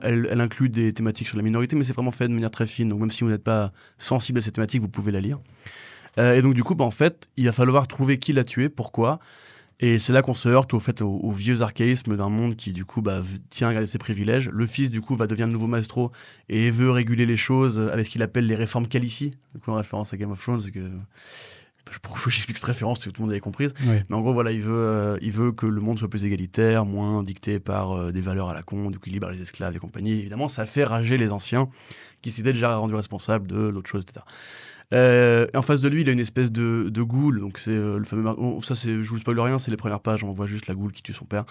elle, 0.03 0.39
inclut 0.41 0.69
des 0.69 0.93
thématiques 0.93 1.27
sur 1.29 1.37
la 1.37 1.43
minorité, 1.43 1.75
mais 1.75 1.83
c'est 1.85 1.93
vraiment 1.93 2.11
fait 2.11 2.27
de 2.27 2.33
manière 2.33 2.51
très 2.51 2.67
fine. 2.67 2.89
Donc 2.89 2.99
même 2.99 3.09
si 3.09 3.23
vous 3.23 3.29
n'êtes 3.31 3.43
pas 3.43 3.71
sensible 3.97 4.37
à 4.37 4.41
ces 4.41 4.51
thématiques, 4.51 4.81
vous 4.81 4.89
pouvez 4.89 5.11
la 5.11 5.19
lire. 5.19 5.39
Et 6.17 6.41
donc 6.43 6.53
du 6.53 6.63
coup, 6.63 6.75
bah, 6.75 6.85
en 6.85 6.91
fait, 6.91 7.27
il 7.37 7.45
va 7.45 7.53
falloir 7.53 7.87
trouver 7.87 8.19
qui 8.19 8.33
l'a 8.33 8.43
tué, 8.43 8.69
pourquoi. 8.69 9.19
Et 9.81 9.97
c'est 9.97 10.11
là 10.11 10.21
qu'on 10.21 10.33
se 10.33 10.49
heurte 10.49 10.73
au, 10.73 10.79
fait, 10.79 11.01
au, 11.01 11.09
au 11.09 11.31
vieux 11.31 11.61
archaïsme 11.61 12.17
d'un 12.17 12.29
monde 12.29 12.55
qui, 12.55 12.73
du 12.73 12.83
coup, 12.83 13.01
bah, 13.01 13.21
tient 13.49 13.69
à 13.69 13.73
garder 13.73 13.87
ses 13.87 13.97
privilèges. 13.97 14.49
Le 14.49 14.65
fils, 14.65 14.91
du 14.91 14.99
coup, 14.99 15.15
va 15.15 15.25
devenir 15.25 15.47
nouveau 15.47 15.67
maestro 15.67 16.11
et 16.49 16.69
veut 16.69 16.91
réguler 16.91 17.25
les 17.25 17.37
choses 17.37 17.79
avec 17.79 18.05
ce 18.05 18.11
qu'il 18.11 18.21
appelle 18.21 18.45
les 18.45 18.55
réformes 18.55 18.87
Calici, 18.87 19.31
du 19.53 19.61
coup, 19.61 19.71
en 19.71 19.75
référence 19.75 20.13
à 20.13 20.17
Game 20.17 20.31
of 20.31 20.41
Thrones. 20.41 20.69
Que... 20.71 20.81
Je 21.91 21.97
j'explique 22.29 22.57
cette 22.57 22.65
référence, 22.65 22.99
tout 22.99 23.09
le 23.15 23.21
monde 23.21 23.31
avait 23.31 23.39
comprise. 23.39 23.73
Oui. 23.81 23.95
Mais 24.09 24.15
en 24.15 24.21
gros, 24.21 24.33
voilà, 24.33 24.51
il 24.51 24.61
veut, 24.61 24.73
euh, 24.73 25.17
il 25.21 25.31
veut 25.31 25.51
que 25.51 25.65
le 25.65 25.81
monde 25.81 25.97
soit 25.97 26.09
plus 26.09 26.25
égalitaire, 26.25 26.85
moins 26.85 27.23
dicté 27.23 27.59
par 27.59 27.93
euh, 27.93 28.11
des 28.11 28.21
valeurs 28.21 28.49
à 28.49 28.53
la 28.53 28.63
con, 28.63 28.91
du 28.91 28.99
coup, 28.99 29.05
il 29.07 29.13
libère 29.13 29.31
les 29.31 29.41
esclaves 29.41 29.75
et 29.75 29.79
compagnie. 29.79 30.11
Évidemment, 30.11 30.47
ça 30.47 30.65
fait 30.65 30.83
rager 30.83 31.17
les 31.17 31.31
anciens 31.31 31.69
qui 32.21 32.31
s'étaient 32.31 32.53
déjà 32.53 32.75
rendus 32.75 32.95
responsables 32.95 33.47
de 33.47 33.69
l'autre 33.69 33.89
chose, 33.89 34.03
etc. 34.03 34.25
Euh, 34.93 35.45
et 35.53 35.57
en 35.57 35.61
face 35.61 35.81
de 35.81 35.87
lui, 35.89 36.01
il 36.01 36.09
a 36.09 36.11
une 36.11 36.19
espèce 36.19 36.51
de, 36.51 36.89
de 36.89 37.01
ghoul. 37.03 37.39
Donc 37.41 37.57
c'est 37.59 37.71
euh, 37.75 37.97
le 37.99 38.05
fameux. 38.05 38.27
oh, 38.37 38.59
ça, 38.63 38.75
c'est, 38.75 39.01
je 39.01 39.09
vous 39.09 39.17
spoil 39.17 39.39
rien, 39.39 39.59
c'est 39.59 39.71
les 39.71 39.77
premières 39.77 39.99
pages. 39.99 40.23
On 40.23 40.31
voit 40.33 40.47
juste 40.47 40.67
la 40.67 40.73
ghoul 40.75 40.91
qui 40.91 41.03
tue 41.03 41.13
son 41.13 41.25
père. 41.25 41.45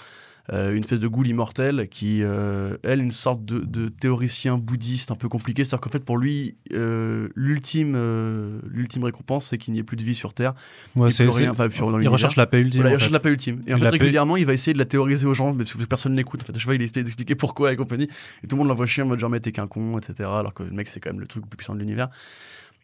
Euh, 0.50 0.72
une 0.72 0.80
espèce 0.80 0.98
de 0.98 1.08
ghoul 1.08 1.26
immortel 1.28 1.88
qui, 1.90 2.22
euh, 2.22 2.78
elle, 2.82 3.00
une 3.02 3.10
sorte 3.12 3.44
de, 3.44 3.58
de 3.58 3.90
théoricien 3.90 4.56
bouddhiste 4.56 5.10
un 5.10 5.14
peu 5.14 5.28
compliqué. 5.28 5.62
C'est-à-dire 5.62 5.82
qu'en 5.82 5.90
fait, 5.90 6.02
pour 6.06 6.16
lui, 6.16 6.56
euh, 6.72 7.28
l'ultime, 7.36 7.92
euh, 7.96 8.58
l'ultime 8.66 9.04
récompense, 9.04 9.44
c'est 9.44 9.58
qu'il 9.58 9.74
n'y 9.74 9.80
ait 9.80 9.82
plus 9.82 9.98
de 9.98 10.02
vie 10.02 10.14
sur 10.14 10.32
Terre. 10.32 10.54
Ouais, 10.96 11.10
c'est, 11.10 11.24
plus 11.24 11.32
rien, 11.34 11.44
c'est- 11.54 11.60
enfin, 11.62 11.70
sur- 11.70 11.92
dans 11.92 12.00
il 12.00 12.08
recherche 12.08 12.36
la 12.36 12.46
paix 12.46 12.60
ultime. 12.60 12.80
Voilà, 12.80 12.92
il 12.92 12.94
recherche 12.94 13.10
fait. 13.10 13.12
la 13.12 13.20
paix 13.20 13.28
ultime. 13.30 13.62
Et 13.66 13.74
en 13.74 13.78
fait, 13.78 13.84
paix- 13.84 13.90
régulièrement, 13.90 14.38
il 14.38 14.46
va 14.46 14.54
essayer 14.54 14.72
de 14.72 14.78
la 14.78 14.86
théoriser 14.86 15.26
aux 15.26 15.34
gens, 15.34 15.52
mais 15.52 15.64
parce 15.64 15.74
que 15.74 15.84
personne 15.84 16.14
n'écoute. 16.14 16.40
En 16.42 16.46
fait, 16.46 16.52
à 16.52 16.58
chaque 16.58 16.64
fois, 16.64 16.74
il 16.74 16.80
essaie 16.82 17.04
d'expliquer 17.04 17.34
pourquoi 17.34 17.70
et 17.74 17.76
compagnie. 17.76 18.08
Et 18.42 18.46
tout 18.46 18.56
le 18.56 18.60
monde 18.60 18.68
l'envoie 18.68 18.86
chier 18.86 19.02
en 19.02 19.06
mode 19.06 19.18
genre, 19.18 19.28
mais 19.30 19.40
t'es 19.40 19.52
qu'un 19.52 19.66
con, 19.66 19.98
etc. 19.98 20.30
Alors 20.32 20.54
que 20.54 20.62
le 20.62 20.70
mec, 20.70 20.88
c'est 20.88 20.98
quand 20.98 21.10
même 21.10 21.20
le 21.20 21.26
truc 21.26 21.44
le 21.44 21.48
plus 21.50 21.58
puissant 21.58 21.74
de 21.74 21.80
l'univers. 21.80 22.08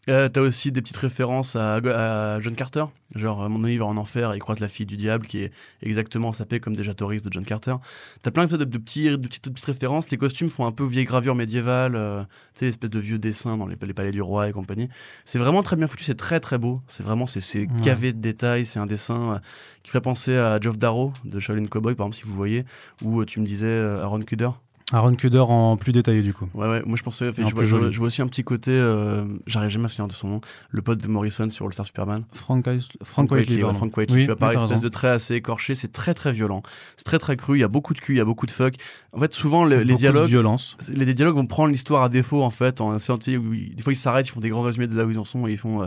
Euh, 0.08 0.28
T'as 0.28 0.40
aussi 0.42 0.70
des 0.70 0.82
petites 0.82 0.96
références 0.98 1.56
à, 1.56 1.76
à 1.76 2.40
John 2.40 2.54
Carter, 2.54 2.84
genre 3.14 3.48
mon 3.48 3.64
il 3.66 3.78
va 3.78 3.86
en 3.86 3.96
enfer 3.96 4.32
et 4.32 4.36
il 4.36 4.40
croise 4.40 4.60
la 4.60 4.68
fille 4.68 4.84
du 4.84 4.96
diable 4.98 5.26
qui 5.26 5.38
est 5.38 5.50
exactement 5.82 6.32
sapée 6.34 6.60
comme 6.60 6.74
déjà 6.76 6.92
Toris 6.92 7.22
de 7.22 7.32
John 7.32 7.44
Carter. 7.44 7.74
T'as 8.22 8.30
plein 8.30 8.44
de, 8.46 8.56
de, 8.56 8.64
petits, 8.78 9.08
de, 9.08 9.16
petites, 9.16 9.46
de 9.46 9.50
petites 9.50 9.64
références, 9.64 10.10
les 10.10 10.18
costumes 10.18 10.50
font 10.50 10.66
un 10.66 10.72
peu 10.72 10.84
vieille 10.84 11.04
gravure 11.06 11.34
médiévale, 11.34 11.96
euh, 11.96 12.22
tu 12.54 12.60
sais, 12.60 12.66
espèce 12.66 12.90
de 12.90 12.98
vieux 12.98 13.18
dessins 13.18 13.56
dans 13.56 13.66
les, 13.66 13.76
les, 13.80 13.94
palais 13.94 14.12
du 14.12 14.20
roi 14.20 14.48
et 14.48 14.52
compagnie. 14.52 14.88
C'est 15.24 15.38
vraiment 15.38 15.62
très 15.62 15.76
bien 15.76 15.86
foutu, 15.86 16.04
c'est 16.04 16.14
très 16.14 16.38
très 16.40 16.58
beau, 16.58 16.82
c'est 16.88 17.02
vraiment, 17.02 17.26
c'est 17.26 17.40
Ouais. 17.54 17.68
gavé 17.82 18.12
de 18.12 18.18
détails, 18.20 18.66
c'est 18.66 18.78
un 18.80 18.86
dessin 18.86 19.34
euh, 19.34 19.38
qui 19.82 19.90
ferait 19.90 20.00
penser 20.02 20.36
à 20.36 20.60
Geoff 20.60 20.76
Darrow 20.76 21.12
de 21.24 21.40
Shaolin 21.40 21.66
Cowboy 21.66 21.94
par 21.94 22.06
exemple 22.06 22.22
si 22.24 22.28
vous 22.28 22.34
voyez, 22.36 22.64
ou 23.02 23.20
euh, 23.20 23.24
tu 23.24 23.40
me 23.40 23.46
disais 23.46 23.66
euh, 23.68 24.02
Aaron 24.02 24.18
Kuder. 24.20 24.50
Aaron 24.94 25.14
Kuder 25.14 25.38
en 25.40 25.76
plus 25.76 25.92
détaillé 25.92 26.22
du 26.22 26.32
coup. 26.32 26.46
Ouais, 26.54 26.68
ouais, 26.68 26.82
moi 26.86 26.96
je 26.96 27.02
pensais, 27.02 27.26
je 27.26 27.32
vois, 27.32 27.34
plus 27.34 27.46
je, 27.48 27.54
vois, 27.54 27.64
joli. 27.82 27.92
je 27.92 27.98
vois 27.98 28.06
aussi 28.06 28.22
un 28.22 28.26
petit 28.26 28.44
côté, 28.44 28.70
euh, 28.72 29.24
j'arrive 29.46 29.70
jamais 29.70 29.86
à 29.86 29.88
souvenir 29.88 30.08
de 30.08 30.12
son 30.12 30.28
nom, 30.28 30.40
le 30.70 30.82
pote 30.82 30.98
de 31.00 31.08
Morrison 31.08 31.48
sur 31.50 31.66
All 31.66 31.72
Star 31.72 31.84
Superman. 31.86 32.24
Frank, 32.32 32.64
Frank 33.02 33.30
Whiteley, 33.30 33.56
ouais, 33.56 33.62
pardon. 33.62 33.78
Frank 33.78 33.96
Whiteley, 33.96 34.16
Oui, 34.18 34.22
tu 34.22 34.26
vois, 34.28 34.36
pareil, 34.36 34.56
espèce 34.56 34.70
raison. 34.70 34.82
de 34.82 34.88
trait 34.88 35.08
assez 35.08 35.34
écorché, 35.34 35.74
c'est 35.74 35.92
très 35.92 36.14
très 36.14 36.32
violent, 36.32 36.62
c'est 36.96 37.04
très 37.04 37.18
très 37.18 37.36
cru, 37.36 37.56
il 37.56 37.60
y 37.60 37.64
a 37.64 37.68
beaucoup 37.68 37.94
de 37.94 38.00
cul, 38.00 38.14
il 38.14 38.18
y 38.18 38.20
a 38.20 38.24
beaucoup 38.24 38.46
de 38.46 38.50
fuck. 38.52 38.74
En 39.12 39.20
fait, 39.20 39.32
souvent 39.32 39.64
le- 39.64 39.76
les 39.78 39.84
Beaucoup 39.84 39.92
de 39.92 39.96
dialogues, 39.98 40.28
violence. 40.28 40.76
les, 40.92 41.04
les 41.04 41.14
dialogues 41.14 41.36
vont 41.36 41.46
prendre 41.46 41.70
l'histoire 41.70 42.02
à 42.04 42.08
défaut 42.08 42.42
en 42.42 42.50
fait, 42.50 42.80
en 42.80 42.94
de- 42.94 43.36
où 43.38 43.52
ils- 43.54 43.74
des 43.74 43.82
fois 43.82 43.92
ils 43.92 43.96
s'arrêtent, 43.96 44.26
ils 44.28 44.32
font 44.32 44.40
des 44.40 44.48
grands 44.50 44.62
résumés 44.62 44.86
de 44.86 44.96
là 44.96 45.04
où 45.04 45.10
ils 45.10 45.18
en 45.18 45.24
sont 45.24 45.46
et 45.46 45.52
ils 45.52 45.58
font. 45.58 45.82
euh, 45.82 45.86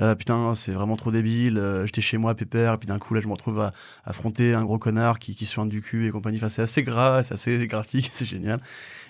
euh, 0.00 0.14
putain, 0.14 0.54
c'est 0.54 0.72
vraiment 0.72 0.96
trop 0.96 1.10
débile. 1.10 1.58
euh, 1.58 1.84
J'étais 1.86 2.00
chez 2.00 2.18
moi, 2.18 2.34
pépère, 2.34 2.74
et 2.74 2.78
puis 2.78 2.86
d'un 2.86 2.98
coup, 2.98 3.14
là, 3.14 3.20
je 3.20 3.26
me 3.26 3.32
retrouve 3.32 3.60
à 3.60 3.72
affronter 4.04 4.54
un 4.54 4.64
gros 4.64 4.78
connard 4.78 5.18
qui, 5.18 5.34
qui 5.34 5.44
se 5.46 5.54
soigne 5.54 5.68
du 5.68 5.80
cul 5.80 6.06
et 6.06 6.10
compagnie. 6.10 6.36
Enfin, 6.36 6.48
c'est 6.48 6.62
assez 6.62 6.82
gras, 6.82 7.22
c'est 7.22 7.34
assez 7.34 7.66
graphique, 7.68 8.08
c'est 8.12 8.24
génial. 8.26 8.60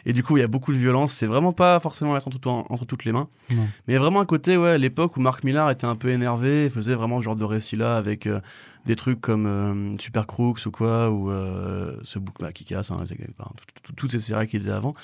Et 0.07 0.13
du 0.13 0.23
coup, 0.23 0.37
il 0.37 0.41
y 0.41 0.45
a 0.45 0.49
beaucoup 0.49 0.73
de 0.73 0.79
violence. 0.79 1.13
C'est 1.13 1.27
vraiment 1.27 1.53
pas 1.53 1.79
forcément 1.81 2.17
être 2.17 2.27
entre, 2.29 2.49
entre 2.49 2.85
toutes 2.87 3.05
les 3.05 3.13
mains. 3.13 3.29
Non. 3.51 3.63
Mais 3.87 3.93
il 3.93 3.93
y 3.95 3.97
a 3.97 4.01
vraiment 4.01 4.21
un 4.21 4.27
côté, 4.27 4.57
ouais, 4.57 4.79
l'époque 4.79 5.17
où 5.17 5.21
Mark 5.21 5.45
Millar 5.45 5.71
était 5.71 5.87
un 5.87 5.97
peu 5.97 6.09
énervé, 6.09 6.71
faisait 6.71 6.95
vraiment 6.95 7.19
ce 7.19 7.25
genre 7.25 7.37
de 7.37 7.45
récit-là 7.45 7.97
avec 7.97 8.27
euh, 8.27 8.41
des 8.87 8.97
trucs 8.97 9.21
comme 9.21 9.95
Super 9.99 10.27
Crooks 10.27 10.65
ou 10.67 10.71
quoi, 10.71 11.11
ou 11.11 11.31
ce 12.03 12.19
bouc 12.19 12.37
bah, 12.41 12.53
qui 12.53 12.65
casse, 12.65 12.91
hein, 12.91 13.05
toutes 13.97 14.13
ces 14.13 14.21
séries 14.21 14.47
qu'il 14.47 14.61
faisait 14.61 14.73
avant. 14.73 14.95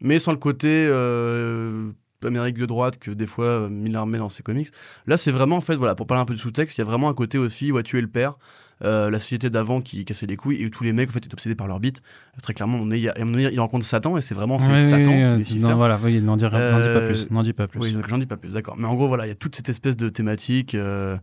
Mais 0.00 0.18
sans 0.18 0.32
le 0.32 0.38
côté 0.38 0.68
euh, 0.88 1.90
Amérique 2.26 2.58
de 2.58 2.66
droite 2.66 2.98
que 2.98 3.10
des 3.10 3.26
fois 3.26 3.44
euh, 3.46 3.68
Millar 3.68 4.06
met 4.06 4.18
dans 4.18 4.28
ses 4.28 4.42
comics. 4.42 4.68
Là, 5.06 5.16
c'est 5.16 5.30
vraiment, 5.30 5.56
en 5.56 5.60
fait, 5.60 5.74
voilà, 5.76 5.94
pour 5.94 6.06
parler 6.06 6.22
un 6.22 6.26
peu 6.26 6.34
de 6.34 6.38
sous-texte, 6.38 6.76
il 6.78 6.80
y 6.80 6.82
a 6.82 6.84
vraiment 6.84 7.08
un 7.08 7.14
côté 7.14 7.38
aussi, 7.38 7.72
ouais, 7.72 7.82
tu 7.82 7.98
es 7.98 8.00
le 8.00 8.08
père. 8.08 8.34
euh, 8.82 9.08
la 9.08 9.20
société 9.20 9.50
d'avant 9.50 9.80
qui 9.80 10.04
cassait 10.04 10.26
les 10.26 10.34
couilles 10.36 10.60
et 10.60 10.66
où 10.66 10.68
tous 10.68 10.82
les 10.82 10.92
mecs 10.92 11.08
en 11.08 11.12
fait 11.12 11.24
étaient 11.24 11.32
obsédés 11.32 11.54
par 11.54 11.68
leur 11.68 11.78
bite 11.78 12.02
très 12.42 12.54
clairement 12.54 12.78
on 12.82 12.90
est, 12.90 12.98
il 12.98 13.04
y 13.04 13.08
a- 13.08 13.14
il 13.52 13.60
rencontre 13.60 13.84
Satan 13.84 14.16
et 14.18 14.20
c'est 14.20 14.34
vraiment 14.34 14.58
c'est 14.58 14.76
Satan 14.80 15.12
oui, 15.12 15.22
qui 15.22 15.24
euh, 15.28 15.36
Lucifer. 15.36 15.60
non, 15.60 15.76
voilà, 15.76 15.98
oui, 16.02 16.20
n'en 16.20 16.36
dis, 16.36 16.44
pas 16.48 16.56
Euh, 16.58 17.06
plus. 17.08 17.30
N'en 17.30 17.42
dis 17.44 17.52
pas 17.52 17.68
plus. 17.68 17.78
Oui, 17.80 17.92
donc 17.92 18.08
j'en 18.08 18.18
dis 18.18 18.26
pas 18.26 18.36
plus, 18.36 18.52
d'accord. 18.52 18.74
Mais 18.76 18.86
en 18.88 18.94
gros, 18.94 19.06
voilà, 19.06 19.26
il 19.26 19.28
y 19.28 19.32
a 19.32 19.36
toute 19.36 19.54
cette 19.54 19.68
espèce 19.68 19.96
de 19.96 20.08
thématique 20.08 20.74
euh, 20.74 21.16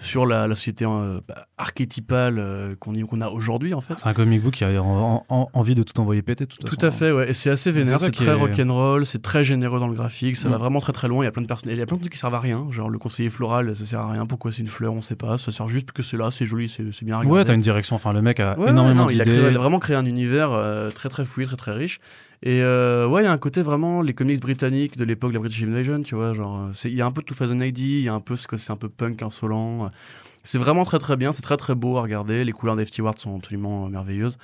sur 0.00 0.26
la, 0.26 0.46
la 0.46 0.54
société 0.54 0.84
euh, 0.86 1.20
bah, 1.26 1.46
archétypale 1.58 2.38
euh, 2.38 2.74
qu'on 2.76 3.20
a 3.20 3.28
aujourd'hui, 3.28 3.74
en 3.74 3.80
fait. 3.80 3.94
C'est 3.98 4.06
un 4.08 4.14
comic 4.14 4.40
book 4.42 4.54
qui 4.54 4.64
a 4.64 4.82
en- 4.82 5.24
en- 5.28 5.48
envie 5.52 5.74
de 5.74 5.82
tout 5.82 5.98
envoyer 6.00 6.22
péter. 6.22 6.46
toute 6.46 6.60
Tout 6.64 6.76
façon. 6.76 6.86
à 6.86 6.90
fait, 6.90 7.12
ouais. 7.12 7.30
Et 7.30 7.34
c'est 7.34 7.50
assez 7.50 7.70
vénère, 7.70 7.98
C'est 7.98 8.10
très 8.12 8.26
est- 8.30 8.32
rock'n'roll, 8.34 9.04
c'est 9.06 9.20
très 9.22 9.42
généreux 9.44 9.80
dans 9.80 9.88
le 9.88 9.94
graphique, 9.94 10.36
ça 10.36 10.48
Mm. 10.48 10.52
va 10.52 10.56
vraiment 10.58 10.80
très 10.80 10.92
très 10.92 11.08
loin. 11.08 11.22
Il 11.22 11.26
y 11.26 11.28
a 11.28 11.32
plein 11.32 11.42
de 11.42 11.46
personnes, 11.48 11.70
il 11.72 11.78
y 11.78 11.82
a 11.82 11.86
plein 11.86 11.96
de 11.96 12.02
trucs 12.02 12.12
qui 12.12 12.18
servent 12.18 12.34
à 12.34 12.40
rien. 12.40 12.66
Genre 12.70 12.88
le 12.90 12.98
conseiller 12.98 13.30
floral, 13.30 13.74
ça 13.74 13.84
sert 13.84 14.00
à 14.00 14.12
rien. 14.12 14.24
Pourquoi 14.26 14.52
c'est 14.52 14.62
une 14.62 14.68
fleur, 14.68 14.92
on 14.94 15.00
sait 15.02 15.16
pas. 15.16 15.36
Ça 15.36 15.50
sert 15.52 15.68
juste 15.68 15.92
que 15.92 16.02
c'est 16.02 16.16
là, 16.16 16.30
c'est 16.30 16.46
joli, 16.46 16.68
c'est 16.68 16.82
bien 17.04 17.16
regardé. 17.18 17.36
Ouais, 17.38 17.44
t'as 17.44 17.54
une 17.54 17.60
direction. 17.60 17.96
Enfin, 17.96 18.12
le 18.12 18.22
mec 18.22 18.40
a 18.40 18.56
Ouais, 18.58 18.70
énormément 18.70 19.04
non, 19.04 19.10
il, 19.10 19.20
a 19.20 19.24
créé- 19.24 19.38
il 19.50 19.56
a 19.56 19.58
vraiment 19.58 19.78
créé 19.80 19.96
un 19.96 20.06
univers 20.06 20.52
euh, 20.52 20.90
très 20.90 21.08
très 21.08 21.24
fouillé, 21.24 21.46
très 21.46 21.56
très 21.56 21.72
riche. 21.72 21.98
Et 22.42 22.62
euh, 22.62 23.08
ouais, 23.08 23.22
il 23.22 23.24
y 23.24 23.28
a 23.28 23.32
un 23.32 23.38
côté 23.38 23.62
vraiment 23.62 24.00
les 24.00 24.14
comics 24.14 24.40
britanniques 24.40 24.96
de 24.96 25.04
l'époque 25.04 25.30
de 25.30 25.34
la 25.34 25.40
British 25.40 25.62
Invasion, 25.62 26.02
tu 26.02 26.14
vois, 26.14 26.34
genre 26.34 26.66
euh, 26.66 26.72
il 26.84 26.94
y 26.94 27.02
a 27.02 27.06
un 27.06 27.10
peu 27.10 27.22
de 27.22 27.34
2000 27.34 27.62
AD, 27.62 27.78
il 27.78 28.02
y 28.02 28.08
a 28.08 28.14
un 28.14 28.20
peu 28.20 28.36
ce 28.36 28.46
que 28.46 28.56
c'est 28.56 28.70
un 28.70 28.76
peu 28.76 28.88
punk 28.88 29.22
insolent. 29.22 29.86
euh. 29.86 29.88
C'est 30.44 30.58
vraiment 30.58 30.84
très 30.84 30.98
très 30.98 31.16
bien, 31.16 31.32
c'est 31.32 31.42
très 31.42 31.56
très 31.56 31.74
beau 31.74 31.96
à 31.96 32.02
regarder. 32.02 32.44
Les 32.44 32.52
couleurs 32.52 32.76
d'F.T. 32.76 33.02
Ward 33.02 33.18
sont 33.18 33.36
absolument 33.36 33.88
merveilleuses. 33.88 34.38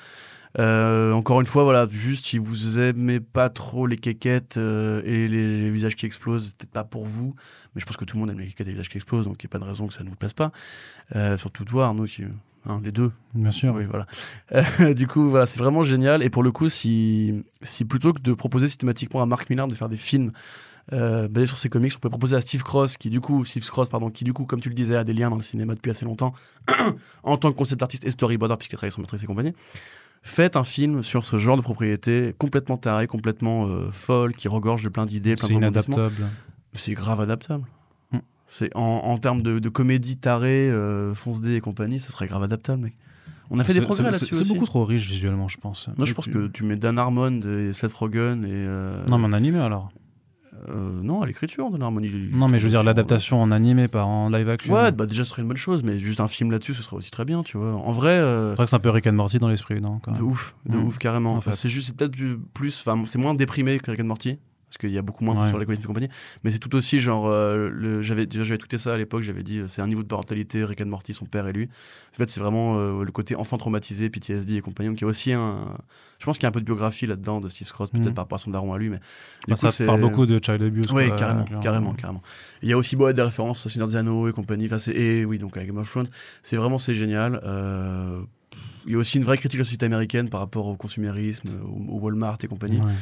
Encore 0.58 1.40
une 1.40 1.46
fois, 1.46 1.64
voilà, 1.64 1.86
juste 1.88 2.26
si 2.26 2.38
vous 2.38 2.78
aimez 2.78 3.20
pas 3.20 3.48
trop 3.48 3.86
les 3.86 3.96
quéquettes 3.96 4.56
et 4.56 5.28
les, 5.28 5.70
visages 5.70 5.96
qui 5.96 6.04
explosent, 6.04 6.48
c'est 6.48 6.56
peut-être 6.58 6.72
pas 6.72 6.84
pour 6.84 7.06
vous. 7.06 7.34
Mais 7.74 7.80
je 7.80 7.86
pense 7.86 7.96
que 7.96 8.04
tout 8.04 8.16
le 8.16 8.20
monde 8.20 8.30
aime 8.30 8.38
les 8.38 8.46
quéquettes 8.48 8.66
et 8.66 8.70
les 8.70 8.74
visages 8.74 8.90
qui 8.90 8.98
explosent, 8.98 9.24
donc 9.24 9.42
il 9.42 9.46
n'y 9.46 9.50
a 9.50 9.52
pas 9.52 9.58
de 9.58 9.64
raison 9.64 9.86
que 9.86 9.94
ça 9.94 10.04
ne 10.04 10.10
vous 10.10 10.16
plaise 10.16 10.34
pas. 10.34 10.52
Surtout 11.38 11.64
toi, 11.64 11.86
Arnaud, 11.86 12.04
qui, 12.04 12.24
hein, 12.66 12.80
les 12.82 12.92
deux. 12.92 13.10
Bien 13.34 13.50
sûr. 13.50 13.74
Oui, 13.74 13.84
voilà. 13.88 14.06
Euh, 14.52 14.94
du 14.94 15.06
coup, 15.06 15.28
voilà, 15.30 15.46
c'est 15.46 15.58
vraiment 15.58 15.82
génial. 15.82 16.22
Et 16.22 16.30
pour 16.30 16.42
le 16.42 16.50
coup, 16.52 16.68
si, 16.68 17.44
si 17.62 17.84
plutôt 17.84 18.12
que 18.12 18.20
de 18.20 18.32
proposer 18.34 18.66
systématiquement 18.66 19.22
à 19.22 19.26
Mark 19.26 19.48
Millar 19.50 19.68
de 19.68 19.74
faire 19.74 19.88
des 19.88 19.96
films 19.96 20.32
euh, 20.92 21.28
basés 21.28 21.46
sur 21.46 21.56
ses 21.58 21.68
comics, 21.68 21.92
on 21.96 21.98
peut 22.00 22.10
proposer 22.10 22.36
à 22.36 22.40
Steve 22.40 22.62
Cross, 22.62 22.96
qui 22.96 23.08
du 23.10 23.20
coup, 23.20 23.44
Steve 23.44 23.66
Cross, 23.66 23.88
pardon, 23.88 24.10
qui 24.10 24.24
du 24.24 24.32
coup, 24.32 24.44
comme 24.44 24.60
tu 24.60 24.68
le 24.68 24.74
disais, 24.74 24.96
a 24.96 25.04
des 25.04 25.14
liens 25.14 25.30
dans 25.30 25.36
le 25.36 25.42
cinéma 25.42 25.74
depuis 25.74 25.90
assez 25.90 26.04
longtemps, 26.04 26.34
en 27.22 27.36
tant 27.36 27.50
que 27.52 27.56
concept 27.56 27.82
artiste 27.82 28.04
et 28.04 28.10
storyboarder, 28.10 28.56
puisqu'il 28.56 28.76
travaille 28.76 28.92
sur 28.92 29.00
Matrix 29.00 29.20
et 29.22 29.26
compagnie. 29.26 29.54
Faites 30.22 30.56
un 30.56 30.64
film 30.64 31.02
sur 31.02 31.26
ce 31.26 31.36
genre 31.36 31.56
de 31.58 31.62
propriété 31.62 32.34
complètement 32.38 32.78
taré, 32.78 33.06
complètement 33.06 33.66
euh, 33.66 33.90
folle, 33.92 34.34
qui 34.34 34.48
regorge 34.48 34.82
de 34.82 34.88
plein 34.88 35.04
d'idées, 35.06 35.36
plein 35.36 35.48
C'est 35.48 35.54
de 35.54 35.58
rebondissements. 35.58 35.96
inadaptable. 35.96 36.30
C'est 36.72 36.94
grave 36.94 37.20
adaptable. 37.20 37.64
C'est 38.56 38.70
en, 38.76 38.80
en 38.82 39.18
termes 39.18 39.42
de, 39.42 39.58
de 39.58 39.68
comédie 39.68 40.16
tarée, 40.16 40.70
euh, 40.70 41.12
fonce 41.14 41.40
D 41.40 41.56
et 41.56 41.60
compagnie, 41.60 41.98
ce 41.98 42.12
serait 42.12 42.28
grave 42.28 42.44
adaptable, 42.44 42.82
mec. 42.84 42.94
On 43.50 43.58
a 43.58 43.64
fait 43.64 43.74
des 43.74 43.80
progrès 43.80 44.04
c'est- 44.12 44.20
là-dessus 44.26 44.34
C'est 44.36 44.46
beaucoup 44.54 44.64
trop 44.64 44.84
riche 44.84 45.08
visuellement, 45.08 45.48
je 45.48 45.56
pense. 45.58 45.88
Moi, 45.96 46.06
je 46.06 46.14
pense 46.14 46.26
que 46.28 46.46
tu 46.46 46.62
mets 46.62 46.76
Dan 46.76 46.96
Harmon 46.98 47.40
et 47.40 47.72
Seth 47.72 47.92
Rogen 47.94 48.44
et. 48.44 48.48
euh, 48.52 49.04
Non, 49.08 49.18
mais 49.18 49.26
en 49.26 49.32
animé 49.32 49.58
alors. 49.58 49.90
euh, 50.68 51.02
non, 51.02 51.20
à 51.20 51.26
l'écriture, 51.26 51.68
il- 51.72 52.30
il 52.30 52.38
Non, 52.38 52.46
mais 52.48 52.58
je 52.60 52.64
veux 52.64 52.70
dire 52.70 52.82
l'adaptation 52.84 53.42
en 53.42 53.50
animé, 53.50 53.88
pas 53.88 54.04
en 54.04 54.28
live 54.30 54.48
action. 54.48 54.72
Ouais, 54.72 54.92
bah 54.92 55.04
déjà, 55.06 55.24
ce 55.24 55.30
serait 55.30 55.42
une 55.42 55.48
bonne 55.48 55.56
chose, 55.56 55.82
mais 55.82 55.98
juste 55.98 56.20
un 56.20 56.28
film 56.28 56.50
là-dessus, 56.52 56.74
ce 56.74 56.82
serait 56.84 56.96
aussi 56.96 57.10
très 57.10 57.24
bien, 57.24 57.42
tu 57.42 57.58
vois. 57.58 57.72
En 57.74 57.90
vrai. 57.92 58.10
euh, 58.12 58.50
C'est 58.52 58.56
vrai 58.56 58.64
que 58.66 58.70
c'est 58.70 58.76
un 58.76 58.78
peu 58.78 58.90
Rick 58.90 59.06
and 59.08 59.12
Morty 59.14 59.38
dans 59.38 59.48
l'esprit, 59.48 59.80
non 59.80 59.98
quand 59.98 60.12
de 60.12 60.22
ouf, 60.22 60.54
de 60.66 60.76
Mm. 60.78 60.84
ouf, 60.84 60.98
carrément. 60.98 61.34
En 61.34 61.36
Enfin, 61.38 61.50
fait. 61.50 61.56
c'est 61.56 61.68
juste, 61.68 61.88
c'est 61.88 61.96
peut-être 61.96 62.16
plus. 62.54 62.82
Enfin, 62.86 63.02
c'est 63.06 63.18
moins 63.18 63.34
déprimé 63.34 63.78
que 63.78 63.90
Rick 63.90 64.00
and 64.00 64.04
Morty. 64.04 64.38
Parce 64.74 64.78
qu'il 64.88 64.90
y 64.92 64.98
a 64.98 65.02
beaucoup 65.02 65.22
moins 65.22 65.40
Ouais. 65.40 65.48
sur 65.50 65.58
les 65.58 65.66
collections 65.66 65.84
de 65.84 65.86
compagnie. 65.86 66.08
Mais 66.42 66.50
c'est 66.50 66.58
tout 66.58 66.74
aussi 66.74 66.98
genre. 66.98 67.26
euh, 67.28 68.02
j'avais, 68.02 68.26
j'avais 68.28 68.58
tweeté 68.58 68.76
ça 68.76 68.94
à 68.94 68.96
l'époque. 68.98 69.22
J'avais 69.22 69.44
dit 69.44 69.58
euh, 69.60 69.68
c'est 69.68 69.82
un 69.82 69.86
niveau 69.86 70.02
de 70.02 70.08
parentalité, 70.08 70.64
Rick 70.64 70.80
and 70.80 70.86
Morty, 70.86 71.14
son 71.14 71.26
père 71.26 71.46
et 71.46 71.52
lui. 71.52 71.68
En 72.14 72.16
fait, 72.16 72.28
c'est 72.28 72.40
vraiment 72.40 72.76
euh, 72.76 73.04
le 73.04 73.12
côté 73.12 73.36
enfant 73.36 73.56
traumatisé, 73.56 74.10
PTSD 74.10 74.56
et 74.56 74.60
compagnie. 74.60 74.88
Donc, 74.88 74.98
il 75.00 75.02
y 75.02 75.04
a 75.04 75.08
aussi 75.08 75.32
un. 75.32 75.76
Je 76.18 76.24
pense 76.26 76.38
qu'il 76.38 76.42
y 76.44 76.46
a 76.46 76.48
un 76.48 76.52
peu 76.52 76.60
de 76.60 76.64
biographie 76.64 77.06
là-dedans 77.06 77.40
de 77.40 77.48
Steve 77.48 77.70
Cross, 77.70 77.90
peut-être 77.92 78.06
Mhm. 78.06 78.14
par 78.14 78.24
rapport 78.24 78.36
à 78.36 78.38
son 78.40 78.50
daron 78.50 78.72
à 78.72 78.78
lui. 78.78 78.88
Mais 78.88 78.98
Bah, 79.46 79.54
coup, 79.54 79.68
ça 79.68 79.84
parle 79.86 80.00
beaucoup 80.00 80.26
de 80.26 80.40
child 80.44 80.60
abuse. 80.62 80.84
Oui, 80.92 81.06
quoi, 81.08 81.16
carrément, 81.16 81.44
carrément, 81.60 81.92
carrément. 81.94 82.22
Il 82.62 82.68
y 82.68 82.72
a 82.72 82.76
aussi 82.76 82.96
bon, 82.96 83.14
des 83.14 83.22
références 83.22 83.64
à 83.66 83.68
Seigneur 83.70 83.86
des 83.86 83.94
Anneaux 83.96 84.26
et 84.28 84.32
compagnie. 84.32 84.66
Enfin, 84.66 84.78
c'est- 84.78 84.94
et 84.96 85.24
oui, 85.24 85.38
donc 85.38 85.56
à 85.56 85.64
Game 85.64 85.76
of 85.78 85.88
Thrones, 85.88 86.08
c'est 86.42 86.56
vraiment 86.56 86.78
c'est 86.78 86.94
génial. 86.94 87.40
Euh, 87.44 88.20
il 88.86 88.92
y 88.92 88.94
a 88.94 88.98
aussi 88.98 89.18
une 89.18 89.24
vraie 89.24 89.36
critique 89.38 89.58
de 89.58 89.62
la 89.62 89.64
société 89.64 89.86
américaine 89.86 90.28
par 90.28 90.40
rapport 90.40 90.66
au 90.66 90.76
consumérisme, 90.76 91.48
au, 91.64 91.94
au 91.94 91.98
Walmart 92.00 92.38
et 92.42 92.46
compagnie. 92.46 92.80
Ouais. 92.80 92.92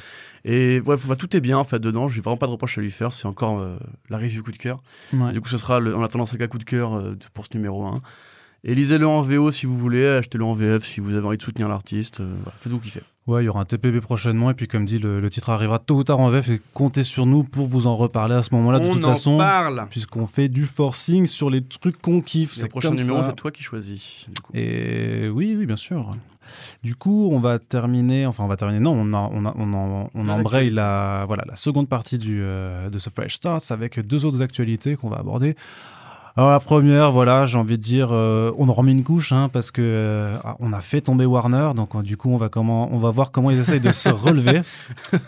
Et 0.45 0.81
ouais, 0.81 0.97
faut- 0.97 1.15
tout 1.15 1.37
est 1.37 1.41
bien 1.41 1.59
en 1.59 1.65
fait 1.65 1.79
dedans. 1.79 2.09
J'ai 2.09 2.21
vraiment 2.21 2.37
pas 2.37 2.47
de 2.47 2.53
reproche 2.53 2.79
à 2.79 2.81
lui 2.81 2.91
faire. 2.91 3.13
C'est 3.13 3.27
encore 3.27 3.59
euh, 3.61 3.77
la 4.11 4.19
review 4.19 4.43
coup 4.43 4.53
de 4.53 4.57
cœur. 4.59 4.83
Ouais. 5.13 5.33
Du 5.33 5.41
coup, 5.41 5.49
ce 5.49 5.59
sera 5.59 5.81
le- 5.81 5.95
en 5.97 6.03
attendant 6.03 6.27
c'est 6.27 6.39
cas 6.39 6.49
coup 6.49 6.59
de 6.59 6.65
cœur 6.65 6.95
euh, 6.95 7.17
pour 7.35 7.45
ce 7.47 7.51
numéro 7.55 7.85
1. 7.85 8.01
Et 8.65 8.75
lisez-le 8.77 9.07
en 9.09 9.23
VO 9.23 9.51
si 9.51 9.67
vous 9.67 9.77
voulez, 9.77 10.07
achetez-le 10.07 10.45
en 10.45 10.55
VF 10.55 10.85
si 10.85 11.01
vous 11.01 11.15
avez 11.15 11.27
envie 11.27 11.37
de 11.39 11.43
soutenir 11.43 11.69
l'artiste. 11.69 12.21
euh, 12.21 12.33
voilà, 12.45 12.57
Faites-vous 12.59 12.79
kiffer. 12.79 13.03
Ouais, 13.29 13.43
il 13.43 13.47
y 13.47 13.49
aura 13.49 13.61
un 13.61 13.65
TPB 13.65 14.01
prochainement, 14.01 14.51
et 14.51 14.55
puis 14.55 14.67
comme 14.67 14.85
dit, 14.85 14.99
le, 14.99 15.21
le 15.21 15.31
titre 15.31 15.51
arrivera 15.51 15.79
tôt 15.79 15.97
ou 15.99 16.03
tard 16.05 16.19
en 16.19 16.29
VF, 16.29 16.49
et 16.49 16.61
comptez 16.75 17.05
sur 17.05 17.25
nous 17.25 17.45
pour 17.45 17.67
vous 17.67 17.87
en 17.87 17.95
reparler 17.95 18.35
à 18.35 18.43
ce 18.43 18.53
moment-là, 18.57 18.81
de 18.81 18.89
toute 18.91 19.05
façon. 19.05 19.39
parle. 19.39 19.87
Puisqu'on 19.91 20.27
fait 20.27 20.49
du 20.49 20.67
forcing 20.67 21.29
sur 21.29 21.49
les 21.49 21.63
trucs 21.63 22.03
qu'on 22.03 22.21
kiffe. 22.21 22.57
Le 22.57 22.63
C'est 22.63 22.69
prochain 22.69 22.89
comme 22.89 22.99
numéro, 22.99 23.23
ça. 23.23 23.29
c'est 23.31 23.37
toi 23.37 23.53
qui 23.53 23.63
choisis. 23.63 24.27
du 24.29 24.41
coup. 24.43 24.51
Et 24.55 25.29
oui, 25.33 25.55
oui, 25.57 25.67
bien 25.67 25.77
sûr. 25.77 26.17
Du 26.83 26.97
coup, 26.97 27.31
on 27.33 27.39
va 27.39 27.61
terminer, 27.61 28.27
enfin, 28.27 28.43
on 28.43 28.49
va 28.49 28.57
terminer, 28.57 28.81
non, 28.81 28.93
on, 28.93 29.13
a, 29.13 29.31
on, 29.33 29.45
a, 29.47 29.55
on, 29.57 29.73
en- 29.73 30.11
on 30.15 30.25
Deux 30.25 30.31
embraye 30.31 30.71
la, 30.71 31.25
voilà, 31.29 31.45
la 31.47 31.55
seconde 31.57 31.89
partie 31.89 32.19
du, 32.19 32.41
euh, 32.43 32.91
de 32.91 32.99
ce 32.99 33.09
Fresh 33.09 33.35
Starts 33.37 33.63
avec 33.71 34.01
deux 34.01 34.25
autres 34.25 34.43
actualités 34.43 34.97
qu'on 34.97 35.09
va 35.09 35.19
aborder. 35.19 35.55
Alors, 36.35 36.51
la 36.51 36.61
première, 36.61 37.11
voilà, 37.13 37.45
j'ai 37.45 37.59
envie 37.59 37.77
de 37.77 37.83
dire, 37.83 38.09
euh, 38.11 38.53
on 38.57 38.67
en 38.71 38.73
remet 38.73 38.93
une 38.93 39.05
couche, 39.05 39.33
hein, 39.33 39.51
parce 39.53 39.71
que 39.71 39.83
euh, 39.83 40.39
on 40.61 40.73
a 40.73 40.81
fait 40.81 41.03
tomber 41.03 41.27
Warner, 41.27 41.73
donc 41.77 41.95
euh, 41.95 42.01
du 42.03 42.17
coup, 42.17 42.31
on 42.31 42.39
va, 42.39 42.49
comment, 42.49 42.89
on 42.91 42.97
va 42.97 43.11
voir 43.11 43.33
comment 43.33 43.51
ils 43.51 43.59
essayent 43.59 43.81
de 43.81 43.93
se 43.93 44.09
relever, 44.09 44.63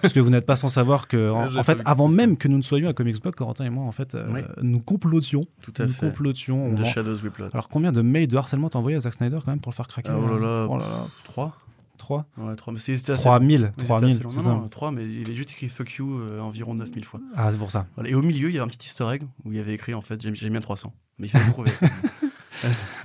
parce 0.00 0.14
que 0.14 0.20
vous 0.20 0.30
n'êtes 0.30 0.46
pas 0.46 0.57
sans 0.57 0.68
savoir 0.68 1.07
que, 1.07 1.30
en, 1.30 1.62
fait, 1.62 1.82
avant 1.84 2.09
ça. 2.09 2.16
même 2.16 2.38
que 2.38 2.48
nous 2.48 2.57
ne 2.57 2.62
soyons 2.62 2.88
à 2.88 2.94
Comics 2.94 3.20
Blog, 3.20 3.34
Corentin 3.34 3.66
et 3.66 3.70
moi, 3.70 3.84
en 3.84 3.92
fait, 3.92 4.16
Oui. 4.32 4.40
nous 4.62 4.80
complotions, 4.80 5.44
Tout 5.62 5.74
à 5.78 5.84
nous 5.84 5.92
fait. 5.92 6.07
complotions. 6.07 6.74
The 6.74 6.84
Shadows 6.86 7.16
We 7.22 7.30
Plot. 7.30 7.48
alors 7.52 7.68
combien 7.68 7.92
de 7.92 8.00
mails 8.00 8.28
de 8.28 8.36
harcèlement 8.38 8.70
t'as 8.70 8.78
envoyé 8.78 8.96
à 8.96 9.00
Zack 9.00 9.12
Snyder 9.12 9.38
quand 9.44 9.50
même 9.52 9.61
pour 9.61 9.72
le 9.72 9.76
faire 9.76 9.86
craquer 9.88 10.11
oh 10.11 10.26
là 10.26 10.38
là. 10.40 10.66
Oh 10.70 10.76
là 10.78 10.84
là. 10.84 11.07
3 11.24 11.52
3 11.99 12.26
Ouais, 12.38 12.55
3. 12.57 12.72
Mais 12.72 12.78
c'est- 12.78 12.97
c'était 12.97 13.12
assez 13.12 13.22
3000 13.22 13.61
long. 13.62 13.66
Oui, 13.68 13.72
c'était 13.76 13.86
3000 13.86 14.11
assez 14.14 14.22
long. 14.22 14.30
c'est 14.30 14.42
Non, 14.42 14.61
non, 14.61 14.68
3, 14.68 14.90
mais 14.92 15.05
il 15.05 15.26
avait 15.26 15.34
juste 15.34 15.51
écrit 15.53 15.68
fuck 15.68 15.92
you 15.95 16.18
euh, 16.20 16.40
environ 16.40 16.74
9000 16.74 17.05
fois. 17.05 17.20
Ah 17.36 17.51
c'est 17.51 17.59
pour 17.59 17.70
ça. 17.70 17.86
Voilà. 17.95 18.11
Et 18.11 18.14
au 18.14 18.22
milieu, 18.22 18.49
il 18.49 18.55
y 18.55 18.59
a 18.59 18.62
un 18.62 18.68
petit 18.68 18.86
easter 18.86 19.07
egg 19.12 19.22
où 19.45 19.53
il 19.53 19.59
y 19.59 19.61
avait 19.61 19.74
écrit 19.74 19.95
en 19.95 20.01
fait, 20.03 20.20
j'ai 20.22 20.34
j'ai 20.34 20.51
mis 20.51 20.57
un 20.57 20.61
300. 20.61 20.92
Mais 21.18 21.26
il 21.26 21.30
fallait 21.30 21.47
le 21.47 21.53
trouver. 21.53 21.70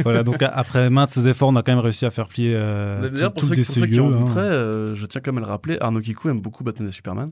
voilà 0.04 0.24
donc 0.24 0.42
après 0.42 0.90
maintes 0.90 1.18
efforts 1.18 1.50
on 1.50 1.56
a 1.56 1.64
quand 1.64 1.72
même 1.72 1.80
réussi 1.84 2.06
à 2.06 2.12
faire 2.12 2.28
plier 2.28 2.54
euh, 2.56 3.10
tout, 3.10 3.32
pour 3.32 3.44
ceux, 3.44 3.56
pour 3.56 3.66
ceux 3.66 3.88
qui 3.88 4.00
en 4.00 4.08
hein. 4.08 4.12
douteraient, 4.12 4.42
euh, 4.42 4.96
je 4.96 5.06
tiens 5.06 5.22
quand 5.22 5.34
même 5.34 5.44
à 5.44 5.48
le 5.48 5.52
rappeler, 5.52 5.78
Arnaud 5.82 6.02
Kikou 6.02 6.30
aime 6.30 6.40
beaucoup 6.40 6.64
Batman 6.64 6.88
et 6.88 6.92
Superman. 6.92 7.32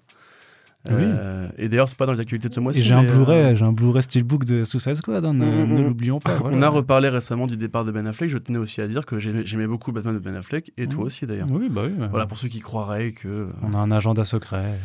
Euh, 0.96 1.48
et 1.58 1.70
d'ailleurs, 1.70 1.90
c'est 1.90 1.98
pas 1.98 2.06
dans 2.06 2.14
les 2.14 2.20
actualités 2.20 2.50
de 2.50 2.54
ce 2.54 2.60
mois-ci. 2.60 2.84
J'ai 2.84 2.94
un 2.94 3.02
mais, 3.02 3.10
euh, 3.10 3.14
Blu-ray, 3.14 3.56
j'ai 3.56 3.66
un 3.66 3.72
Blu-ray 3.72 4.04
steelbook 4.04 4.46
de 4.46 4.64
Suicide 4.64 4.96
Squad, 4.96 5.24
hein, 5.26 5.34
ne, 5.34 5.46
Mm, 5.46 5.50
mm, 5.50 5.74
ne 5.74 5.80
mm. 5.82 5.86
l'oublions 5.88 6.20
pas. 6.20 6.36
voilà. 6.38 6.58
On 6.58 6.62
a 6.62 6.70
reparlé 6.70 7.10
récemment 7.10 7.48
du 7.48 7.58
départ 7.58 7.86
de 7.86 7.92
Ben 7.92 8.06
Affleck. 8.08 8.30
Je 8.30 8.38
tenais 8.38 8.60
aussi 8.60 8.82
à 8.82 8.88
dire 8.88 9.06
que 9.06 9.20
j'aimais 9.20 9.68
beaucoup 9.68 9.92
Batman 9.92 10.14
de 10.16 10.20
Ben 10.20 10.36
Affleck, 10.36 10.72
et 10.78 10.88
toi 10.88 11.02
Mhm. 11.02 11.06
aussi 11.06 11.26
d'ailleurs. 11.26 11.48
Oui, 11.52 11.68
bah 11.70 11.82
oui. 11.86 11.92
Voilà, 12.10 12.26
pour 12.28 12.38
ceux 12.38 12.48
qui 12.48 12.60
croiraient 12.60 13.12
que. 13.12 13.48
On 13.62 13.74
a 13.74 13.78
un 13.78 13.92
agenda 13.92 14.24
secret. 14.26 14.80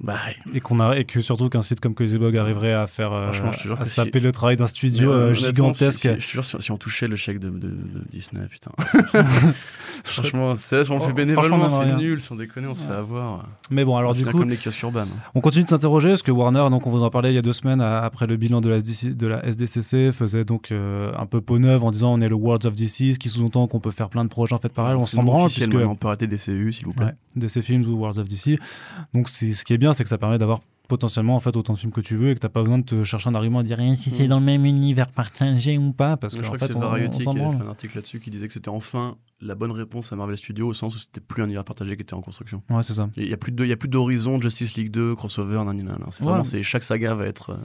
Bah, 0.00 0.14
Et, 0.54 0.60
qu'on 0.60 0.78
a, 0.78 0.96
et 0.96 1.04
que 1.04 1.20
surtout 1.20 1.48
qu'un 1.48 1.60
site 1.62 1.80
comme 1.80 1.94
Cozybug 1.94 2.36
arriverait 2.38 2.72
à 2.72 2.86
faire 2.86 3.12
euh, 3.12 3.32
je 3.32 3.72
à 3.72 3.84
saper 3.84 4.20
si- 4.20 4.24
le 4.24 4.30
travail 4.32 4.54
d'un 4.56 4.68
studio 4.68 5.10
euh, 5.10 5.28
honnêtement, 5.30 5.46
gigantesque. 5.48 6.00
si- 6.00 6.08
si- 6.08 6.14
je 6.20 6.26
te 6.26 6.32
jure, 6.32 6.44
si, 6.44 6.56
si 6.60 6.70
on 6.70 6.76
touchait 6.78 7.08
le 7.08 7.16
chèque 7.16 7.40
de, 7.40 7.50
de- 7.50 7.56
de 7.68 8.04
Disney, 8.10 8.46
putain. 8.48 8.70
franchement, 10.04 10.54
c'est 10.56 10.84
si 10.84 10.90
on 10.90 10.96
le 10.98 11.00
Oh, 11.02 11.06
fait 11.06 11.12
bénévolement, 11.12 11.66
on 11.66 11.68
c'est 11.68 11.96
nul, 11.96 12.20
sans 12.20 12.36
déconner, 12.36 12.66
on 12.68 12.74
se 12.74 12.84
fait 12.86 12.92
avoir. 12.92 13.46
Mais 13.70 13.84
bon, 13.84 13.96
alors 13.96 14.12
On 14.12 14.14
du 14.14 14.24
coup, 14.24 14.38
comme 14.38 14.48
les 14.50 14.56
kiosques 14.56 14.82
urbains. 14.82 15.06
on 15.34 15.40
continue 15.40 15.64
de 15.64 15.68
s'interroger 15.68 16.10
parce 16.10 16.22
que 16.22 16.30
Warner, 16.30 16.66
donc 16.70 16.86
on 16.86 16.90
vous 16.90 17.02
en 17.02 17.10
parlait 17.10 17.32
il 17.32 17.34
y 17.34 17.38
a 17.38 17.42
deux 17.42 17.52
semaines 17.52 17.80
à- 17.80 17.98
après 18.00 18.26
le 18.26 18.36
bilan 18.36 18.60
de 18.60 18.68
la, 18.68 18.76
SDC, 18.76 19.16
de 19.16 19.26
la 19.26 19.44
SDCC, 19.44 20.12
faisait 20.12 20.44
donc 20.44 20.70
euh, 20.72 21.12
un 21.18 21.26
peu 21.26 21.40
peau 21.40 21.58
neuve 21.58 21.84
en 21.84 21.90
disant 21.90 22.12
on 22.14 22.20
est 22.20 22.28
le 22.28 22.34
Worlds 22.36 22.66
of 22.66 22.74
DC, 22.74 23.14
ce 23.14 23.18
qui 23.18 23.28
sous-entend 23.28 23.66
qu'on 23.66 23.80
peut 23.80 23.90
faire 23.90 24.08
plein 24.08 24.24
de 24.24 24.30
projets 24.30 24.54
en 24.54 24.58
fait 24.58 24.72
pareil, 24.72 24.94
on 24.94 25.04
C'est 25.04 25.16
s'en 25.16 25.22
branle 25.24 25.50
puisque 25.50 25.74
On 25.74 25.96
peut 25.96 26.06
arrêter 26.08 26.26
des 26.26 26.36
CU, 26.38 26.72
s'il 26.72 26.84
vous 26.86 26.92
plaît. 26.92 27.06
Ouais, 27.06 27.12
DC 27.38 27.62
Films 27.62 27.86
ou 27.86 27.96
Worlds 27.96 28.18
of 28.18 28.28
DC. 28.28 28.58
Donc 29.14 29.28
c'est- 29.28 29.52
ce 29.52 29.64
qui 29.64 29.72
est 29.72 29.78
bien, 29.78 29.92
c'est 29.92 30.02
que 30.02 30.08
ça 30.08 30.18
permet 30.18 30.38
d'avoir 30.38 30.60
potentiellement 30.88 31.36
en 31.36 31.40
fait 31.40 31.54
autant 31.54 31.74
de 31.74 31.78
films 31.78 31.92
que 31.92 32.00
tu 32.00 32.16
veux 32.16 32.30
et 32.30 32.34
que 32.34 32.40
t'as 32.40 32.48
pas 32.48 32.62
besoin 32.62 32.78
de 32.78 32.82
te 32.84 33.04
chercher 33.04 33.28
un 33.28 33.34
argument 33.34 33.58
à 33.58 33.62
dire 33.62 33.78
eh, 33.78 33.94
si 33.94 34.10
c'est 34.10 34.24
Mm. 34.24 34.28
dans 34.28 34.38
le 34.40 34.46
même 34.46 34.64
univers 34.64 35.08
partagé 35.08 35.76
ou 35.76 35.92
pas 35.92 36.16
parce 36.16 36.34
Je 36.34 36.40
qu'en 36.40 36.46
crois 36.46 36.58
fait 36.58 36.66
que 36.68 36.72
c'est 36.72 36.78
on, 36.78 36.82
on 36.82 36.88
Variety 36.90 37.18
qui 37.18 37.28
avait 37.28 37.38
branle. 37.40 37.56
fait 37.58 37.62
un 37.62 37.68
article 37.68 37.96
là-dessus 37.96 38.20
qui 38.20 38.30
disait 38.30 38.48
que 38.48 38.54
c'était 38.54 38.70
enfin 38.70 39.16
la 39.42 39.54
bonne 39.54 39.70
réponse 39.72 40.12
à 40.14 40.16
Marvel 40.16 40.38
Studios 40.38 40.66
au 40.68 40.72
sens 40.72 40.96
où 40.96 40.98
c'était 40.98 41.20
plus 41.20 41.42
un 41.42 41.44
univers 41.44 41.64
partagé 41.64 41.94
qui 41.94 42.02
était 42.02 42.14
en 42.14 42.22
construction. 42.22 42.62
Ouais, 42.70 42.82
c'est 42.82 42.94
ça. 42.94 43.10
Il 43.18 43.28
y 43.28 43.34
a 43.34 43.36
plus 43.36 43.52
de, 43.52 43.64
il 43.64 43.68
y 43.68 43.72
a 43.72 43.76
plus 43.76 43.90
d'horizon 43.90 44.40
Justice 44.40 44.74
League 44.76 44.90
2 44.90 45.14
crossover 45.14 45.62
nanana. 45.62 45.98
C'est 46.10 46.22
Ouais. 46.22 46.28
vraiment 46.30 46.44
c'est 46.44 46.62
chaque 46.62 46.84
saga 46.84 47.14
va 47.14 47.26
être 47.26 47.50
euh, 47.50 47.56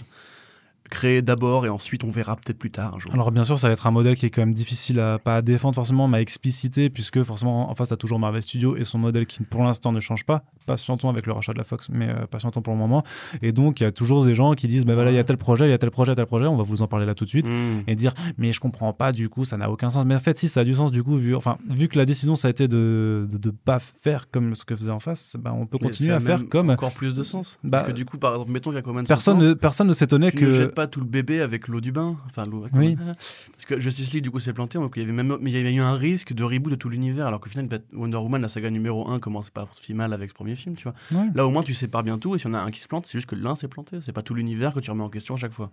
créée 0.89 1.21
d'abord 1.21 1.65
et 1.65 1.69
ensuite 1.69 2.03
on 2.03 2.09
verra 2.09 2.35
peut-être 2.35 2.57
plus 2.57 2.71
tard 2.71 2.95
un 2.95 2.99
jour. 2.99 3.13
Alors 3.13 3.31
bien 3.31 3.43
sûr, 3.43 3.59
ça 3.59 3.67
va 3.67 3.73
être 3.73 3.87
un 3.87 3.91
modèle 3.91 4.15
qui 4.15 4.25
est 4.25 4.29
quand 4.29 4.41
même 4.41 4.53
difficile 4.53 4.99
à 4.99 5.19
pas 5.19 5.37
à 5.37 5.41
défendre 5.41 5.75
forcément, 5.75 6.07
mais 6.07 6.17
à 6.17 6.21
expliciter 6.21 6.89
puisque 6.89 7.21
forcément 7.23 7.69
en 7.69 7.75
face 7.75 7.89
t'as 7.89 7.95
toujours 7.95 8.19
Marvel 8.19 8.41
Studios 8.41 8.75
et 8.75 8.83
son 8.83 8.97
modèle 8.97 9.25
qui 9.25 9.43
pour 9.43 9.63
l'instant 9.63 9.91
ne 9.91 9.99
change 9.99 10.25
pas. 10.25 10.43
Patientons 10.65 11.09
avec 11.09 11.25
le 11.25 11.33
rachat 11.33 11.53
de 11.53 11.57
la 11.57 11.63
Fox, 11.63 11.87
mais 11.91 12.09
euh, 12.09 12.25
patientons 12.29 12.61
pour 12.61 12.73
le 12.73 12.79
moment. 12.79 13.03
Et 13.41 13.51
donc 13.51 13.81
il 13.81 13.83
y 13.83 13.87
a 13.87 13.91
toujours 13.91 14.25
des 14.25 14.35
gens 14.35 14.53
qui 14.53 14.67
disent 14.67 14.85
bah 14.85 14.93
voilà 14.93 15.11
il 15.11 15.15
y 15.15 15.19
a 15.19 15.23
tel 15.23 15.37
projet, 15.37 15.67
il 15.67 15.71
y 15.71 15.73
a 15.73 15.77
tel 15.77 15.91
projet, 15.91 16.15
tel 16.15 16.25
projet, 16.25 16.45
on 16.45 16.55
va 16.57 16.63
vous 16.63 16.81
en 16.81 16.87
parler 16.87 17.05
là 17.05 17.15
tout 17.15 17.25
de 17.25 17.29
suite. 17.29 17.51
Mm. 17.51 17.83
et 17.87 17.95
dire 17.95 18.13
mais 18.37 18.51
je 18.51 18.59
comprends 18.59 18.93
pas 18.93 19.11
du 19.11 19.29
coup 19.29 19.45
ça 19.45 19.57
n'a 19.57 19.69
aucun 19.69 19.89
sens 19.89 20.05
mais 20.05 20.15
en 20.15 20.19
fait 20.19 20.37
si 20.37 20.47
ça 20.47 20.61
a 20.61 20.63
du 20.63 20.73
sens 20.73 20.91
du 20.91 21.03
coup 21.03 21.17
vu 21.17 21.35
enfin 21.35 21.57
vu 21.69 21.87
que 21.87 21.97
la 21.97 22.05
décision 22.05 22.35
ça 22.35 22.47
a 22.47 22.51
été 22.51 22.67
de 22.67 23.27
de, 23.29 23.37
de 23.37 23.49
pas 23.49 23.79
faire 23.79 24.29
comme 24.29 24.55
ce 24.55 24.65
que 24.65 24.75
faisait 24.75 24.91
en 24.91 24.99
face 24.99 25.35
ben, 25.39 25.51
on 25.51 25.65
peut 25.65 25.77
Mais 25.81 25.87
continuer 25.87 26.13
à 26.13 26.19
faire 26.19 26.47
comme 26.47 26.69
encore 26.69 26.91
plus 26.93 27.13
de 27.13 27.23
sens. 27.23 27.59
Bah, 27.63 27.79
Parce 27.79 27.91
que 27.91 27.95
du 27.95 28.05
coup, 28.05 28.17
par 28.17 28.33
exemple, 28.33 28.51
mettons 28.51 28.71
qu'Aquaman 28.71 29.05
personne 29.05 29.39
ne, 29.39 29.53
personne 29.53 29.87
ne 29.87 29.93
s'étonnait 29.93 30.31
que 30.31 30.65
pas 30.73 30.87
tout 30.87 30.99
le 30.99 31.05
bébé 31.05 31.39
avec 31.41 31.67
l'eau 31.67 31.79
du 31.81 31.91
bain. 31.91 32.17
Enfin, 32.25 32.45
l'eau. 32.45 32.65
Oui. 32.73 32.95
Parce 32.95 33.65
que 33.65 33.79
Justice 33.79 34.11
League, 34.13 34.23
du 34.23 34.31
coup, 34.31 34.39
s'est 34.39 34.53
planté. 34.53 34.77
Donc, 34.77 34.93
il 34.95 35.01
y 35.01 35.03
avait 35.03 35.13
même, 35.13 35.37
mais 35.39 35.49
il 35.51 35.55
y 35.55 35.59
avait 35.59 35.73
eu 35.73 35.79
un 35.79 35.93
risque 35.95 36.33
de 36.33 36.43
reboot 36.43 36.71
de 36.71 36.75
tout 36.75 36.89
l'univers. 36.89 37.27
Alors 37.27 37.39
qu'au 37.39 37.49
final, 37.49 37.67
Bat- 37.67 37.83
Wonder 37.93 38.17
Woman, 38.17 38.41
la 38.41 38.47
saga 38.47 38.69
numéro 38.69 39.09
1, 39.09 39.19
commence 39.19 39.49
par 39.49 39.67
si 39.79 39.93
mal 39.93 40.11
avec 40.13 40.29
ce 40.31 40.35
premier 40.35 40.55
film, 40.55 40.75
tu 40.75 40.83
vois. 40.83 40.93
Ouais. 41.11 41.27
Là, 41.33 41.45
au 41.47 41.51
moins, 41.51 41.63
tu 41.63 41.73
sépares 41.73 42.03
bien 42.03 42.17
tout. 42.17 42.35
Et 42.35 42.39
s'il 42.39 42.47
y 42.47 42.51
en 42.51 42.55
a 42.55 42.61
un 42.61 42.71
qui 42.71 42.79
se 42.81 42.87
plante, 42.87 43.05
c'est 43.05 43.17
juste 43.17 43.29
que 43.29 43.35
l'un 43.35 43.55
s'est 43.55 43.67
planté. 43.67 43.99
C'est 44.01 44.11
pas 44.13 44.21
tout 44.23 44.33
l'univers 44.33 44.73
que 44.73 44.79
tu 44.79 44.91
remets 44.91 45.03
en 45.03 45.09
question 45.09 45.35
à 45.35 45.37
chaque 45.37 45.53
fois. 45.53 45.71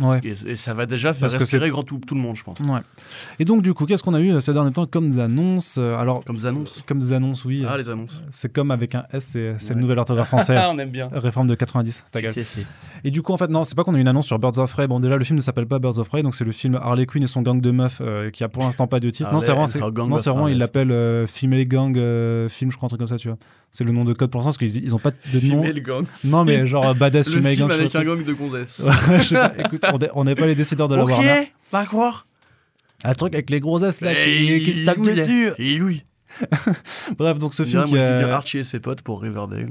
Ouais. 0.00 0.20
Et, 0.22 0.28
et 0.50 0.56
ça 0.56 0.74
va 0.74 0.86
déjà 0.86 1.12
faire 1.12 1.28
Parce 1.28 1.34
respirer 1.34 1.70
grand 1.70 1.82
tout, 1.82 1.98
tout 2.06 2.14
le 2.14 2.20
monde, 2.20 2.36
je 2.36 2.44
pense. 2.44 2.60
Ouais. 2.60 2.80
et 3.38 3.44
donc 3.44 3.62
du 3.62 3.72
coup 3.74 3.86
qu'est-ce 3.86 4.02
qu'on 4.02 4.14
a 4.14 4.20
eu 4.20 4.32
euh, 4.32 4.40
ces 4.40 4.52
derniers 4.52 4.70
temps 4.70 4.86
comme 4.86 5.08
des 5.10 5.18
annonces 5.18 5.76
Euh, 5.78 5.96
alors 5.96 6.22
Comme 6.24 6.36
des 6.36 6.46
annonces. 6.46 6.84
comme 6.86 6.98
des 7.00 7.12
annonces 7.12 7.44
oui 7.44 7.64
Ah, 7.68 7.76
les 7.76 7.88
annonces. 7.90 8.22
c'est 8.30 8.52
comme 8.52 8.70
avec 8.70 8.94
un 8.94 9.04
S 9.12 9.24
c'est 9.32 9.48
Ouais. 9.50 9.74
le 9.74 9.80
nouvel 9.80 9.98
orthographe 9.98 10.28
français 10.28 10.54
Ah, 10.56 10.70
on 10.72 10.78
aime 10.78 10.90
bien. 10.90 11.08
réforme 11.12 11.48
de 11.48 11.54
90 11.54 12.04
ta 12.12 12.20
gueule. 12.22 12.32
Et 13.04 13.10
du 13.10 13.22
coup, 13.22 13.32
en 13.32 13.36
fait, 13.36 13.48
non, 13.48 13.62
c'est 13.64 13.74
pas 13.76 13.84
qu'on 13.84 13.94
a 13.94 13.98
eu 13.98 14.00
une 14.00 14.08
annonce 14.08 14.26
sur 14.26 14.38
Birds 14.38 14.58
of 14.58 14.72
Prey. 14.72 14.86
Bon, 14.88 14.98
déjà, 15.00 15.16
le 15.16 15.24
film 15.24 15.36
ne 15.36 15.42
s'appelle 15.42 15.66
pas 15.66 15.78
Birds 15.78 15.98
of 15.98 16.08
Prey, 16.08 16.22
donc 16.22 16.34
c'est 16.34 16.44
le 16.44 16.50
film 16.52 16.74
Harley 16.74 17.06
Quinn 17.06 17.22
et 17.22 17.26
son 17.28 17.42
gang 17.42 17.60
de 17.60 17.70
meufs 17.70 18.00
euh, 18.00 18.30
qui 18.30 18.42
a 18.44 18.48
pour 18.48 18.64
l'instant 18.64 18.86
pas 18.88 18.98
de 19.00 19.08
titre. 19.10 19.32
non, 19.32 19.40
c'est 19.40 19.52
vraiment, 19.52 19.66
non, 20.08 20.16
vraiment, 20.16 20.48
il 20.48 20.58
l'appelle 20.58 20.90
euh, 20.90 21.26
Female 21.26 21.64
Gang 21.66 21.96
euh, 21.96 22.48
Film, 22.48 22.70
je 22.72 22.76
crois, 22.76 22.86
un 22.86 22.90
truc 22.90 22.98
comme 22.98 23.06
ça, 23.08 23.16
tu 23.16 23.28
vois. 23.28 23.38
C'est 23.70 23.84
le 23.84 23.92
nom 23.92 24.04
de 24.04 24.14
code 24.14 24.30
pour 24.30 24.40
l'instant, 24.40 24.48
parce 24.48 24.58
qu'ils 24.72 24.82
ils 24.84 24.94
ont 24.94 24.98
pas 24.98 25.10
de 25.10 25.46
nom. 25.48 25.62
Female 25.62 25.80
gang. 25.82 26.04
Non, 26.24 26.44
mais 26.44 26.66
genre 26.66 26.88
euh, 26.88 26.94
Badass 26.94 27.28
Le 27.32 27.36
Female 27.36 27.56
Gang. 27.56 27.70
avec 27.70 27.94
un 27.94 28.02
gang 28.04 28.24
de 28.24 28.32
gonzesses. 28.32 28.88
Ouais. 29.84 29.88
Écoute, 29.90 30.00
on 30.00 30.04
est- 30.04 30.10
on 30.14 30.24
n'est 30.24 30.34
pas 30.34 30.46
les 30.46 30.54
décideurs 30.54 30.88
de 30.88 30.94
la 30.96 31.04
Warner. 31.04 31.52
d'accord. 31.72 32.26
Le 33.04 33.14
truc 33.14 33.34
avec 33.34 33.50
les 33.50 33.60
gros 33.60 33.82
S 33.84 34.00
là 34.00 34.12
qui, 34.12 34.20
Et 34.52 34.58
qui 34.60 34.72
se 34.72 34.84
tapent 34.84 35.00
dessus. 35.00 35.50
Et 35.58 35.80
oui. 35.80 36.04
Bref, 37.18 37.38
donc 37.38 37.54
ce 37.54 37.64
film, 37.64 37.84
qui 37.84 37.92
bien 37.94 38.28
Archie 38.28 38.58
et 38.58 38.64
ses 38.64 38.80
potes 38.80 39.02
pour 39.02 39.22
Riverdale. 39.22 39.70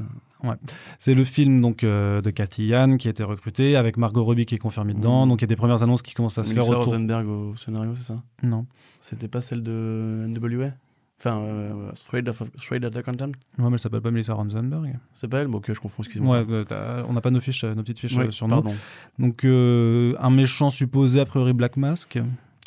c'est 0.97 1.13
le 1.13 1.23
film 1.23 1.61
donc 1.61 1.83
euh, 1.83 2.21
de 2.21 2.29
Cathy 2.31 2.65
Yan 2.67 2.97
qui 2.97 3.07
a 3.07 3.11
été 3.11 3.23
recruté 3.23 3.75
avec 3.75 3.97
Margot 3.97 4.23
Robbie 4.23 4.45
qui 4.45 4.55
est 4.55 4.59
confirmée 4.59 4.93
dedans. 4.93 5.23
Mhm. 5.25 5.29
Donc 5.29 5.41
il 5.41 5.43
y 5.43 5.45
a 5.45 5.47
des 5.47 5.55
premières 5.55 5.83
annonces 5.83 6.01
qui 6.01 6.13
commencent 6.13 6.37
à 6.37 6.43
se 6.43 6.49
faire 6.53 6.63
Melissa 6.63 6.79
autour. 6.79 6.93
Rosenberg 6.93 7.27
au 7.27 7.55
scénario, 7.55 7.95
c'est 7.95 8.05
ça? 8.13 8.23
Non. 8.43 8.65
C'était 8.99 9.27
pas 9.27 9.41
celle 9.41 9.61
de 9.61 10.25
NWA 10.27 10.71
Enfin, 11.19 11.39
euh, 11.39 11.89
Straight, 11.95 12.27
Outta- 12.29 13.01
Compton 13.03 13.31
Ouais, 13.57 13.65
mais 13.65 13.71
elle 13.73 13.79
s'appelle 13.79 14.01
pas 14.01 14.11
Melissa 14.11 14.33
Rosenberg. 14.35 14.99
C'est 15.13 15.27
pas 15.27 15.39
elle 15.39 15.47
Bon, 15.47 15.57
ok, 15.57 15.73
je 15.73 15.79
confonds, 15.79 16.03
excusez-moi. 16.03 16.41
Ouais, 16.43 16.65
euh, 16.71 17.03
on 17.07 17.13
n'a 17.13 17.21
pas 17.21 17.31
nos 17.31 17.39
fiches, 17.39 17.63
euh, 17.63 17.73
nos 17.73 17.81
petites 17.81 17.97
fiches 17.99 18.17
euh, 18.17 18.29
sur 18.29 18.47
nous. 18.47 18.53
pardon. 18.61 18.75
Donc 19.17 19.43
euh, 19.43 20.13
un 20.19 20.29
méchant 20.29 20.69
supposé 20.69 21.19
a 21.19 21.25
priori 21.25 21.53
Black 21.53 21.75
Mask 21.75 22.19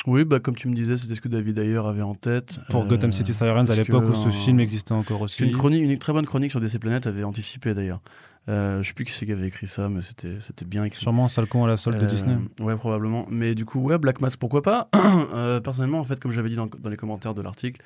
Oui, 0.05 0.25
bah, 0.25 0.39
comme 0.41 0.55
tu 0.55 0.67
me 0.67 0.73
disais, 0.75 0.97
c'était 0.97 1.15
ce 1.15 1.21
que 1.21 1.29
David 1.29 1.59
Ayer 1.59 1.77
avait 1.77 2.01
en 2.01 2.13
tête. 2.13 2.59
pour 2.69 2.83
Euh, 2.83 2.87
Gotham 2.87 3.13
City 3.13 3.33
Sirens 3.33 3.69
à 3.69 3.75
l'époque 3.75 4.03
que, 4.05 4.11
où 4.11 4.15
ce 4.15 4.29
film 4.29 4.59
existait 4.59 4.91
encore 4.93 5.21
aussi. 5.21 5.43
Une, 5.45 5.53
chronique, 5.53 5.83
une 5.83 5.97
très 5.97 6.11
bonne 6.11 6.25
chronique 6.25 6.51
sur 6.51 6.59
DC 6.59 6.77
Planet 6.77 7.07
avait 7.07 7.23
anticipé 7.23 7.73
d'ailleurs. 7.73 8.01
Euh, 8.49 8.81
je 8.81 8.87
sais 8.87 8.93
plus 8.95 9.05
qui 9.05 9.11
c'est 9.13 9.25
qui 9.27 9.31
avait 9.31 9.47
écrit 9.47 9.67
ça, 9.67 9.87
mais 9.87 10.01
c'était 10.01 10.37
c'était 10.39 10.65
bien 10.65 10.83
écrit. 10.83 10.99
Sûrement 10.99 11.25
un 11.25 11.29
sale 11.29 11.45
con 11.45 11.63
à 11.63 11.67
la 11.67 11.77
solde 11.77 11.99
de 12.01 12.07
Disney. 12.07 12.35
Ouais, 12.59 12.75
probablement. 12.75 13.27
Mais 13.29 13.53
du 13.55 13.63
coup, 13.65 13.79
ouais, 13.79 13.97
Black 13.99 14.19
Mask, 14.19 14.39
pourquoi 14.39 14.61
pas? 14.63 14.89
Personnellement, 15.63 15.99
en 15.99 16.03
fait, 16.03 16.19
comme 16.19 16.31
j'avais 16.31 16.49
dit 16.49 16.55
dans, 16.55 16.67
dans 16.67 16.89
les 16.89 16.97
commentaires 16.97 17.33
de 17.35 17.41
l'article, 17.43 17.81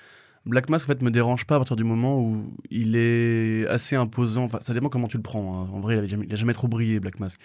Black 0.46 0.70
Mask, 0.70 0.86
en 0.86 0.88
fait, 0.94 1.02
me 1.02 1.10
dérange 1.12 1.46
pas 1.46 1.56
à 1.56 1.60
partir 1.60 1.76
du 1.76 1.84
moment 1.84 2.22
où 2.22 2.54
il 2.70 2.96
est 2.96 3.66
assez 3.68 3.96
imposant. 3.96 4.44
Enfin, 4.46 4.60
ça 4.62 4.74
dépend 4.74 4.90
comment 4.90 5.08
tu 5.08 5.18
le 5.18 5.24
prends. 5.24 5.64
hein. 5.64 5.70
En 5.74 5.80
vrai, 5.80 5.98
il 5.98 6.04
a, 6.04 6.08
jamais, 6.08 6.26
il 6.28 6.34
a 6.34 6.36
jamais 6.36 6.54
trop 6.54 6.68
brillé, 6.68 7.00
Black 7.00 7.20
Mask. 7.20 7.42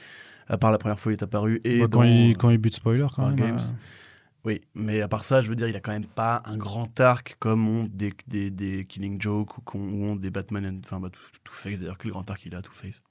À 0.48 0.58
part 0.58 0.70
la 0.72 0.78
première 0.78 0.98
fois 0.98 1.10
où 1.10 1.12
il 1.12 1.18
est 1.18 1.22
apparu. 1.22 1.60
Et 1.64 1.80
Bah, 1.80 1.86
dans, 1.86 1.98
quand, 1.98 2.04
il, 2.04 2.36
quand 2.36 2.50
il 2.50 2.58
bute 2.58 2.74
spoiler 2.74 3.06
quand 3.14 3.26
même. 3.26 3.36
Games. 3.36 3.58
euh, 3.58 3.74
Oui, 4.44 4.60
mais 4.74 5.00
à 5.00 5.08
part 5.08 5.22
ça, 5.24 5.42
je 5.42 5.48
veux 5.48 5.56
dire, 5.56 5.68
il 5.68 5.76
a 5.76 5.80
quand 5.80 5.92
même 5.92 6.04
pas 6.06 6.42
un 6.44 6.56
grand 6.56 6.98
arc 7.00 7.36
comme 7.38 7.68
ont 7.68 7.84
des, 7.84 8.12
des, 8.26 8.50
des 8.50 8.84
Killing 8.84 9.20
Joke 9.20 9.56
ou 9.74 9.78
ont 9.78 10.16
des 10.16 10.30
Batman, 10.30 10.80
enfin, 10.84 10.98
bah, 11.00 11.08
Two-Face 11.44 11.78
d'ailleurs, 11.80 11.98
quel 11.98 12.10
grand 12.10 12.28
arc 12.30 12.44
il 12.46 12.54
a, 12.54 12.62
Two-Face. 12.62 13.02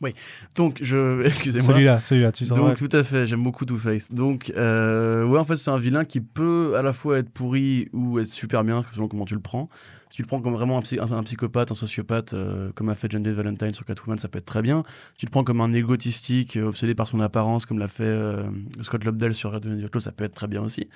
Oui, 0.00 0.14
donc, 0.54 0.78
je. 0.80 1.22
Excusez-moi. 1.26 1.74
Celui-là, 1.74 2.00
celui-là, 2.02 2.32
tu 2.32 2.44
Donc 2.44 2.76
tout 2.76 2.96
à 2.96 3.02
fait, 3.02 3.26
j'aime 3.26 3.42
beaucoup 3.42 3.64
Two-Face. 3.64 4.12
Donc 4.12 4.52
euh, 4.56 5.24
ouais, 5.24 5.38
en 5.38 5.44
fait 5.44 5.56
c'est 5.56 5.70
un 5.70 5.78
vilain 5.78 6.04
qui 6.04 6.20
peut 6.20 6.74
à 6.76 6.82
la 6.82 6.92
fois 6.92 7.18
être 7.18 7.30
pourri 7.30 7.88
ou 7.92 8.18
être 8.20 8.28
super 8.28 8.62
bien 8.64 8.84
selon 8.94 9.08
comment 9.08 9.24
tu 9.24 9.34
le 9.34 9.40
prends. 9.40 9.68
Si 10.10 10.16
tu 10.16 10.22
le 10.22 10.28
prends 10.28 10.40
comme 10.40 10.54
vraiment 10.54 10.78
un, 10.78 10.82
psy- 10.82 10.98
un- 11.00 11.10
un 11.12 11.22
psychopathe, 11.22 11.70
un 11.70 11.74
sociopathe, 11.74 12.32
euh, 12.32 12.70
comme 12.74 12.88
a 12.88 12.94
fait 12.94 13.10
John 13.10 13.22
Valentine 13.30 13.74
sur 13.74 13.84
Catwoman, 13.84 14.16
ça 14.18 14.28
peut 14.28 14.38
être 14.38 14.46
très 14.46 14.62
bien. 14.62 14.82
Si 15.12 15.18
tu 15.18 15.26
le 15.26 15.30
prends 15.30 15.44
comme 15.44 15.60
un 15.60 15.72
égotistique, 15.74 16.56
euh, 16.56 16.68
obsédé 16.68 16.94
par 16.94 17.06
son 17.08 17.20
apparence, 17.20 17.66
comme 17.66 17.78
l'a 17.78 17.88
fait 17.88 18.04
euh, 18.04 18.44
Scott 18.80 19.04
Lobdell 19.04 19.34
sur 19.34 19.52
Red 19.52 19.66
Dead 19.66 19.90
Close, 19.90 20.04
ça 20.04 20.12
peut 20.12 20.24
être 20.24 20.34
très 20.34 20.46
bien 20.46 20.62
aussi. 20.62 20.88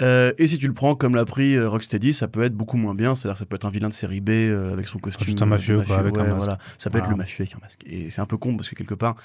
Euh, 0.00 0.32
et 0.38 0.46
si 0.46 0.58
tu 0.58 0.66
le 0.66 0.72
prends 0.72 0.94
comme 0.94 1.14
l'a 1.14 1.24
pris 1.24 1.54
euh, 1.54 1.68
Rocksteady, 1.68 2.12
ça 2.12 2.26
peut 2.26 2.42
être 2.42 2.54
beaucoup 2.54 2.76
moins 2.76 2.94
bien. 2.94 3.14
C'est-à-dire 3.14 3.36
ça 3.38 3.46
peut 3.46 3.56
être 3.56 3.66
un 3.66 3.70
vilain 3.70 3.88
de 3.88 3.94
série 3.94 4.20
B 4.20 4.30
euh, 4.30 4.72
avec 4.72 4.88
son 4.88 4.98
costume. 4.98 5.26
juste 5.26 5.42
un 5.42 5.46
mafieux, 5.46 5.80
quoi, 5.82 5.98
avec 5.98 6.14
un 6.14 6.18
ouais, 6.18 6.22
masque. 6.24 6.36
voilà. 6.38 6.58
Ça 6.78 6.90
peut 6.90 6.98
être 6.98 7.10
le 7.10 7.16
mafieux 7.16 7.42
avec 7.42 7.54
un 7.54 7.58
masque. 7.60 7.82
Et 7.86 8.10
c'est 8.10 8.20
un 8.20 8.26
peu 8.26 8.36
con 8.36 8.56
parce 8.56 8.68
que 8.68 8.74
quelque 8.74 8.94
part, 8.94 9.16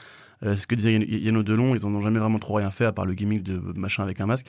ce 0.44 0.68
que 0.68 0.76
disait 0.76 0.92
Yann- 1.00 1.44
Delon, 1.44 1.74
ils 1.74 1.86
en 1.86 1.94
ont 1.96 2.02
jamais 2.02 2.20
vraiment 2.20 2.40
trop 2.40 2.56
rien 2.56 2.70
fait 2.70 2.86
à 2.86 2.92
part 2.92 3.06
le 3.06 3.14
gimmick 3.14 3.44
de 3.44 3.58
machin 3.76 4.04
avec 4.04 4.20
un 4.22 4.26
masque. 4.26 4.46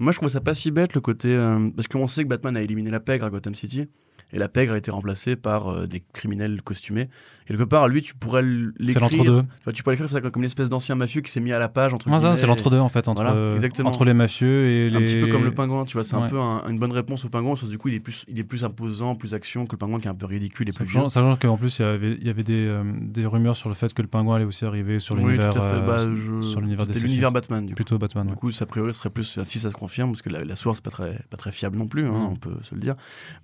Moi, 0.00 0.12
je 0.12 0.18
trouve 0.18 0.28
ça 0.30 0.40
pas 0.40 0.54
si 0.54 0.70
bête 0.70 0.94
le 0.94 1.00
côté. 1.00 1.36
parce 1.76 1.86
qu'on 1.88 2.08
sait 2.08 2.24
que 2.24 2.28
Batman 2.28 2.56
a 2.56 2.62
éliminé 2.62 2.90
la 2.90 3.00
pègre 3.00 3.24
à 3.26 3.30
Gotham 3.30 3.54
City. 3.54 3.86
Et 4.32 4.38
la 4.38 4.48
pègre 4.48 4.74
a 4.74 4.76
été 4.76 4.90
remplacée 4.90 5.36
par 5.36 5.68
euh, 5.68 5.86
des 5.86 6.02
criminels 6.12 6.60
costumés. 6.62 7.08
Quelque 7.46 7.62
part, 7.62 7.88
lui, 7.88 8.02
tu 8.02 8.14
pourrais 8.14 8.42
C'est 8.42 8.82
l'écrire. 8.84 9.00
l'entre-deux. 9.00 9.42
Enfin, 9.60 9.72
tu 9.72 9.82
pourrais 9.82 9.96
l'écrire 9.96 10.20
comme 10.30 10.42
une 10.42 10.44
espèce 10.44 10.68
d'ancien 10.68 10.96
mafieux 10.96 11.22
qui 11.22 11.32
s'est 11.32 11.40
mis 11.40 11.52
à 11.52 11.58
la 11.58 11.70
page 11.70 11.94
entre 11.94 12.10
guillemets, 12.10 12.36
c'est 12.36 12.46
l'entre-deux 12.46 12.78
en 12.78 12.90
fait, 12.90 13.08
entre, 13.08 13.22
Voilà, 13.22 13.34
euh, 13.36 13.58
entre 13.84 14.04
les 14.04 14.12
mafieux 14.12 14.66
et 14.66 14.90
les. 14.90 14.96
un 14.96 15.00
petit 15.00 15.16
peu 15.20 15.28
comme 15.28 15.44
le 15.44 15.54
pingouin, 15.54 15.84
tu 15.86 15.94
vois, 15.94 16.04
c'est 16.04 16.16
Ouais. 16.16 16.22
un 16.24 16.28
peu 16.28 16.38
un- 16.38 16.62
une 16.68 16.78
bonne 16.78 16.92
réponse 16.92 17.24
au 17.24 17.30
pingouin, 17.30 17.56
sauf 17.56 17.70
du 17.70 17.78
coup 17.78 17.88
il 17.88 17.94
est 17.94 18.00
plus, 18.00 18.26
il 18.28 18.38
est 18.38 18.44
plus 18.44 18.64
imposant, 18.64 19.14
plus 19.14 19.32
action 19.34 19.64
que 19.66 19.72
le 19.72 19.78
pingouin 19.78 19.98
qui 19.98 20.08
est 20.08 20.10
un 20.10 20.14
peu 20.14 20.26
ridicule 20.26 20.68
et 20.68 20.72
plus 20.72 20.84
vieux. 20.84 21.08
Sachant, 21.08 21.36
qu'en 21.36 21.56
plus, 21.56 21.78
il 21.78 21.82
y 21.82 21.84
avait, 21.86 22.12
il 22.20 22.26
y 22.26 22.30
avait 22.30 22.42
des, 22.42 22.66
euh, 22.66 22.82
des 23.00 23.24
rumeurs 23.24 23.56
sur 23.56 23.70
le 23.70 23.74
fait 23.74 23.94
que 23.94 24.02
le 24.02 24.08
pingouin 24.08 24.36
allait 24.36 24.44
aussi 24.44 24.66
arriver 24.66 24.98
sur 24.98 25.14
Oui, 25.16 25.22
l'univers. 25.22 25.54
tout 25.54 25.58
à 25.60 25.62
fait. 25.62 25.76
euh, 25.76 25.80
Bah, 25.80 26.84
C'était 26.86 27.00
l'univers 27.00 27.32
Batman, 27.32 27.64
du 27.64 27.72
coup. 27.72 27.76
Plutôt 27.76 27.98
Batman. 27.98 28.26
Du 28.26 28.32
ouais. 28.32 28.38
coup, 28.38 28.50
ça 28.50 28.64
a 28.64 28.66
priori 28.66 28.92
serait 28.92 29.10
plus, 29.10 29.40
si 29.42 29.58
ça 29.58 29.70
se 29.70 29.74
confirme, 29.74 30.10
parce 30.10 30.22
que 30.22 30.28
la, 30.30 30.44
la 30.44 30.56
source 30.56 30.78
n'est 30.78 30.82
pas 30.82 30.90
très, 30.90 31.18
pas 31.30 31.36
très 31.36 31.52
fiable 31.52 31.78
non 31.78 31.86
plus, 31.86 32.04
hein, 32.06 32.10
Mm. 32.12 32.32
on 32.32 32.36
peut 32.36 32.56
se 32.62 32.74
le 32.74 32.80
dire. 32.80 32.94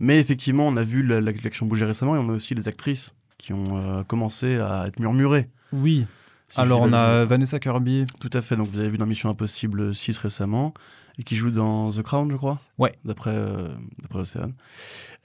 Mais 0.01 0.18
effectivement, 0.18 0.70
on 0.75 0.77
a 0.77 0.83
vu 0.83 1.03
la- 1.03 1.20
la- 1.20 1.33
l'action 1.33 1.66
bouger 1.66 1.85
récemment 1.85 2.16
et 2.16 2.18
on 2.18 2.29
a 2.29 2.33
aussi 2.33 2.55
des 2.55 2.68
actrices 2.68 3.14
qui 3.39 3.53
ont 3.53 3.77
euh, 3.77 4.03
commencé 4.03 4.59
à 4.59 4.87
être 4.89 4.99
murmurées. 5.01 5.49
Oui. 5.72 6.07
si 6.49 6.61
Alors, 6.61 6.83
on 6.83 6.93
a. 6.93 7.25
Vanessa 7.25 7.59
Kirby. 7.59 8.05
Tout 8.20 8.31
à 8.33 8.41
fait. 8.43 8.57
Donc, 8.57 8.68
vous 8.68 8.79
avez 8.79 8.89
vu 8.89 8.99
dans 8.99 9.07
Mission 9.07 9.29
Impossible 9.31 9.95
6 9.95 10.18
récemment 10.18 10.72
et 11.18 11.22
qui 11.22 11.37
joue 11.37 11.51
dans 11.51 11.91
The 11.93 12.03
Crown, 12.03 12.31
je 12.31 12.37
crois. 12.37 12.61
Ouais. 12.79 12.93
D'après 13.05 13.31
euh, 13.35 13.68
d'après 14.03 14.18
Océane. 14.20 14.53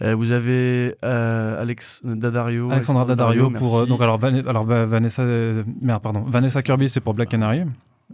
Euh, 0.01 0.15
vous 0.15 0.31
avez 0.31 0.95
euh, 1.03 1.61
Alex 1.61 2.01
Daddario. 2.05 2.71
Alexandra 2.71 3.05
Daddario 3.05 3.49
pour. 3.51 3.75
euh, 3.75 3.79
merci. 3.79 3.89
donc, 3.89 4.01
alors, 4.01 4.17
Van- 4.17 4.47
alors 4.47 4.63
Va- 4.65 4.85
Vanessa. 4.85 5.23
merde, 5.81 6.01
pardon. 6.01 6.21
Vanessa 6.27 6.61
Kirby, 6.63 6.89
c'est 6.89 7.01
pour 7.01 7.13
Black 7.13 7.29
Canary. 7.29 7.63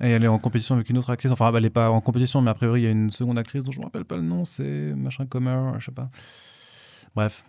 Et 0.01 0.09
elle 0.09 0.25
est 0.25 0.27
en 0.27 0.39
compétition 0.39 0.75
avec 0.75 0.89
une 0.89 0.97
autre 0.97 1.09
actrice. 1.09 1.31
Enfin, 1.31 1.53
elle 1.55 1.63
n'est 1.63 1.69
pas 1.69 1.89
en 1.89 2.01
compétition, 2.01 2.41
mais 2.41 2.51
a 2.51 2.53
priori, 2.53 2.81
il 2.81 2.83
y 2.83 2.87
a 2.87 2.91
une 2.91 3.11
seconde 3.11 3.37
actrice 3.37 3.63
dont 3.63 3.71
je 3.71 3.77
ne 3.77 3.83
me 3.83 3.85
rappelle 3.85 4.03
pas 4.03 4.17
le 4.17 4.23
nom. 4.23 4.43
C'est 4.43 4.93
machin 4.95 5.25
Comer, 5.25 5.73
je 5.79 5.85
sais 5.85 5.91
pas. 5.93 6.09
Bref. 7.15 7.43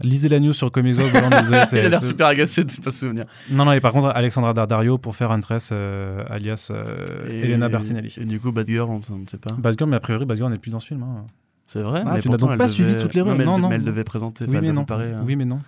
Lisez 0.00 0.28
la 0.28 0.40
news 0.40 0.52
sur 0.52 0.72
Comics 0.72 0.96
c'est- 1.68 1.78
Il 1.78 1.86
a 1.86 1.88
l'air 1.88 2.00
c'est- 2.00 2.06
super 2.06 2.26
agacé 2.26 2.64
de 2.64 2.72
ne 2.72 2.76
pas 2.82 2.90
se 2.90 2.98
souvenir. 3.00 3.24
Non, 3.50 3.64
non, 3.66 3.72
et 3.72 3.80
par 3.80 3.92
contre, 3.92 4.08
Alexandra 4.08 4.52
Daddario 4.52 4.98
pour 4.98 5.14
faire 5.14 5.30
Huntress, 5.30 5.68
euh, 5.70 6.24
alias 6.28 6.68
euh, 6.72 7.28
Et- 7.28 7.44
Elena 7.44 7.68
Bertinelli. 7.68 8.12
Et 8.18 8.24
du 8.24 8.40
coup, 8.40 8.50
Bad 8.52 8.66
Girl, 8.66 8.88
on 8.90 8.98
ne 8.98 9.26
sait 9.26 9.38
pas. 9.38 9.52
Batgirl, 9.56 9.88
mais 9.90 9.96
a 9.96 10.00
priori, 10.00 10.24
Batgirl 10.24 10.50
n'est 10.50 10.58
plus 10.58 10.70
dans 10.72 10.80
ce 10.80 10.86
film. 10.88 11.02
hein. 11.04 11.26
C'est 11.68 11.82
vrai 11.82 12.02
Ah, 12.04 12.14
mais 12.14 12.20
tu 12.20 12.28
n'as 12.30 12.36
donc 12.36 12.50
pas 12.50 12.56
devait- 12.56 12.68
suivi 12.68 12.96
toutes 12.96 13.14
les 13.14 13.20
non, 13.20 13.30
rues. 13.30 13.36
mais 13.36 13.42
elle, 13.44 13.46
Non, 13.48 13.58
non. 13.58 13.68
mais 13.68 13.76
elle 13.76 13.84
devait 13.84 14.02
présenter. 14.04 14.44
Oui, 14.48 14.58
mais 14.60 14.72
non. 14.72 14.84
paraître, 14.84 15.16
hein. 15.18 15.22
Oui, 15.24 15.36
mais 15.36 15.44
non. 15.44 15.60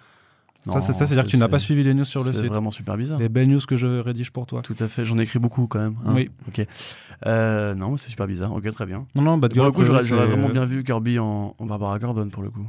Non, 0.67 0.73
ça, 0.73 0.81
c'est 0.81 0.93
ça, 0.95 1.07
c'est-à-dire 1.07 1.25
que 1.25 1.29
tu 1.31 1.37
n'as 1.37 1.45
c'est- 1.45 1.51
pas 1.51 1.59
suivi 1.59 1.83
les 1.85 1.93
news 1.95 2.05
sur 2.07 2.25
le 2.25 2.33
C'est 2.33 2.41
site. 2.41 2.47
vraiment 2.49 2.71
super 2.71 2.97
bizarre. 2.97 3.19
Les 3.19 3.29
belles 3.29 3.49
news 3.49 3.61
que 3.69 3.77
je 3.77 3.87
rédige 4.01 4.31
pour 4.33 4.47
toi. 4.47 4.63
Tout 4.63 4.75
à 4.81 4.89
fait, 4.89 5.05
j'en 5.05 5.19
ai 5.19 5.23
écrit 5.23 5.39
beaucoup 5.39 5.67
quand 5.67 5.79
même. 5.79 5.95
hein. 6.07 6.13
Oui. 6.15 6.31
Ok. 6.49 6.67
Euh, 7.27 7.75
non, 7.75 7.97
c'est 7.99 8.09
super 8.09 8.27
bizarre. 8.27 8.53
Ok, 8.55 8.69
très 8.71 8.87
bien. 8.87 9.07
Non, 9.15 9.23
non, 9.23 9.31
Pour 9.33 9.41
Batgirl. 9.41 9.67
le 9.67 9.73
coup, 9.73 9.85
j'aurais 9.85 10.01
c'est- 10.03 10.09
j'aurais 10.09 10.27
vraiment 10.27 10.49
bien 10.49 10.65
vu 10.65 10.83
Kirby 10.83 11.19
en, 11.19 11.55
en 11.59 11.67
Barbara 11.67 11.99
Gordon 11.99 12.29
pour 12.31 12.43
le 12.43 12.49
coup. 12.51 12.67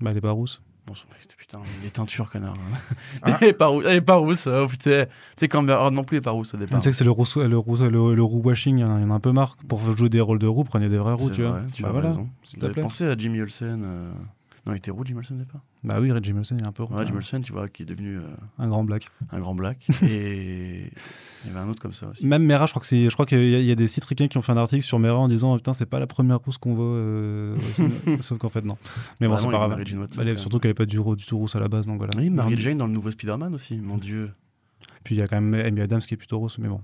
Bah, 0.00 0.10
elle 0.10 0.16
est 0.18 0.20
pas 0.20 0.30
rousse. 0.32 0.60
Bon, 0.86 0.92
putain, 1.38 1.60
les 1.82 1.90
teintures, 1.90 2.30
connard. 2.30 2.56
Ah. 3.22 3.38
elle, 3.40 3.48
est 3.48 3.52
pas 3.54 3.68
rousse, 3.68 3.84
elle 3.88 3.96
est 3.96 4.00
pas 4.02 4.16
rousse. 4.16 4.46
Oh, 4.46 4.66
putain. 4.68 5.06
Tu 5.06 5.10
sais, 5.36 5.48
quand 5.48 5.66
Heard 5.66 5.94
non 5.94 6.04
plus, 6.04 6.16
elle 6.16 6.20
est 6.20 6.24
pas 6.24 6.30
rousse 6.32 6.52
au 6.52 6.58
départ. 6.58 6.78
Tu 6.80 6.84
sais 6.84 6.90
que 6.90 6.96
c'est 6.96 7.04
le 7.04 7.10
roux, 7.10 7.24
le, 7.36 7.56
roux, 7.56 7.76
le, 7.78 8.14
le 8.14 8.22
roux 8.22 8.42
washing, 8.42 8.78
il 8.78 8.80
y 8.82 8.84
en 8.84 9.10
a- 9.10 9.14
un 9.14 9.20
peu 9.20 9.32
marre. 9.32 9.56
Pour 9.66 9.80
jouer 9.96 10.10
des 10.10 10.20
rôles 10.20 10.38
de 10.38 10.46
roux, 10.46 10.64
prenez 10.64 10.88
des 10.90 10.98
vrais 10.98 11.14
roux, 11.14 11.30
tu 11.30 11.42
vois. 11.42 11.52
vrai, 11.52 11.62
tu 11.72 11.82
bah 11.82 11.88
as 11.88 11.92
voilà, 11.92 12.08
raison. 12.08 12.28
à 13.10 13.16
Jimmy 13.16 13.40
Olsen. 13.40 13.82
euh, 13.82 14.12
Non, 14.66 14.72
il 14.72 14.76
était 14.78 14.90
roux, 14.90 15.04
Jimmy 15.04 15.18
Olsen, 15.18 15.36
au 15.36 15.40
départ? 15.40 15.60
Bah 15.82 15.98
oui, 16.00 16.10
Reggie 16.10 16.32
Wilson, 16.32 16.56
il 16.58 16.64
est 16.64 16.66
un 16.66 16.72
peu 16.72 16.84
roux. 16.84 16.94
Ouais, 16.96 17.04
Jimmy 17.04 17.18
Olsen, 17.18 17.42
tu 17.42 17.52
vois, 17.52 17.68
qui 17.68 17.82
est 17.82 17.86
devenu 17.86 18.16
euh, 18.16 18.22
Un 18.58 18.68
grand 18.68 18.82
black. 18.82 19.08
un 19.30 19.38
grand 19.40 19.54
black. 19.54 19.86
Et 20.02 20.90
il 21.44 21.48
y 21.48 21.50
avait 21.50 21.58
un 21.60 21.68
autre 21.68 21.82
comme 21.82 21.92
ça 21.92 22.08
aussi. 22.08 22.26
Même 22.26 22.44
Mera, 22.44 22.64
je 22.64 22.72
crois 22.72 22.82
qu'il 23.26 23.42
y, 23.46 23.54
a- 23.54 23.60
y 23.60 23.70
a 23.70 23.74
des 23.74 23.86
sites 23.86 24.04
ricains 24.04 24.26
qui 24.28 24.38
ont 24.38 24.42
fait 24.42 24.52
un 24.52 24.56
article 24.56 24.82
sur 24.82 24.98
Mera 24.98 25.18
en 25.18 25.28
disant 25.28 25.52
oh, 25.52 25.56
putain 25.56 25.74
c'est 25.74 25.84
pas 25.84 25.98
la 26.00 26.06
première 26.06 26.38
rousse 26.40 26.56
qu'on 26.56 26.74
voit, 26.74 26.84
euh, 26.86 27.56
sauf 28.22 28.38
qu'en 28.38 28.48
fait 28.48 28.64
non. 28.64 28.78
Mais 29.20 29.28
bon 29.28 29.36
c'est 29.36 29.44
pas 29.50 29.52
grave. 29.68 29.84
Elle 30.18 30.28
est- 30.28 30.36
surtout 30.38 30.58
qu'elle 30.60 30.70
est 30.70 30.74
pas 30.74 30.86
du, 30.86 30.96
tout 30.96 31.36
rousse 31.38 31.56
à 31.56 31.60
la 31.60 31.68
base 31.68 31.84
donc 31.86 31.98
voilà. 31.98 32.12
Oui, 32.16 32.30
Mary 32.30 32.56
Jane 32.56 32.78
dans 32.78 32.86
le 32.86 32.92
nouveau 32.92 33.10
Spider-Man 33.10 33.54
aussi, 33.54 33.76
mon 33.76 33.98
dieu. 33.98 34.30
Puis 35.04 35.14
il 35.14 35.18
y 35.18 35.22
a 35.22 35.26
quand 35.28 35.38
même 35.40 35.54
Amy 35.66 35.82
Adams 35.82 36.00
qui 36.00 36.14
est 36.14 36.16
plutôt 36.16 36.38
rousse 36.38 36.56
mais 36.58 36.68
bon. 36.68 36.80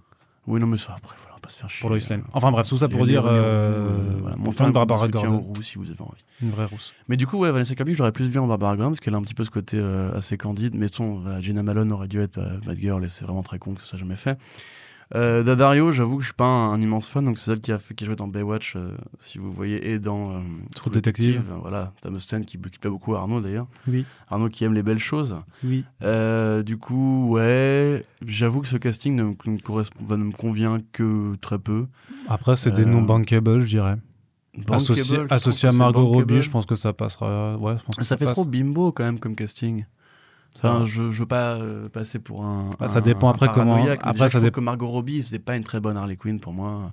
Oui, 0.47 0.59
non, 0.59 0.67
mais 0.67 0.77
ça, 0.77 0.95
après, 0.97 1.17
voilà, 1.19 1.33
on 1.33 1.37
va 1.37 1.41
pas 1.41 1.49
se 1.51 1.59
faire 1.59 1.71
chier. 1.71 1.81
Pour 1.81 1.91
Lois 1.91 1.99
Lane. 2.09 2.23
Enfin 2.33 2.51
bref 2.51 2.69
tout 2.69 2.79
ça 2.79 2.89
pour 2.89 3.05
dire 3.07 3.23
roux, 3.23 3.29
euh, 3.29 4.19
voilà, 4.21 4.37
mon 4.37 4.47
mon 4.47 4.53
fan 4.53 4.69
de 4.69 4.73
Barbara 4.73 5.07
Gordon, 5.09 5.39
roux 5.39 5.63
si 5.63 5.77
vous 5.79 5.91
avez 5.91 6.01
envie. 6.01 6.25
une 6.43 6.51
vraie 6.51 6.65
rousse. 6.65 6.93
Mais 7.09 7.17
du 7.17 7.27
coup, 7.27 7.39
ouais, 7.39 7.51
Vanessa 7.51 7.75
Kirby, 7.75 7.95
j'aurais 7.95 8.13
plus 8.13 8.29
vu 8.29 8.39
en 8.39 8.47
Barbara 8.47 8.75
Gordon 8.77 8.91
parce 8.91 9.01
qu'elle 9.01 9.15
a 9.15 9.19
un 9.19 9.23
petit 9.23 9.35
peu 9.35 9.45
ce 9.45 9.51
côté 9.51 9.79
euh, 9.79 10.17
assez 10.17 10.37
candide. 10.39 10.75
Mais 10.75 10.87
son, 10.91 11.21
voilà, 11.21 11.41
Jenna 11.41 11.63
Malone 11.63 11.93
aurait 11.93 12.09
dû 12.09 12.21
être 12.21 12.39
euh, 12.39 12.59
Bad 12.65 12.79
Girl 12.79 13.05
et 13.05 13.09
c'est 13.09 13.25
vraiment 13.25 13.43
très 13.43 13.59
con 13.59 13.75
que 13.75 13.81
ça 13.81 13.87
soit 13.87 13.99
jamais 13.99 14.17
fait. 14.17 14.39
Euh, 15.17 15.43
Daddario, 15.43 15.91
j'avoue 15.91 16.17
que 16.17 16.23
je 16.23 16.27
suis 16.29 16.35
pas 16.35 16.45
un, 16.47 16.73
un 16.73 16.81
immense 16.81 17.09
fan, 17.09 17.25
donc 17.25 17.37
c'est 17.37 17.47
celle 17.47 17.61
qui 17.61 17.73
a 17.73 17.79
fait 17.81 17.95
qui 17.95 18.05
jouait 18.05 18.15
dans 18.15 18.29
Baywatch, 18.29 18.75
euh, 18.77 18.97
si 19.19 19.39
vous 19.39 19.51
voyez, 19.53 19.91
et 19.91 19.99
dans 19.99 20.37
euh, 20.37 20.41
True 20.77 20.91
Detective. 20.91 21.43
euh, 21.51 21.57
Voilà, 21.61 21.93
fameuse 22.01 22.23
scène 22.25 22.45
qui, 22.45 22.59
qui 22.59 22.79
plaît 22.79 22.91
beaucoup 22.91 23.17
à 23.17 23.19
Arnaud 23.21 23.41
d'ailleurs. 23.41 23.67
Oui. 23.89 24.05
Arnaud 24.31 24.49
qui 24.49 24.63
aime 24.65 24.73
les 24.75 24.85
belles 24.85 25.01
choses. 25.01 25.37
Oui. 25.65 25.85
Du 26.65 26.77
coup, 26.77 27.29
ouais, 27.31 28.05
j'avoue 28.25 28.61
que 28.61 28.69
ce 28.69 28.77
casting 28.77 29.17
ne, 29.17 29.25
me- 29.25 29.35
ne 29.47 29.51
me 29.53 29.59
correspond, 29.59 30.05
ne 30.17 30.25
me 30.25 30.33
convient 30.33 30.79
que 30.93 31.35
très 31.41 31.59
peu. 31.59 31.87
Après 32.29 32.55
c'est 32.55 32.71
des 32.71 32.85
noms 32.87 33.03
bankable 33.03 33.63
je 33.63 33.67
dirais. 33.67 33.97
Associé, 34.71 35.19
associé 35.31 35.69
à 35.69 35.73
Margot 35.73 36.07
Robbie 36.07 36.41
je 36.43 36.51
pense 36.51 36.67
que 36.67 36.75
ça 36.77 36.93
passera. 36.93 37.57
Ouais, 37.57 37.77
je 37.79 37.85
pense 37.85 37.97
que 37.97 38.05
Ça 38.05 38.17
fait 38.17 38.25
passe. 38.27 38.35
trop 38.35 38.45
bimbo 38.45 38.93
quand 38.93 39.05
même 39.05 39.19
comme 39.19 39.35
casting. 39.35 39.85
Enfin, 40.57 40.85
je, 40.85 41.11
je 41.11 41.21
veux 41.21 41.27
pas 41.27 41.55
euh, 41.55 41.89
passer 41.89 42.19
pour 42.19 42.45
un. 42.45 42.71
Bah, 42.79 42.89
ça 42.89 43.01
dépend 43.01 43.29
un 43.29 43.33
après 43.33 43.47
comment- 43.55 43.77
après, 43.87 44.13
déjà, 44.13 44.29
ça 44.29 44.41
je 44.41 44.49
que 44.49 44.61
Margot 44.61 44.89
Robbie 44.89 45.23
faisait 45.23 45.39
pas 45.39 45.57
une 45.57 45.65
très 45.65 45.81
bonne 45.81 45.97
Harley 45.97 46.17
Quinn 46.17 46.41
pour 46.41 46.53
moi. 46.53 46.93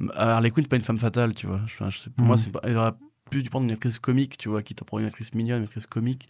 Euh, 0.00 0.06
Harley 0.14 0.50
Quinn, 0.50 0.66
pas 0.66 0.76
une 0.76 0.82
femme 0.82 0.98
fatale, 0.98 1.34
tu 1.34 1.46
vois. 1.46 1.60
Je 1.66 1.76
pour 2.10 2.26
moi, 2.26 2.36
c'est 2.36 2.50
pas. 2.50 2.60
Elle 2.64 2.76
aurait 2.76 2.92
plus 3.30 3.42
dû 3.42 3.50
prendre 3.50 3.64
une 3.66 3.72
actrice 3.72 3.98
comique, 3.98 4.38
tu 4.38 4.48
vois, 4.48 4.62
qui 4.62 4.74
te 4.74 4.82
prend 4.84 4.98
une 4.98 5.06
actrice 5.06 5.34
mignonne, 5.34 5.58
une 5.58 5.64
actrice 5.64 5.86
comique, 5.86 6.28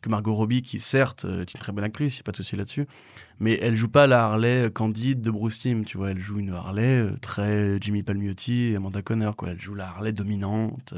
que 0.00 0.08
Margot 0.08 0.34
Robbie, 0.34 0.62
qui 0.62 0.80
certes 0.80 1.24
euh, 1.24 1.42
est 1.42 1.54
une 1.54 1.60
très 1.60 1.72
bonne 1.72 1.84
actrice, 1.84 2.18
y 2.18 2.20
a 2.20 2.22
pas 2.22 2.32
de 2.32 2.36
souci 2.36 2.56
là-dessus, 2.56 2.86
mais 3.40 3.58
elle 3.62 3.76
joue 3.76 3.88
pas 3.88 4.06
la 4.06 4.24
Harley 4.24 4.64
euh, 4.66 4.70
candide 4.70 5.20
de 5.20 5.30
Bruce 5.30 5.60
Timm, 5.60 5.84
tu 5.84 5.96
vois. 5.96 6.10
Elle 6.10 6.18
joue 6.18 6.38
une 6.38 6.50
Harley 6.50 7.02
euh, 7.02 7.16
très 7.20 7.78
Jimmy 7.80 8.02
Palmiotti 8.02 8.72
et 8.72 8.76
Amanda 8.76 9.02
Conner, 9.02 9.30
quoi. 9.36 9.50
Elle 9.50 9.60
joue 9.60 9.74
la 9.74 9.88
Harley 9.88 10.12
dominante, 10.12 10.94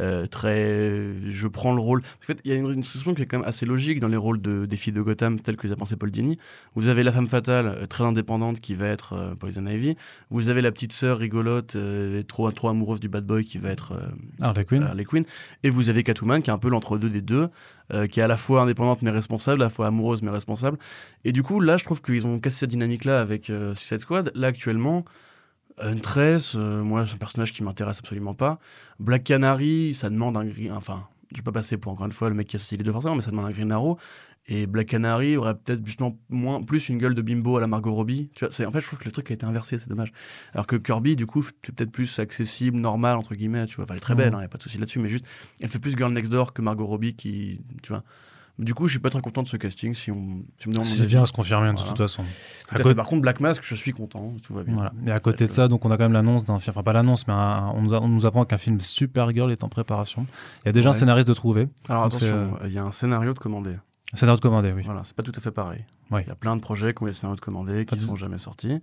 euh, 0.00 0.26
très. 0.26 1.08
Je 1.26 1.48
prends 1.48 1.74
le 1.74 1.80
rôle. 1.80 2.00
En 2.00 2.26
fait, 2.26 2.40
il 2.44 2.50
y 2.50 2.54
a 2.54 2.56
une, 2.56 2.70
une 2.70 2.82
qui 2.82 3.22
est 3.22 3.26
quand 3.26 3.38
même 3.38 3.48
assez 3.48 3.64
logique 3.64 4.00
dans 4.00 4.08
les 4.08 4.16
rôles 4.16 4.40
de, 4.42 4.66
des 4.66 4.76
filles 4.76 4.92
de 4.92 5.02
Gotham, 5.02 5.40
telles 5.40 5.56
que 5.56 5.66
les 5.66 5.72
a 5.72 5.76
pensé 5.76 5.96
Paul 5.96 6.10
Dini. 6.10 6.38
Vous 6.74 6.88
avez 6.88 7.02
la 7.02 7.12
femme 7.12 7.28
fatale, 7.28 7.86
très 7.88 8.04
indépendante, 8.04 8.60
qui 8.60 8.74
va 8.74 8.88
être 8.88 9.14
euh, 9.14 9.34
Poison 9.34 9.66
Ivy. 9.66 9.96
Vous 10.30 10.50
avez 10.50 10.60
la 10.60 10.72
petite 10.72 10.92
sœur 10.92 11.18
rigolote, 11.18 11.76
euh, 11.76 12.22
trop, 12.22 12.50
trop 12.52 12.68
amoureuse 12.68 13.00
du 13.00 13.08
bad 13.08 13.24
boy, 13.24 13.44
qui 13.44 13.58
va 13.58 13.70
être 13.70 13.94
Harley 14.40 14.64
Quinn. 14.64 14.82
Harley 14.82 15.04
Quinn. 15.04 15.24
Et 15.62 15.70
vous 15.70 15.88
avez 15.88 16.02
Catwoman, 16.02 16.42
qui 16.42 16.50
est 16.50 16.52
un 16.52 16.58
peu 16.58 16.68
l'entre-deux 16.68 17.10
des 17.10 17.22
deux, 17.22 17.48
euh, 17.92 18.06
qui 18.06 18.20
est 18.20 18.22
à 18.22 18.28
la 18.28 18.36
fois 18.36 18.62
indépendante 18.62 19.02
mais 19.02 19.10
responsable, 19.10 19.60
à 19.62 19.66
la 19.66 19.70
fois 19.70 19.86
amoureuse 19.86 20.22
mais 20.22 20.30
responsable. 20.30 20.78
Et 21.24 21.32
du 21.32 21.42
coup, 21.42 21.60
là, 21.60 21.76
je 21.76 21.84
trouve 21.84 22.00
qu'ils 22.00 22.26
ont 22.26 22.38
cassé 22.40 22.60
cette 22.60 22.70
dynamique-là 22.70 23.20
avec 23.20 23.50
euh, 23.50 23.74
Suicide 23.74 24.00
Squad. 24.00 24.32
Là, 24.34 24.48
actuellement, 24.48 25.04
Huntress, 25.78 26.54
euh, 26.56 26.82
moi, 26.82 27.04
c'est 27.06 27.14
un 27.14 27.18
personnage 27.18 27.52
qui 27.52 27.62
m'intéresse 27.62 27.98
absolument 27.98 28.34
pas. 28.34 28.58
Black 29.00 29.24
Canary, 29.24 29.92
ça 29.94 30.08
demande 30.08 30.36
un 30.36 30.44
gris. 30.44 30.70
Enfin, 30.70 31.06
je 31.32 31.40
vais 31.40 31.44
pas 31.44 31.52
passer 31.52 31.76
pour 31.76 31.92
encore 31.92 32.06
une 32.06 32.12
fois 32.12 32.28
le 32.28 32.34
mec 32.34 32.46
qui 32.46 32.56
associe 32.56 32.78
les 32.78 32.84
deux 32.84 32.92
forcément, 32.92 33.16
mais 33.16 33.22
ça 33.22 33.30
demande 33.30 33.46
un 33.46 33.50
Green 33.50 33.72
Arrow. 33.72 33.98
Et 34.46 34.66
Black 34.66 34.88
Canary 34.88 35.38
aurait 35.38 35.54
peut-être 35.54 35.86
justement 35.86 36.18
moins, 36.28 36.62
plus 36.62 36.90
une 36.90 36.98
gueule 36.98 37.14
de 37.14 37.22
bimbo 37.22 37.56
à 37.56 37.60
la 37.60 37.66
Margot 37.66 37.94
Robbie. 37.94 38.28
Tu 38.34 38.44
vois, 38.44 38.50
c'est, 38.52 38.66
en 38.66 38.70
fait, 38.72 38.80
je 38.80 38.86
trouve 38.86 38.98
que 38.98 39.06
le 39.06 39.12
truc 39.12 39.30
a 39.30 39.34
été 39.34 39.46
inversé, 39.46 39.78
c'est 39.78 39.88
dommage. 39.88 40.12
Alors 40.52 40.66
que 40.66 40.76
Kirby, 40.76 41.16
du 41.16 41.26
coup, 41.26 41.42
c'est 41.42 41.74
peut-être 41.74 41.90
plus 41.90 42.18
accessible, 42.18 42.76
normal, 42.76 43.16
entre 43.16 43.34
guillemets, 43.34 43.64
tu 43.64 43.76
vois. 43.76 43.84
Enfin, 43.84 43.94
elle 43.94 43.98
est 43.98 44.00
très 44.00 44.14
belle, 44.14 44.28
Mhm. 44.32 44.34
il 44.34 44.38
n'y 44.40 44.44
a 44.44 44.48
pas 44.48 44.58
de 44.58 44.62
souci 44.62 44.76
là-dessus, 44.76 44.98
mais 44.98 45.08
juste, 45.08 45.24
elle 45.60 45.68
fait 45.70 45.78
plus 45.78 45.96
Girl 45.96 46.12
Next 46.12 46.30
Door 46.30 46.52
que 46.52 46.60
Margot 46.60 46.86
Robbie 46.86 47.14
qui, 47.16 47.62
tu 47.82 47.88
vois. 47.90 48.02
Du 48.58 48.72
coup, 48.72 48.86
je 48.86 48.92
suis 48.92 49.00
pas 49.00 49.10
très 49.10 49.20
content 49.20 49.42
de 49.42 49.48
ce 49.48 49.56
casting 49.56 49.94
si 49.94 50.12
on, 50.12 50.44
si 50.58 50.68
on 50.68 50.76
avis. 50.78 51.06
vient 51.06 51.22
à 51.24 51.26
se 51.26 51.32
confirmer 51.32 51.72
de 51.72 51.76
toute 51.82 51.96
façon. 51.98 52.22
Tout 52.22 52.28
À 52.68 52.74
à 52.74 52.76
fait. 52.76 52.82
côté- 52.84 52.94
Par 52.94 53.06
contre, 53.06 53.22
Black 53.22 53.40
Mask, 53.40 53.62
je 53.64 53.74
suis 53.74 53.90
content, 53.92 54.32
tout 54.46 54.54
va 54.54 54.62
bien. 54.62 54.74
Voilà. 54.74 54.92
Et 55.06 55.10
à 55.10 55.18
côté 55.18 55.46
de 55.46 55.50
ça, 55.50 55.66
donc 55.68 55.84
on 55.86 55.90
a 55.90 55.96
quand 55.96 56.04
même 56.04 56.12
l'annonce 56.12 56.44
d'un 56.44 56.60
film, 56.60 56.70
enfin 56.72 56.84
pas 56.84 56.92
l'annonce, 56.92 57.26
mais 57.26 57.32
un- 57.32 57.72
on, 57.74 57.80
nous 57.82 57.94
a- 57.94 58.00
on 58.00 58.06
nous 58.08 58.26
apprend 58.26 58.44
qu'un 58.44 58.58
film 58.58 58.78
Supergirl 58.78 59.50
est 59.50 59.64
en 59.64 59.68
préparation. 59.68 60.26
Il 60.64 60.66
y 60.66 60.68
a 60.68 60.72
déjà 60.72 60.90
un 60.90 60.92
scénariste 60.92 61.26
de 61.26 61.34
trouver. 61.34 61.66
Alors 61.88 62.08
Donc, 62.10 62.22
attention, 62.22 62.56
il 62.64 62.72
y 62.72 62.78
a 62.78 62.84
un 62.84 62.92
scénario 62.92 63.32
de 63.34 63.38
commandé. 63.40 63.74
Scénario 64.14 64.36
de 64.36 64.40
commandé, 64.42 64.72
oui. 64.72 64.82
Voilà, 64.84 65.02
c'est 65.04 65.16
pas 65.16 65.22
tout 65.22 65.32
à 65.34 65.40
fait 65.40 65.50
pareil. 65.50 65.84
Il 66.10 66.14
Ouais. 66.14 66.24
y 66.26 66.30
a 66.30 66.34
plein 66.34 66.54
de 66.56 66.60
projets 66.60 66.94
qui 66.94 67.02
ont 67.02 67.34
de 67.34 67.40
commandés 67.40 67.84
qui 67.86 67.94
ne 67.94 68.00
sont 68.00 68.16
jamais 68.16 68.38
sortis. 68.38 68.80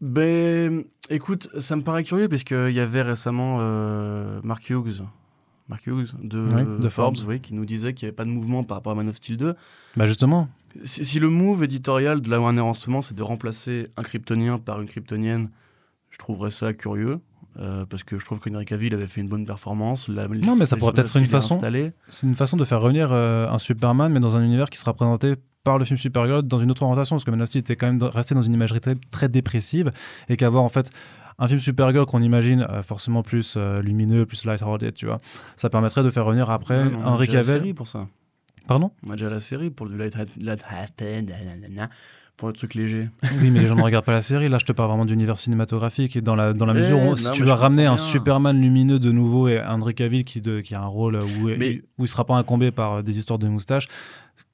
Ben, 0.00 0.84
écoute, 1.10 1.48
ça 1.58 1.76
me 1.76 1.82
paraît 1.82 2.02
curieux 2.04 2.28
parce 2.28 2.42
qu'il 2.44 2.70
y 2.72 2.80
avait 2.80 3.02
récemment 3.02 3.58
euh, 3.60 4.40
Mark 4.42 4.68
Hughes, 4.68 5.02
Mark 5.68 5.86
Hughes 5.86 6.08
de, 6.22 6.38
Oui, 6.40 6.80
de 6.80 6.88
Forbes, 6.88 7.16
Forbes. 7.16 7.28
oui, 7.28 7.40
qui 7.40 7.54
nous 7.54 7.64
disait 7.64 7.94
qu'il 7.94 8.06
n'y 8.06 8.08
avait 8.08 8.16
pas 8.16 8.24
de 8.24 8.30
mouvement 8.30 8.64
par 8.64 8.78
rapport 8.78 8.92
à 8.92 8.94
Man 8.96 9.08
of 9.08 9.16
Steel 9.16 9.36
2. 9.36 9.54
Bah 9.96 10.06
justement, 10.06 10.48
Si, 10.82 11.04
si 11.04 11.20
le 11.20 11.28
move 11.28 11.62
éditorial 11.62 12.20
de 12.20 12.28
la 12.30 12.40
Warner 12.40 12.62
en 12.62 12.74
ce 12.74 12.90
moment, 12.90 13.00
c'est 13.02 13.14
de 13.14 13.22
remplacer 13.22 13.88
un 13.96 14.02
kryptonien 14.02 14.58
par 14.58 14.80
une 14.80 14.88
kryptonienne, 14.88 15.50
je 16.10 16.18
trouverais 16.18 16.50
ça 16.50 16.72
curieux. 16.72 17.20
Euh, 17.58 17.84
parce 17.86 18.02
que 18.02 18.18
je 18.18 18.24
trouve 18.24 18.40
qu'Henry 18.40 18.64
Cavill 18.64 18.94
avait 18.94 19.06
fait 19.06 19.20
une 19.20 19.28
bonne 19.28 19.44
performance. 19.46 20.08
La- 20.08 20.28
Non, 20.28 20.56
mais 20.56 20.66
ça 20.66 20.76
pourrait 20.76 20.92
peut-être 20.92 21.16
une 21.16 21.24
est 21.24 21.26
façon- 21.26 21.58
c'est 22.08 22.26
une 22.26 22.34
façon 22.34 22.56
de 22.56 22.64
faire 22.64 22.80
revenir 22.80 23.10
euh, 23.12 23.48
un 23.48 23.58
Superman, 23.58 24.12
mais 24.12 24.20
dans 24.20 24.36
un 24.36 24.42
univers 24.44 24.70
qui 24.70 24.78
sera 24.78 24.94
présenté 24.94 25.34
par 25.64 25.78
le 25.78 25.84
film 25.84 25.98
Supergirl 25.98 26.42
dans 26.42 26.58
une 26.58 26.70
autre 26.70 26.82
orientation, 26.82 27.16
parce 27.16 27.24
que 27.24 27.30
Man 27.30 27.42
of 27.42 27.48
Steel 27.48 27.60
était 27.60 27.76
quand 27.76 27.86
même 27.86 28.02
resté 28.02 28.34
dans 28.34 28.42
une 28.42 28.54
imagerie 28.54 28.80
très, 28.80 28.96
très 29.10 29.28
dépressive, 29.28 29.92
et 30.28 30.36
qu'avoir 30.36 30.64
en 30.64 30.68
fait 30.68 30.90
un 31.38 31.46
film 31.48 31.60
Supergirl 31.60 32.04
qu'on 32.06 32.20
imagine 32.22 32.66
euh, 32.68 32.82
forcément 32.82 33.22
plus 33.22 33.56
lumineux, 33.82 34.26
plus 34.26 34.44
light-hearted, 34.44 34.94
tu 34.94 35.06
vois, 35.06 35.20
ça 35.56 35.70
permettrait 35.70 36.02
de 36.02 36.10
faire 36.10 36.24
revenir 36.24 36.50
après 36.50 36.82
Henry 37.04 37.26
déjà 37.26 37.38
la 37.38 37.44
Cavill. 37.44 37.60
série 37.62 37.74
pour 37.74 37.86
ça. 37.86 38.08
Pardon? 38.68 38.92
On 39.06 39.10
a 39.10 39.14
déjà 39.14 39.28
la 39.28 39.40
série 39.40 39.70
pour 39.70 39.88
du 39.88 39.96
light, 39.98 40.14
light, 40.40 40.60
nanana, 41.00 41.90
pour 42.36 42.48
le 42.48 42.54
truc 42.54 42.74
léger. 42.74 43.08
Oui, 43.40 43.50
mais 43.50 43.60
les 43.60 43.68
gens 43.68 43.76
ne 43.76 43.82
regardent 43.82 44.04
pas 44.04 44.12
la 44.12 44.22
série. 44.22 44.48
Là, 44.48 44.58
je 44.58 44.64
te 44.64 44.72
parle 44.72 44.88
vraiment 44.88 45.04
d'univers 45.04 45.38
cinématographique. 45.38 46.16
Et 46.16 46.20
dans 46.20 46.34
la, 46.34 46.52
dans 46.52 46.66
la 46.66 46.74
Eh, 46.74 46.78
mesure 46.78 46.98
où, 47.00 47.04
non, 47.10 47.16
si 47.16 47.30
tu 47.32 47.42
veux 47.44 47.52
ramener 47.52 47.86
un. 47.86 47.96
Superman 47.96 48.60
lumineux 48.60 48.98
de 48.98 49.12
nouveau 49.12 49.48
et 49.48 49.60
Henry 49.62 49.94
Cavill 49.94 50.24
qui, 50.24 50.40
de, 50.40 50.60
qui 50.60 50.74
a 50.74 50.80
un 50.82 50.86
rôle 50.86 51.16
où, 51.16 51.46
Mais- 51.58 51.82
où 51.98 52.00
il 52.00 52.02
ne 52.02 52.06
sera 52.06 52.24
pas 52.24 52.34
incombé 52.36 52.70
par 52.72 52.94
euh, 52.94 53.02
des 53.02 53.18
histoires 53.18 53.38
de 53.38 53.48
moustaches, 53.48 53.86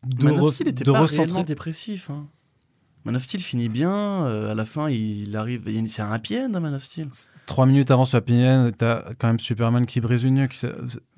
de, 0.07 0.25
Man 0.27 0.35
of 0.35 0.41
re- 0.41 0.53
Steel 0.53 0.69
était 0.69 0.85
de 0.85 0.93
pas 0.93 1.01
recentrer. 1.01 1.25
réellement 1.27 1.43
dépressif. 1.45 2.11
Hein. 2.11 2.27
Man 3.05 3.17
of 3.17 3.23
Steel 3.23 3.41
finit 3.41 3.69
bien. 3.69 4.27
euh, 4.27 4.53
à 4.53 4.55
la 4.55 4.65
fin, 4.65 4.91
il 4.91 5.35
arrive. 5.37 5.63
il 5.67 5.89
C'est 5.89 6.03
un 6.03 6.11
happy 6.13 6.37
end, 6.37 6.51
hein, 6.55 6.61
Man 6.61 6.75
of 6.75 6.83
Steel. 6.83 7.09
Trois 7.49 7.67
minutes 7.67 7.91
avant 7.91 8.05
sur 8.05 8.19
Opinion, 8.19 8.71
t'as 8.77 9.03
quand 9.19 9.27
même 9.27 9.41
Superman 9.41 9.85
qui 9.87 10.01
brise 10.01 10.23
une 10.23 10.35
nuque. 10.35 10.57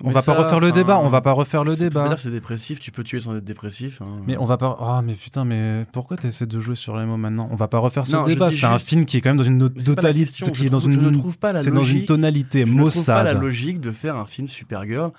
On 0.03 0.07
Mais 0.07 0.13
va 0.13 0.21
ça, 0.21 0.33
pas 0.33 0.41
refaire 0.43 0.59
le 0.59 0.71
débat, 0.71 0.97
on 0.97 1.07
va 1.09 1.21
pas 1.21 1.33
refaire 1.33 1.63
le 1.63 1.75
débat. 1.75 2.15
c'est 2.17 2.31
dépressif, 2.31 2.79
tu 2.79 2.91
peux 2.91 3.03
tuer 3.03 3.19
sans 3.19 3.35
être 3.37 3.43
dépressif. 3.45 4.01
hein. 4.01 4.07
Mais 4.25 4.37
on 4.37 4.45
va 4.45 4.57
pas. 4.57 4.75
Ah, 4.81 5.01
mais 5.05 5.13
putain, 5.13 5.45
mais 5.45 5.85
pourquoi 5.93 6.17
t'essaies 6.17 6.47
de 6.47 6.59
jouer 6.59 6.75
sur 6.75 6.97
les 6.97 7.05
mots 7.05 7.17
maintenant? 7.17 7.47
On 7.51 7.55
va 7.55 7.67
pas 7.67 7.77
refaire 7.77 8.07
ce 8.07 8.15
Non, 8.15 8.25
débat. 8.25 8.49
C'est 8.49 8.65
un 8.65 8.79
film 8.79 9.05
qui 9.05 9.17
est 9.17 9.21
quand 9.21 9.29
même 9.29 9.37
dans 9.37 9.43
une 9.43 9.69
totalité, 9.69 10.31
qui 10.31 10.55
je 10.55 10.65
est 10.65 10.69
dans 10.69 10.79
trouve- 10.79 10.93
une. 10.93 10.99
je 11.01 11.05
ne 11.05 11.11
trouve 11.11 11.37
pas 11.37 11.53
la 11.53 11.61
C'est 11.61 11.69
dans 11.69 11.75
une 11.75 11.81
logique- 11.81 12.05
tonalité 12.07 12.65
Je 12.65 12.71
ne 12.73 12.77
trouve 12.89 13.05
pas 13.05 13.23
la 13.23 13.33
maussade. 13.33 13.41
logique 13.43 13.79
de 13.81 13.91
faire 13.91 14.15
un 14.15 14.25
film 14.25 14.47
Supergirl 14.47 15.11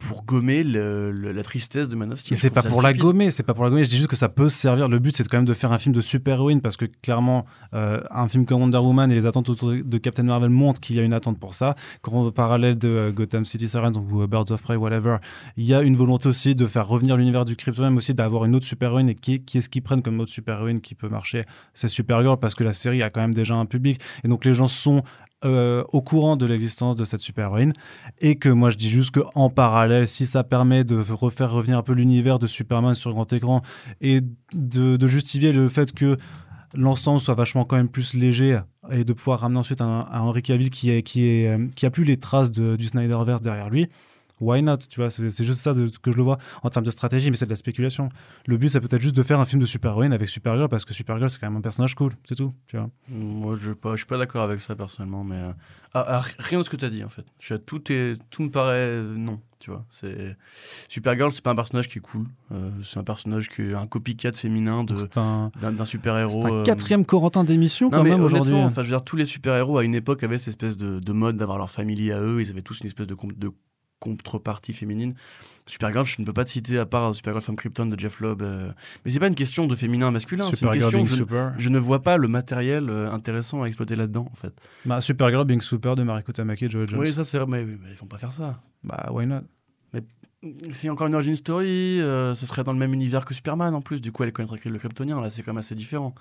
pour 0.00 0.24
gommer 0.24 0.64
le- 0.64 1.12
le- 1.12 1.30
la 1.30 1.42
tristesse 1.42 1.88
de 1.88 1.94
Man 1.94 2.12
of 2.12 2.18
Steel. 2.18 2.32
Mais 2.32 2.36
c'est 2.36 2.50
pas 2.50 2.62
pour 2.62 2.82
la 2.82 2.92
gommer, 2.92 3.30
c'est 3.30 3.42
pas 3.42 3.54
pour 3.54 3.64
la 3.64 3.70
gommer. 3.70 3.84
Je 3.84 3.90
dis 3.90 3.98
juste 3.98 4.08
que 4.08 4.16
ça 4.16 4.28
peut 4.28 4.48
servir. 4.48 4.88
Le 4.88 4.98
but, 4.98 5.14
c'est 5.14 5.28
quand 5.28 5.36
même 5.36 5.44
de 5.44 5.52
faire 5.54 5.72
un 5.72 5.78
film 5.78 5.94
de 5.94 6.00
super-héroïne 6.00 6.60
parce 6.62 6.76
que 6.76 6.86
clairement, 6.86 7.44
euh, 7.74 8.00
un 8.10 8.26
film 8.26 8.46
comme 8.46 8.62
Wonder 8.62 8.78
Woman 8.78 9.12
et 9.12 9.14
les 9.14 9.26
attentes 9.26 9.48
autour 9.50 9.72
de 9.72 9.98
Captain 9.98 10.22
Marvel 10.22 10.48
montrent 10.50 10.80
qu'il 10.80 10.96
y 10.96 11.00
a 11.00 11.02
une 11.02 11.12
attente 11.12 11.38
pour 11.38 11.54
ça. 11.54 11.76
Quand 12.00 12.12
on 12.14 12.32
parallèle 12.32 12.78
de 12.78 12.88
euh, 12.88 13.12
Gotham 13.12 13.44
City 13.44 13.68
Sirens 13.68 13.92
ou 13.96 14.22
euh, 14.22 14.26
Birds 14.26 14.50
of 14.50 14.62
Prey, 14.62 14.76
whatever, 14.76 15.18
il 15.56 15.64
y 15.64 15.74
a 15.74 15.82
une 15.82 15.96
volonté 15.96 16.28
aussi 16.28 16.54
de 16.54 16.66
faire 16.66 16.88
revenir 16.88 17.16
l'univers 17.16 17.44
du 17.44 17.54
Krypton, 17.54 17.90
mais 17.90 17.98
aussi 17.98 18.14
d'avoir 18.14 18.46
une 18.46 18.54
autre 18.56 18.66
super-héroïne. 18.66 19.10
Et 19.10 19.14
qui, 19.14 19.42
qui 19.44 19.58
est-ce 19.58 19.68
qu'ils 19.68 19.82
prennent 19.82 20.02
comme 20.02 20.18
autre 20.18 20.32
super-héroïne 20.32 20.80
qui 20.80 20.94
peut 20.94 21.08
marcher? 21.08 21.44
C'est 21.74 21.88
Supergirl 21.88 22.38
parce 22.38 22.54
que 22.54 22.64
la 22.64 22.72
série 22.72 23.02
a 23.02 23.10
quand 23.10 23.20
même 23.20 23.34
déjà 23.34 23.54
un 23.54 23.66
public. 23.66 24.00
Et 24.24 24.28
donc 24.28 24.44
les 24.44 24.54
gens 24.54 24.68
sont 24.68 25.02
euh, 25.44 25.84
au 25.92 26.02
courant 26.02 26.36
de 26.36 26.44
l'existence 26.44 26.96
de 26.96 27.04
cette 27.04 27.20
super-héroïne 27.20 27.72
et 28.20 28.36
que 28.36 28.50
moi 28.50 28.68
je 28.68 28.76
dis 28.76 28.90
juste 28.90 29.12
que 29.12 29.20
en 29.34 29.48
parallèle 29.48 30.06
si 30.06 30.26
ça 30.26 30.44
permet 30.44 30.84
de 30.84 31.00
refaire 31.10 31.50
revenir 31.50 31.78
un 31.78 31.82
peu 31.82 31.94
l'univers 31.94 32.38
de 32.38 32.46
Superman 32.46 32.94
sur 32.94 33.12
grand 33.12 33.32
écran 33.32 33.62
et 34.02 34.20
de, 34.52 35.06
justifier 35.08 35.52
le 35.52 35.68
fait 35.70 35.92
que 35.92 36.18
l'ensemble 36.74 37.20
soit 37.20 37.34
vachement 37.34 37.64
quand 37.64 37.76
même 37.76 37.88
plus 37.88 38.12
léger 38.12 38.60
et 38.90 39.04
de 39.04 39.12
pouvoir 39.14 39.40
ramener 39.40 39.60
ensuite 39.60 39.80
un, 39.80 40.06
un 40.12 40.20
Henry 40.20 40.42
Cavill 40.42 40.68
qui, 40.68 40.90
est, 40.90 41.02
qui, 41.02 41.26
est, 41.26 41.48
euh, 41.48 41.68
qui 41.74 41.86
a 41.86 41.90
plus 41.90 42.04
les 42.04 42.18
traces 42.18 42.52
du 42.52 42.84
Snyderverse 42.84 43.40
derrière 43.40 43.70
lui 43.70 43.88
why 44.40 44.62
not 44.62 44.78
tu 44.78 45.00
vois 45.00 45.10
c'est 45.10 45.30
c'est 45.30 45.44
juste 45.44 45.60
ça 45.60 45.74
de, 45.74 45.88
que 46.02 46.10
je 46.10 46.16
le 46.16 46.22
vois 46.22 46.38
en 46.62 46.70
termes 46.70 46.84
de 46.84 46.90
stratégie 46.90 47.30
mais 47.30 47.36
c'est 47.36 47.46
de 47.46 47.50
la 47.50 47.56
spéculation 47.56 48.08
le 48.46 48.56
but 48.56 48.68
c'est 48.68 48.80
peut-être 48.80 49.02
juste 49.02 49.16
de 49.16 49.22
faire 49.22 49.40
un 49.40 49.44
film 49.44 49.60
de 49.60 49.66
super-héroïne 49.66 50.12
avec 50.12 50.28
Supergirl 50.28 50.68
parce 50.68 50.84
que 50.84 50.94
Supergirl 50.94 51.30
c'est 51.30 51.38
quand 51.38 51.48
même 51.48 51.58
un 51.58 51.62
personnage 51.62 51.94
cool 51.94 52.12
c'est 52.24 52.34
tout 52.34 52.52
tu 52.66 52.76
vois 52.76 52.90
Moi, 53.08 53.56
je 53.56 53.70
ne 53.70 53.96
suis 53.96 54.06
pas 54.06 54.18
d'accord 54.18 54.42
avec 54.42 54.60
ça 54.60 54.76
personnellement, 54.76 55.24
mais 55.24 55.36
euh, 55.36 55.52
ah, 55.94 56.04
ah, 56.08 56.22
rien 56.38 56.58
de 56.60 56.64
ce 56.64 56.70
que 56.70 56.76
tu 56.76 56.84
as 56.84 56.90
dit 56.90 57.02
en 57.02 57.08
fait. 57.08 57.24
Je, 57.38 57.54
tout, 57.54 57.90
est, 57.92 58.16
tout 58.30 58.42
me 58.42 58.50
paraît 58.50 58.76
euh, 58.78 59.14
non, 59.16 59.40
tu 59.58 59.70
vois. 59.70 59.84
C'est 59.88 60.36
Supergirl, 60.88 61.32
c'est 61.32 61.42
pas 61.42 61.50
un 61.50 61.56
personnage 61.56 61.88
qui 61.88 61.98
est 61.98 62.00
cool. 62.00 62.26
Euh, 62.52 62.70
c'est 62.82 62.98
un 62.98 63.04
personnage 63.04 63.48
qui 63.48 63.62
est 63.62 63.74
un 63.74 63.86
copycat 63.86 64.32
féminin 64.32 64.84
de 64.84 64.96
c'est 64.96 65.18
un, 65.18 65.50
d'un 65.60 65.84
super 65.84 66.14
c'est 66.14 66.38
héros. 66.38 66.60
un 66.60 66.62
quatrième 66.62 67.04
Corentin 67.04 67.44
d'émission 67.44 67.90
quand 67.90 68.02
mais 68.02 68.10
même 68.10 68.22
aujourd'hui 68.22 68.54
enfin, 68.54 68.82
je 68.82 68.88
veux 68.88 68.96
dire, 68.96 69.04
tous 69.04 69.16
les 69.16 69.26
super-héros 69.26 69.78
à 69.78 69.84
une 69.84 69.94
époque 69.94 70.22
avaient 70.22 70.38
cette 70.38 70.48
espèce 70.48 70.76
de, 70.76 71.00
de 71.00 71.12
mode 71.12 71.36
d'avoir 71.36 71.58
leur 71.58 71.70
famille 71.70 72.12
à 72.12 72.20
eux. 72.20 72.40
Ils 72.40 72.50
avaient 72.50 72.62
tous 72.62 72.80
une 72.80 72.86
espèce 72.86 73.06
de 73.06 73.14
contrepartie 74.00 74.72
féminine. 74.72 75.14
Supergirl, 75.66 76.04
je 76.04 76.16
ne 76.18 76.26
peux 76.26 76.32
pas 76.32 76.44
te 76.44 76.50
citer 76.50 76.78
à 76.78 76.86
part 76.86 77.14
Supergirl 77.14 77.42
Femme 77.42 77.54
Krypton 77.54 77.86
de 77.86 77.98
Jeff 77.98 78.18
Loeb. 78.20 78.42
euh, 78.42 78.72
Mais 79.04 79.12
c'est 79.12 79.20
pas 79.20 79.28
une 79.28 79.36
question 79.36 79.68
de 79.68 79.74
féminin 79.76 80.10
masculin. 80.10 80.50
C'est 80.52 80.62
une 80.66 80.72
question. 80.72 80.90
being 80.90 81.06
Je, 81.06 81.14
super 81.14 81.54
je 81.56 81.68
ne 81.68 81.78
vois 81.78 82.02
pas 82.02 82.16
le 82.16 82.26
matériel 82.26 82.90
euh, 82.90 83.12
intéressant 83.12 83.62
à 83.62 83.66
exploiter 83.66 83.94
là-dedans, 83.94 84.26
en 84.30 84.34
fait. 84.34 84.52
Bah, 84.84 85.00
Supergirl 85.00 85.44
being 85.44 85.60
super 85.60 85.94
de 85.94 86.02
Mariko 86.02 86.32
Tamaki 86.32 86.64
et 86.64 86.70
Joel 86.70 86.88
Jones. 86.88 86.98
Oui, 86.98 87.14
ça 87.14 87.22
c'est 87.22 87.38
mais, 87.46 87.64
mais 87.64 87.90
ils 87.90 87.96
font 87.96 88.06
pas 88.06 88.18
faire 88.18 88.32
ça. 88.32 88.60
Bah, 88.82 89.10
why 89.12 89.26
not? 89.26 89.42
C'est 90.72 90.88
encore 90.88 91.06
une 91.06 91.14
origin 91.14 91.36
story, 91.36 92.00
euh, 92.00 92.34
ça 92.34 92.46
serait 92.46 92.64
dans 92.64 92.72
le 92.72 92.78
même 92.78 92.94
univers 92.94 93.26
que 93.26 93.34
Superman 93.34 93.74
en 93.74 93.82
plus. 93.82 94.00
Du 94.00 94.10
coup, 94.10 94.24
elle 94.24 94.32
connaîtrait 94.32 94.70
le 94.70 94.78
Kryptonien. 94.78 95.20
Là, 95.20 95.28
c'est 95.28 95.42
quand 95.42 95.52
même 95.52 95.58
assez 95.58 95.74
différent. 95.74 96.14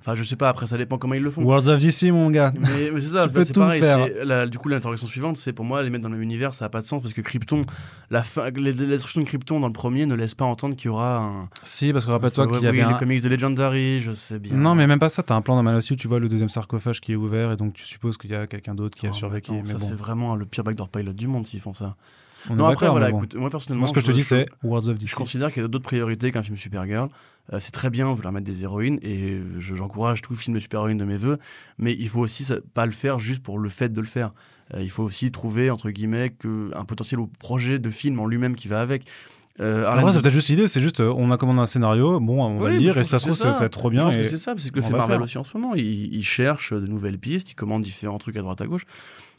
Enfin, 0.00 0.14
je 0.14 0.22
sais 0.22 0.36
pas. 0.36 0.48
Après, 0.48 0.66
ça 0.68 0.78
dépend 0.78 0.96
comment 0.96 1.14
ils 1.14 1.22
le 1.22 1.30
font. 1.30 1.42
Worlds 1.42 1.68
of 1.68 1.80
DC, 1.80 2.12
mon 2.12 2.30
gars. 2.30 2.52
Mais, 2.56 2.90
mais 2.94 3.00
c'est 3.00 3.08
ça, 3.14 3.26
Tu 3.26 3.32
peux 3.32 3.42
c'est 3.42 3.52
tout 3.52 3.60
pareil. 3.60 3.82
la- 4.24 4.46
du 4.46 4.56
coup, 4.58 4.68
l'interrogation 4.68 5.08
suivante, 5.08 5.36
c'est 5.36 5.52
pour 5.52 5.64
moi, 5.64 5.82
les 5.82 5.90
mettre 5.90 6.04
dans 6.04 6.08
le 6.08 6.14
même 6.14 6.22
univers, 6.22 6.54
ça 6.54 6.66
n'a 6.66 6.68
pas 6.68 6.80
de 6.80 6.86
sens 6.86 7.02
parce 7.02 7.12
que 7.12 7.20
Krypton, 7.20 7.62
la 8.10 8.22
fin, 8.22 8.48
les- 8.50 8.72
la 8.72 8.86
destruction 8.86 9.20
de 9.22 9.26
Krypton 9.26 9.58
dans 9.58 9.66
le 9.66 9.72
premier 9.72 10.06
ne 10.06 10.14
laisse 10.14 10.36
pas 10.36 10.44
entendre 10.44 10.76
qu'il 10.76 10.86
y 10.86 10.88
aura 10.90 11.18
un. 11.18 11.48
Si, 11.64 11.92
parce 11.92 12.04
que 12.06 12.10
rappelle-toi 12.12 12.46
qu'il 12.46 12.56
y 12.56 12.60
oui, 12.60 12.66
avait 12.68 12.76
les 12.78 12.82
un... 12.84 12.94
comics 12.94 13.20
de 13.22 13.28
Legendary, 13.28 14.00
je 14.00 14.12
sais 14.12 14.38
bien. 14.38 14.54
Non, 14.56 14.76
mais 14.76 14.86
même 14.86 15.00
pas 15.00 15.08
ça. 15.08 15.22
T'as 15.24 15.34
un 15.34 15.42
plan 15.42 15.56
dans 15.56 15.62
Man 15.64 15.80
tu 15.80 16.06
vois 16.08 16.20
le 16.20 16.28
deuxième 16.28 16.48
sarcophage 16.48 17.00
qui 17.00 17.12
est 17.12 17.16
ouvert 17.16 17.50
et 17.52 17.56
donc 17.56 17.72
tu 17.74 17.82
supposes 17.84 18.16
qu'il 18.16 18.30
y 18.30 18.34
a 18.34 18.46
quelqu'un 18.46 18.74
d'autre 18.76 18.96
qui 18.96 19.06
a 19.06 19.10
Oh, 19.10 19.12
survécu. 19.14 19.50
attends, 19.50 19.62
mais 19.64 19.72
ça, 19.72 19.78
bon, 19.78 19.84
c'est 19.84 19.94
vraiment 19.96 20.36
le 20.36 20.46
pire 20.46 20.62
backdoor 20.64 20.88
pilot 20.90 21.12
du 21.12 21.26
monde 21.26 21.46
s'ils 21.46 21.60
font 21.60 21.74
ça. 21.74 21.96
On 22.50 22.54
non, 22.56 22.66
après, 22.66 22.88
voilà, 22.88 23.10
bon. 23.10 23.18
écoute, 23.18 23.34
moi 23.36 23.50
personnellement. 23.50 23.80
Moi, 23.82 23.88
ce 23.88 23.92
que 23.94 24.00
je 24.00 24.06
te 24.06 24.12
dis, 24.12 24.22
je- 24.22 24.26
c'est 24.26 24.46
Worlds 24.62 24.88
of 24.88 24.98
DC. 24.98 25.08
Je 25.10 25.14
considère 25.16 25.52
qu'il 25.52 25.62
y 25.62 25.64
a 25.64 25.68
d'autres 25.68 25.84
priorités 25.84 26.30
qu'un 26.32 26.42
film 26.42 26.56
Supergirl. 26.56 27.08
Euh, 27.52 27.58
c'est 27.60 27.70
très 27.70 27.88
bien 27.90 28.14
de 28.14 28.20
leur 28.22 28.30
mettre 28.32 28.44
des 28.46 28.62
héroïnes 28.62 28.98
et 29.02 29.40
je- 29.58 29.74
j'encourage 29.74 30.20
tout 30.22 30.34
film 30.34 30.54
de 30.54 30.60
super-héroïne 30.60 30.98
de 30.98 31.04
mes 31.04 31.16
voeux, 31.16 31.38
mais 31.78 31.94
il 31.98 32.08
faut 32.08 32.20
aussi 32.20 32.44
ça- 32.44 32.56
pas 32.74 32.84
le 32.86 32.92
faire 32.92 33.18
juste 33.18 33.42
pour 33.42 33.58
le 33.58 33.68
fait 33.68 33.88
de 33.92 34.00
le 34.00 34.06
faire. 34.06 34.32
Euh, 34.74 34.82
il 34.82 34.90
faut 34.90 35.02
aussi 35.02 35.30
trouver, 35.30 35.70
entre 35.70 35.90
guillemets, 35.90 36.30
que, 36.30 36.70
un 36.76 36.84
potentiel 36.84 37.20
au 37.20 37.26
projet 37.26 37.78
de 37.78 37.88
film 37.90 38.20
en 38.20 38.26
lui-même 38.26 38.54
qui 38.54 38.68
va 38.68 38.80
avec. 38.80 39.04
Euh, 39.60 39.88
Après, 39.90 40.12
c'est 40.12 40.20
peut-être 40.20 40.32
juste 40.34 40.48
l'idée, 40.50 40.68
c'est 40.68 40.80
juste, 40.80 41.00
euh, 41.00 41.12
on 41.16 41.32
a 41.32 41.36
commandé 41.36 41.58
un 41.58 41.66
scénario, 41.66 42.20
bon, 42.20 42.44
on 42.44 42.58
va 42.58 42.70
le 42.70 42.76
lire 42.76 42.92
je 42.94 42.98
et 43.00 43.02
pense 43.02 43.10
ça 43.10 43.18
se 43.18 43.24
trouve, 43.24 43.34
c'est 43.36 43.42
ça, 43.44 43.52
ça. 43.52 43.58
va 43.60 43.64
être 43.66 43.72
trop 43.72 43.88
Je 43.88 43.94
bien. 43.94 44.04
pense 44.04 44.14
et- 44.14 44.20
que 44.22 44.28
c'est 44.28 44.36
ça, 44.36 44.54
c'est 44.56 44.68
ce 44.68 44.70
que 44.72 44.78
le 44.78 44.88
Marvel 44.96 45.20
aussi 45.20 45.36
en 45.36 45.42
ce 45.42 45.56
moment. 45.56 45.74
Ils, 45.74 46.14
ils 46.14 46.22
cherchent 46.24 46.72
de 46.72 46.86
nouvelles 46.86 47.18
pistes, 47.18 47.50
ils 47.50 47.54
commandent 47.56 47.82
différents 47.82 48.18
trucs 48.18 48.36
à 48.36 48.40
droite 48.42 48.60
à 48.60 48.66
gauche. 48.68 48.84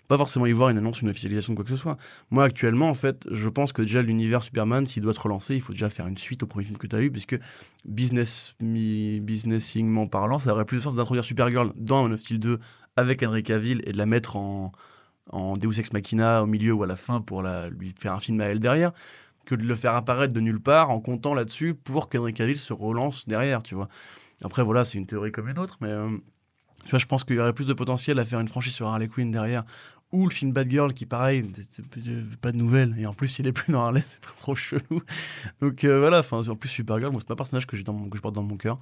Pas 0.09 0.17
forcément 0.17 0.47
y 0.47 0.51
voir 0.51 0.69
une 0.69 0.77
annonce, 0.77 1.01
une 1.01 1.09
officialisation 1.09 1.53
de 1.53 1.55
quoi 1.55 1.63
que 1.63 1.69
ce 1.69 1.77
soit. 1.77 1.95
Moi, 2.31 2.43
actuellement, 2.43 2.89
en 2.89 2.93
fait, 2.95 3.27
je 3.31 3.47
pense 3.47 3.71
que 3.71 3.83
déjà 3.83 4.01
l'univers 4.01 4.43
Superman, 4.43 4.85
s'il 4.85 5.03
doit 5.03 5.13
se 5.13 5.19
relancer, 5.19 5.55
il 5.55 5.61
faut 5.61 5.71
déjà 5.71 5.89
faire 5.89 6.07
une 6.07 6.17
suite 6.17 6.43
au 6.43 6.47
premier 6.47 6.65
film 6.65 6.77
que 6.77 6.87
tu 6.87 6.95
as 6.95 7.01
eu, 7.01 7.11
puisque 7.11 7.39
business, 7.85 8.55
businessingment 8.59 10.07
parlant, 10.07 10.39
ça 10.39 10.51
aurait 10.51 10.65
plus 10.65 10.77
de 10.77 10.81
sens 10.81 10.95
d'introduire 10.95 11.23
Supergirl 11.23 11.71
dans 11.77 12.03
Man 12.03 12.13
of 12.13 12.19
Steel 12.19 12.39
2 12.39 12.57
avec 12.97 13.23
Henry 13.23 13.43
Cavill 13.43 13.81
et 13.85 13.91
de 13.91 13.97
la 13.97 14.07
mettre 14.07 14.35
en, 14.35 14.71
en 15.29 15.53
Deus 15.53 15.79
Ex 15.79 15.93
Machina 15.93 16.43
au 16.43 16.47
milieu 16.47 16.73
ou 16.73 16.83
à 16.83 16.87
la 16.87 16.95
fin 16.95 17.21
pour 17.21 17.43
la, 17.43 17.69
lui 17.69 17.93
faire 17.97 18.13
un 18.13 18.19
film 18.19 18.41
à 18.41 18.45
elle 18.45 18.59
derrière 18.59 18.91
que 19.45 19.55
de 19.55 19.63
le 19.63 19.75
faire 19.75 19.95
apparaître 19.95 20.33
de 20.33 20.39
nulle 20.39 20.59
part 20.59 20.89
en 20.89 20.99
comptant 20.99 21.33
là-dessus 21.33 21.73
pour 21.73 22.09
qu'Henry 22.09 22.33
Cavill 22.33 22.57
se 22.57 22.73
relance 22.73 23.27
derrière, 23.27 23.63
tu 23.63 23.75
vois. 23.75 23.89
Après, 24.43 24.63
voilà, 24.63 24.85
c'est 24.85 24.97
une 24.97 25.05
théorie 25.05 25.31
comme 25.31 25.49
une 25.49 25.59
autre, 25.59 25.77
mais 25.81 25.89
euh, 25.89 26.09
tu 26.83 26.91
vois, 26.91 26.99
je 26.99 27.05
pense 27.05 27.23
qu'il 27.23 27.35
y 27.35 27.39
aurait 27.39 27.53
plus 27.53 27.67
de 27.67 27.73
potentiel 27.73 28.19
à 28.19 28.25
faire 28.25 28.39
une 28.39 28.47
franchise 28.47 28.73
sur 28.73 28.87
Harley 28.87 29.07
Quinn 29.07 29.31
derrière. 29.31 29.63
Ou 30.11 30.25
le 30.25 30.31
film 30.31 30.51
Bad 30.51 30.69
Girl, 30.71 30.91
qui, 30.93 31.05
pareil, 31.05 31.51
pas 32.41 32.51
de 32.51 32.57
nouvelles. 32.57 32.95
Et 32.97 33.05
en 33.05 33.13
plus, 33.13 33.37
il 33.39 33.45
est 33.45 33.51
plus 33.51 33.71
dans 33.71 33.83
Harley, 33.85 34.01
c'est 34.05 34.21
trop, 34.21 34.35
trop 34.37 34.55
chelou. 34.55 35.01
Donc 35.61 35.83
euh, 35.83 35.99
voilà, 35.99 36.19
enfin, 36.19 36.41
en 36.47 36.55
plus, 36.55 36.69
Supergirl, 36.69 37.11
moi, 37.11 37.21
c'est 37.21 37.27
pas 37.27 37.33
un 37.33 37.37
personnage 37.37 37.67
que, 37.67 37.77
j'ai 37.77 37.83
dans 37.83 37.93
mon- 37.93 38.09
que 38.09 38.17
je 38.17 38.21
porte 38.21 38.33
dans 38.35 38.43
mon 38.43 38.57
cœur. 38.57 38.79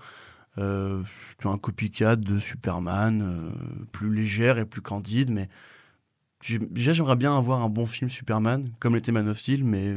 Euh, 0.57 1.03
tu 1.37 1.47
as 1.47 1.51
un 1.51 1.57
copycat 1.57 2.15
de 2.15 2.39
Superman, 2.39 3.21
euh, 3.21 3.51
plus 3.91 4.13
légère 4.13 4.57
et 4.57 4.65
plus 4.65 4.81
candide, 4.81 5.29
mais 5.31 5.49
déjà, 6.71 6.93
j'aimerais 6.93 7.15
bien 7.15 7.37
avoir 7.37 7.61
un 7.61 7.69
bon 7.69 7.85
film 7.87 8.09
Superman, 8.09 8.69
comme 8.79 8.95
l'était 8.95 9.11
Man 9.11 9.27
of 9.27 9.37
Steel, 9.37 9.63
mais 9.63 9.93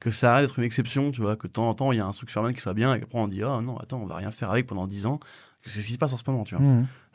que 0.00 0.10
ça 0.10 0.32
arrête 0.34 0.44
d'être 0.46 0.58
une 0.58 0.64
exception, 0.64 1.10
tu 1.10 1.22
vois, 1.22 1.36
que 1.36 1.46
de 1.46 1.52
temps 1.52 1.68
en 1.68 1.74
temps, 1.74 1.90
il 1.92 1.96
y 1.96 2.00
a 2.00 2.06
un 2.06 2.10
truc 2.12 2.28
Superman 2.28 2.54
qui 2.54 2.60
soit 2.60 2.74
bien, 2.74 2.94
et 2.94 3.00
qu'après, 3.00 3.18
on 3.18 3.28
dit, 3.28 3.42
ah 3.42 3.60
non, 3.62 3.76
attends, 3.78 3.98
on 4.00 4.06
va 4.06 4.16
rien 4.16 4.30
faire 4.30 4.50
avec 4.50 4.66
pendant 4.66 4.86
10 4.86 5.06
ans. 5.06 5.18
C'est 5.62 5.80
ce 5.82 5.86
qui 5.86 5.94
se 5.94 5.98
passe 5.98 6.12
en 6.12 6.16
ce 6.16 6.22
moment, 6.26 6.44
tu 6.44 6.54
vois. 6.54 6.64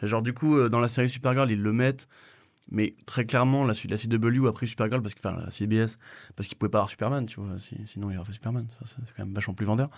Et 0.03 0.07
Genre, 0.07 0.21
du 0.21 0.33
coup, 0.33 0.67
dans 0.67 0.79
la 0.79 0.87
série 0.89 1.07
Supergirl, 1.09 1.49
ils 1.51 1.61
le 1.61 1.71
mettent, 1.71 2.07
mais 2.69 2.95
très 3.05 3.25
clairement, 3.25 3.63
la, 3.65 3.73
la 3.89 3.97
CW 3.97 4.47
a 4.47 4.53
pris 4.53 4.67
Supergirl, 4.67 5.01
parce 5.01 5.13
que, 5.13 5.19
enfin, 5.27 5.37
la 5.43 5.51
CBS, 5.51 5.97
parce 6.35 6.47
qu'ils 6.47 6.57
pouvaient 6.57 6.69
pas 6.69 6.79
avoir 6.79 6.89
Superman, 6.89 7.25
tu 7.25 7.39
vois, 7.39 7.57
si- 7.59 7.75
sinon 7.85 8.11
ils 8.11 8.17
auraient 8.17 8.25
fait 8.27 8.33
Superman. 8.33 8.67
C'est 8.83 8.97
quand 9.15 9.25
même 9.25 9.33
vachement 9.33 9.53
plus 9.53 9.65
vendeur. 9.65 9.89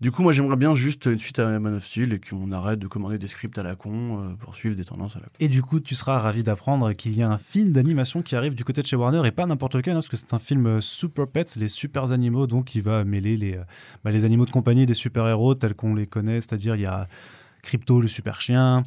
Du 0.00 0.12
coup, 0.12 0.22
moi, 0.22 0.32
j'aimerais 0.32 0.54
bien 0.56 0.76
juste 0.76 1.06
une 1.06 1.18
suite 1.18 1.40
à 1.40 1.58
Man 1.58 1.74
of 1.74 1.84
Steel 1.84 2.12
et 2.12 2.20
qu'on 2.20 2.52
arrête 2.52 2.78
de 2.78 2.86
commander 2.86 3.18
des 3.18 3.26
scripts 3.26 3.58
à 3.58 3.64
la 3.64 3.74
con 3.74 4.22
euh, 4.22 4.34
pour 4.36 4.54
suivre 4.54 4.76
des 4.76 4.84
tendances 4.84 5.16
à 5.16 5.18
la 5.18 5.24
con. 5.26 5.32
Et 5.40 5.48
du 5.48 5.60
coup, 5.60 5.80
tu 5.80 5.96
seras 5.96 6.20
ravi 6.20 6.44
d'apprendre 6.44 6.92
qu'il 6.92 7.16
y 7.16 7.22
a 7.22 7.28
un 7.28 7.36
film 7.36 7.72
d'animation 7.72 8.22
qui 8.22 8.36
arrive 8.36 8.54
du 8.54 8.62
côté 8.64 8.80
de 8.80 8.86
chez 8.86 8.94
Warner 8.94 9.26
et 9.26 9.32
pas 9.32 9.44
n'importe 9.44 9.74
lequel, 9.74 9.94
hein, 9.94 9.96
parce 9.96 10.06
que 10.06 10.16
c'est 10.16 10.32
un 10.32 10.38
film 10.38 10.66
euh, 10.66 10.80
Super 10.80 11.26
Pets, 11.26 11.56
les 11.56 11.66
super 11.66 12.12
animaux, 12.12 12.46
donc 12.46 12.66
qui 12.66 12.80
va 12.80 13.02
mêler 13.02 13.36
les, 13.36 13.56
euh, 13.56 13.64
bah, 14.04 14.12
les 14.12 14.24
animaux 14.24 14.46
de 14.46 14.52
compagnie 14.52 14.86
des 14.86 14.94
super-héros 14.94 15.56
tels 15.56 15.74
qu'on 15.74 15.96
les 15.96 16.06
connaît, 16.06 16.40
c'est-à-dire 16.40 16.76
il 16.76 16.82
y 16.82 16.86
a 16.86 17.08
Crypto, 17.62 18.00
le 18.00 18.06
super 18.06 18.40
chien. 18.40 18.84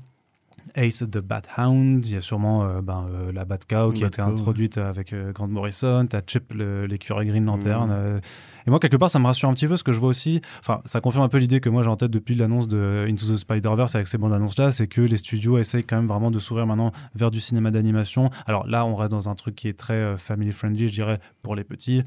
Ace 0.76 1.04
the 1.10 1.18
Bat 1.20 1.44
Hound, 1.58 2.06
il 2.06 2.14
y 2.14 2.16
a 2.16 2.22
sûrement 2.22 2.64
euh, 2.64 2.82
ben, 2.82 3.06
euh, 3.12 3.32
la 3.32 3.46
Bat 3.46 3.60
Cow 3.68 3.92
qui 3.92 4.04
a 4.04 4.08
été 4.08 4.22
Cow, 4.22 4.30
introduite 4.30 4.78
avec 4.78 5.14
euh, 5.14 5.32
Grant 5.32 5.48
Morrison, 5.48 6.06
t'as 6.10 6.22
Chip 6.26 6.54
l'écureuil 6.54 7.28
Green 7.28 7.46
Lantern. 7.46 7.90
Euh, 7.92 8.20
et 8.68 8.70
moi, 8.70 8.80
quelque 8.80 8.98
part, 8.98 9.10
ça 9.10 9.20
me 9.20 9.26
rassure 9.26 9.50
un 9.50 9.54
petit 9.54 9.68
peu, 9.68 9.76
ce 9.76 9.84
que 9.84 9.92
je 9.92 10.00
vois 10.00 10.10
aussi, 10.10 10.42
enfin, 10.60 10.82
ça 10.86 11.02
confirme 11.02 11.24
un 11.24 11.30
peu 11.30 11.40
l'idée 11.40 11.60
que 11.60 11.70
moi 11.70 11.84
j'ai 11.84 11.90
en 11.90 11.98
tête 11.98 12.12
depuis 12.12 12.36
l'annonce 12.36 12.68
de 12.68 13.06
Into 13.10 13.26
the 13.26 13.36
Spider-Verse 13.36 13.96
avec 13.96 14.08
ces 14.08 14.18
bandes 14.18 14.34
annonces-là, 14.34 14.72
c'est 14.72 14.88
que 14.88 15.02
les 15.02 15.18
studios 15.18 15.58
essayent 15.58 15.84
quand 15.84 15.96
même 15.96 16.08
vraiment 16.08 16.32
de 16.32 16.40
s'ouvrir 16.40 16.68
maintenant 16.68 16.92
vers 17.16 17.32
du 17.32 17.40
cinéma 17.40 17.72
d'animation. 17.72 18.30
Alors 18.46 18.68
là, 18.68 18.86
on 18.86 18.96
reste 18.96 19.12
dans 19.12 19.30
un 19.30 19.36
truc 19.36 19.56
qui 19.56 19.68
est 19.68 19.78
très 19.78 19.94
euh, 19.94 20.18
family-friendly, 20.18 20.90
je 20.90 20.94
dirais, 20.94 21.20
pour 21.42 21.56
les 21.56 21.64
petits, 21.64 22.04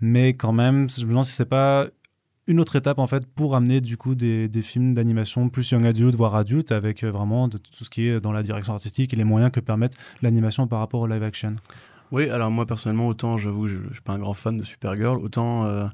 mais 0.00 0.34
quand 0.34 0.52
même, 0.52 0.90
je 0.90 1.04
me 1.04 1.10
demande 1.10 1.24
si 1.24 1.32
c'est 1.32 1.46
pas 1.46 1.86
une 2.46 2.60
autre 2.60 2.76
étape 2.76 2.98
en 2.98 3.06
fait 3.06 3.26
pour 3.26 3.56
amener 3.56 3.80
du 3.80 3.96
coup 3.96 4.14
des, 4.14 4.48
films 4.62 4.94
d'animation 4.94 5.48
plus 5.48 5.70
young 5.70 5.84
adulte 5.84 6.14
voire 6.14 6.34
adulte 6.34 6.72
avec 6.72 7.02
euh, 7.02 7.10
vraiment 7.10 7.48
de 7.48 7.58
tout 7.58 7.84
ce 7.84 7.90
qui 7.90 8.06
est 8.06 8.20
dans 8.20 8.32
la 8.32 8.42
direction 8.42 8.72
artistique 8.72 9.12
et 9.12 9.16
les 9.16 9.24
moyens 9.24 9.50
que 9.50 9.60
permettent 9.60 9.96
l'animation 10.22 10.66
par 10.66 10.78
rapport 10.78 11.00
au 11.00 11.06
live 11.06 11.22
action. 11.22 11.56
Oui, 12.12 12.28
alors 12.30 12.50
moi 12.50 12.66
personnellement, 12.66 13.08
autant 13.08 13.36
j'avoue, 13.36 13.66
je, 13.66 13.78
je 13.88 13.94
suis 13.94 14.02
pas 14.02 14.12
un 14.12 14.18
grand 14.18 14.34
fan 14.34 14.56
de 14.56 14.62
Supergirl, 14.62 15.18
autant 15.18 15.64
euh, 15.64 15.86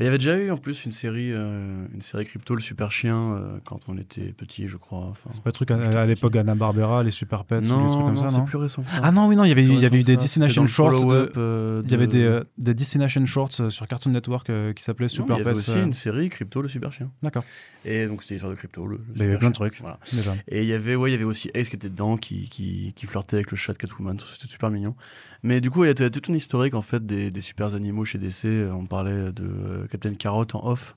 Il 0.00 0.04
y 0.04 0.08
avait 0.08 0.18
déjà 0.18 0.36
eu 0.36 0.50
en 0.50 0.56
plus 0.56 0.84
une 0.86 0.92
série, 0.92 1.30
euh, 1.32 1.86
une 1.92 2.00
série 2.00 2.24
crypto, 2.24 2.54
le 2.54 2.62
super 2.62 2.90
chien, 2.90 3.34
euh, 3.34 3.58
quand 3.64 3.80
on 3.88 3.98
était 3.98 4.32
petit, 4.32 4.66
je 4.66 4.76
crois. 4.78 5.06
Enfin, 5.10 5.30
C'est 5.34 5.42
pas 5.42 5.50
le 5.50 5.52
truc 5.52 5.70
à, 5.70 6.06
l'époque 6.06 6.36
Anna 6.36 6.54
Barbera, 6.54 7.02
les 7.02 7.10
Super 7.10 7.44
Pets, 7.44 7.58
ou 7.58 7.62
des 7.62 7.68
trucs 7.68 7.78
non, 7.78 8.04
comme 8.06 8.14
non, 8.14 8.22
ça, 8.22 8.28
c'est 8.30 8.38
non 8.38 8.44
plus 8.46 8.56
récent 8.56 8.82
que 8.82 8.90
ça. 8.90 9.00
Ah 9.02 9.12
non, 9.12 9.28
oui, 9.28 9.36
non, 9.36 9.44
il 9.44 9.48
y 9.50 9.52
avait, 9.52 9.64
il 9.64 9.78
y 9.78 9.84
avait 9.86 10.00
eu 10.00 10.02
des 10.02 10.16
Destination 10.16 10.66
Shorts. 10.66 11.06
de- 11.06 11.32
euh, 11.36 11.82
Il 11.84 11.90
y 11.90 11.94
avait 11.94 12.06
de- 12.06 12.12
des, 12.58 12.64
des 12.64 12.74
Destination 12.74 13.24
Shorts 13.26 13.70
sur 13.70 13.86
Cartoon 13.86 14.10
Network 14.12 14.50
qui 14.74 14.82
s'appelaient 14.82 15.04
Non, 15.06 15.08
Super 15.10 15.36
Il 15.36 15.38
y 15.38 15.42
avait 15.42 15.50
Pets. 15.52 15.58
aussi 15.58 15.78
une 15.78 15.92
série 15.92 16.30
crypto, 16.30 16.62
le 16.62 16.68
super 16.68 16.92
chien. 16.92 17.10
D'accord. 17.22 17.44
Et 17.84 18.06
donc 18.06 18.22
c'était 18.22 18.34
l'histoire 18.36 18.52
de 18.52 18.56
crypto, 18.58 18.86
le, 18.86 18.96
le 18.96 19.02
Bah, 19.02 19.04
il 19.16 19.20
y 19.20 19.22
avait 19.24 19.32
super 19.32 19.38
plein 19.40 19.48
de 19.50 19.54
trucs. 19.54 19.80
Voilà. 19.80 19.98
Déjà. 20.12 20.34
Et 20.48 20.62
il 20.62 20.68
y 20.68 20.72
avait, 20.72 20.96
ouais, 20.96 21.10
il 21.10 21.12
y 21.12 21.16
avait 21.16 21.24
aussi 21.24 21.50
Ace 21.54 21.68
qui 21.68 21.76
était 21.76 21.90
dedans, 21.90 22.16
qui, 22.16 22.48
qui, 22.48 22.92
qui 22.96 23.06
flirtait 23.06 23.36
avec 23.36 23.50
le 23.50 23.56
chat 23.56 23.74
de 23.74 23.78
Catwoman. 23.78 24.16
C'était 24.18 24.50
super 24.50 24.70
mignon. 24.70 24.94
Mais 25.42 25.60
du 25.60 25.70
coup, 25.70 25.84
il 25.84 25.88
y 25.88 25.90
a 25.90 26.10
toute 26.10 26.28
une 26.28 26.34
historique 26.36 26.74
en 26.74 26.82
fait 26.82 27.04
des, 27.06 27.30
des 27.30 27.40
super 27.40 27.74
animaux 27.74 28.04
chez 28.04 28.18
DC. 28.18 28.44
Euh, 28.46 28.72
On 28.72 28.86
parlait 28.86 29.32
de 29.32 29.44
euh, 29.44 29.86
Captain 29.88 30.14
Carrot 30.14 30.46
en 30.54 30.70
off. 30.70 30.94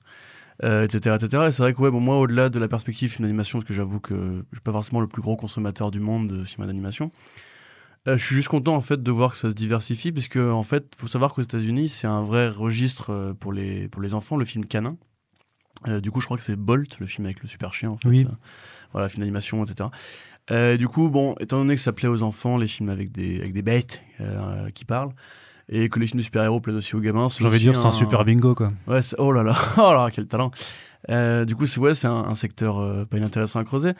euh, 0.62 0.84
etc 0.84 1.16
etc 1.16 1.44
et 1.48 1.50
c'est 1.50 1.62
vrai 1.64 1.74
que 1.74 1.78
bon 1.90 1.98
moi 1.98 2.16
au-delà 2.20 2.48
de 2.48 2.60
la 2.60 2.68
perspective 2.68 3.10
film 3.10 3.24
d'animation 3.26 3.58
parce 3.58 3.66
que 3.66 3.74
j'avoue 3.74 3.98
que 3.98 4.14
je 4.52 4.56
suis 4.56 4.62
pas 4.62 4.70
forcément 4.70 5.00
le 5.00 5.08
plus 5.08 5.20
gros 5.20 5.34
consommateur 5.34 5.90
du 5.90 5.98
monde 5.98 6.28
de 6.28 6.44
cinéma 6.44 6.68
d'animation 6.68 7.10
je 8.06 8.16
suis 8.18 8.36
juste 8.36 8.46
content 8.48 8.76
en 8.76 8.80
fait 8.80 9.02
de 9.02 9.10
voir 9.10 9.32
que 9.32 9.36
ça 9.36 9.48
se 9.50 9.54
diversifie 9.54 10.12
puisque 10.12 10.36
en 10.36 10.62
fait 10.62 10.92
faut 10.96 11.08
savoir 11.08 11.34
qu'aux 11.34 11.42
États-Unis 11.42 11.88
c'est 11.88 12.06
un 12.06 12.22
vrai 12.22 12.48
registre 12.48 13.34
pour 13.40 13.52
les 13.52 13.88
pour 13.88 14.00
les 14.00 14.14
enfants 14.14 14.36
le 14.36 14.44
film 14.44 14.64
canin 14.64 14.96
Euh, 15.88 16.00
du 16.00 16.10
coup 16.10 16.20
je 16.20 16.26
crois 16.26 16.36
que 16.36 16.42
c'est 16.42 16.56
Bolt 16.56 16.98
le 17.00 17.06
film 17.06 17.26
avec 17.26 17.42
le 17.42 17.48
super 17.48 17.74
chien 17.74 17.90
en 17.90 17.96
fait 17.96 18.08
Oui. 18.08 18.26
Euh, 18.28 18.34
voilà 18.92 19.08
film 19.08 19.20
d'animation 19.20 19.62
etc 19.64 19.90
euh, 20.50 20.76
du 20.76 20.88
coup 20.88 21.08
bon 21.10 21.34
étant 21.40 21.58
donné 21.58 21.74
que 21.74 21.80
ça 21.80 21.92
plaît 21.92 22.08
aux 22.08 22.22
enfants 22.22 22.56
les 22.58 22.66
films 22.68 22.88
avec 22.88 23.12
des 23.12 23.38
avec 23.40 23.52
des 23.52 23.62
bêtes 23.62 24.02
qui 24.74 24.84
parlent 24.84 25.12
et 25.68 25.88
que 25.88 25.98
les 25.98 26.06
films 26.06 26.18
de 26.18 26.24
super-héros 26.24 26.60
plaisent 26.60 26.76
aussi 26.76 26.94
aux 26.94 27.00
gamins 27.00 27.28
J'ai 27.28 27.46
envie 27.46 27.56
de 27.58 27.62
dire, 27.62 27.74
c'est 27.76 27.86
un 27.86 27.92
super 27.92 28.24
bingo, 28.26 28.54
quoi. 28.54 28.70
Ouais, 28.86 29.00
oh 29.16 29.32
là 29.32 29.42
là, 29.42 29.56
oh 29.78 29.92
là, 29.94 30.10
quel 30.12 30.26
talent. 30.26 30.50
Du 31.46 31.56
coup, 31.56 31.66
c'est 31.66 31.80
ouais, 31.80 31.94
c'est 31.94 32.06
un, 32.06 32.12
un 32.12 32.34
secteur 32.34 33.06
pas 33.08 33.16
inintéressant 33.16 33.60
à 33.60 33.64
creuser. 33.64 33.92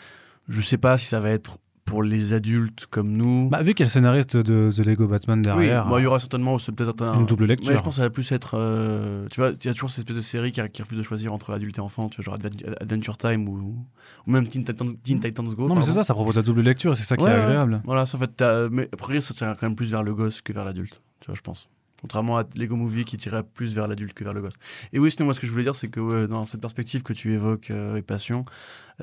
Je 0.46 0.60
sais 0.60 0.76
pas 0.76 0.98
si 0.98 1.06
ça 1.06 1.20
va 1.20 1.30
être 1.30 1.56
pour 1.84 2.02
les 2.02 2.32
adultes 2.32 2.86
comme 2.90 3.12
nous. 3.12 3.48
Bah, 3.50 3.62
vu 3.62 3.74
qu'il 3.74 3.80
y 3.80 3.86
a 3.86 3.88
le 3.88 3.90
scénariste 3.90 4.36
de 4.38 4.70
The 4.74 4.78
Lego 4.86 5.06
Batman 5.06 5.38
oui, 5.40 5.44
derrière, 5.44 5.86
bon, 5.86 5.98
il 5.98 6.04
y 6.04 6.06
aura 6.06 6.18
certainement 6.18 6.56
peut-être 6.56 7.02
un, 7.02 7.20
une 7.20 7.26
double 7.26 7.44
lecture. 7.44 7.70
Ouais, 7.70 7.76
je 7.76 7.82
pense 7.82 7.94
que 7.94 7.96
ça 7.98 8.02
va 8.02 8.10
plus 8.10 8.32
être. 8.32 8.54
euh, 8.58 9.26
tu 9.30 9.40
vois, 9.40 9.50
il 9.50 9.64
y 9.66 9.68
a 9.68 9.72
toujours 9.74 9.90
cette 9.90 9.98
espèce 10.00 10.16
de 10.16 10.20
série 10.22 10.50
qui, 10.52 10.60
qui 10.70 10.82
refuse 10.82 10.96
de 10.98 11.02
choisir 11.02 11.32
entre 11.32 11.52
adulte 11.52 11.76
et 11.76 11.80
enfant, 11.80 12.08
tu 12.08 12.22
vois, 12.22 12.24
genre 12.24 12.38
Adven- 12.38 12.74
Adventure 12.80 13.16
Time 13.18 13.48
ou, 13.48 13.86
ou 14.26 14.30
même 14.30 14.46
Teen 14.46 14.64
Titans, 14.64 14.94
Teen 15.02 15.20
Titans 15.20 15.46
Go. 15.54 15.68
non, 15.68 15.74
mais 15.74 15.82
c'est 15.82 15.92
ça, 15.92 16.02
ça 16.02 16.14
propose 16.14 16.36
la 16.36 16.42
double 16.42 16.62
lecture 16.62 16.92
et 16.92 16.96
c'est 16.96 17.02
ça 17.04 17.16
qui 17.16 17.24
Ouais, 17.24 17.30
est 17.30 17.34
agréable. 17.34 17.82
Voilà, 17.84 18.06
ça, 18.06 18.16
en 18.16 18.20
fait, 18.20 18.42
mais 18.72 18.88
après, 18.92 19.20
ça 19.20 19.34
tire 19.34 19.54
quand 19.60 19.66
même 19.66 19.76
plus 19.76 19.90
vers 19.90 20.02
le 20.02 20.14
gosse 20.14 20.40
que 20.40 20.52
vers 20.52 20.64
l'adulte, 20.64 21.02
tu 21.20 21.26
vois, 21.26 21.34
je 21.34 21.42
pense. 21.42 21.68
Contrairement 22.04 22.36
à 22.36 22.44
Lego 22.54 22.76
Movie 22.76 23.06
qui 23.06 23.16
tirait 23.16 23.42
plus 23.42 23.74
vers 23.74 23.88
l'adulte 23.88 24.12
que 24.12 24.24
vers 24.24 24.34
le 24.34 24.42
gosse. 24.42 24.56
Et 24.92 24.98
oui, 24.98 25.10
sinon, 25.10 25.24
moi, 25.24 25.32
ce 25.32 25.40
que 25.40 25.46
je 25.46 25.52
voulais 25.52 25.64
dire, 25.64 25.74
c'est 25.74 25.88
que 25.88 26.00
ouais, 26.00 26.28
dans 26.28 26.44
cette 26.44 26.60
perspective 26.60 27.02
que 27.02 27.14
tu 27.14 27.32
évoques 27.32 27.70
euh, 27.70 27.92
avec 27.92 28.04
passion, 28.04 28.44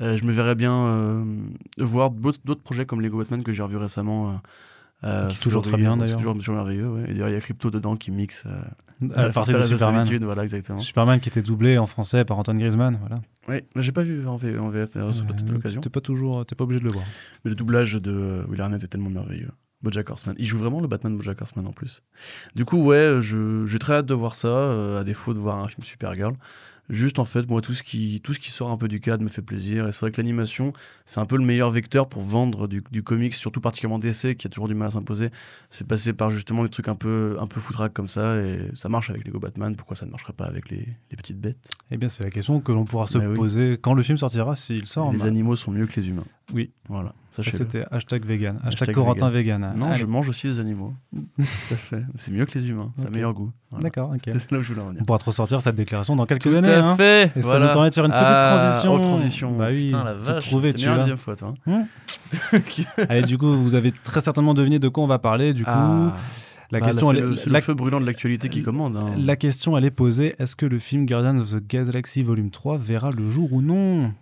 euh, 0.00 0.16
je 0.16 0.22
me 0.22 0.30
verrais 0.30 0.54
bien 0.54 0.72
euh, 0.86 1.24
voir 1.78 2.10
d'autres 2.12 2.62
projets 2.62 2.86
comme 2.86 3.00
Lego 3.00 3.18
Batman 3.18 3.42
que 3.42 3.50
j'ai 3.50 3.64
revu 3.64 3.76
récemment. 3.76 4.30
euh, 4.30 4.34
euh, 5.02 5.28
Qui 5.30 5.40
toujours 5.40 5.62
très 5.62 5.76
bien, 5.76 5.96
d'ailleurs. 5.96 6.16
Toujours, 6.16 6.34
toujours 6.36 6.54
merveilleux, 6.54 6.88
ouais. 6.90 7.02
Et 7.08 7.12
d'ailleurs, 7.14 7.28
il 7.30 7.32
y 7.32 7.36
a 7.36 7.40
Crypto 7.40 7.72
dedans 7.72 7.96
qui 7.96 8.12
mixe 8.12 8.46
À 8.46 9.26
la 9.26 9.30
partie 9.32 9.50
de 9.50 9.56
Forteresse 9.56 9.66
Superman. 9.66 10.04
Solitude, 10.06 10.22
voilà, 10.24 10.44
exactement. 10.44 10.78
Superman 10.78 11.18
qui 11.18 11.28
était 11.28 11.42
doublé 11.42 11.76
en 11.76 11.86
français 11.88 12.24
par 12.24 12.38
Antoine 12.38 12.58
Griezmann, 12.60 12.96
voilà. 13.00 13.20
Oui, 13.48 13.62
mais 13.74 13.82
j'ai 13.82 13.90
pas 13.90 14.04
vu 14.04 14.24
en, 14.28 14.36
VF, 14.36 14.90
c'est 14.92 15.26
peut-être 15.26 15.50
l'occasion. 15.50 15.80
T'es 15.80 15.90
pas 15.90 16.00
toujours, 16.00 16.46
pas 16.46 16.62
obligé 16.62 16.78
de 16.78 16.84
le 16.84 16.92
voir. 16.92 17.04
Mais 17.44 17.48
le 17.48 17.56
doublage 17.56 17.94
de 17.94 18.44
Will 18.48 18.60
Arnett 18.60 18.84
est 18.84 18.86
tellement 18.86 19.10
merveilleux. 19.10 19.50
Bojack 19.82 20.10
Horseman. 20.10 20.34
Il 20.38 20.46
joue 20.46 20.58
vraiment 20.58 20.80
le 20.80 20.86
Batman 20.88 21.16
Bojack 21.16 21.40
Horseman 21.42 21.66
en 21.66 21.72
plus. 21.72 22.02
Du 22.54 22.64
coup, 22.64 22.78
ouais, 22.82 23.18
je- 23.20 23.66
j'ai 23.66 23.78
très 23.78 23.94
hâte 23.94 24.06
de 24.06 24.14
voir 24.14 24.34
ça, 24.34 24.48
euh, 24.48 25.00
à 25.00 25.04
défaut 25.04 25.34
de 25.34 25.38
voir 25.38 25.62
un 25.62 25.68
film 25.68 25.82
Supergirl. 25.84 26.34
Juste 26.90 27.20
en 27.20 27.24
fait, 27.24 27.48
moi, 27.48 27.60
tout 27.62 27.72
ce 27.72 27.82
qui, 27.84 28.20
tout 28.22 28.34
ce 28.34 28.40
qui 28.40 28.50
sort 28.50 28.70
un 28.70 28.76
peu 28.76 28.88
du 28.88 29.00
cadre 29.00 29.22
me 29.22 29.28
fait 29.28 29.40
plaisir. 29.40 29.86
Et 29.86 29.92
c'est 29.92 30.00
vrai 30.00 30.10
que 30.10 30.20
l'animation, 30.20 30.72
c'est 31.06 31.20
un 31.20 31.26
peu 31.26 31.36
le 31.38 31.44
meilleur 31.44 31.70
vecteur 31.70 32.08
pour 32.08 32.22
vendre 32.22 32.66
du, 32.66 32.82
du 32.90 33.02
comics, 33.04 33.32
surtout 33.34 33.60
particulièrement 33.60 34.00
DC, 34.00 34.34
qui 34.36 34.46
a 34.48 34.50
toujours 34.50 34.66
du 34.68 34.74
mal 34.74 34.88
à 34.88 34.90
s'imposer. 34.90 35.30
C'est 35.70 35.86
passé 35.86 36.12
par 36.12 36.30
justement 36.30 36.64
des 36.64 36.68
trucs 36.68 36.88
un 36.88 36.96
peu, 36.96 37.36
un 37.40 37.46
peu 37.46 37.60
foutraques 37.60 37.94
comme 37.94 38.08
ça. 38.08 38.36
Et 38.42 38.68
ça 38.74 38.88
marche 38.88 39.10
avec 39.10 39.24
Lego 39.24 39.38
Batman. 39.38 39.74
Pourquoi 39.76 39.94
ça 39.96 40.06
ne 40.06 40.10
marcherait 40.10 40.32
pas 40.32 40.44
avec 40.44 40.70
les, 40.70 40.86
les 41.10 41.16
petites 41.16 41.40
bêtes? 41.40 41.70
Eh 41.92 41.96
bien, 41.96 42.08
c'est 42.08 42.24
la 42.24 42.30
question 42.30 42.60
que 42.60 42.72
l'on 42.72 42.84
pourra 42.84 43.06
se 43.06 43.16
oui. 43.16 43.34
poser 43.36 43.78
quand 43.80 43.94
le 43.94 44.02
film 44.02 44.18
sortira, 44.18 44.56
s'il 44.56 44.86
sort. 44.88 45.12
Les 45.12 45.18
bah, 45.18 45.24
animaux 45.26 45.54
sont 45.56 45.70
mieux 45.70 45.86
que 45.86 45.98
les 45.98 46.08
humains. 46.10 46.26
Oui. 46.52 46.72
Voilà, 46.88 47.14
ça, 47.32 47.42
c'était 47.50 47.84
hashtag 47.90 48.24
vegan, 48.24 48.56
hashtag, 48.56 48.72
Hashtag 48.72 48.94
Corentin 48.94 49.30
vegan. 49.30 49.72
Non, 49.76 49.86
Allez. 49.88 49.96
je 49.96 50.06
mange 50.06 50.28
aussi 50.28 50.46
des 50.48 50.60
animaux. 50.60 50.92
Tout 51.12 51.42
à 51.72 51.76
fait. 51.76 52.04
C'est 52.16 52.30
mieux 52.32 52.44
que 52.46 52.58
les 52.58 52.68
humains. 52.68 52.92
C'est 52.96 53.02
Ok. 53.04 53.08
un 53.08 53.12
meilleur 53.12 53.32
goût. 53.34 53.50
Voilà. 53.70 53.84
D'accord, 53.84 54.10
ok. 54.10 54.20
C'est 54.36 54.50
là 54.52 54.58
où 54.58 54.62
je 54.62 54.68
voulais 54.72 54.82
en 54.84 54.88
venir. 54.88 55.00
On 55.02 55.04
pourra 55.04 55.18
te 55.18 55.24
ressortir 55.24 55.60
cette 55.62 55.74
déclaration 55.76 56.14
dans 56.14 56.26
quelques 56.26 56.42
Tout 56.42 56.54
années. 56.56 56.68
à 56.68 56.86
hein. 56.90 56.96
fait. 56.96 57.32
Et 57.34 57.42
ça 57.42 57.48
voilà. 57.50 57.66
nous 57.68 57.72
permet 57.72 57.88
de 57.90 57.94
faire 57.94 58.04
une 58.04 58.10
petite 58.12 58.24
Ah, 58.26 58.56
transition. 58.58 58.94
Oh, 58.94 58.98
transition. 59.00 59.56
Bah 59.56 59.68
oui, 59.70 59.86
Putain, 59.86 60.04
la 60.04 60.14
tout 60.14 60.24
vache. 60.24 60.44
trouvé, 60.44 60.74
tu 60.74 60.86
la 60.86 60.98
deuxième 60.98 61.16
fois, 61.16 61.34
toi. 61.36 61.54
Hum. 61.66 61.84
Allez, 63.08 63.22
du 63.22 63.38
coup, 63.38 63.54
vous 63.56 63.74
avez 63.74 63.92
très 63.92 64.20
certainement 64.20 64.54
deviné 64.54 64.78
de 64.78 64.88
quoi 64.88 65.04
on 65.04 65.08
va 65.08 65.18
parler. 65.18 65.52
Du 65.54 65.64
coup, 65.64 65.70
Ah. 65.72 66.14
la 66.70 66.80
Bah, 66.80 66.86
question, 66.86 67.10
c'est 67.36 67.50
le, 67.50 67.60
feu 67.60 67.74
brûlant 67.74 68.00
de 68.00 68.06
l'actualité 68.06 68.48
qui 68.48 68.62
commande. 68.62 68.96
hein. 68.96 69.14
la 69.18 69.36
question, 69.36 69.76
elle 69.76 69.84
est 69.84 69.90
posée 69.90 70.34
est-ce 70.38 70.56
que 70.56 70.66
le 70.66 70.78
film 70.78 71.06
Guardians 71.06 71.38
of 71.38 71.50
the 71.50 71.66
Galaxy 71.66 72.22
Volume 72.22 72.50
3 72.50 72.78
verra 72.78 73.10
le 73.10 73.28
jour 73.28 73.52
ou 73.52 73.60
non? 73.62 74.12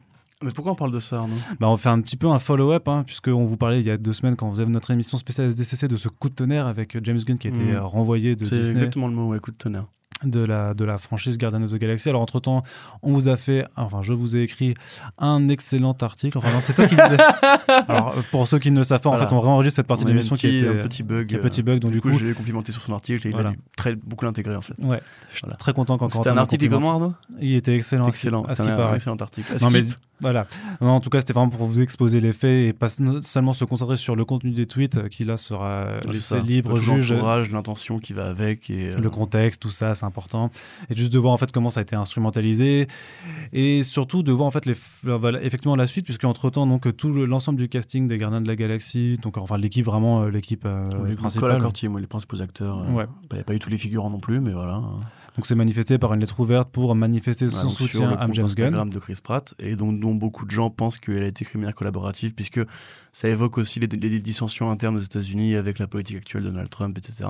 Mais 0.42 0.50
pourquoi 0.54 0.72
on 0.72 0.76
parle 0.76 0.92
de 0.92 1.00
ça, 1.00 1.18
Arnaud? 1.18 1.34
Bah, 1.58 1.68
On 1.68 1.76
fait 1.76 1.90
un 1.90 2.00
petit 2.00 2.16
peu 2.16 2.26
un 2.28 2.38
follow-up, 2.38 2.88
hein, 2.88 3.02
puisqu'on 3.04 3.44
vous 3.44 3.56
parlait 3.58 3.80
il 3.80 3.86
y 3.86 3.90
a 3.90 3.98
deux 3.98 4.14
semaines 4.14 4.36
quand 4.36 4.48
on 4.48 4.52
faisait 4.52 4.64
notre 4.66 4.90
émission 4.90 5.18
spéciale 5.18 5.48
SDCC 5.48 5.86
de 5.86 5.96
ce 5.98 6.08
coup 6.08 6.30
de 6.30 6.34
tonnerre 6.34 6.66
avec 6.66 6.96
James 7.04 7.18
Gunn 7.18 7.36
qui 7.38 7.48
a 7.48 7.50
été 7.50 7.74
euh, 7.74 7.82
renvoyé 7.82 8.36
de 8.36 8.44
C'est 8.46 8.56
Disney. 8.56 8.78
exactement 8.78 9.08
le 9.08 9.14
mot. 9.14 9.28
ouais, 9.28 9.38
coup 9.38 9.50
de 9.50 9.56
tonnerre. 9.56 9.86
De 10.24 10.40
la, 10.40 10.74
de 10.74 10.84
la 10.84 10.98
franchise 10.98 11.38
Guardians 11.38 11.62
of 11.62 11.72
the 11.72 11.76
Galaxy. 11.76 12.08
Alors, 12.08 12.20
entre-temps, 12.22 12.62
on 13.02 13.12
vous 13.12 13.28
a 13.28 13.36
fait, 13.36 13.66
enfin, 13.76 14.02
je 14.02 14.12
vous 14.12 14.36
ai 14.36 14.42
écrit 14.42 14.74
un 15.18 15.48
excellent 15.48 15.96
article. 16.00 16.36
Enfin, 16.38 16.52
non, 16.52 16.60
c'est 16.60 16.74
toi 16.74 16.86
qui 16.86 16.94
disais. 16.94 17.16
Alors, 17.88 18.14
pour 18.30 18.46
ceux 18.46 18.58
qui 18.58 18.70
ne 18.70 18.78
le 18.78 18.84
savent 18.84 19.00
pas, 19.00 19.10
en 19.10 19.16
fait, 19.16 19.32
on 19.32 19.40
réenregistre 19.40 19.76
cette 19.76 19.86
partie 19.86 20.04
On 20.04 20.06
de 20.08 20.12
l'émission 20.12 20.34
un 20.34 20.38
qui 20.38 20.46
été. 20.48 20.68
un 20.68 20.74
petit 20.82 21.02
bug. 21.02 21.34
a 21.34 21.38
euh, 21.38 21.42
petit 21.42 21.62
bug, 21.62 21.78
donc 21.80 21.92
du 21.92 22.00
coup, 22.00 22.10
je 22.12 22.24
l'ai 22.24 22.34
complimenté 22.34 22.72
sur 22.72 22.82
son 22.82 22.92
article 22.92 23.26
et 23.26 23.30
Voilà. 23.30 23.50
il 23.50 23.54
a 23.54 23.56
très, 23.76 23.94
beaucoup 23.96 24.24
l'intégrer 24.24 24.56
en 24.56 24.62
fait. 24.62 24.74
ouais, 24.82 25.00
je 25.30 25.36
suis 25.36 25.40
Voilà. 25.42 25.56
très 25.56 25.72
content 25.72 25.96
quand 25.98 26.10
C'était 26.12 26.28
un 26.28 26.36
article 26.36 26.68
comment, 26.68 26.92
Arnaud? 26.92 27.14
Il 27.40 27.54
était 27.54 27.74
excellent. 27.74 28.04
C'était 28.04 28.16
excellent. 28.16 28.44
C'était 28.48 28.62
un 28.70 28.94
excellent 28.94 29.16
article. 29.16 29.52
Non, 29.60 29.70
mais 29.70 29.82
voilà. 30.20 30.46
Non, 30.82 30.90
en 30.90 31.00
tout 31.00 31.08
cas, 31.08 31.20
c'était 31.20 31.32
vraiment 31.32 31.48
pour 31.50 31.66
vous 31.66 31.80
exposer 31.80 32.20
les 32.20 32.32
faits 32.34 32.68
et 32.68 32.72
pas 32.74 32.88
seulement 33.22 33.52
se 33.54 33.64
concentrer 33.64 33.96
sur 33.96 34.16
le 34.16 34.24
contenu 34.26 34.50
des 34.50 34.66
tweets 34.66 34.98
euh, 34.98 35.08
qui 35.08 35.24
là 35.24 35.36
sera 35.38 35.86
ça. 36.18 36.38
libre, 36.38 36.78
juge 36.78 37.12
l'entourage, 37.12 37.50
l'intention 37.50 37.98
qui 37.98 38.12
va 38.12 38.26
avec 38.26 38.68
et 38.68 38.90
euh, 38.90 38.98
le 38.98 39.08
contexte, 39.10 39.62
tout 39.62 39.70
ça, 39.70 39.94
c'est 39.94 40.04
important. 40.10 40.50
Et 40.90 40.96
juste 40.96 41.12
de 41.12 41.18
voir 41.18 41.32
en 41.32 41.36
fait 41.38 41.50
comment 41.52 41.70
ça 41.70 41.80
a 41.80 41.82
été 41.82 41.96
instrumentalisé 41.96 42.86
et 43.52 43.82
surtout 43.82 44.22
de 44.22 44.32
voir 44.32 44.46
en 44.46 44.50
fait 44.50 44.66
les, 44.66 44.74
effectivement 45.42 45.76
la 45.76 45.86
suite 45.86 46.04
puisque 46.04 46.24
entre 46.24 46.50
temps 46.50 46.66
donc 46.66 46.94
tout 46.96 47.12
le- 47.12 47.24
l'ensemble 47.24 47.58
du 47.58 47.68
casting 47.68 48.06
des 48.06 48.18
Gardiens 48.18 48.40
de 48.40 48.48
la 48.48 48.56
Galaxie, 48.56 49.16
donc 49.22 49.36
enfin 49.38 49.56
l'équipe 49.58 49.84
vraiment 49.86 50.22
euh, 50.22 50.30
l'équipe 50.30 50.64
euh, 50.66 50.84
principale. 51.16 51.58
Cortier, 51.62 51.88
moi, 51.88 52.00
les 52.00 52.06
principaux 52.06 52.40
acteurs. 52.40 52.78
euh, 52.80 52.90
Ouais. 52.92 53.06
Il 53.30 53.34
n'y 53.34 53.40
a 53.40 53.44
pas 53.44 53.54
eu 53.54 53.58
tous 53.58 53.70
les 53.70 53.78
figurants 53.78 54.10
non 54.10 54.20
plus, 54.20 54.40
mais 54.40 54.52
voilà. 54.52 54.74
hein. 54.74 55.00
Donc 55.36 55.46
c'est 55.46 55.54
manifesté 55.54 55.96
par 55.96 56.12
une 56.12 56.20
lettre 56.20 56.38
ouverte 56.40 56.70
pour 56.70 56.94
manifester 56.96 57.48
son 57.48 57.68
donc 57.68 57.76
sur 57.76 57.86
soutien 57.86 58.10
le 58.10 58.18
à 58.20 58.26
compte 58.26 58.34
James 58.34 58.46
Gunn. 58.48 58.64
Instagram 58.66 58.90
de 58.90 58.98
Chris 58.98 59.18
Pratt 59.22 59.54
et 59.60 59.76
dont, 59.76 59.92
dont 59.92 60.14
beaucoup 60.14 60.44
de 60.44 60.50
gens 60.50 60.70
pensent 60.70 60.98
qu'elle 60.98 61.22
a 61.22 61.26
été 61.28 61.44
criminelle 61.44 61.72
collaborative 61.74 62.34
puisque 62.34 62.60
ça 63.12 63.28
évoque 63.28 63.56
aussi 63.58 63.78
les, 63.78 63.86
les 63.86 64.20
dissensions 64.20 64.70
internes 64.72 64.96
aux 64.96 65.00
États-Unis 65.00 65.54
avec 65.54 65.78
la 65.78 65.86
politique 65.86 66.16
actuelle 66.16 66.42
de 66.42 66.48
Donald 66.50 66.68
Trump, 66.68 66.98
etc. 66.98 67.28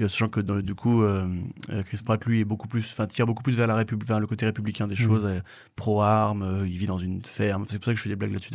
Euh, 0.00 0.06
sachant 0.08 0.28
que 0.28 0.40
dans 0.40 0.60
du 0.60 0.74
coup, 0.74 1.02
euh, 1.02 1.26
euh, 1.70 1.82
Chris 1.82 1.98
Pratt 2.04 2.24
lui 2.26 2.40
est 2.40 2.44
beaucoup 2.44 2.68
plus, 2.68 2.84
enfin 2.92 3.06
tire 3.06 3.26
beaucoup 3.26 3.42
plus 3.42 3.56
vers 3.56 3.66
la 3.66 3.74
République, 3.74 4.06
vers 4.08 4.20
le 4.20 4.26
côté 4.26 4.46
républicain 4.46 4.86
des 4.86 4.94
Mhm. 4.94 5.00
choses, 5.00 5.28
pro-armes, 5.76 6.42
euh, 6.42 6.66
il 6.68 6.76
vit 6.76 6.86
dans 6.86 6.98
une 6.98 7.22
ferme. 7.24 7.64
C'est 7.68 7.78
pour 7.78 7.86
ça 7.86 7.92
que 7.92 7.96
je 7.98 8.02
fais 8.02 8.08
des 8.08 8.16
blagues 8.16 8.32
là-dessus. 8.32 8.50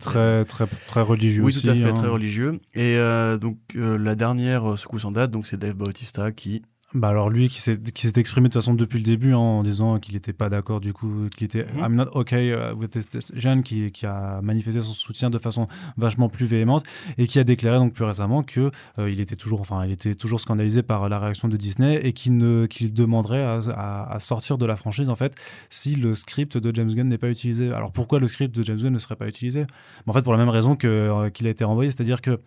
très 0.00 0.44
très 0.44 0.66
très 0.86 1.02
religieux 1.02 1.42
oui, 1.44 1.48
aussi. 1.48 1.62
tout 1.66 1.70
à 1.70 1.74
fait, 1.74 1.84
hein. 1.90 1.92
très 1.94 2.08
religieux. 2.08 2.60
Et 2.74 2.98
donc 3.40 3.58
la 3.74 4.14
dernière 4.14 4.78
secousse 4.78 5.04
en 5.04 5.12
date, 5.12 5.30
donc 5.30 5.46
c'est 5.46 5.56
Dave 5.58 5.76
Bautista 5.76 6.32
qui 6.32 6.62
Bah 6.94 7.08
alors 7.08 7.28
lui 7.28 7.50
qui 7.50 7.60
s'est 7.60 7.76
qui 7.78 8.06
s'est 8.06 8.18
exprimé 8.18 8.48
de 8.48 8.52
toute 8.54 8.62
façon 8.62 8.72
depuis 8.72 8.96
le 8.98 9.04
début 9.04 9.34
hein, 9.34 9.38
en 9.38 9.62
disant 9.62 9.98
qu'il 9.98 10.14
n'était 10.14 10.32
pas 10.32 10.48
d'accord 10.48 10.80
du 10.80 10.94
coup 10.94 11.28
qu'il 11.36 11.44
était 11.44 11.66
Mhm. 11.74 11.80
I'm 11.84 11.94
not 11.96 12.06
okay 12.14 12.48
uh, 12.48 12.72
with 12.74 12.92
this 12.92 13.10
decision 13.10 13.60
qui 13.60 13.92
qui 13.92 14.06
a 14.06 14.40
manifesté 14.42 14.80
son 14.80 14.94
soutien 14.94 15.28
de 15.28 15.36
façon 15.36 15.66
vachement 15.98 16.30
plus 16.30 16.46
véhémente 16.46 16.84
et 17.18 17.26
qui 17.26 17.38
a 17.38 17.44
déclaré 17.44 17.76
donc 17.76 17.92
plus 17.92 18.04
récemment 18.04 18.42
que 18.42 18.70
euh, 18.98 19.10
il 19.10 19.20
était 19.20 19.36
toujours 19.36 19.60
enfin 19.60 19.84
il 19.84 19.92
était 19.92 20.14
toujours 20.14 20.40
scandalisé 20.40 20.82
par 20.82 21.10
la 21.10 21.18
réaction 21.18 21.48
de 21.48 21.58
Disney 21.58 22.00
et 22.02 22.14
qu'il 22.14 22.38
ne 22.38 22.64
qu'il 22.64 22.94
demanderait 22.94 23.42
à, 23.44 23.58
à- 23.74 24.14
à 24.14 24.18
sortir 24.18 24.56
de 24.56 24.64
la 24.64 24.74
franchise 24.76 25.10
en 25.10 25.14
fait 25.14 25.34
si 25.68 25.94
le 25.94 26.14
script 26.14 26.56
de 26.56 26.74
James 26.74 26.94
Gunn 26.94 27.06
n'est 27.08 27.18
pas 27.18 27.28
utilisé. 27.28 27.70
Alors 27.70 27.92
pourquoi 27.92 28.18
le 28.18 28.28
script 28.28 28.54
de 28.56 28.62
James 28.62 28.78
Gunn 28.78 28.94
ne 28.94 28.98
serait 28.98 29.16
pas 29.16 29.28
utilisé? 29.28 29.66
En 30.06 30.14
fait 30.14 30.22
pour 30.22 30.32
la 30.32 30.38
même 30.38 30.48
raison 30.48 30.74
que 30.74 30.86
euh, 30.88 31.28
qu'il 31.28 31.46
a 31.48 31.50
été 31.50 31.64
renvoyé, 31.64 31.90
c'est-à-dire 31.90 32.22
que 32.22 32.40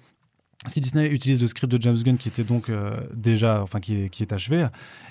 si 0.67 0.79
Disney 0.79 1.07
utilise 1.07 1.41
le 1.41 1.47
script 1.47 1.71
de 1.71 1.81
James 1.81 1.97
Gunn 1.97 2.17
qui 2.17 2.27
était 2.27 2.43
donc 2.43 2.69
euh, 2.69 2.95
déjà, 3.15 3.63
enfin 3.63 3.79
qui 3.79 3.95
est, 3.95 4.31
achevé, 4.31 4.67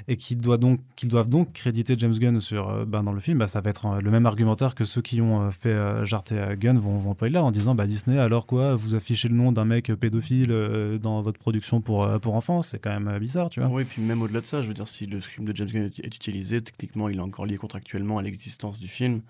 et 0.06 0.16
qui 0.16 0.36
doit 0.36 0.58
donc, 0.58 0.80
qu'ils 0.94 1.08
doivent 1.08 1.28
donc 1.28 1.52
créditer 1.52 1.96
James 1.98 2.16
Gunn 2.16 2.40
sur, 2.40 2.68
euh, 2.68 2.84
ben, 2.84 3.02
dans 3.02 3.12
le 3.12 3.20
film, 3.20 3.38
bah, 3.38 3.48
ça 3.48 3.60
va 3.60 3.70
être 3.70 3.86
euh, 3.86 4.00
le 4.00 4.10
même 4.12 4.26
argumentaire 4.26 4.76
que 4.76 4.84
ceux 4.84 5.02
qui 5.02 5.20
ont 5.20 5.50
fait 5.50 5.76
jarter 6.04 6.54
Gunn 6.56 6.78
vont, 6.78 6.98
vont 6.98 7.10
employer 7.10 7.34
là 7.34 7.42
en 7.42 7.50
disant 7.50 7.74
bah, 7.74 7.86
Disney, 7.86 8.18
alors 8.18 8.46
quoi, 8.46 8.76
vous 8.76 8.94
affichez 8.94 9.28
le 9.28 9.34
nom 9.34 9.50
d'un 9.50 9.64
mec 9.64 9.92
pédophile 9.94 10.54
dans 11.02 11.20
votre 11.20 11.40
production 11.40 11.80
pour, 11.80 12.08
pour 12.20 12.34
enfants, 12.34 12.62
c'est 12.62 12.78
quand 12.78 12.98
même 12.98 13.18
bizarre, 13.18 13.50
tu 13.50 13.60
vois. 13.60 13.68
Oui, 13.70 13.84
puis 13.84 14.02
même 14.02 14.22
au-delà 14.22 14.40
de 14.40 14.46
ça, 14.46 14.62
je 14.62 14.68
veux 14.68 14.74
dire, 14.74 14.86
si 14.86 15.06
le 15.06 15.20
script 15.20 15.46
de 15.46 15.56
James 15.56 15.68
Gunn 15.68 15.90
est 16.02 16.16
utilisé, 16.16 16.60
techniquement, 16.60 17.08
il 17.08 17.18
est 17.18 17.22
encore 17.22 17.46
lié 17.46 17.56
contractuellement 17.56 18.18
à 18.18 18.22
l'existence 18.22 18.78
du 18.78 18.88
film 18.88 19.20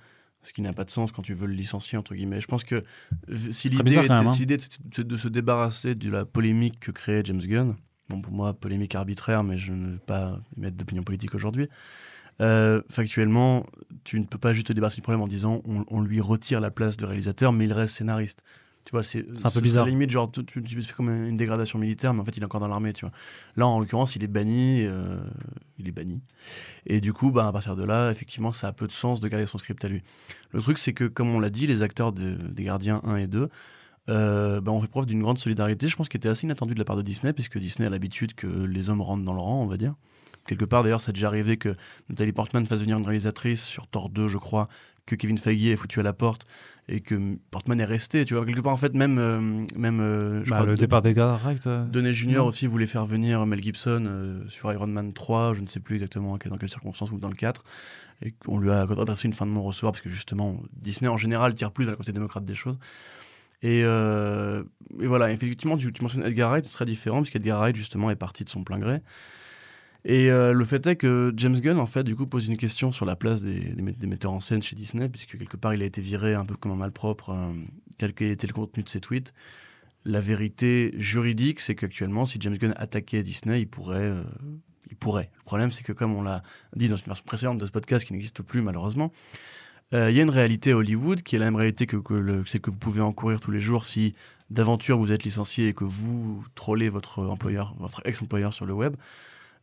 ce 0.43 0.53
qui 0.53 0.62
n'a 0.62 0.72
pas 0.72 0.84
de 0.84 0.91
sens 0.91 1.12
quand 1.12 1.22
tu 1.22 1.34
veux 1.34 1.47
le 1.47 1.53
licencier, 1.55 1.99
entre 1.99 2.14
guillemets. 2.14 2.41
Je 2.41 2.47
pense 2.47 2.64
que 2.64 2.82
si 3.51 3.68
l'idée 3.68 3.99
était, 3.99 4.11
hein. 4.11 5.05
de, 5.05 5.16
se 5.16 5.28
débarrasser 5.28 5.95
de 5.95 6.11
la 6.11 6.24
polémique 6.24 6.80
que 6.80 6.91
créait 6.91 7.22
James 7.24 7.41
Gunn, 7.41 7.76
bon, 8.09 8.20
pour 8.20 8.32
moi, 8.32 8.55
polémique 8.55 8.95
arbitraire, 8.95 9.45
mais 9.45 9.59
je 9.59 9.72
ne 9.72 9.93
veux 9.93 9.99
pas 9.99 10.38
émettre 10.57 10.76
d'opinion 10.76 11.03
politique 11.03 11.34
aujourd'hui, 11.34 11.68
euh, 12.41 12.80
factuellement, 12.88 13.66
tu 14.05 14.18
ne 14.18 14.24
peux 14.24 14.38
pas 14.38 14.55
juste 14.55 14.68
te 14.68 14.72
débarrasser 14.72 14.97
du 14.97 15.03
problème 15.03 15.20
en 15.20 15.26
disant 15.26 15.61
on, 15.66 15.84
on, 15.88 16.01
lui 16.01 16.20
retire 16.20 16.61
la 16.61 16.70
place 16.70 16.97
de 16.97 17.05
réalisateur, 17.05 17.53
mais 17.53 17.66
il 17.66 17.72
reste 17.72 17.97
scénariste. 17.97 18.43
Tu 18.85 18.93
vois, 18.93 19.03
c'est 19.03 19.26
un 19.45 19.51
peu 19.51 19.61
bizarre. 19.61 19.87
limite, 19.87 20.11
genre, 20.11 20.31
tu, 20.33 20.45
tu, 20.45 20.83
comme 20.97 21.11
une 21.11 21.37
dégradation 21.37 21.78
militaire, 21.78 22.14
mais 22.14 22.20
en 22.20 22.24
fait, 22.24 22.37
il 22.37 22.43
est 22.43 22.47
encore 22.47 22.61
dans 22.61 22.68
l'armée, 22.68 22.93
tu 22.93 23.05
vois. 23.05 23.12
Là, 23.57 23.66
en 23.66 23.78
l'occurrence, 23.78 24.16
il 24.16 24.24
est 24.24 24.28
banni. 24.28 24.85
Euh, 24.85 25.20
il 25.78 25.87
est 25.87 25.93
banni. 25.93 26.20
Et 26.87 27.01
du 27.01 27.12
coup, 27.12 27.31
bah, 27.31 27.47
à 27.47 27.53
partir 27.53 27.76
de 27.76 27.85
là, 27.85 28.11
effectivement, 28.11 28.53
ça 28.53 28.68
a 28.68 28.72
peu 28.72 28.87
de 28.87 28.93
sens 28.93 29.20
de 29.20 29.28
garder 29.28 29.47
son 29.47 29.59
script 29.59 29.85
à 29.85 29.89
lui. 29.89 30.03
Le 30.53 30.61
truc, 30.61 30.78
c'est 30.78 30.93
que, 30.93 31.05
comme 31.05 31.28
on 31.28 31.41
l'a 31.41 31.51
dit, 31.51 31.66
les 31.66 31.83
acteurs 31.83 32.12
des 32.12 32.64
Gardiens 32.64 33.01
1 33.05 33.16
et 33.16 33.26
2 33.26 33.49
euh, 34.09 34.61
bah, 34.61 34.72
on 34.72 34.81
fait 34.81 34.89
preuve 34.89 35.07
d'une 35.07 35.22
grande 35.22 35.39
solidarité, 35.39 35.89
je 35.89 35.97
pense, 35.97 36.09
qui 36.09 36.16
était 36.16 36.28
assez 36.28 36.45
inattendue 36.45 36.74
de 36.74 36.78
la 36.78 36.85
part 36.85 36.97
de 36.97 37.03
Disney, 37.03 37.33
puisque 37.33 37.59
Disney 37.59 37.87
a 37.87 37.91
l'habitude 37.91 38.35
que 38.35 38.47
les 38.47 38.91
hommes 38.91 39.03
rentrent 39.03 39.24
dans 39.24 39.35
le 39.35 39.41
rang, 39.41 39.62
on 39.62 39.66
va 39.66 39.76
dire. 39.76 39.95
Quelque 40.47 40.64
part, 40.64 40.83
d'ailleurs, 40.83 41.01
ça 41.01 41.11
a 41.11 41.12
déjà 41.12 41.28
arrivé 41.28 41.59
que 41.59 41.74
Nathalie 42.09 42.33
Portman 42.33 42.64
fasse 42.66 42.81
venir 42.81 42.99
une 42.99 43.05
réalisatrice 43.05 43.64
sur 43.64 43.87
Thor 43.87 44.09
2, 44.09 44.26
je 44.26 44.39
crois, 44.39 44.68
que 45.11 45.16
Kevin 45.16 45.38
Feige 45.38 45.66
ait 45.66 45.76
foutu 45.76 46.00
à 46.00 46.02
la 46.02 46.12
porte 46.12 46.46
et 46.88 47.00
que 47.00 47.36
Portman 47.50 47.80
est 47.80 47.84
resté. 47.84 48.24
Tu 48.24 48.34
vois, 48.34 48.46
quelque 48.46 48.61
part, 48.61 48.72
en 48.72 48.76
fait, 48.76 48.94
même. 48.94 49.18
Euh, 49.18 49.40
même 49.76 50.00
euh, 50.00 50.44
je 50.44 50.50
bah, 50.50 50.64
le 50.64 50.76
départ 50.76 51.02
des 51.02 51.14
gars, 51.14 51.38
Donner 51.90 52.12
Junior 52.12 52.46
aussi 52.46 52.66
voulait 52.66 52.86
faire 52.86 53.06
venir 53.06 53.44
Mel 53.46 53.62
Gibson 53.62 54.04
euh, 54.06 54.48
sur 54.48 54.72
Iron 54.72 54.86
Man 54.86 55.12
3, 55.12 55.54
je 55.54 55.61
ne 55.61 55.66
sais 55.66 55.80
plus 55.80 55.96
exactement 55.96 56.38
dans 56.44 56.56
quelles 56.56 56.68
circonstances 56.68 57.11
ou 57.11 57.18
dans 57.18 57.28
le 57.28 57.34
4. 57.34 57.62
Et 58.22 58.34
on 58.46 58.58
lui 58.58 58.70
a 58.70 58.82
adressé 58.82 59.26
une 59.28 59.34
fin 59.34 59.46
de 59.46 59.52
non-recevoir 59.52 59.92
parce 59.92 60.02
que 60.02 60.11
justement, 60.11 60.56
Disney 60.72 61.08
en 61.08 61.16
général 61.16 61.54
tire 61.54 61.72
plus 61.72 61.88
à 61.88 61.90
la 61.90 61.96
côté 61.96 62.12
démocrate 62.12 62.44
des 62.44 62.54
choses. 62.54 62.78
Et, 63.62 63.80
et 63.80 65.06
voilà, 65.06 65.30
effectivement, 65.32 65.76
tu, 65.76 65.92
tu 65.92 66.02
mentionnes 66.02 66.24
Edgar 66.24 66.50
Wright, 66.50 66.64
ce 66.64 66.70
serait 66.70 66.86
différent, 66.86 67.22
puisque 67.22 67.36
Edgar 67.36 67.61
Wright, 67.61 67.76
justement, 67.76 68.11
est 68.11 68.16
parti 68.16 68.44
de 68.44 68.48
son 68.48 68.64
plein 68.64 68.78
gré. 68.78 69.00
Et 70.05 70.30
euh, 70.30 70.53
le 70.53 70.64
fait 70.64 70.86
est 70.86 70.96
que 70.96 71.32
James 71.36 71.59
Gunn, 71.59 71.78
en 71.78 71.86
fait, 71.86 72.05
du 72.05 72.16
coup, 72.16 72.26
pose 72.26 72.46
une 72.48 72.57
question 72.57 72.90
sur 72.90 73.05
la 73.05 73.16
place 73.16 73.42
des, 73.42 73.74
metteurs 74.07 74.32
en 74.32 74.40
scène 74.40 74.62
chez 74.62 74.74
Disney, 74.74 75.09
puisque 75.09 75.36
quelque 75.36 75.57
part, 75.57 75.74
il 75.74 75.82
a 75.82 75.84
été 75.84 76.01
viré 76.01 76.34
un 76.34 76.46
peu 76.46 76.57
comme 76.57 76.72
un 76.72 76.76
malpropre, 76.76 77.30
euh, 77.30 77.53
quel 77.98 78.14
qu'ait 78.14 78.36
le 78.42 78.53
contenu 78.53 78.82
de 78.82 78.88
ses 78.88 79.01
tweets. 79.01 79.34
La 80.07 80.20
vérité 80.20 80.94
juridique, 80.96 81.61
c'est 81.61 81.74
qu'actuellement, 81.74 82.24
si 82.24 82.38
James 82.40 82.57
Gunn 82.57 82.72
attaquait 82.76 83.22
Disney, 83.22 83.61
il 83.61 83.66
pourrait. 83.68 83.98
Euh, 83.98 84.22
il 84.90 84.96
pourrait. 84.96 85.30
Le 85.36 85.44
problème, 85.44 85.70
c'est 85.70 85.84
que, 85.84 85.92
comme 85.92 86.16
on 86.16 86.22
l'a 86.22 86.42
dit 86.74 86.88
dans 86.88 86.96
une 86.96 87.05
version 87.05 87.24
précédente 87.24 87.59
de 87.59 87.66
ce 87.66 87.70
podcast 87.70 88.05
qui 88.05 88.12
n'existe 88.12 88.42
plus, 88.42 88.61
malheureusement, 88.62 89.12
il 89.92 90.12
y 90.12 90.20
a 90.20 90.22
une 90.22 90.30
réalité 90.30 90.70
à 90.70 90.76
Hollywood 90.76 91.22
qui 91.22 91.34
est 91.34 91.38
la 91.40 91.46
même 91.46 91.57
réalité 91.57 91.84
que, 91.86 91.96
que 91.96 92.70
vous 92.70 92.76
pouvez 92.76 93.01
encourir 93.01 93.40
tous 93.40 93.51
les 93.51 93.59
jours 93.59 93.84
si 93.84 94.14
d'aventure 94.48 94.98
vous 94.98 95.11
êtes 95.11 95.24
licencié 95.24 95.66
et 95.68 95.74
que 95.74 95.82
vous 95.82 96.44
trollez 96.55 96.88
votre 96.88 97.24
employeur, 97.24 97.74
votre 97.78 98.01
ex-employeur 98.05 98.53
sur 98.53 98.66
le 98.66 98.72
web. 98.72 98.94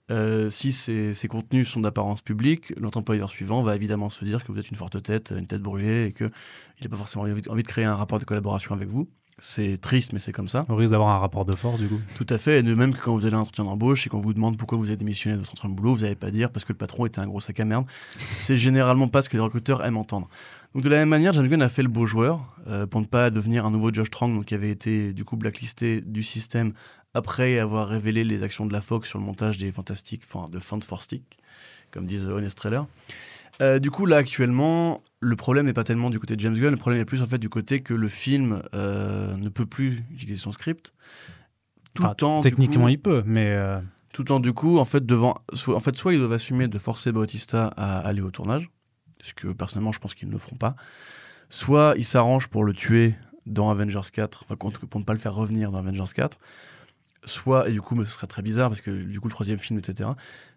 Euh, 0.09 0.49
si 0.49 0.71
ces, 0.71 1.27
contenus 1.27 1.67
sont 1.67 1.81
d'apparence 1.81 2.21
publique, 2.21 2.73
notre 2.79 2.97
employeur 2.97 3.29
suivant 3.29 3.61
va 3.61 3.75
évidemment 3.75 4.09
se 4.09 4.23
dire 4.23 4.43
que 4.43 4.51
vous 4.51 4.59
êtes 4.59 4.69
une 4.69 4.77
forte 4.77 5.01
tête, 5.03 5.33
une 5.37 5.47
tête 5.47 5.61
brûlée, 5.61 6.05
et 6.05 6.13
qu'il 6.13 6.31
n'a 6.81 6.89
pas 6.89 6.95
forcément 6.95 7.25
envie, 7.25 7.41
de 7.41 7.67
créer 7.67 7.85
un 7.85 7.95
rapport 7.95 8.19
de 8.19 8.23
collaboration 8.23 8.73
avec 8.73 8.87
vous. 8.87 9.09
C'est 9.39 9.79
triste, 9.79 10.13
mais 10.13 10.19
c'est 10.19 10.31
comme 10.31 10.47
ça. 10.47 10.65
On 10.67 10.75
risque 10.75 10.93
d'avoir 10.93 11.09
un 11.09 11.19
rapport 11.19 11.45
de 11.45 11.55
force, 11.55 11.79
du 11.79 11.87
coup. 11.87 11.99
Tout 12.15 12.25
à 12.29 12.39
fait. 12.39 12.59
Et 12.59 12.63
de 12.63 12.73
même 12.73 12.91
que 12.91 12.99
quand 12.99 13.15
vous 13.15 13.25
allez 13.25 13.35
à 13.35 13.37
un 13.37 13.41
entretien 13.41 13.65
d'embauche 13.65 14.07
et 14.07 14.09
qu'on 14.09 14.19
vous 14.19 14.33
demande 14.33 14.57
pourquoi 14.57 14.79
vous 14.79 14.87
avez 14.87 14.97
démissionné 14.97 15.35
de 15.35 15.41
votre 15.41 15.51
entretien 15.51 15.69
de 15.69 15.75
boulot, 15.75 15.93
vous 15.93 16.01
n'allez 16.01 16.15
pas 16.15 16.31
dire 16.31 16.49
parce 16.51 16.65
que 16.65 16.73
le 16.73 16.77
patron 16.77 17.05
était 17.05 17.19
un 17.19 17.27
gros 17.27 17.39
sac 17.39 17.59
à 17.59 17.65
merde. 17.65 17.85
c'est 18.17 18.57
généralement 18.57 19.07
pas 19.07 19.21
ce 19.21 19.29
que 19.29 19.37
les 19.37 19.43
recruteurs 19.43 19.85
aiment 19.85 19.97
entendre. 19.97 20.27
Donc 20.73 20.83
de 20.83 20.89
la 20.89 20.97
même 20.97 21.09
manière, 21.09 21.33
Gunn 21.33 21.61
a 21.61 21.69
fait 21.69 21.83
le 21.83 21.89
beau 21.89 22.07
joueur 22.07 22.55
euh, 22.67 22.87
pour 22.87 22.99
ne 22.99 23.05
pas 23.05 23.29
devenir 23.29 23.65
un 23.65 23.71
nouveau 23.71 23.93
Josh 23.93 24.09
Trank, 24.09 24.33
donc 24.33 24.45
qui 24.45 24.55
avait 24.55 24.71
été 24.71 25.13
du 25.13 25.23
coup 25.23 25.37
blacklisté 25.37 26.01
du 26.01 26.23
système 26.23 26.73
après 27.13 27.59
avoir 27.59 27.87
révélé 27.87 28.23
les 28.23 28.43
actions 28.43 28.65
de 28.65 28.73
la 28.73 28.81
Fox 28.81 29.09
sur 29.09 29.19
le 29.19 29.25
montage 29.25 29.57
des 29.57 29.71
Fantastiques, 29.71 30.23
enfin 30.25 30.45
de 30.51 30.59
Fantastic, 30.59 31.39
comme 31.91 32.05
disent 32.05 32.27
Honest 32.27 32.57
Trailer. 32.57 32.85
Euh, 33.61 33.79
du 33.79 33.89
coup, 33.89 34.05
là, 34.05 34.17
actuellement, 34.17 35.01
le 35.19 35.35
problème 35.35 35.65
n'est 35.65 35.73
pas 35.73 35.83
tellement 35.83 36.09
du 36.09 36.19
côté 36.19 36.35
de 36.35 36.39
James 36.41 36.53
Gunn, 36.53 36.71
le 36.71 36.77
problème 36.77 37.01
est 37.01 37.05
plus 37.05 37.21
en 37.23 37.25
fait 37.25 37.39
du 37.39 37.49
côté 37.49 37.81
que 37.81 37.93
le 37.93 38.07
film 38.07 38.61
euh, 38.75 39.35
ne 39.37 39.49
peut 39.49 39.65
plus 39.65 40.03
utiliser 40.11 40.37
son 40.37 40.51
script. 40.51 40.93
Tout 41.93 42.05
ah, 42.05 42.41
techniquement, 42.43 42.87
il 42.87 43.01
peut, 43.01 43.23
mais. 43.25 43.47
Euh, 43.51 43.79
tout 44.13 44.31
en, 44.31 44.39
du 44.39 44.53
coup, 44.53 44.77
en 44.77 44.85
fait, 44.85 45.05
devant, 45.05 45.35
soit, 45.53 45.75
en 45.75 45.79
fait, 45.79 45.95
soit 45.95 46.13
ils 46.13 46.19
doivent 46.19 46.33
assumer 46.33 46.67
de 46.67 46.77
forcer 46.79 47.11
Bautista 47.11 47.67
à 47.77 47.99
aller 47.99 48.21
au 48.21 48.31
tournage, 48.31 48.69
ce 49.21 49.33
que 49.33 49.47
personnellement, 49.47 49.91
je 49.91 49.99
pense 49.99 50.13
qu'ils 50.13 50.27
ne 50.27 50.33
le 50.33 50.39
feront 50.39 50.55
pas. 50.55 50.75
Soit 51.49 51.93
ils 51.97 52.05
s'arrangent 52.05 52.47
pour 52.47 52.63
le 52.63 52.73
tuer 52.73 53.15
dans 53.45 53.69
Avengers 53.69 54.09
4, 54.11 54.43
enfin, 54.43 54.55
pour 54.55 54.99
ne 54.99 55.05
pas 55.05 55.13
le 55.13 55.19
faire 55.19 55.33
revenir 55.33 55.71
dans 55.71 55.79
Avengers 55.79 56.11
4 56.13 56.37
soit, 57.27 57.69
et 57.69 57.71
du 57.71 57.81
coup, 57.81 58.03
ce 58.03 58.09
serait 58.09 58.27
très 58.27 58.41
bizarre 58.41 58.69
parce 58.69 58.81
que 58.81 58.91
du 58.91 59.19
coup, 59.19 59.27
le 59.27 59.33
troisième 59.33 59.59
film, 59.59 59.79
etc., 59.79 60.09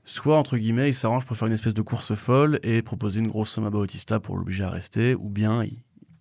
soit, 0.04 0.36
entre 0.36 0.56
guillemets, 0.56 0.88
il 0.88 0.94
s'arrange 0.94 1.26
pour 1.26 1.36
faire 1.36 1.48
une 1.48 1.54
espèce 1.54 1.74
de 1.74 1.82
course 1.82 2.14
folle 2.14 2.58
et 2.62 2.82
proposer 2.82 3.20
une 3.20 3.28
grosse 3.28 3.50
somme 3.50 3.64
à 3.64 3.70
Bautista 3.70 4.20
pour 4.20 4.36
l'obliger 4.36 4.64
à 4.64 4.70
rester, 4.70 5.14
ou 5.14 5.28
bien, 5.28 5.64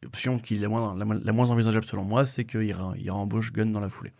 l'option 0.03 0.39
qui 0.39 0.55
est 0.55 0.59
la 0.59 0.69
moins, 0.69 1.49
envisageable 1.49 1.85
selon 1.85 2.03
moi, 2.03 2.25
c'est 2.25 2.45
qu'il 2.45 2.73
aura 2.73 3.19
embauche 3.19 3.51
Gunn 3.53 3.71
dans 3.71 3.79
la 3.79 3.89
foulée. 3.89 4.13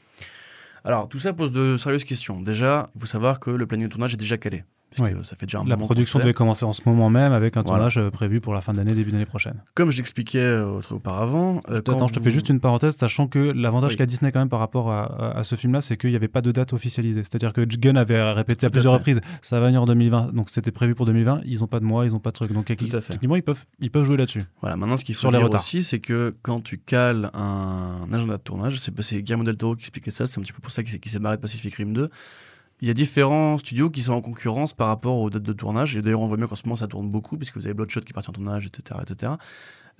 Alors, 0.84 1.10
tout 1.10 1.20
ça 1.20 1.34
pose 1.34 1.52
de 1.52 1.78
sérieuses 1.78 2.06
questions. 2.06 2.42
Déjà, 2.42 2.90
il 2.96 3.02
faut 3.02 3.08
savoir 3.08 3.40
que 3.40 3.50
le 3.50 3.68
planning 3.68 3.88
de 3.88 3.92
tournage 3.92 4.14
est 4.14 4.18
déjà 4.18 4.38
calé 4.38 4.64
ça 4.96 5.36
fait 5.36 5.46
déjà 5.46 5.60
un 5.60 5.66
la 5.66 5.78
production 5.78 6.20
devait 6.20 6.34
commencer 6.34 6.66
en 6.66 6.74
ce 6.74 6.82
moment 6.86 7.10
même 7.10 7.32
avec 7.32 7.58
un 7.58 7.64
tournage 7.64 7.98
euh, 7.98 8.10
prévu 8.10 8.42
pour 8.42 8.54
la 8.54 8.62
fin 8.62 8.74
de 8.74 8.78
l'année, 8.78 8.94
début 8.94 9.12
d'année 9.12 9.26
prochaine. 9.26 9.64
Comme 9.76 9.92
je 9.92 9.98
l'expliquais 9.98 10.40
euh, 10.40 10.82
auparavant. 10.90 11.62
Euh, 11.70 11.78
Attends, 11.78 12.08
je 12.08 12.14
te 12.14 12.20
fais 12.20 12.32
juste 12.32 12.50
une 12.50 12.60
parenthèse, 12.60 12.96
sachant 12.98 13.28
que 13.28 13.40
l'avantage 13.40 13.98
qu'a 13.98 14.06
Disney 14.06 14.32
quand 14.32 14.40
même 14.40 14.50
par 14.50 14.60
rapport 14.60 14.92
à, 14.92 15.44
ce 15.44 15.56
film-là, 15.56 15.82
c'est 15.82 15.98
qu'il 15.98 16.10
n'y 16.10 16.16
avait 16.16 16.28
pas 16.28 16.42
de 16.42 16.52
date 16.52 16.74
officialisée. 16.74 17.24
C'est-à-dire 17.24 17.54
que 17.54 17.62
Gunn 17.62 17.98
avait 17.98 18.22
répété 18.32 18.66
à 18.66 18.70
plusieurs 18.70 18.94
reprises, 18.94 19.22
ça 19.42 19.60
va 19.60 19.68
venir 19.68 19.82
en 19.82 19.86
2020, 19.86 20.34
donc 20.34 20.50
c'était 20.50 20.72
prévu 20.72 20.96
pour 20.96 21.06
2020. 21.06 21.42
Ils 21.46 21.60
n'ont 21.60 21.68
pas 21.68 21.80
de 21.80 21.86
mois, 21.86 22.06
ils 22.06 22.12
n'ont 22.12 22.20
pas 22.20 22.32
de 22.32 22.36
truc. 22.36 22.52
Donc 22.52 22.66
techniquement, 22.66 23.36
ils 23.36 23.44
peuvent, 23.44 23.66
ils 23.80 23.92
peuvent 23.92 24.06
jouer 24.06 24.18
là-dessus. 24.18 24.44
Voilà. 24.62 24.76
Maintenant, 24.76 24.98
ce 24.98 25.04
qu'il 25.04 25.16
faut 25.16 25.30
dire 25.30 25.50
aussi, 25.50 25.84
c'est 25.84 26.00
que 26.00 26.36
quand 26.42 26.62
tu 26.62 26.78
cales 26.78 27.30
un, 27.34 28.08
agenda 28.12 28.38
de 28.38 28.42
tournage, 28.42 28.80
c'est 28.80 29.22
Guillermo 29.22 29.44
del 29.44 29.58
Toro 29.58 29.76
qui 29.76 29.84
expliquait 29.84 30.12
ça. 30.12 30.28
C'est 30.28 30.40
un 30.40 30.44
petit 30.44 30.54
peu 30.54 30.62
pour 30.62 30.72
ça 30.72 30.84
qu'il 30.84 31.12
s'est 31.12 31.20
barré 31.20 31.38
de 31.38 31.42
Pacific 31.42 31.76
Rim 31.76 31.94
2 31.94 32.10
il 32.82 32.88
y 32.88 32.92
a 32.92 32.94
différents 32.94 33.58
studios 33.58 33.90
qui 33.90 34.02
sont 34.02 34.14
en 34.14 34.22
concurrence 34.22 34.74
par 34.74 34.88
rapport 34.88 35.18
aux 35.18 35.30
dates 35.30 35.44
de 35.44 35.54
tournage. 35.54 35.98
Et 35.98 36.02
d'ailleurs, 36.02 36.22
on 36.22 36.28
voit 36.28 36.38
bien 36.38 36.48
qu'en 36.48 36.56
ce 36.56 36.64
moment, 36.64 36.78
ça 36.78 36.88
tourne 36.88 37.10
beaucoup, 37.10 37.38
puisque 37.38 37.58
vous 37.58 37.66
avez 37.66 37.74
Bloodshot 37.74 38.02
qui 38.02 38.12
est 38.12 38.14
parti 38.14 38.30
en 38.30 38.34
tournage, 38.34 38.66
etc. 38.68 39.00
etc. 39.02 39.34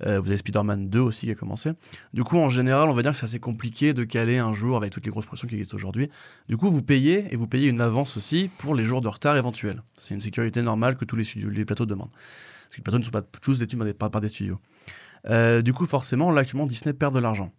Euh, 0.06 0.18
vous 0.18 0.28
avez 0.28 0.38
Spider-Man 0.38 0.88
2 0.88 0.98
aussi 0.98 1.26
qui 1.26 1.32
a 1.32 1.34
commencé. 1.34 1.72
Du 2.14 2.24
coup, 2.24 2.38
en 2.38 2.48
général, 2.48 2.88
on 2.88 2.94
va 2.94 3.02
dire 3.02 3.10
que 3.10 3.18
c'est 3.18 3.26
assez 3.26 3.38
compliqué 3.38 3.92
de 3.92 4.04
caler 4.04 4.38
un 4.38 4.54
jour 4.54 4.78
avec 4.78 4.92
toutes 4.92 5.04
les 5.04 5.10
grosses 5.10 5.26
productions 5.26 5.48
qui 5.48 5.56
existent 5.56 5.76
aujourd'hui. 5.76 6.08
Du 6.48 6.56
coup, 6.56 6.70
vous 6.70 6.82
payez 6.82 7.26
et 7.32 7.36
vous 7.36 7.46
payez 7.46 7.68
une 7.68 7.82
avance 7.82 8.16
aussi 8.16 8.50
pour 8.58 8.74
les 8.74 8.84
jours 8.84 9.02
de 9.02 9.08
retard 9.08 9.36
éventuels. 9.36 9.82
C'est 9.94 10.14
une 10.14 10.22
sécurité 10.22 10.62
normale 10.62 10.96
que 10.96 11.04
tous 11.04 11.16
les, 11.16 11.24
studios, 11.24 11.50
les 11.50 11.66
plateaux 11.66 11.86
demandent. 11.86 12.10
Parce 12.10 12.72
que 12.72 12.76
les 12.78 12.82
plateaux 12.82 12.98
ne 12.98 13.04
sont 13.04 13.10
pas 13.10 13.22
tous 13.22 13.58
détenus 13.58 13.94
par, 13.98 14.10
par, 14.10 14.20
des 14.22 14.28
studios. 14.28 14.58
Euh, 15.28 15.60
du 15.60 15.74
coup, 15.74 15.84
forcément, 15.84 16.30
là, 16.30 16.40
actuellement, 16.40 16.66
Disney 16.66 16.94
perd 16.94 17.14
de 17.14 17.20
l'argent. 17.20 17.52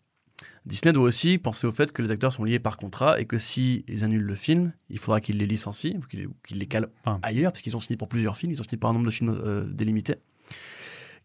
Disney 0.66 0.94
doit 0.94 1.06
aussi 1.06 1.38
penser 1.40 1.66
au 1.66 1.72
fait 1.72 1.92
que 1.92 2.02
les 2.02 2.12
acteurs 2.12 2.32
sont 2.32 2.44
liés 2.44 2.60
par 2.60 2.78
contrat 2.78 3.20
et 3.20 3.26
que 3.26 3.40
s'ils 3.40 3.84
ils 3.88 4.04
annulent 4.04 4.22
le 4.22 4.36
film, 4.36 4.74
il 4.90 5.00
faudra 5.00 5.20
qu'ils 5.20 5.38
les 5.38 5.48
licencient 5.48 5.98
ou 5.98 6.02
qu'ils 6.08 6.60
les 6.60 6.66
calent 6.68 6.90
ailleurs, 7.24 7.52
parce 7.52 7.62
qu'ils 7.62 7.76
ont 7.76 7.80
signé 7.80 7.98
pour 7.98 8.08
plusieurs 8.08 8.38
films, 8.38 8.52
ils 8.52 8.60
ont 8.60 8.64
signé 8.64 8.78
pour 8.78 8.90
un 8.90 8.94
nombre 8.94 9.08
de 9.08 9.12
films 9.12 9.30
euh, 9.30 9.66
délimité, 9.66 10.16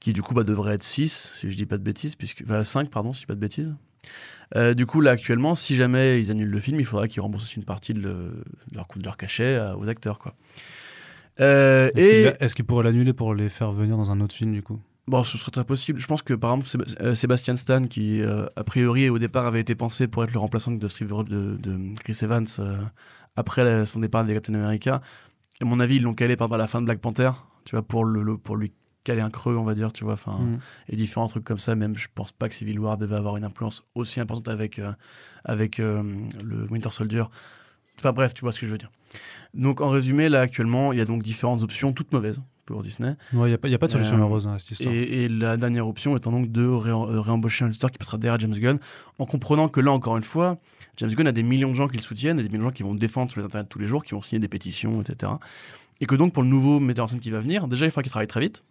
qui 0.00 0.14
du 0.14 0.22
coup 0.22 0.32
bah, 0.32 0.42
devrait 0.42 0.74
être 0.74 0.82
6, 0.82 1.32
si 1.36 1.50
je 1.50 1.56
dis 1.56 1.66
pas 1.66 1.76
de 1.76 1.82
bêtises, 1.82 2.16
puisque, 2.16 2.42
enfin 2.44 2.64
5, 2.64 2.88
pardon, 2.88 3.12
si 3.12 3.20
je 3.20 3.22
dis 3.24 3.26
pas 3.26 3.34
de 3.34 3.40
bêtises. 3.40 3.76
Euh, 4.54 4.74
du 4.74 4.86
coup, 4.86 5.00
là, 5.00 5.10
actuellement, 5.10 5.54
si 5.54 5.76
jamais 5.76 6.20
ils 6.20 6.30
annulent 6.30 6.50
le 6.50 6.60
film, 6.60 6.80
il 6.80 6.86
faudra 6.86 7.08
qu'ils 7.08 7.20
remboursent 7.20 7.56
une 7.56 7.64
partie 7.64 7.92
de, 7.92 8.42
leur 8.72 8.86
coût 8.86 8.98
de 9.00 9.04
leur 9.04 9.16
cachet 9.16 9.56
euh, 9.56 9.76
aux 9.76 9.88
acteurs. 9.88 10.18
quoi. 10.18 10.34
Est-ce 11.38 12.54
qu'ils 12.54 12.64
pourraient 12.64 12.84
l'annuler 12.84 13.12
pour 13.12 13.34
les 13.34 13.50
faire 13.50 13.72
venir 13.72 13.96
dans 13.96 14.10
un 14.10 14.20
autre 14.20 14.34
film, 14.34 14.52
du 14.52 14.62
coup? 14.62 14.80
Bon, 15.08 15.22
ce 15.22 15.38
serait 15.38 15.52
très 15.52 15.64
possible. 15.64 16.00
Je 16.00 16.06
pense 16.08 16.22
que 16.22 16.34
par 16.34 16.52
exemple 16.52 16.84
euh, 17.00 17.14
Sébastien 17.14 17.54
Stan, 17.54 17.82
qui 17.84 18.20
euh, 18.20 18.46
a 18.56 18.64
priori 18.64 19.08
au 19.08 19.20
départ 19.20 19.46
avait 19.46 19.60
été 19.60 19.76
pensé 19.76 20.08
pour 20.08 20.24
être 20.24 20.32
le 20.32 20.40
remplaçant 20.40 20.72
de 20.72 20.88
Steve 20.88 21.12
de, 21.24 21.56
de 21.56 21.94
Chris 22.00 22.18
Evans 22.22 22.46
euh, 22.58 22.82
après 23.36 23.86
son 23.86 24.00
départ 24.00 24.24
des 24.24 24.34
Captain 24.34 24.54
America, 24.54 25.00
à 25.60 25.64
mon 25.64 25.78
avis 25.78 25.96
ils 25.96 26.02
l'ont 26.02 26.14
calé 26.14 26.36
par 26.36 26.48
la 26.48 26.66
fin 26.66 26.80
de 26.80 26.86
Black 26.86 26.98
Panther, 26.98 27.30
tu 27.64 27.76
vois, 27.76 27.82
pour 27.82 28.04
le, 28.04 28.36
pour 28.36 28.56
lui 28.56 28.72
caler 29.04 29.20
un 29.20 29.30
creux, 29.30 29.56
on 29.56 29.62
va 29.62 29.74
dire, 29.74 29.92
tu 29.92 30.02
vois, 30.02 30.14
enfin, 30.14 30.38
Mm. 30.40 30.58
et 30.88 30.96
différents 30.96 31.28
trucs 31.28 31.44
comme 31.44 31.58
ça. 31.60 31.76
Même, 31.76 31.94
je 31.94 32.08
pense 32.12 32.32
pas 32.32 32.48
que 32.48 32.54
Civil 32.56 32.80
War 32.80 32.98
devait 32.98 33.14
avoir 33.14 33.36
une 33.36 33.44
influence 33.44 33.84
aussi 33.94 34.18
importante 34.18 34.48
avec, 34.48 34.80
avec 35.44 35.78
le 35.78 36.66
Winter 36.70 36.90
Soldier. 36.90 37.22
Enfin 37.98 38.12
bref, 38.12 38.34
tu 38.34 38.40
vois 38.40 38.50
ce 38.50 38.58
que 38.58 38.66
je 38.66 38.72
veux 38.72 38.78
dire. 38.78 38.90
Donc 39.54 39.80
en 39.80 39.90
résumé, 39.90 40.28
là 40.28 40.40
actuellement, 40.40 40.92
il 40.92 40.98
y 40.98 41.00
a 41.00 41.04
donc 41.04 41.22
différentes 41.22 41.62
options, 41.62 41.92
toutes 41.92 42.12
mauvaises 42.12 42.40
pour 42.66 42.82
Disney. 42.82 43.14
Il 43.32 43.38
n'y 43.38 43.52
a, 43.52 43.54
a 43.54 43.78
pas 43.78 43.86
de 43.86 43.92
solution 43.92 44.16
Euh, 44.16 44.20
heureuse 44.20 44.46
à 44.46 44.58
cette 44.58 44.72
histoire. 44.72 44.92
Et, 44.94 45.24
et 45.24 45.28
la 45.28 45.56
dernière 45.56 45.86
option 45.88 46.16
étant 46.16 46.32
donc 46.32 46.52
de 46.52 46.66
ré- 46.66 46.90
euh, 46.90 47.20
réembaucher 47.20 47.64
un 47.64 47.68
illustrateur 47.68 47.92
qui 47.92 47.98
passera 47.98 48.18
derrière 48.18 48.38
James 48.40 48.52
Gunn, 48.52 48.78
en 49.18 49.24
comprenant 49.24 49.68
que 49.68 49.80
là, 49.80 49.92
encore 49.92 50.16
une 50.18 50.22
fois, 50.24 50.58
James 50.98 51.10
Gunn 51.14 51.26
a 51.28 51.32
des 51.32 51.42
millions 51.42 51.70
de 51.70 51.74
gens 51.74 51.88
qui 51.88 51.96
le 51.96 52.02
soutiennent, 52.02 52.38
et 52.38 52.42
des 52.42 52.48
millions 52.48 52.64
de 52.64 52.68
gens 52.68 52.74
qui 52.74 52.82
vont 52.82 52.92
le 52.92 52.98
défendre 52.98 53.30
sur 53.30 53.40
les 53.40 53.46
internets 53.46 53.68
tous 53.68 53.78
les 53.78 53.86
jours, 53.86 54.04
qui 54.04 54.12
vont 54.14 54.20
signer 54.22 54.40
des 54.40 54.48
pétitions, 54.48 55.00
etc. 55.00 55.32
Et 56.00 56.06
que 56.06 56.14
donc, 56.14 56.32
pour 56.34 56.42
le 56.42 56.48
nouveau 56.48 56.80
metteur 56.80 57.06
en 57.06 57.08
scène 57.08 57.20
qui 57.20 57.30
va 57.30 57.40
venir, 57.40 57.68
déjà, 57.68 57.86
il 57.86 57.90
faudra 57.90 58.02
qu'il 58.02 58.10
travaille 58.10 58.26
très 58.26 58.40
vite, 58.40 58.62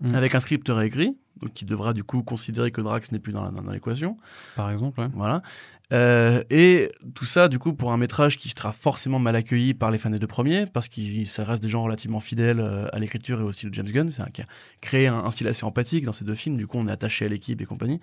Mm. 0.00 0.14
avec 0.14 0.34
un 0.34 0.40
script 0.40 0.68
réécrit, 0.68 1.16
donc 1.42 1.52
qui 1.52 1.64
devra 1.64 1.92
du 1.92 2.04
coup 2.04 2.22
considérer 2.22 2.70
que 2.70 2.80
Drax 2.80 3.10
n'est 3.10 3.18
plus 3.18 3.32
dans 3.32 3.50
l'équation. 3.72 4.16
Par 4.54 4.70
exemple, 4.70 5.00
ouais. 5.00 5.08
Voilà. 5.12 5.42
Euh, 5.92 6.44
et 6.50 6.90
tout 7.14 7.24
ça, 7.24 7.48
du 7.48 7.58
coup, 7.58 7.72
pour 7.72 7.92
un 7.92 7.96
métrage 7.96 8.36
qui 8.36 8.50
sera 8.50 8.72
forcément 8.72 9.18
mal 9.18 9.34
accueilli 9.34 9.74
par 9.74 9.90
les 9.90 9.98
fans 9.98 10.10
des 10.10 10.18
deux 10.18 10.26
premiers, 10.26 10.66
parce 10.66 10.88
que 10.88 11.00
ça 11.24 11.44
reste 11.44 11.62
des 11.62 11.68
gens 11.68 11.82
relativement 11.82 12.20
fidèles 12.20 12.60
euh, 12.60 12.86
à 12.92 12.98
l'écriture 12.98 13.40
et 13.40 13.44
au 13.44 13.52
style 13.52 13.70
de 13.70 13.74
James 13.74 13.90
Gunn. 13.90 14.08
C'est 14.08 14.22
un 14.22 14.26
qui 14.26 14.42
a 14.42 14.46
créé 14.80 15.08
un, 15.08 15.16
un 15.16 15.30
style 15.30 15.48
assez 15.48 15.64
empathique 15.64 16.04
dans 16.04 16.12
ces 16.12 16.24
deux 16.24 16.34
films. 16.34 16.56
Du 16.56 16.66
coup, 16.66 16.78
on 16.78 16.86
est 16.86 16.92
attaché 16.92 17.24
à 17.24 17.28
l'équipe 17.28 17.60
et 17.60 17.64
compagnie. 17.66 18.00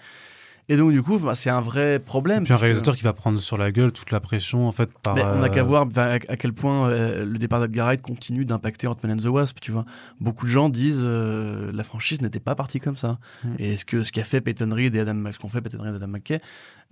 Et 0.68 0.78
donc, 0.78 0.92
du 0.92 1.04
coup, 1.04 1.20
bah, 1.20 1.36
c'est 1.36 1.52
un 1.52 1.62
vrai 1.62 2.00
problème. 2.00 2.42
Et 2.42 2.46
puis 2.46 2.54
un 2.54 2.58
réalisateur 2.58 2.96
qui 2.96 3.04
va 3.04 3.14
prendre 3.14 3.40
sur 3.40 3.56
la 3.56 3.72
gueule 3.72 3.92
toute 3.92 4.10
la 4.10 4.20
pression 4.20 4.68
en 4.68 4.72
fait 4.72 4.90
par. 5.04 5.14
mais 5.14 5.22
on 5.22 5.38
n'a 5.38 5.46
euh, 5.46 5.50
qu'à 5.50 5.62
voir 5.64 5.86
bah, 5.86 6.06
à, 6.06 6.14
à 6.14 6.36
quel 6.38 6.54
point 6.54 6.90
euh, 6.90 7.24
le 7.24 7.38
départ 7.38 7.60
d'Edgar 7.62 7.86
Wright 7.86 8.02
continue 8.02 8.46
d'impacter 8.46 8.88
Ant-Man 8.88 9.14
and 9.20 9.22
the 9.22 9.28
Wasp, 9.28 9.60
tu 9.62 9.72
vois. 9.72 9.86
Beaucoup 10.20 10.48
de 10.48 10.52
gens 10.52 10.70
disent 10.70 11.02
euh, 11.04 11.72
la 11.72 11.84
franchise 11.84 12.22
n'était 12.22 12.40
pas 12.40 12.56
partie 12.56 12.80
comme 12.80 12.96
ça. 12.96 13.20
Mm. 13.44 13.50
Et 13.60 13.78
ce 13.78 13.86
que 13.86 14.04
ce 14.04 14.12
qu'a 14.12 14.24
fait 14.24 14.42
Peyton 14.42 14.70
Reed 14.74 14.96
et 14.96 15.00
Adam, 15.02 15.32
ce 15.32 15.38
qu'ont 15.38 15.50
fait 15.50 15.62
Peyton 15.62 15.82
Reed 15.84 15.94
et 15.94 15.98
Adam 15.98 16.08
McKay 16.08 16.40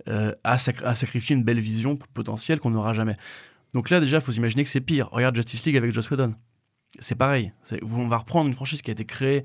euh, 0.08 0.30
a, 0.44 0.56
sac- 0.56 0.82
a 0.84 0.94
sacrifié 0.94 1.34
une 1.34 1.42
belle 1.42 1.58
vision 1.60 1.96
potentielle 2.14 2.60
qu'on 2.60 2.70
n'aura 2.70 2.92
jamais. 2.92 3.16
Donc 3.72 3.90
là 3.90 3.98
déjà, 3.98 4.18
il 4.18 4.22
faut 4.22 4.30
s'imaginer 4.30 4.62
que 4.62 4.70
c'est 4.70 4.80
pire. 4.80 5.08
Regarde 5.10 5.34
Justice 5.34 5.64
League 5.64 5.76
avec 5.76 5.90
Joss 5.90 6.08
Whedon. 6.12 6.32
C'est 7.00 7.16
pareil. 7.16 7.52
On 7.82 8.06
va 8.06 8.18
reprendre 8.18 8.46
une 8.46 8.54
franchise 8.54 8.82
qui 8.82 8.90
a 8.90 8.92
été 8.92 9.04
créée 9.04 9.42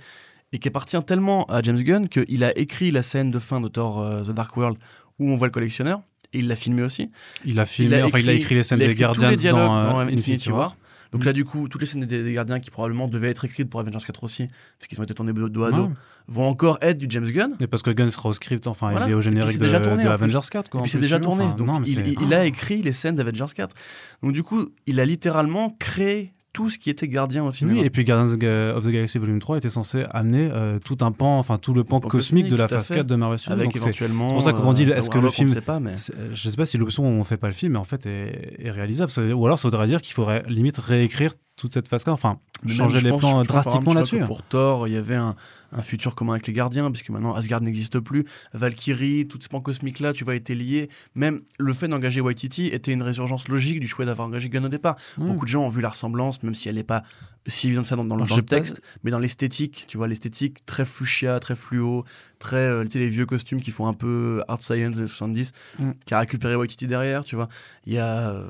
et 0.53 0.59
qui 0.59 0.67
appartient 0.67 1.01
tellement 1.05 1.45
à 1.45 1.61
James 1.61 1.81
Gunn 1.81 2.07
qu'il 2.09 2.43
a 2.43 2.57
écrit 2.57 2.91
la 2.91 3.01
scène 3.01 3.31
de 3.31 3.39
fin 3.39 3.61
de 3.61 3.67
Thor 3.67 4.01
euh, 4.01 4.23
The 4.23 4.31
Dark 4.31 4.55
World 4.57 4.77
où 5.19 5.29
on 5.31 5.35
voit 5.35 5.47
le 5.47 5.51
collectionneur. 5.51 6.01
Et 6.33 6.39
il 6.39 6.47
l'a 6.47 6.55
filmé 6.55 6.83
aussi. 6.83 7.09
Il 7.45 7.59
a 7.59 7.65
filmé, 7.65 8.03
enfin 8.03 8.19
il 8.19 8.29
a 8.29 8.33
écrit 8.33 8.53
les 8.55 8.61
scènes 8.63 8.79
il 8.79 8.83
a 8.83 8.85
des 8.85 8.91
écrit 8.93 9.03
tous 9.05 9.19
Guardians 9.19 9.29
les 9.31 9.35
dialogues 9.35 9.59
dans, 9.67 9.77
euh, 9.99 10.05
dans 10.07 10.13
Infinity, 10.13 10.49
War. 10.51 10.59
War. 10.59 10.75
Donc 11.11 11.23
Mm. 11.23 11.25
là, 11.25 11.33
du 11.33 11.43
coup, 11.43 11.67
toutes 11.67 11.81
les 11.81 11.87
scènes 11.87 12.01
des, 12.01 12.23
des 12.23 12.33
gardiens 12.33 12.59
qui 12.59 12.69
probablement 12.69 13.07
devaient 13.07 13.29
être 13.31 13.43
écrites 13.45 13.67
pour 13.67 13.79
Avengers 13.79 13.97
4 14.05 14.23
aussi, 14.23 14.45
parce 14.77 14.87
qu'ils 14.87 14.99
ont 15.01 15.03
été 15.03 15.15
tournés 15.15 15.33
dos 15.33 15.63
à 15.63 15.71
dos, 15.71 15.85
Ouais. 15.87 15.89
vont 16.27 16.47
encore 16.47 16.77
être 16.81 16.99
du 16.99 17.07
James 17.09 17.25
Gunn. 17.25 17.55
Et 17.59 17.65
parce 17.65 17.81
que 17.81 17.89
Gunn 17.89 18.11
sera 18.11 18.29
au 18.29 18.33
script, 18.33 18.67
enfin 18.67 18.91
Voilà. 18.91 19.07
il 19.07 19.11
est 19.11 19.15
au 19.15 19.21
générique 19.21 19.57
de, 19.57 19.65
déjà 19.65 19.79
tourné, 19.79 20.03
de 20.03 20.07
en 20.07 20.11
Avengers 20.11 20.37
plus. 20.41 20.49
4 20.51 20.69
quoi. 20.69 20.81
Et 20.81 20.83
puis 20.83 20.91
c'est 20.91 20.99
déjà 20.99 21.19
tourné. 21.19 21.45
enfin, 21.45 21.55
donc 21.55 21.65
non, 21.67 21.79
mais 21.79 21.87
il, 21.87 21.95
c'est- 21.95 22.01
il- 22.05 22.21
il 22.21 22.31
a 22.35 22.45
écrit 22.45 22.83
les 22.83 22.91
scènes 22.91 23.15
d'Avengers 23.15 23.45
4. 23.55 23.73
Donc 24.21 24.33
du 24.33 24.43
coup, 24.43 24.67
il 24.85 24.99
a 24.99 25.05
littéralement 25.05 25.75
créé 25.79 26.33
tout 26.51 26.69
ce 26.69 26.79
qui 26.79 26.89
était 26.89 27.07
gardien 27.07 27.43
au 27.43 27.51
cinéma. 27.51 27.79
Oui, 27.79 27.85
et 27.85 27.89
puis 27.89 28.03
Guardians 28.03 28.33
of 28.75 28.83
the 28.85 28.89
Galaxy 28.89 29.17
Volume 29.19 29.39
3 29.39 29.57
était 29.57 29.69
censé 29.69 30.03
amener 30.11 30.49
euh, 30.51 30.79
tout 30.79 30.97
un 31.01 31.11
pan, 31.11 31.37
enfin 31.37 31.57
tout 31.57 31.73
le 31.73 31.83
pan 31.83 31.99
pan 31.99 32.07
cosmique 32.09 32.47
de 32.47 32.55
la 32.55 32.67
phase 32.67 32.87
fait. 32.87 32.95
4 32.95 33.07
de 33.07 33.15
Marvel 33.15 33.37
Studios. 33.39 33.59
avec 33.59 33.75
éventuellement. 33.75 34.27
c'est 34.29 34.33
pour 34.33 34.43
ça 34.43 34.53
qu'on 34.53 34.73
dit, 34.73 34.85
euh, 34.85 34.95
est-ce 34.97 35.09
que 35.09 35.19
le 35.19 35.29
film- 35.29 35.49
sait 35.49 35.61
pas, 35.61 35.79
mais 35.79 35.95
je 36.33 36.49
sais 36.49 36.55
pas 36.57 36.65
si 36.65 36.77
l'option 36.77 37.05
on 37.05 37.23
fait 37.23 37.37
pas 37.37 37.47
le 37.47 37.53
film, 37.53 37.73
mais 37.73 37.79
en 37.79 37.83
fait 37.83 38.05
est, 38.05 38.55
est 38.59 38.71
réalisable. 38.71 39.11
Ou 39.33 39.45
alors 39.45 39.59
ça 39.59 39.67
voudrait 39.67 39.87
dire 39.87 40.01
qu'il 40.01 40.13
faudrait 40.13 40.43
limite 40.47 40.77
réécrire 40.77 41.33
toute 41.59 41.73
cette 41.73 41.87
phase 41.89 42.03
4, 42.03 42.13
enfin 42.13 42.39
Mais 42.63 42.73
changer 42.73 42.95
même, 42.95 43.03
les 43.03 43.09
pense- 43.11 43.19
plans 43.19 43.43
drastiquement 43.43 43.93
là-dessus. 43.93 44.19
Pour 44.21 44.43
Thor, 44.43 44.87
il 44.87 44.93
y 44.93 44.97
avait 44.97 45.15
un, 45.15 45.35
un 45.73 45.81
futur 45.81 46.15
commun 46.15 46.33
avec 46.33 46.47
les 46.47 46.53
gardiens, 46.53 46.89
puisque 46.89 47.09
maintenant 47.09 47.35
Asgard 47.35 47.61
n'existe 47.61 47.99
plus. 47.99 48.25
Valkyrie, 48.53 49.27
tout 49.27 49.37
ce 49.41 49.47
pan 49.49 49.61
cosmique-là, 49.61 50.13
tu 50.13 50.23
vois, 50.23 50.35
était 50.35 50.55
lié. 50.55 50.89
Même 51.15 51.41
le 51.57 51.73
fait 51.73 51.87
d'engager 51.87 52.21
Waititi 52.21 52.67
était 52.67 52.91
une 52.93 53.01
résurgence 53.03 53.47
logique 53.47 53.79
du 53.79 53.87
choix 53.87 54.05
d'avoir 54.05 54.27
engagé 54.27 54.49
Gunn 54.49 54.65
au 54.65 54.69
départ. 54.69 54.95
Ouais. 55.17 55.25
Beaucoup 55.27 55.45
de 55.45 55.49
gens 55.49 55.63
ont 55.63 55.69
vu 55.69 55.81
la 55.81 55.89
ressemblance, 55.89 56.41
même 56.43 56.55
si 56.55 56.69
elle 56.69 56.75
n'est 56.75 56.83
pas 56.83 57.03
si 57.47 57.67
évidente 57.67 57.83
que 57.85 57.89
ça 57.89 57.95
dans, 57.95 58.05
dans 58.05 58.15
le, 58.15 58.25
dans 58.25 58.35
le 58.35 58.41
texte, 58.43 58.81
mais 59.03 59.11
dans 59.11 59.19
l'esthétique, 59.19 59.85
tu 59.87 59.97
vois, 59.97 60.07
l'esthétique 60.07 60.65
très 60.65 60.85
fuchsia, 60.85 61.39
très 61.39 61.55
fluo, 61.55 62.03
très, 62.37 62.57
euh, 62.57 62.83
tu 62.83 62.91
sais, 62.91 62.99
les 62.99 63.07
vieux 63.09 63.25
costumes 63.25 63.61
qui 63.61 63.71
font 63.71 63.87
un 63.87 63.93
peu 63.93 64.43
art 64.47 64.61
science 64.61 64.97
des 64.97 65.07
70, 65.07 65.51
Mm. 65.79 65.91
qui 66.05 66.13
a 66.13 66.19
récupéré 66.19 66.55
Waititi 66.55 66.87
derrière, 66.87 67.23
tu 67.23 67.35
vois. 67.35 67.49
Il 67.85 67.93
y 67.93 67.97
a 67.97 68.29
euh, 68.29 68.45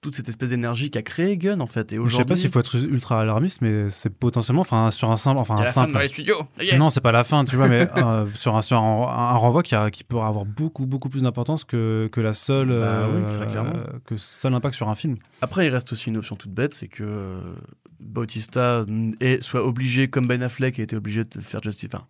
toute 0.00 0.16
cette 0.16 0.28
espèce 0.30 0.48
d'énergie 0.50 0.90
qui 0.90 0.96
a 0.96 1.02
créé 1.02 1.36
Gunn, 1.36 1.60
en 1.60 1.66
fait. 1.66 1.92
Et 1.92 1.96
Je 1.96 2.00
sais 2.00 2.04
aujourd'hui, 2.06 2.24
pas 2.26 2.36
s'il 2.36 2.50
faut 2.50 2.60
être 2.60 2.74
ultra 2.76 3.20
alarmiste, 3.20 3.60
mais 3.60 3.90
c'est 3.90 4.08
potentiellement, 4.10 4.62
enfin 4.62 4.90
sur 4.90 5.10
un 5.10 5.16
simple, 5.18 5.38
enfin 5.40 5.56
c'est 5.58 5.62
un 5.62 5.64
la 5.64 5.72
fin 5.72 5.80
de 5.82 5.84
simple. 5.84 5.92
Marvel 5.92 6.08
Studios. 6.08 6.38
ça 6.56 6.64
y 6.64 6.68
est. 6.70 6.78
Non, 6.78 6.88
c'est 6.88 7.02
pas 7.02 7.12
la 7.12 7.22
fin, 7.22 7.44
tu 7.44 7.56
vois, 7.56 7.68
mais 7.68 7.86
euh, 7.98 8.26
sur, 8.34 8.56
un, 8.56 8.62
sur 8.62 8.78
un, 8.78 9.02
un 9.08 9.32
renvoi 9.34 9.62
qui, 9.62 9.74
a, 9.74 9.90
qui 9.90 10.02
peut 10.04 10.16
avoir 10.18 10.46
beaucoup, 10.46 10.86
beaucoup 10.86 11.10
plus 11.10 11.22
d'importance 11.24 11.64
que, 11.64 12.08
que 12.10 12.20
la 12.22 12.32
seule, 12.32 12.68
Bah 12.70 13.08
oui, 13.12 13.20
euh, 13.22 13.30
très 13.36 13.46
clairement. 13.46 13.72
que 14.06 14.16
seul 14.16 14.54
impact 14.54 14.74
sur 14.74 14.88
un 14.88 14.94
film. 14.94 15.16
Après, 15.42 15.66
il 15.66 15.70
reste 15.70 15.92
aussi 15.92 16.08
une 16.08 16.16
option 16.16 16.34
toute 16.36 16.52
bête, 16.52 16.72
c'est 16.74 16.88
que 16.88 17.04
euh, 17.04 17.54
Bautista 18.00 18.84
est 19.20 19.42
soit 19.42 19.64
obligé, 19.66 20.08
comme 20.08 20.26
Ben 20.26 20.42
Affleck 20.42 20.78
a 20.78 20.82
été 20.82 20.96
obligé 20.96 21.24
de 21.24 21.40
faire 21.40 21.62
Justice. 21.62 21.90
Enfin, 21.92 22.06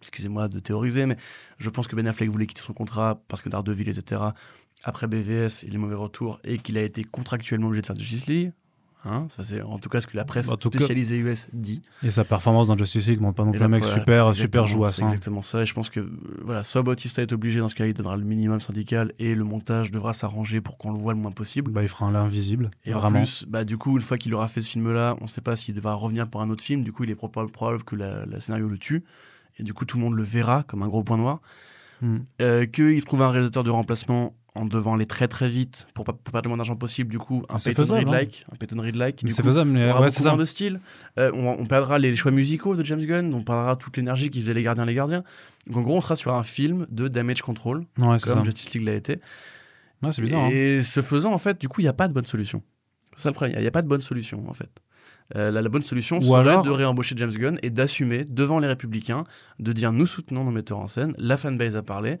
excusez-moi 0.00 0.48
de 0.48 0.60
théoriser, 0.60 1.06
mais 1.06 1.16
je 1.58 1.70
pense 1.70 1.88
que 1.88 1.96
Ben 1.96 2.06
Affleck 2.06 2.30
voulait 2.30 2.46
quitter 2.46 2.62
son 2.62 2.74
contrat 2.74 3.20
parce 3.26 3.42
que 3.42 3.48
Daredevil, 3.48 3.88
etc. 3.88 4.20
Après 4.84 5.06
BVS 5.06 5.64
et 5.64 5.70
les 5.70 5.78
mauvais 5.78 5.94
retours, 5.94 6.40
et 6.44 6.58
qu'il 6.58 6.78
a 6.78 6.82
été 6.82 7.04
contractuellement 7.04 7.68
obligé 7.68 7.82
de 7.82 7.86
faire 7.86 7.96
Justice 7.96 8.26
League. 8.26 8.52
Hein, 9.06 9.26
ça 9.36 9.44
c'est 9.44 9.60
en 9.60 9.78
tout 9.78 9.90
cas 9.90 10.00
ce 10.00 10.06
que 10.06 10.16
la 10.16 10.24
presse 10.24 10.46
cas- 10.48 10.56
spécialisée 10.58 11.18
US 11.18 11.48
dit. 11.52 11.82
Et 12.02 12.10
sa 12.10 12.24
performance 12.24 12.68
dans 12.68 12.78
Justice 12.78 13.08
League 13.08 13.20
montre 13.20 13.34
pas 13.34 13.44
non 13.44 13.52
plus 13.52 13.62
un 13.62 13.68
mec 13.68 13.82
voilà, 13.82 13.98
super, 14.00 14.34
super 14.34 14.66
jouasse. 14.66 14.96
C'est 14.96 15.02
hein. 15.02 15.06
exactement 15.06 15.42
ça. 15.42 15.62
Et 15.62 15.66
je 15.66 15.74
pense 15.74 15.90
que 15.90 16.00
euh, 16.00 16.10
voilà, 16.42 16.62
soit 16.62 16.82
Bautista 16.82 17.20
est 17.20 17.32
obligé, 17.32 17.60
dans 17.60 17.68
ce 17.68 17.74
cas, 17.74 17.84
il 17.84 17.92
donnera 17.92 18.16
le 18.16 18.24
minimum 18.24 18.60
syndical 18.60 19.12
et 19.18 19.34
le 19.34 19.44
montage 19.44 19.90
devra 19.90 20.14
s'arranger 20.14 20.62
pour 20.62 20.78
qu'on 20.78 20.90
le 20.92 20.98
voit 20.98 21.12
le 21.12 21.18
moins 21.18 21.32
possible. 21.32 21.70
Bah, 21.70 21.82
il 21.82 21.88
fera 21.88 22.06
un 22.06 22.12
l'invisible. 22.12 22.70
Et 22.86 22.92
vraiment. 22.92 23.18
en 23.18 23.22
plus, 23.22 23.44
bah, 23.46 23.64
du 23.64 23.76
coup, 23.76 23.96
une 23.96 24.02
fois 24.02 24.16
qu'il 24.16 24.32
aura 24.32 24.48
fait 24.48 24.62
ce 24.62 24.70
film-là, 24.70 25.16
on 25.20 25.24
ne 25.24 25.28
sait 25.28 25.42
pas 25.42 25.54
s'il 25.54 25.74
devra 25.74 25.92
revenir 25.92 26.26
pour 26.28 26.40
un 26.40 26.48
autre 26.48 26.64
film. 26.64 26.82
Du 26.82 26.92
coup, 26.92 27.04
il 27.04 27.10
est 27.10 27.14
probable, 27.14 27.50
probable 27.50 27.84
que 27.84 27.96
la, 27.96 28.24
la 28.24 28.40
scénario 28.40 28.68
le 28.68 28.78
tue. 28.78 29.04
Et 29.58 29.64
du 29.64 29.74
coup, 29.74 29.84
tout 29.84 29.98
le 29.98 30.04
monde 30.04 30.14
le 30.14 30.22
verra 30.22 30.62
comme 30.62 30.82
un 30.82 30.88
gros 30.88 31.04
point 31.04 31.18
noir. 31.18 31.40
Hmm. 32.00 32.18
Euh, 32.40 32.64
Qu'il 32.64 33.04
trouve 33.04 33.20
un 33.20 33.30
réalisateur 33.30 33.64
de 33.64 33.70
remplacement 33.70 34.34
en 34.56 34.64
devant 34.66 34.94
aller 34.94 35.06
très 35.06 35.26
très 35.26 35.48
vite 35.48 35.86
pour 35.94 36.04
pas, 36.04 36.12
pour 36.12 36.30
perdre 36.32 36.46
le 36.46 36.48
moins 36.50 36.56
d'argent 36.58 36.76
possible. 36.76 37.10
Du 37.10 37.18
coup, 37.18 37.42
un 37.48 37.58
Peyton 37.58 37.82
faisable, 37.82 38.00
hein. 38.08 38.12
Reed-like. 38.12 38.44
Un 38.52 38.56
Peyton 38.56 38.80
Reed-like. 38.80 39.22
Mais 39.24 39.28
Du 39.30 39.34
c'est 39.34 39.42
faisable, 39.42 39.70
mais 39.70 39.92
ouais, 39.92 40.10
c'est 40.10 40.22
ça. 40.22 40.36
de 40.36 40.44
style. 40.44 40.80
Euh, 41.18 41.32
on, 41.34 41.48
on 41.58 41.66
perdra 41.66 41.98
les 41.98 42.14
choix 42.14 42.30
musicaux 42.30 42.76
de 42.76 42.84
James 42.84 43.04
Gunn. 43.04 43.34
On 43.34 43.42
perdra 43.42 43.74
toute 43.76 43.96
l'énergie 43.96 44.30
qui 44.30 44.40
faisait 44.40 44.54
les 44.54 44.62
gardiens, 44.62 44.84
les 44.84 44.94
gardiens. 44.94 45.24
Donc 45.66 45.78
en 45.78 45.82
gros, 45.82 45.96
on 45.96 46.00
sera 46.00 46.14
sur 46.14 46.34
un 46.34 46.44
film 46.44 46.86
de 46.90 47.08
damage 47.08 47.42
control, 47.42 47.84
Ouais, 47.98 48.16
comme 48.22 48.44
Justice 48.44 48.72
League 48.74 48.84
l'a 48.84 48.94
été. 48.94 49.20
Ouais, 50.02 50.12
c'est 50.12 50.22
bizarre. 50.22 50.44
hein. 50.44 50.50
Et 50.52 50.82
ce 50.82 51.00
faisant, 51.02 51.32
en 51.32 51.38
fait, 51.38 51.60
du 51.60 51.68
coup, 51.68 51.80
il 51.80 51.84
n'y 51.84 51.88
a 51.88 51.92
pas 51.94 52.06
de 52.08 52.12
bonne 52.12 52.26
solution. 52.26 52.62
C'est 53.16 53.22
ça 53.24 53.28
le 53.30 53.34
problème. 53.34 53.56
Il 53.58 53.62
n'y 53.62 53.66
a 53.68 53.70
pas 53.72 53.82
de 53.82 53.88
bonne 53.88 54.00
solution, 54.02 54.44
en 54.48 54.52
fait. 54.54 54.70
Euh, 55.36 55.50
la, 55.50 55.62
la 55.62 55.68
bonne 55.70 55.82
solution 55.82 56.18
Ou 56.18 56.22
serait 56.22 56.40
alors- 56.50 56.62
de 56.62 56.70
réembaucher 56.70 57.14
James 57.16 57.30
Gunn 57.32 57.58
et 57.62 57.70
d'assumer 57.70 58.24
devant 58.24 58.58
les 58.58 58.66
Républicains 58.68 59.24
de 59.58 59.72
dire 59.72 59.90
nous 59.92 60.04
soutenons 60.06 60.44
nos 60.44 60.50
metteurs 60.50 60.78
en 60.78 60.86
scène, 60.86 61.14
la 61.16 61.38
fanbase 61.38 61.76
a 61.76 61.82
parlé, 61.82 62.18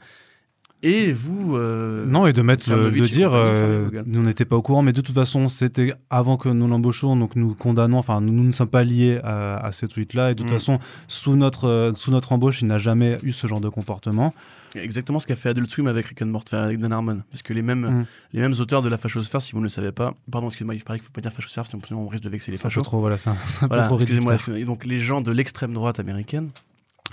et 0.84 1.10
vous. 1.12 1.56
euh, 1.56 2.04
Non, 2.06 2.26
et 2.28 2.32
de 2.32 2.42
mettre 2.42 2.68
de 2.70 3.00
dire, 3.00 3.32
euh, 3.34 3.86
Hogan. 3.88 4.04
nous 4.06 4.22
n'étions 4.22 4.44
pas 4.46 4.56
au 4.56 4.62
courant, 4.62 4.82
mais 4.82 4.92
de 4.92 5.00
toute 5.00 5.14
façon, 5.14 5.48
c'était 5.48 5.92
avant 6.10 6.36
que 6.36 6.48
nous 6.48 6.68
l'embauchions, 6.68 7.16
donc 7.16 7.34
nous 7.36 7.54
condamnons, 7.54 7.98
enfin, 7.98 8.20
nous, 8.20 8.32
nous 8.32 8.44
ne 8.44 8.52
sommes 8.52 8.68
pas 8.68 8.84
liés 8.84 9.18
à, 9.24 9.56
à 9.56 9.72
ces 9.72 9.88
tweets-là, 9.88 10.30
et 10.30 10.34
de 10.34 10.38
toute 10.42 10.50
Mm. 10.50 10.54
façon, 10.54 10.78
sous 11.08 11.34
notre, 11.36 11.68
euh, 11.68 11.92
sous 11.94 12.10
notre 12.12 12.32
embauche, 12.32 12.62
il 12.62 12.68
n'a 12.68 12.78
jamais 12.78 13.18
eu 13.22 13.32
ce 13.32 13.46
genre 13.46 13.60
de 13.60 13.68
comportement. 13.68 14.32
Exactement 14.76 15.20
ce 15.20 15.26
qu'a 15.28 15.36
fait 15.36 15.50
Adult 15.50 15.70
Swim 15.70 15.86
avec 15.86 16.06
Rick 16.06 16.20
and 16.22 16.26
Morty, 16.26 16.56
avec 16.56 16.80
Dan 16.80 16.92
Harmon. 16.92 17.22
Parce 17.30 17.42
que 17.42 17.52
les 17.52 17.62
mêmes, 17.62 17.86
Mm. 18.00 18.06
les 18.32 18.40
mêmes 18.40 18.54
auteurs 18.58 18.82
de 18.82 18.88
la 18.88 18.96
fachosphère, 18.98 19.40
si 19.40 19.52
vous 19.52 19.58
ne 19.60 19.64
le 19.64 19.68
savez 19.68 19.92
pas, 19.92 20.14
pardon, 20.32 20.48
excusez-moi, 20.48 20.74
il 20.74 20.82
paraît 20.82 20.98
qu'il 20.98 21.04
ne 21.04 21.06
faut 21.06 21.12
pas 21.12 21.20
dire 21.20 21.32
fachosphère, 21.32 21.64
sinon 21.64 21.80
on 22.00 22.08
risque 22.08 22.24
de 22.24 22.28
vexer 22.28 22.50
les 22.50 22.56
fachos. 22.56 22.82
trop, 22.82 22.98
voilà, 22.98 23.16
c'est 23.16 23.30
un, 23.30 23.34
un 23.34 23.36
peu 23.36 23.66
Voilà, 23.68 23.84
trop 23.86 23.94
excusez-moi. 24.00 24.32
réducteur. 24.32 24.34
excusez-moi. 24.56 24.58
Et 24.60 24.64
donc 24.64 24.84
les 24.84 24.98
gens 24.98 25.20
de 25.20 25.30
l'extrême 25.30 25.72
droite 25.74 26.00
américaine, 26.00 26.50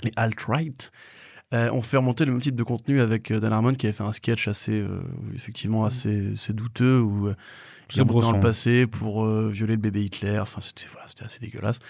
les 0.02 0.10
alt-right, 0.16 0.90
euh, 1.52 1.70
ont 1.70 1.82
fait 1.82 1.98
remonter 1.98 2.24
le 2.24 2.32
même 2.32 2.40
type 2.40 2.56
de 2.56 2.62
contenu 2.62 3.00
avec 3.00 3.30
euh, 3.30 3.40
Dan 3.40 3.52
Harmon 3.52 3.74
qui 3.74 3.86
avait 3.86 3.92
fait 3.92 4.02
un 4.02 4.12
sketch 4.12 4.48
assez, 4.48 4.80
euh, 4.80 5.02
effectivement, 5.34 5.84
assez, 5.84 6.32
assez 6.32 6.52
douteux 6.52 7.00
où 7.00 7.30
il 7.94 8.00
remontait 8.00 8.26
dans 8.26 8.32
le 8.32 8.40
passé 8.40 8.86
pour 8.86 9.26
violer 9.26 9.74
le 9.74 9.80
bébé 9.80 10.04
Hitler. 10.04 10.38
Enfin, 10.38 10.60
c'était 10.60 10.86
voilà, 10.90 11.06
assez 11.20 11.40
dégueulasse. 11.40 11.80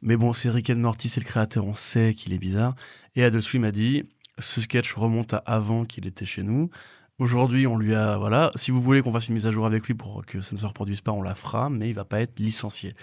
Mais 0.00 0.16
bon, 0.16 0.32
c'est 0.32 0.50
Rick 0.50 0.70
and 0.70 0.76
Morty, 0.76 1.08
c'est 1.08 1.20
le 1.20 1.26
créateur, 1.26 1.64
on 1.64 1.74
sait 1.74 2.14
qu'il 2.14 2.32
est 2.32 2.38
bizarre. 2.38 2.74
Et 3.14 3.22
Adult 3.22 3.44
Swim 3.44 3.64
a 3.64 3.70
dit, 3.70 4.04
ce 4.38 4.60
sketch 4.60 4.94
remonte 4.94 5.34
à 5.34 5.36
avant 5.38 5.84
qu'il 5.84 6.06
était 6.06 6.24
chez 6.24 6.42
nous. 6.42 6.70
Aujourd'hui, 7.18 7.66
on 7.66 7.76
lui 7.76 7.94
a 7.94 8.16
voilà. 8.16 8.50
Si 8.56 8.70
vous 8.70 8.80
voulez 8.80 9.02
qu'on 9.02 9.12
fasse 9.12 9.28
une 9.28 9.34
mise 9.34 9.46
à 9.46 9.52
jour 9.52 9.66
avec 9.66 9.86
lui 9.86 9.94
pour 9.94 10.24
que 10.26 10.40
ça 10.40 10.56
ne 10.56 10.60
se 10.60 10.66
reproduise 10.66 11.02
pas, 11.02 11.12
on 11.12 11.22
la 11.22 11.34
fera, 11.34 11.70
mais 11.70 11.88
il 11.88 11.94
va 11.94 12.04
pas 12.04 12.20
être 12.20 12.40
licencié. 12.40 12.94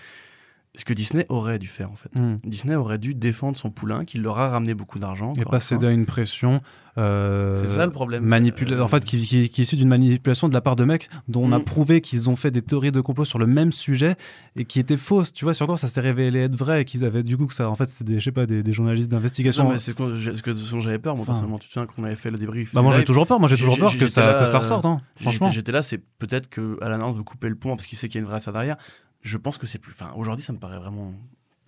Ce 0.80 0.86
que 0.86 0.94
Disney 0.94 1.26
aurait 1.30 1.60
dû 1.60 1.68
faire 1.68 1.92
en 1.92 1.96
fait. 1.96 2.10
Hmm. 2.16 2.38
Disney 2.44 2.76
aurait 2.76 2.98
dû 2.98 3.14
défendre 3.16 3.58
son 3.58 3.70
poulain 3.70 4.06
qui 4.06 4.18
leur 4.18 4.40
a 4.40 4.50
ramené 4.50 4.74
beaucoup 4.74 5.00
d'argent. 5.00 5.34
Et 5.40 5.46
pas 5.46 5.60
céder 5.60 5.88
à 5.88 5.92
une 5.92 6.06
pression. 6.06 6.62
euh, 6.98 7.54
C'est 7.56 7.68
ça 7.68 7.86
le 7.86 7.92
problème. 7.92 8.32
Euh, 8.34 8.82
en 8.84 8.88
fait, 8.88 9.06
qui, 9.06 9.22
qui- 9.22 9.50
qui 9.50 9.62
est 9.62 9.64
issu 9.64 9.78
d'une 9.78 9.88
manipulation 9.88 10.50
de 10.50 10.54
la 10.54 10.60
part 10.62 10.76
de 10.76 10.84
mecs 10.84 11.10
dont 11.28 11.44
on 11.44 11.52
a 11.52 11.60
Mm. 11.60 11.64
prouvé 11.64 12.02
qu'ils 12.02 12.30
ont 12.30 12.36
fait 12.36 12.52
des 12.52 12.62
théories 12.62 12.92
de 12.92 13.00
complot 13.00 13.26
sur 13.26 13.40
le 13.40 13.48
même 13.48 13.72
sujet 13.72 14.16
et 14.56 14.66
qui 14.66 14.80
étaient 14.80 14.98
fausses. 14.98 15.32
Tu 15.32 15.46
vois, 15.46 15.54
sur 15.54 15.64
encore 15.66 15.80
ça 15.80 15.88
s'était 15.88 16.02
révélé 16.02 16.40
être 16.42 16.56
vrai 16.58 16.82
et 16.82 16.86
qu'ils 16.86 17.06
avaient 17.06 17.24
du 17.24 17.38
coup 17.38 17.46
que 17.46 17.54
ça, 17.54 17.70
en 17.70 17.76
fait, 17.76 17.90
c'était 17.90 18.14
des, 18.14 18.20
je 18.20 18.26
sais 18.26 18.32
pas, 18.32 18.46
des, 18.46 18.64
des 18.64 18.74
journalistes 18.74 19.10
d'investigation. 19.12 19.64
Non, 19.66 19.72
mais 19.72 19.78
c'est 19.78 19.92
ce 19.98 20.42
que 20.42 20.54
ce 20.54 20.72
dont 20.72 20.82
j'avais 20.82 21.00
peur, 21.00 21.16
moi 21.16 21.22
Enfin. 21.22 21.34
personnellement. 21.34 21.60
Tu 21.60 21.68
te 21.68 21.74
souviens 21.74 21.86
qu'on 21.88 22.04
avait 22.04 22.16
fait 22.16 22.32
le 22.32 22.38
débrief. 22.38 22.74
Bah 22.74 22.82
moi 22.82 22.96
j'ai 22.98 23.04
toujours 23.06 23.28
peur, 23.28 23.40
moi 23.40 23.48
j'ai 23.48 23.58
toujours 23.58 23.78
peur 23.80 23.96
que 23.98 24.08
ça, 24.08 24.26
là, 24.26 24.40
que 24.44 24.52
ça 24.52 24.60
ressorte, 24.60 24.86
hein, 24.86 25.00
J'étais 25.20 25.24
franchement. 25.24 25.52
j'étais 25.52 25.72
là, 25.72 25.82
c'est 25.82 26.00
peut-être 26.20 26.50
que 26.50 26.78
Alan 26.82 27.12
veut 27.12 27.24
couper 27.24 27.50
le 27.50 27.56
pont 27.56 27.76
parce 27.76 27.86
qu'il 27.86 27.98
sait 27.98 28.08
qu'il 28.10 28.16
y 28.16 28.20
a 28.20 28.22
une 28.24 28.28
vraie 28.28 28.38
affaire 28.38 28.54
derrière. 28.54 28.78
Je 29.22 29.38
pense 29.38 29.58
que 29.58 29.68
c'est 29.68 29.80
plus. 29.80 29.94
Enfin, 29.94 30.12
aujourd'hui, 30.16 30.44
ça 30.44 30.54
me 30.54 30.60
paraît 30.60 30.78
vraiment 30.80 31.14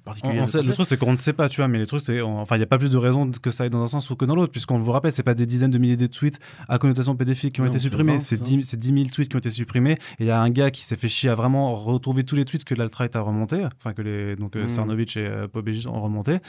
particulier. 0.03 0.39
on 0.39 0.45
de 0.45 0.49
sait- 0.49 0.63
le 0.63 0.73
truc 0.73 0.87
c'est 0.87 0.97
qu'on 0.97 1.11
ne 1.11 1.15
sait 1.17 1.31
pas, 1.33 1.47
tu 1.47 1.57
vois, 1.57 1.67
mais 1.67 1.77
les 1.77 1.85
trucs 1.85 2.01
c'est, 2.01 2.21
enfin 2.21 2.55
il 2.55 2.59
n'y 2.59 2.63
a 2.63 2.67
pas 2.67 2.79
plus 2.79 2.89
de 2.89 2.97
raison 2.97 3.29
que 3.29 3.51
ça 3.51 3.65
aille 3.65 3.69
dans 3.69 3.83
un 3.83 3.87
sens 3.87 4.09
ou 4.09 4.15
que 4.15 4.25
dans 4.25 4.33
l'autre, 4.33 4.51
puisqu'on 4.51 4.79
vous 4.79 4.91
rappelle, 4.91 5.11
c'est 5.11 5.21
pas 5.21 5.35
des 5.35 5.45
dizaines 5.45 5.69
de 5.69 5.77
milliers 5.77 5.95
de 5.95 6.07
tweets 6.07 6.39
à 6.67 6.79
connotation 6.79 7.15
pédophile 7.15 7.51
qui 7.51 7.61
ont 7.61 7.65
Non, 7.65 7.69
été 7.69 7.77
supprimés, 7.77 8.13
20, 8.13 8.19
c'est 8.19 8.37
c'est 8.37 8.41
10, 8.41 8.63
c'est 8.63 8.77
10 8.77 8.93
000 8.93 9.05
tweets 9.13 9.29
qui 9.29 9.35
ont 9.35 9.39
été 9.39 9.51
supprimés, 9.51 9.91
et 9.91 9.97
il 10.21 10.25
y 10.25 10.31
a 10.31 10.41
un 10.41 10.49
gars 10.49 10.71
qui 10.71 10.83
s'est 10.83 10.95
fait 10.95 11.07
chier 11.07 11.29
à 11.29 11.35
vraiment 11.35 11.75
retrouver 11.75 12.23
tous 12.23 12.35
les 12.35 12.45
tweets 12.45 12.63
que 12.63 12.73
l'alt-right 12.73 13.15
a 13.15 13.21
remontés, 13.21 13.63
enfin 13.77 13.93
que 13.93 14.01
les, 14.01 14.35
donc 14.35 14.55
euh, 14.55 14.65
Mm. 14.65 14.69
Cernovich 14.69 15.17
et 15.17 15.27
euh, 15.27 15.47
ont 15.87 16.01
remonté. 16.01 16.39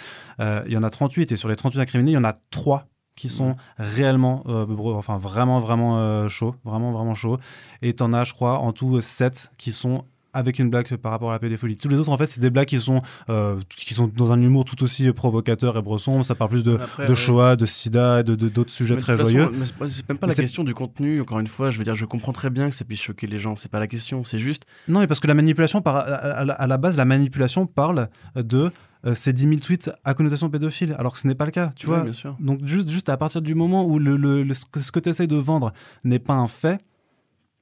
Euh, 0.40 0.62
Il 0.66 0.72
y 0.72 0.76
en 0.78 0.82
a 0.82 0.88
38, 0.88 1.30
et 1.32 1.36
sur 1.36 1.50
les 1.50 1.56
38 1.56 1.78
incriminés, 1.80 2.12
il 2.12 2.14
y 2.14 2.18
en 2.18 2.24
a 2.24 2.38
3 2.50 2.86
qui 3.16 3.28
sont 3.28 3.56
réellement, 3.76 4.44
euh, 4.46 4.64
enfin 4.94 5.18
vraiment, 5.18 5.60
vraiment 5.60 5.98
euh, 5.98 6.28
chauds, 6.28 6.54
vraiment, 6.64 6.92
vraiment 6.92 7.12
chauds. 7.14 7.36
Et 7.82 7.92
t'en 7.92 8.14
as, 8.14 8.24
je 8.24 8.32
crois, 8.32 8.58
en 8.60 8.72
tout 8.72 8.98
7 9.02 9.50
qui 9.58 9.72
sont 9.72 10.06
avec 10.34 10.59
une 10.59 10.70
blague 10.70 10.86
par 10.96 11.12
rapport 11.12 11.30
à 11.30 11.34
la 11.34 11.38
pédophilie. 11.38 11.76
Tous 11.76 11.88
les 11.88 11.98
autres, 11.98 12.09
en 12.10 12.16
fait, 12.16 12.26
c'est 12.26 12.40
des 12.40 12.50
blagues 12.50 12.66
qui 12.68 12.80
sont, 12.80 13.02
euh, 13.28 13.56
qui 13.76 13.94
sont 13.94 14.06
dans 14.09 14.32
un 14.32 14.40
humour 14.40 14.64
tout 14.64 14.82
aussi 14.82 15.10
provocateur 15.12 15.76
et 15.76 15.82
brosson. 15.82 16.22
Ça 16.22 16.34
parle 16.34 16.50
plus 16.50 16.64
de, 16.64 16.74
Après, 16.76 17.06
de. 17.06 17.14
Shoah, 17.14 17.56
de 17.56 17.66
sida 17.66 18.20
et 18.20 18.24
de 18.24 18.34
d'autres 18.34 18.70
sujets 18.70 18.96
très 18.96 19.14
façon, 19.16 19.30
joyeux. 19.30 19.50
c'est 19.64 19.86
c'est 19.88 20.09
même 20.09 20.18
pas 20.18 20.26
Mais 20.26 20.30
la 20.32 20.36
c'est- 20.36 20.42
question 20.42 20.64
du 20.64 20.74
contenu, 20.74 21.20
encore 21.20 21.38
une 21.40 21.46
fois. 21.46 21.70
Je 21.70 21.78
veux 21.78 21.84
dire, 21.84 21.94
je 21.94 22.04
comprends 22.06 22.32
très 22.32 22.50
bien 22.50 22.70
que 22.70 22.74
ça 22.76 22.84
puisse 22.84 23.02
choquer 23.02 23.26
les 23.26 23.38
gens. 23.38 23.56
C'est 23.56 23.70
pas 23.70 23.80
la 23.80 23.86
question. 23.86 24.24
C'est 24.24 24.38
juste. 24.38 24.64
Non, 24.88 25.00
mais 25.00 25.06
parce 25.06 25.20
que 25.20 25.26
la 25.26 25.34
manipulation, 25.34 25.82
par, 25.82 25.96
à, 25.96 26.00
à- 26.00 26.52
à 26.52 26.66
la 26.66 26.76
base, 26.78 26.96
la 26.96 27.04
manipulation 27.04 27.66
parle 27.66 28.09
de 28.36 28.70
euh, 29.04 29.14
ces 29.16 29.32
10 29.32 29.48
000 29.48 29.56
tweets 29.60 29.90
à 30.04 30.14
connotation 30.14 30.48
pédophile, 30.48 30.94
alors 30.96 31.12
que 31.14 31.18
ce 31.18 31.26
n'est 31.26 31.34
pas 31.34 31.44
le 31.44 31.50
cas, 31.50 31.72
tu 31.74 31.86
vois. 31.88 32.02
bien 32.02 32.12
sûr. 32.12 32.36
Donc 32.38 32.60
juste, 32.64 32.88
juste 32.88 33.09
à 33.09 33.16
partir 33.16 33.42
du 33.42 33.54
moment 33.56 33.84
où 33.84 33.98
le, 33.98 34.16
le- 34.16 34.44
le- 34.44 34.54
ce 34.54 34.64
que, 34.92 35.00
tu 35.00 35.09
essayes 35.09 35.26
de 35.26 35.34
vendre 35.36 35.72
n'est 36.04 36.20
pas 36.20 36.34
un 36.34 36.46
fait, 36.46 36.78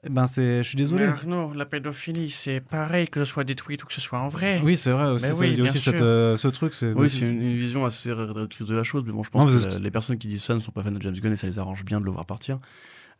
ben 0.08 0.26
c'est, 0.26 0.62
je 0.62 0.68
suis 0.68 0.76
désolé. 0.76 1.04
Mais 1.04 1.10
Arnaud, 1.10 1.52
la 1.52 1.66
pédophilie, 1.66 2.30
c'est 2.30 2.60
pareil 2.60 3.06
que 3.08 3.22
ce 3.24 3.30
soit 3.30 3.44
tweets 3.44 3.84
ou 3.84 3.86
que 3.86 3.92
ce 3.92 4.00
soit 4.00 4.18
en 4.20 4.28
vrai. 4.28 4.60
Oui, 4.64 4.76
c'est 4.76 4.92
vrai 4.92 5.10
aussi. 5.10 5.26
Mais 5.26 5.32
ça, 5.32 5.38
oui, 5.40 5.48
il 5.48 5.50
y 5.50 5.60
a 5.60 5.62
bien 5.64 5.70
aussi 5.72 5.80
cette, 5.80 6.00
euh, 6.00 6.36
ce 6.38 6.48
truc. 6.48 6.72
C'est, 6.72 6.92
Oui, 6.94 7.10
c'est 7.10 7.20
une, 7.20 7.42
une 7.44 7.56
vision 7.58 7.84
assez 7.84 8.10
réductrice 8.12 8.66
de 8.66 8.74
la 8.76 8.82
chose, 8.82 9.04
mais 9.04 9.12
bon, 9.12 9.22
je 9.22 9.30
pense 9.30 9.44
Non, 9.50 9.54
mais 9.54 9.76
que 9.76 9.82
les 9.82 9.90
personnes 9.90 10.16
qui 10.16 10.28
disent 10.28 10.42
ça 10.44 10.54
ne 10.54 10.60
sont 10.60 10.72
pas 10.72 10.82
fans 10.82 10.90
de 10.90 11.02
James 11.02 11.12
Gunn 11.14 11.32
et 11.32 11.36
ça 11.36 11.46
les 11.46 11.58
arrange 11.58 11.84
bien 11.84 12.00
de 12.00 12.06
le 12.06 12.10
voir 12.12 12.24
partir. 12.24 12.58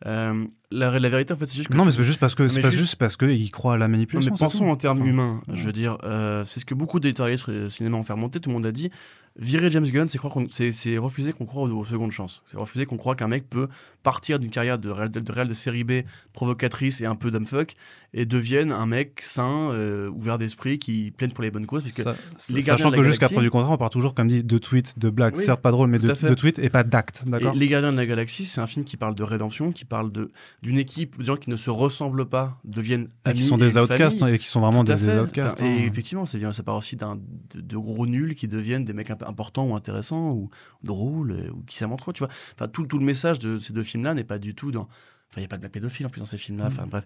Euh, 0.07 0.47
la, 0.71 0.99
la 0.99 1.09
vérité, 1.11 1.35
en 1.35 1.37
fait, 1.37 1.45
c'est 1.45 1.57
juste 1.59 1.69
que. 1.69 1.77
Non, 1.77 1.85
mais 1.85 1.91
c'est 1.93 2.03
juste 2.03 2.19
parce 2.21 2.35
que 2.35 2.49
c'est 2.49 2.57
Mais 2.57 2.63
pas 2.63 2.71
juste- 2.71 2.81
juste 2.85 2.97
parce 2.97 3.19
qu'ils 3.19 3.51
croient 3.51 3.75
à 3.75 3.77
la 3.77 3.87
Non, 3.87 3.93
manipulation. 3.93 4.31
mais 4.31 4.37
c'est 4.39 4.45
pensons 4.45 4.69
en 4.71 4.77
termes 4.77 5.01
Enfin, 5.03 5.11
humains. 5.11 5.43
Je 5.53 5.63
veux 5.63 5.73
dire, 5.73 5.99
euh, 6.05 6.43
c'est 6.47 6.61
ce 6.61 6.65
que 6.65 6.75
beaucoup 6.75 7.01
d'éditorialistes 7.01 7.51
euh, 7.51 7.69
cinéma 7.69 7.99
ont 7.99 8.03
fait 8.03 8.15
remonter. 8.15 8.41
Tout 8.41 8.49
le 8.49 8.55
monde 8.55 8.65
a 8.65 8.73
dit 8.73 8.91
virer 9.37 9.71
James 9.71 9.87
Gunn, 9.87 10.09
c'est 10.09 10.19
croire 10.19 10.33
qu'on- 10.33 10.49
c'est 10.51 10.73
c'est 10.73 10.99
refuser 10.99 11.33
qu'on 11.33 11.47
croit 11.47 11.63
aux, 11.63 11.71
aux 11.71 11.85
secondes 11.85 12.13
chances. 12.13 12.43
C'est 12.51 12.57
refuser 12.57 12.87
qu'on 12.87 12.97
croit 12.97 13.15
qu'un 13.15 13.29
mec 13.29 13.49
peut 13.49 13.69
partir 14.03 14.39
d'une 14.39 14.51
carrière 14.51 14.79
de 14.79 14.91
réel 14.91 15.11
de, 15.11 15.55
série 15.55 15.85
B 15.85 15.93
provocatrice 16.33 17.01
et 17.01 17.07
un 17.07 17.15
peu 17.15 17.31
dumbfuck 17.31 17.75
et 18.13 18.25
devienne 18.27 18.73
un 18.73 18.87
mec 18.87 19.21
sain, 19.23 19.71
euh, 19.73 20.09
ouvert 20.11 20.37
d'esprit, 20.39 20.79
qui 20.79 21.13
plaide 21.17 21.33
pour 21.33 21.43
les 21.45 21.51
bonnes 21.51 21.67
causes. 21.67 21.83
Parce 21.85 21.95
que 21.95 22.03
Ça- 22.03 22.15
les 22.53 22.63
sachant 22.63 22.91
que 22.91 23.03
jusqu'à 23.05 23.29
preuve 23.29 23.43
du 23.45 23.51
contraire, 23.51 23.71
on 23.71 23.77
parle 23.79 23.91
toujours, 23.91 24.15
comme 24.15 24.27
dit, 24.29 24.43
de 24.43 24.59
tweets, 24.59 24.99
de 24.99 25.11
blagues, 25.11 25.37
Oui, 25.37 25.45
certes 25.45 25.61
pas 25.63 25.71
drôle, 25.71 25.89
mais 25.91 25.99
de, 25.99 26.07
de 26.09 26.35
tweets 26.35 26.59
et 26.59 26.71
pas 26.71 26.83
d'actes. 26.83 27.23
D'accord? 27.27 27.55
Et 27.55 27.59
Les 27.59 27.69
Gardiens 27.69 27.93
de 27.93 27.97
la 27.97 28.07
Galaxie, 28.07 28.47
c'est 28.47 28.61
un 28.61 28.67
film 28.67 28.85
qui 28.85 28.97
parle 28.97 29.15
de 29.15 29.23
rédemption, 29.23 29.71
qui 29.73 29.85
parle 29.85 30.13
de 30.13 30.31
d'une 30.63 30.79
équipe 30.79 31.19
de 31.19 31.25
gens 31.25 31.37
qui 31.37 31.51
ne 31.51 31.57
se 31.57 31.71
ressemblent 31.71 32.27
pas, 32.27 32.59
deviennent 32.65 33.09
Et 33.27 33.29
amis 33.31 33.39
qui 33.41 33.45
sont 33.45 33.57
des 33.59 33.77
outcasts 33.79 34.23
hein, 34.23 34.27
et 34.27 34.39
qui 34.39 34.49
sont 34.49 34.61
vraiment 34.61 34.83
des, 34.85 34.93
outcasts. 35.19 35.61
Enfin, 35.63 35.71
Et 35.71 35.83
hein. 35.83 35.87
effectivement, 35.87 36.27
c'est 36.27 36.39
bien, 36.39 36.53
ça 36.53 36.63
part 36.63 36.77
aussi 36.77 36.97
d'un 36.97 37.17
de, 37.17 37.61
de 37.61 37.77
gros 37.77 38.07
nuls 38.07 38.35
qui 38.35 38.49
deviennent 38.49 38.85
des 38.85 38.93
mecs 38.93 39.11
imp- 39.11 39.20
importants 39.27 39.67
ou 39.67 39.75
intéressants 39.75 40.33
ou 40.33 40.51
drôles 40.83 41.33
euh, 41.33 41.51
ou 41.51 41.63
qui 41.63 41.77
s'aiment 41.77 41.93
entre 41.93 42.11
eux, 42.11 42.13
tu 42.13 42.21
vois. 42.21 42.33
Enfin, 42.55 42.69
tout, 42.69 42.87
tout 42.87 42.99
le 42.99 43.05
message 43.05 43.39
de 43.39 43.59
ces 43.59 43.73
deux 43.73 43.83
films-là 43.83 44.15
n'est 44.15 44.25
pas 44.25 44.39
du 44.39 44.55
tout 44.55 44.71
dans. 44.71 44.89
Enfin, 45.31 45.39
il 45.39 45.41
n'y 45.41 45.45
a 45.45 45.49
pas 45.49 45.57
de 45.57 45.61
blague 45.63 45.73
pédophile 45.73 46.07
en 46.07 46.11
plus 46.11 46.21
dans 46.21 46.27
ces 46.27 46.39
films-là. 46.39 46.65
Mm. 46.65 46.73
Enfin, 46.73 46.87
bref. 46.87 47.05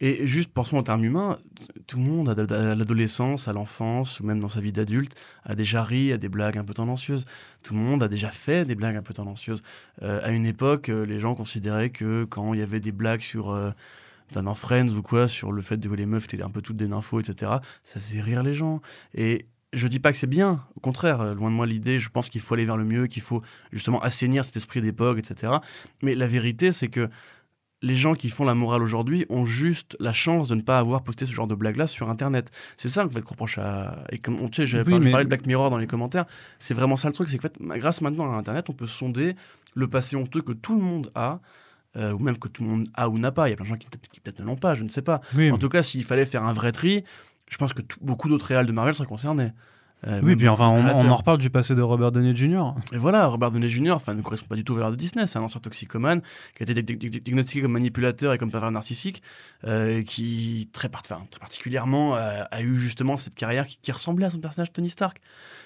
Et 0.00 0.26
juste, 0.26 0.50
pensons 0.52 0.78
en 0.78 0.82
termes 0.82 1.04
humains, 1.04 1.38
tout 1.86 1.96
le 1.96 2.02
monde, 2.02 2.28
à 2.28 2.74
l'adolescence, 2.74 3.46
à 3.46 3.52
l'enfance, 3.52 4.18
ou 4.18 4.24
même 4.24 4.40
dans 4.40 4.48
sa 4.48 4.60
vie 4.60 4.72
d'adulte, 4.72 5.14
a 5.44 5.54
déjà 5.54 5.84
ri 5.84 6.12
à 6.12 6.18
des 6.18 6.28
blagues 6.28 6.58
un 6.58 6.64
peu 6.64 6.74
tendancieuses. 6.74 7.24
Tout 7.62 7.74
le 7.74 7.78
monde 7.78 8.02
a 8.02 8.08
déjà 8.08 8.32
fait 8.32 8.64
des 8.64 8.74
blagues 8.74 8.96
un 8.96 9.02
peu 9.02 9.14
tendancieuses. 9.14 9.62
Euh, 10.02 10.20
à 10.24 10.30
une 10.30 10.44
époque, 10.44 10.88
euh, 10.88 11.06
les 11.06 11.20
gens 11.20 11.36
considéraient 11.36 11.90
que 11.90 12.24
quand 12.24 12.52
il 12.52 12.58
y 12.58 12.62
avait 12.62 12.80
des 12.80 12.92
blagues 12.92 13.20
sur. 13.20 13.50
euh, 13.50 13.70
dans 14.34 14.54
Friends 14.54 14.88
ou 14.96 15.02
quoi, 15.02 15.28
sur 15.28 15.52
le 15.52 15.60
fait 15.60 15.78
que 15.78 15.94
les 15.94 16.06
meufs 16.06 16.24
étaient 16.24 16.42
un 16.42 16.48
peu 16.48 16.62
toutes 16.62 16.78
des 16.78 16.88
nymphos, 16.88 17.20
etc., 17.20 17.52
ça 17.84 18.00
faisait 18.00 18.22
rire 18.22 18.42
les 18.42 18.54
gens. 18.54 18.80
Et 19.14 19.44
je 19.72 19.86
dis 19.86 20.00
pas 20.00 20.12
que 20.12 20.18
c'est 20.18 20.26
bien, 20.26 20.64
au 20.76 20.80
contraire, 20.80 21.20
euh, 21.20 21.34
loin 21.34 21.50
de 21.50 21.54
moi 21.54 21.66
l'idée, 21.66 21.98
je 21.98 22.08
pense 22.10 22.28
qu'il 22.28 22.40
faut 22.40 22.54
aller 22.54 22.64
vers 22.64 22.76
le 22.76 22.84
mieux, 22.84 23.06
qu'il 23.06 23.22
faut 23.22 23.42
justement 23.72 24.00
assainir 24.02 24.44
cet 24.44 24.56
esprit 24.56 24.80
d'époque, 24.80 25.18
etc. 25.18 25.54
Mais 26.02 26.14
la 26.14 26.26
vérité, 26.26 26.72
c'est 26.72 26.88
que 26.88 27.08
les 27.84 27.96
gens 27.96 28.14
qui 28.14 28.28
font 28.28 28.44
la 28.44 28.54
morale 28.54 28.80
aujourd'hui 28.82 29.26
ont 29.28 29.44
juste 29.44 29.96
la 29.98 30.12
chance 30.12 30.46
de 30.48 30.54
ne 30.54 30.60
pas 30.60 30.78
avoir 30.78 31.02
posté 31.02 31.26
ce 31.26 31.32
genre 31.32 31.48
de 31.48 31.54
blague-là 31.56 31.88
sur 31.88 32.10
Internet. 32.10 32.50
C'est 32.76 32.88
ça 32.88 33.02
qu'on 33.02 33.10
fait 33.10 33.26
reproche 33.26 33.58
à. 33.58 34.04
Et 34.12 34.18
comme 34.18 34.40
on 34.40 34.48
tu 34.48 34.62
sais, 34.62 34.66
j'avais 34.68 34.92
Oui, 34.92 35.00
mais- 35.00 35.10
parlais 35.10 35.24
de 35.24 35.28
Black 35.28 35.46
Mirror 35.46 35.68
dans 35.70 35.78
les 35.78 35.88
commentaires. 35.88 36.26
C'est 36.60 36.74
vraiment 36.74 36.96
ça 36.96 37.08
le 37.08 37.14
truc, 37.14 37.28
c'est 37.28 37.38
que 37.38 37.46
en 37.48 37.50
fait, 37.50 37.78
grâce 37.80 38.00
maintenant 38.00 38.32
à 38.32 38.36
Internet, 38.36 38.70
on 38.70 38.72
peut 38.72 38.86
sonder 38.86 39.34
le 39.74 39.88
passé 39.88 40.14
honteux 40.14 40.42
que 40.42 40.52
tout 40.52 40.76
le 40.76 40.82
monde 40.82 41.10
a. 41.16 41.40
euh, 41.96 42.12
ou 42.14 42.20
même 42.20 42.38
que 42.38 42.48
tout 42.48 42.62
le 42.62 42.70
monde 42.70 42.88
a 42.94 43.10
ou 43.10 43.18
n'a 43.18 43.32
pas. 43.32 43.48
Il 43.48 43.50
y 43.50 43.52
a 43.52 43.56
plein 43.56 43.64
de 43.64 43.68
gens 43.68 43.76
qui 43.76 43.86
peut-être 44.20 44.38
ne 44.40 44.46
l'ont 44.46 44.56
pas, 44.56 44.74
je 44.74 44.82
ne 44.82 44.88
sais 44.88 45.02
pas. 45.02 45.20
Oui, 45.36 45.50
En 45.50 45.58
tout 45.58 45.68
cas, 45.68 45.82
s'il 45.82 46.04
fallait 46.04 46.24
faire 46.24 46.42
un 46.42 46.54
vrai 46.54 46.72
tri, 46.72 47.04
je 47.52 47.58
pense 47.58 47.72
que 47.74 47.82
tout- 47.82 47.98
beaucoup 48.00 48.28
d'autres 48.28 48.46
réals 48.46 48.66
de 48.66 48.72
Marvel 48.72 48.94
seraient 48.94 49.06
concernés. 49.06 49.50
Euh, 50.08 50.20
oui, 50.24 50.34
puis 50.34 50.48
enfin, 50.48 50.66
on, 50.68 50.84
en 51.10 51.14
reparle 51.14 51.38
du 51.38 51.48
passé 51.48 51.76
de 51.76 51.80
Robert 51.80 52.10
Downey 52.10 52.34
Jr. 52.34 52.72
Et 52.92 52.98
voilà, 52.98 53.24
Robert 53.28 53.52
Downey 53.52 53.68
Jr. 53.68 53.92
Enfin, 53.92 54.14
ne 54.14 54.20
correspond 54.22 54.48
pas 54.48 54.56
du 54.56 54.64
tout 54.64 54.72
aux 54.72 54.74
valeurs 54.74 54.90
de 54.90 54.96
Disney. 54.96 55.28
C'est 55.28 55.38
un 55.38 55.42
ancien 55.42 55.60
toxicomane 55.60 56.22
qui 56.56 56.64
a 56.64 56.66
été 56.68 56.74
di- 56.82 56.96
di- 56.96 57.08
di- 57.08 57.20
diagnostiqué 57.20 57.62
comme 57.62 57.70
manipulateur 57.70 58.32
et 58.32 58.38
comme 58.38 58.50
pervers 58.50 58.72
narcissique, 58.72 59.22
euh, 59.64 60.02
qui 60.02 60.68
très, 60.72 60.88
part- 60.88 61.02
enfin, 61.08 61.22
très 61.30 61.38
particulièrement 61.38 62.16
euh, 62.16 62.42
a 62.50 62.62
eu 62.62 62.76
justement 62.78 63.16
cette 63.16 63.36
carrière 63.36 63.64
qui, 63.64 63.78
qui 63.80 63.92
ressemblait 63.92 64.26
à 64.26 64.30
son 64.30 64.40
personnage 64.40 64.72
Tony 64.72 64.90
Stark. 64.90 65.18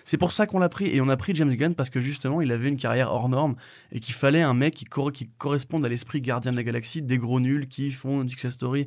C'est 0.05 0.19
pour 0.19 0.33
ça 0.33 0.47
qu'on 0.47 0.59
l'a 0.59 0.69
pris 0.69 0.95
et 0.95 1.01
on 1.01 1.09
a 1.09 1.17
pris 1.17 1.35
James 1.35 1.55
Gunn 1.55 1.75
parce 1.75 1.89
que 1.89 2.03
justement 2.03 2.43
il 2.43 2.53
avait 2.53 2.69
une 2.69 2.77
carrière 2.77 3.11
hors 3.13 3.31
norme 3.31 3.57
et 3.91 4.01
qu'il 4.01 4.15
fallait 4.15 4.43
un 4.43 4.53
mec 4.53 4.75
qui, 4.75 4.85
cor- 4.85 5.13
qui 5.13 5.31
corresponde 5.39 5.83
à 5.85 5.89
l'esprit 5.89 6.21
gardien 6.21 6.53
de 6.53 6.57
la 6.59 6.63
galaxie, 6.63 7.01
des 7.01 7.17
gros 7.17 7.41
nuls 7.41 7.69
qui 7.69 7.91
font 7.91 8.21
une 8.21 8.29
success 8.29 8.53
story. 8.53 8.87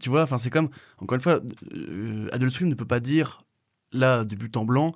Tu 0.00 0.10
vois, 0.10 0.22
enfin 0.22 0.38
c'est 0.38 0.50
comme 0.50 0.70
encore 0.98 1.16
une 1.16 1.20
fois, 1.20 1.40
euh, 1.74 2.28
Adult 2.32 2.52
Swim 2.52 2.68
ne 2.68 2.74
peut 2.74 2.86
pas 2.86 3.00
dire 3.00 3.42
là 3.92 4.24
du 4.24 4.36
but 4.36 4.56
en 4.56 4.64
blanc 4.64 4.92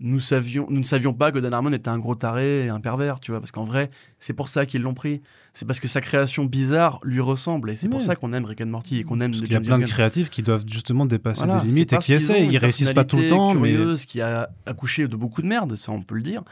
nous, 0.00 0.20
savions, 0.20 0.66
nous 0.70 0.78
ne 0.78 0.84
savions 0.84 1.12
pas 1.12 1.32
que 1.32 1.38
Dan 1.40 1.52
Harmon 1.52 1.72
était 1.72 1.88
un 1.88 1.98
gros 1.98 2.14
taré 2.14 2.66
et 2.66 2.68
un 2.68 2.78
pervers, 2.80 3.18
tu 3.20 3.32
vois, 3.32 3.40
parce 3.40 3.50
qu'en 3.50 3.64
vrai, 3.64 3.90
c'est 4.18 4.32
pour 4.32 4.48
ça 4.48 4.64
qu'ils 4.64 4.82
l'ont 4.82 4.94
pris. 4.94 5.22
C'est 5.54 5.66
parce 5.66 5.80
que 5.80 5.88
sa 5.88 6.00
création 6.00 6.44
bizarre 6.44 7.00
lui 7.02 7.20
ressemble, 7.20 7.70
et 7.70 7.76
c'est 7.76 7.88
pour 7.88 8.00
ça 8.00 8.14
qu'on 8.14 8.32
aime 8.32 8.44
Rick 8.44 8.60
and 8.60 8.66
Morty 8.66 8.98
et 8.98 9.02
qu'on 9.02 9.20
aime 9.20 9.32
Parce 9.32 9.42
qu'il 9.42 9.52
y 9.52 9.56
a 9.56 9.60
plein 9.60 9.78
de 9.78 9.86
créatifs 9.86 10.30
qui 10.30 10.42
doivent 10.42 10.64
justement 10.68 11.04
dépasser 11.04 11.44
Voilà, 11.44 11.60
des 11.62 11.68
limites 11.68 11.92
et 11.92 11.98
qui 11.98 12.12
une 12.14 12.52
Ils 12.52 12.58
réussissent 12.58 12.92
pas 12.92 13.04
tout 13.04 13.16
le 13.16 13.26
temps, 13.28 13.54
mais 13.54 13.72
curieuse, 13.72 14.04
qui 14.04 14.20
a 14.20 14.48
accouché 14.66 15.08
de 15.08 15.16
beaucoup 15.16 15.42
de 15.42 15.48
merde, 15.48 15.74
ça 15.74 15.90
on 15.90 16.02
peut 16.02 16.14
le 16.14 16.22
dire. 16.22 16.42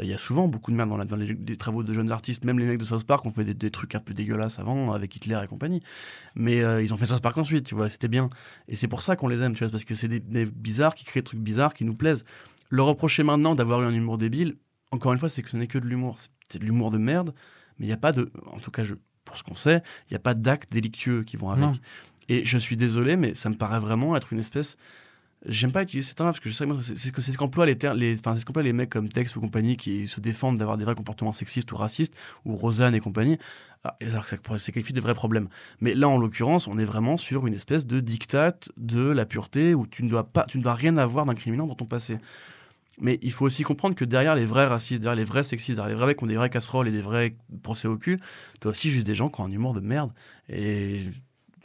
Euh, 0.00 0.02
Il 0.02 0.08
y 0.10 0.12
a 0.14 0.18
souvent 0.18 0.48
beaucoup 0.48 0.72
de 0.72 0.76
merde 0.76 0.90
dans, 0.90 0.96
la- 0.96 1.04
dans 1.04 1.14
les, 1.16 1.34
les 1.46 1.56
travaux 1.56 1.84
de 1.84 1.94
jeunes 1.94 2.10
artistes, 2.10 2.44
même 2.44 2.58
les 2.58 2.66
mecs 2.66 2.78
de 2.80 2.84
South 2.84 3.04
Park 3.04 3.24
ont 3.26 3.32
fait 3.32 3.44
des, 3.44 3.54
des 3.54 3.70
trucs 3.70 3.94
un 3.94 4.00
peu 4.00 4.12
dégueulasses 4.12 4.58
avant 4.58 4.92
avec 4.92 5.14
Hitler 5.14 5.38
et 5.44 5.46
compagnie. 5.46 5.82
Mais 6.34 6.62
euh, 6.64 6.82
ils 6.82 6.92
ont 6.92 6.96
fait 6.96 7.06
South 7.06 7.22
Park 7.22 7.38
ensuite, 7.38 7.64
tu 7.64 7.76
vois, 7.76 7.88
c'était 7.88 8.08
bien. 8.08 8.28
Et 8.66 8.74
c'est 8.74 8.88
pour 8.88 9.02
ça 9.02 9.14
qu'on 9.14 9.28
les 9.28 9.40
aime, 9.42 9.52
tu 9.54 9.62
vois, 9.62 9.70
parce 9.70 9.84
que 9.84 9.94
c'est 9.94 10.08
des, 10.08 10.18
des 10.20 10.46
bizarres 10.46 10.96
qui 10.96 11.04
créent 11.04 11.20
des 11.20 11.24
trucs 11.26 11.40
bizarres 11.40 11.74
qui 11.74 11.84
nous 11.84 11.94
plaisent. 11.94 12.24
Leur 12.70 12.86
reprocher 12.86 13.22
maintenant 13.22 13.54
d'avoir 13.54 13.82
eu 13.82 13.84
un 13.86 13.94
humour 13.94 14.18
débile, 14.18 14.56
encore 14.90 15.12
une 15.12 15.18
fois, 15.18 15.28
c'est 15.28 15.42
que 15.42 15.50
ce 15.50 15.56
n'est 15.56 15.66
que 15.66 15.78
de 15.78 15.86
l'humour. 15.86 16.16
C'est- 16.48 16.58
de 16.58 16.64
l'humour 16.64 16.90
de 16.90 16.98
merde, 16.98 17.34
mais 17.78 17.84
il 17.86 17.88
n'y 17.88 17.94
a 17.94 17.98
pas 17.98 18.12
de. 18.12 18.30
En 18.46 18.58
tout 18.58 18.70
cas, 18.70 18.84
je, 18.84 18.94
pour 19.24 19.36
ce 19.36 19.42
qu'on 19.42 19.54
sait, 19.54 19.82
il 20.08 20.12
n'y 20.12 20.16
a 20.16 20.20
pas 20.20 20.34
d'actes 20.34 20.72
délictueux 20.72 21.22
qui 21.24 21.36
vont 21.36 21.50
avec. 21.50 21.62
Non. 21.64 21.72
Et 22.30 22.44
je 22.44 22.56
suis 22.58 22.76
désolé, 22.76 23.16
mais 23.16 23.34
ça 23.34 23.48
me 23.50 23.54
paraît 23.54 23.80
vraiment 23.80 24.16
être 24.16 24.32
une 24.32 24.38
espèce. 24.38 24.76
J'aime 25.46 25.70
pas 25.70 25.82
utiliser 25.82 26.08
ce 26.10 26.14
terme 26.16 26.30
parce 26.30 26.40
que 26.40 26.48
je 26.48 26.54
sais 26.54 26.66
que 27.12 27.20
c'est 27.22 27.30
ce 27.32 27.38
qu'emploient 27.38 27.64
les, 27.64 27.76
les, 27.94 28.18
enfin, 28.18 28.34
c'est 28.34 28.40
ce 28.40 28.44
qu'emploient 28.44 28.62
les 28.64 28.72
mecs 28.72 28.90
comme 28.90 29.08
Tex 29.08 29.36
ou 29.36 29.40
compagnie 29.40 29.76
qui 29.76 30.08
se 30.08 30.20
défendent 30.20 30.58
d'avoir 30.58 30.76
des 30.76 30.84
vrais 30.84 30.96
comportements 30.96 31.32
sexistes 31.32 31.70
ou 31.70 31.76
racistes 31.76 32.14
ou 32.44 32.56
Rosanne 32.56 32.94
et 32.96 32.98
compagnie. 33.00 33.38
Ah, 33.84 33.96
alors 34.02 34.24
que 34.24 34.30
ça 34.30 34.36
pourrait- 34.38 34.58
c'est 34.58 34.72
qualifié 34.72 34.92
de 34.94 35.00
vrais 35.00 35.14
problèmes. 35.14 35.48
Mais 35.80 35.94
là, 35.94 36.08
en 36.08 36.18
l'occurrence, 36.18 36.66
on 36.66 36.76
est 36.76 36.84
vraiment 36.84 37.16
sur 37.16 37.46
une 37.46 37.54
espèce 37.54 37.86
de 37.86 38.00
diktat 38.00 38.56
de 38.78 39.02
la 39.10 39.26
pureté 39.26 39.74
où 39.74 39.86
tu 39.86 40.02
ne 40.02 40.10
dois 40.10 40.24
pas, 40.24 40.44
tu 40.46 40.58
ne 40.58 40.62
dois 40.64 40.74
rien 40.74 40.96
avoir 40.96 41.24
d'incriminant 41.24 41.66
dans 41.68 41.76
ton 41.76 41.84
passé. 41.84 42.18
Mais 43.00 43.18
il 43.22 43.32
faut 43.32 43.44
aussi 43.44 43.62
comprendre 43.62 43.94
que 43.94 44.04
derrière 44.04 44.34
les 44.34 44.44
vrais 44.44 44.66
racistes, 44.66 45.02
derrière 45.02 45.16
les 45.16 45.24
vrais 45.24 45.42
sexistes, 45.42 45.76
derrière 45.76 45.90
les 45.90 45.94
vrais 45.94 46.06
mecs 46.06 46.18
qui 46.18 46.24
ont 46.24 46.28
des 46.28 46.36
vraies 46.36 46.50
casseroles 46.50 46.88
et 46.88 46.92
des 46.92 47.00
vrais 47.02 47.36
procès 47.62 47.88
au 47.88 47.96
cul, 47.96 48.18
t'as 48.60 48.70
aussi 48.70 48.90
juste 48.90 49.06
des 49.06 49.14
gens 49.14 49.28
qui 49.28 49.40
ont 49.40 49.44
un 49.44 49.50
humour 49.50 49.74
de 49.74 49.80
merde. 49.80 50.12
Et 50.48 51.02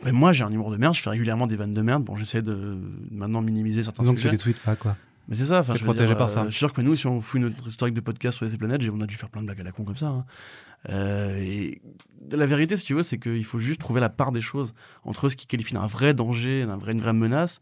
Mais 0.04 0.12
moi, 0.12 0.32
j'ai 0.34 0.44
un 0.44 0.52
humour 0.52 0.72
de 0.72 0.78
merde, 0.78 0.94
je 0.94 1.02
fais 1.02 1.10
régulièrement 1.10 1.48
des 1.48 1.56
vannes 1.56 1.74
de 1.74 1.82
merde. 1.82 2.04
Bon, 2.04 2.16
j'essaie 2.16 2.42
de 2.42 2.80
maintenant 3.10 3.42
minimiser 3.42 3.84
certains 3.84 4.04
Donc 4.04 4.16
tu 4.16 4.22
sujets. 4.22 4.32
les 4.32 4.38
tweets 4.38 4.60
pas, 4.60 4.76
quoi. 4.76 4.96
Mais 5.28 5.36
c'est 5.36 5.46
ça, 5.46 5.60
enfin, 5.60 5.76
je 5.76 5.84
protégé 5.84 6.08
dire, 6.08 6.18
par 6.18 6.28
euh, 6.28 6.30
ça. 6.30 6.46
Je 6.46 6.52
suis 6.52 6.60
sûr 6.60 6.74
que 6.74 6.82
nous, 6.82 6.96
si 6.96 7.08
on 7.08 7.22
fout 7.22 7.40
notre 7.40 7.68
historique 7.68 7.96
de 7.96 8.02
podcast 8.02 8.38
sur 8.38 8.46
les 8.46 8.58
planètes, 8.58 8.82
on 8.92 9.00
a 9.00 9.08
dû 9.08 9.16
faire 9.16 9.30
plein 9.30 9.42
de 9.42 9.48
blagues 9.48 9.62
à 9.62 9.64
la 9.64 9.72
con 9.72 9.86
comme 9.86 9.96
ça. 9.96 10.08
hein. 10.08 10.26
Euh, 10.90 11.38
et 11.38 11.82
la 12.32 12.46
vérité, 12.46 12.76
si 12.76 12.86
tu 12.86 12.94
veux, 12.94 13.04
c'est 13.04 13.18
qu'il 13.18 13.46
faut 13.46 13.60
juste 13.60 13.80
trouver 13.80 14.02
la 14.02 14.10
part 14.10 14.34
des 14.34 14.42
choses 14.42 14.74
entre 15.04 15.30
ce 15.30 15.38
qui 15.38 15.48
qualifie 15.48 15.74
d'un 15.74 15.86
vrai 15.86 16.14
danger, 16.14 16.66
d'un 16.66 16.78
vrai, 16.78 16.92
une 16.92 17.00
vraie 17.00 17.14
menace, 17.14 17.60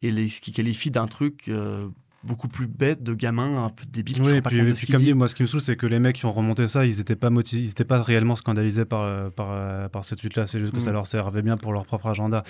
et 0.00 0.10
les, 0.10 0.28
ce 0.28 0.40
qui 0.40 0.52
qualifie 0.52 0.90
d'un 0.90 1.06
truc 1.06 1.48
euh, 1.48 1.88
beaucoup 2.26 2.48
plus 2.48 2.66
bête, 2.66 3.02
de 3.02 3.14
gamin, 3.14 3.64
un 3.64 3.68
peu 3.68 3.84
débile, 3.90 4.16
Oui, 4.22 4.32
et 4.34 4.40
puis, 4.40 4.58
et 4.58 4.86
comme 4.92 5.00
dit. 5.02 5.12
moi, 5.14 5.28
ce 5.28 5.34
qui 5.34 5.42
me 5.42 5.46
saoule, 5.46 5.60
c'est 5.60 5.76
que 5.76 5.86
les 5.86 5.98
mecs 5.98 6.16
qui 6.16 6.26
ont 6.26 6.32
remonté 6.32 6.66
ça, 6.68 6.84
ils 6.86 6.96
n'étaient 6.98 7.16
pas 7.16 7.28
ils 7.52 7.70
étaient 7.70 7.84
pas 7.84 8.02
réellement 8.02 8.36
scandalisés 8.36 8.84
par, 8.84 9.02
euh, 9.02 9.30
par, 9.30 9.48
euh, 9.50 9.88
par 9.88 10.04
ce 10.04 10.14
tweet-là. 10.14 10.46
C'est 10.46 10.58
juste 10.60 10.72
que 10.72 10.78
Mm. 10.78 10.80
ça 10.80 10.92
leur 10.92 11.06
servait 11.06 11.42
bien 11.42 11.56
pour 11.56 11.72
leur 11.72 11.84
propre 11.86 12.06
agenda. 12.08 12.42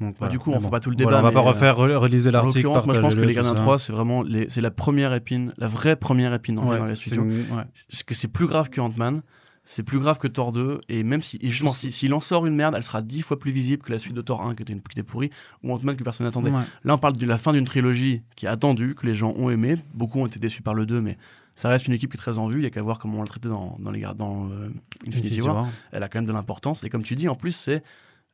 Donc, 0.00 0.16
voilà. 0.18 0.32
du 0.32 0.38
coup, 0.38 0.50
on 0.50 0.54
Mais 0.54 0.60
fera 0.60 0.70
pas 0.70 0.80
tout 0.80 0.90
le 0.90 0.96
Voilà, 1.00 1.18
débat, 1.18 1.28
on 1.28 1.30
va 1.30 1.40
pas 1.42 1.46
euh, 1.46 1.52
refaire, 1.52 1.76
re- 1.76 1.94
reliser 1.96 2.30
En 2.30 2.32
l'article. 2.32 2.64
l'occurrence, 2.64 2.86
moi 2.86 2.94
je 2.94 3.00
pense 3.00 3.14
que 3.14 3.20
les 3.20 3.34
Gardiens 3.34 3.54
ça. 3.54 3.60
3, 3.62 3.78
c'est 3.78 3.92
vraiment 3.92 4.22
les- 4.22 4.48
c'est 4.48 4.60
la 4.62 4.70
première 4.70 5.12
épine, 5.14 5.52
la 5.58 5.66
vraie 5.66 5.96
première 5.96 6.32
épine 6.34 6.54
dans, 6.56 6.66
Ouais, 6.68 6.78
dans 6.78 6.86
les 6.86 6.96
c'est 6.96 7.06
studios. 7.10 7.24
une- 7.24 7.30
ouais. 7.56 7.64
Parce 7.90 8.02
que 8.02 8.14
c'est 8.14 8.28
plus 8.28 8.46
grave 8.46 8.70
que 8.70 8.80
Ant-Man, 8.80 9.22
c'est 9.64 9.82
plus 9.82 9.98
grave 9.98 10.18
que 10.18 10.26
Thor 10.26 10.52
2, 10.52 10.80
et 10.88 11.02
même 11.04 11.22
si, 11.22 11.38
et 11.42 11.48
justement, 11.48 11.70
si- 11.72 11.92
s'il 11.92 12.12
en 12.14 12.20
sort 12.20 12.46
une 12.46 12.54
merde, 12.56 12.74
elle 12.76 12.82
sera 12.82 13.02
dix 13.02 13.22
fois 13.22 13.38
plus 13.38 13.52
visible 13.52 13.82
que 13.82 13.92
la 13.92 13.98
suite 13.98 14.14
de 14.14 14.22
Thor 14.22 14.42
1 14.44 14.54
qui 14.54 14.62
était, 14.62 14.72
une, 14.72 14.80
qui 14.80 14.92
était 14.92 15.02
pourrie, 15.02 15.30
ou 15.62 15.72
Ant-Man 15.72 15.96
que 15.96 16.02
personne 16.02 16.26
n'attendait. 16.26 16.50
Ouais. 16.50 16.62
Là, 16.84 16.94
on 16.94 16.98
parle 16.98 17.16
de 17.16 17.26
la 17.26 17.38
fin 17.38 17.52
d'une 17.52 17.64
trilogie 17.64 18.22
qui 18.36 18.46
est 18.46 18.48
attendue, 18.48 18.94
que 18.94 19.06
les 19.06 19.14
gens 19.14 19.32
ont 19.36 19.50
aimé, 19.50 19.76
beaucoup 19.94 20.20
ont 20.20 20.26
été 20.26 20.38
déçus 20.38 20.62
par 20.62 20.74
le 20.74 20.86
2, 20.86 21.00
mais 21.00 21.18
ça 21.56 21.68
reste 21.68 21.86
une 21.88 21.94
équipe 21.94 22.10
qui 22.10 22.16
est 22.16 22.18
très 22.18 22.38
en 22.38 22.48
vue, 22.48 22.60
il 22.60 22.64
y 22.64 22.66
a 22.66 22.70
qu'à 22.70 22.82
voir 22.82 22.98
comment 22.98 23.18
on 23.18 23.22
l'a 23.22 23.28
traité 23.28 23.48
dans, 23.48 23.76
dans, 23.78 23.90
les, 23.90 24.00
dans 24.16 24.48
euh, 24.50 24.70
Infinity 25.06 25.26
Infinity 25.28 25.40
War. 25.42 25.54
War. 25.56 25.68
Elle 25.92 26.02
a 26.02 26.08
quand 26.08 26.18
même 26.18 26.26
de 26.26 26.32
l'importance, 26.32 26.82
et 26.84 26.88
comme 26.90 27.02
tu 27.02 27.14
dis, 27.14 27.28
en 27.28 27.34
plus, 27.34 27.52
c'est 27.52 27.82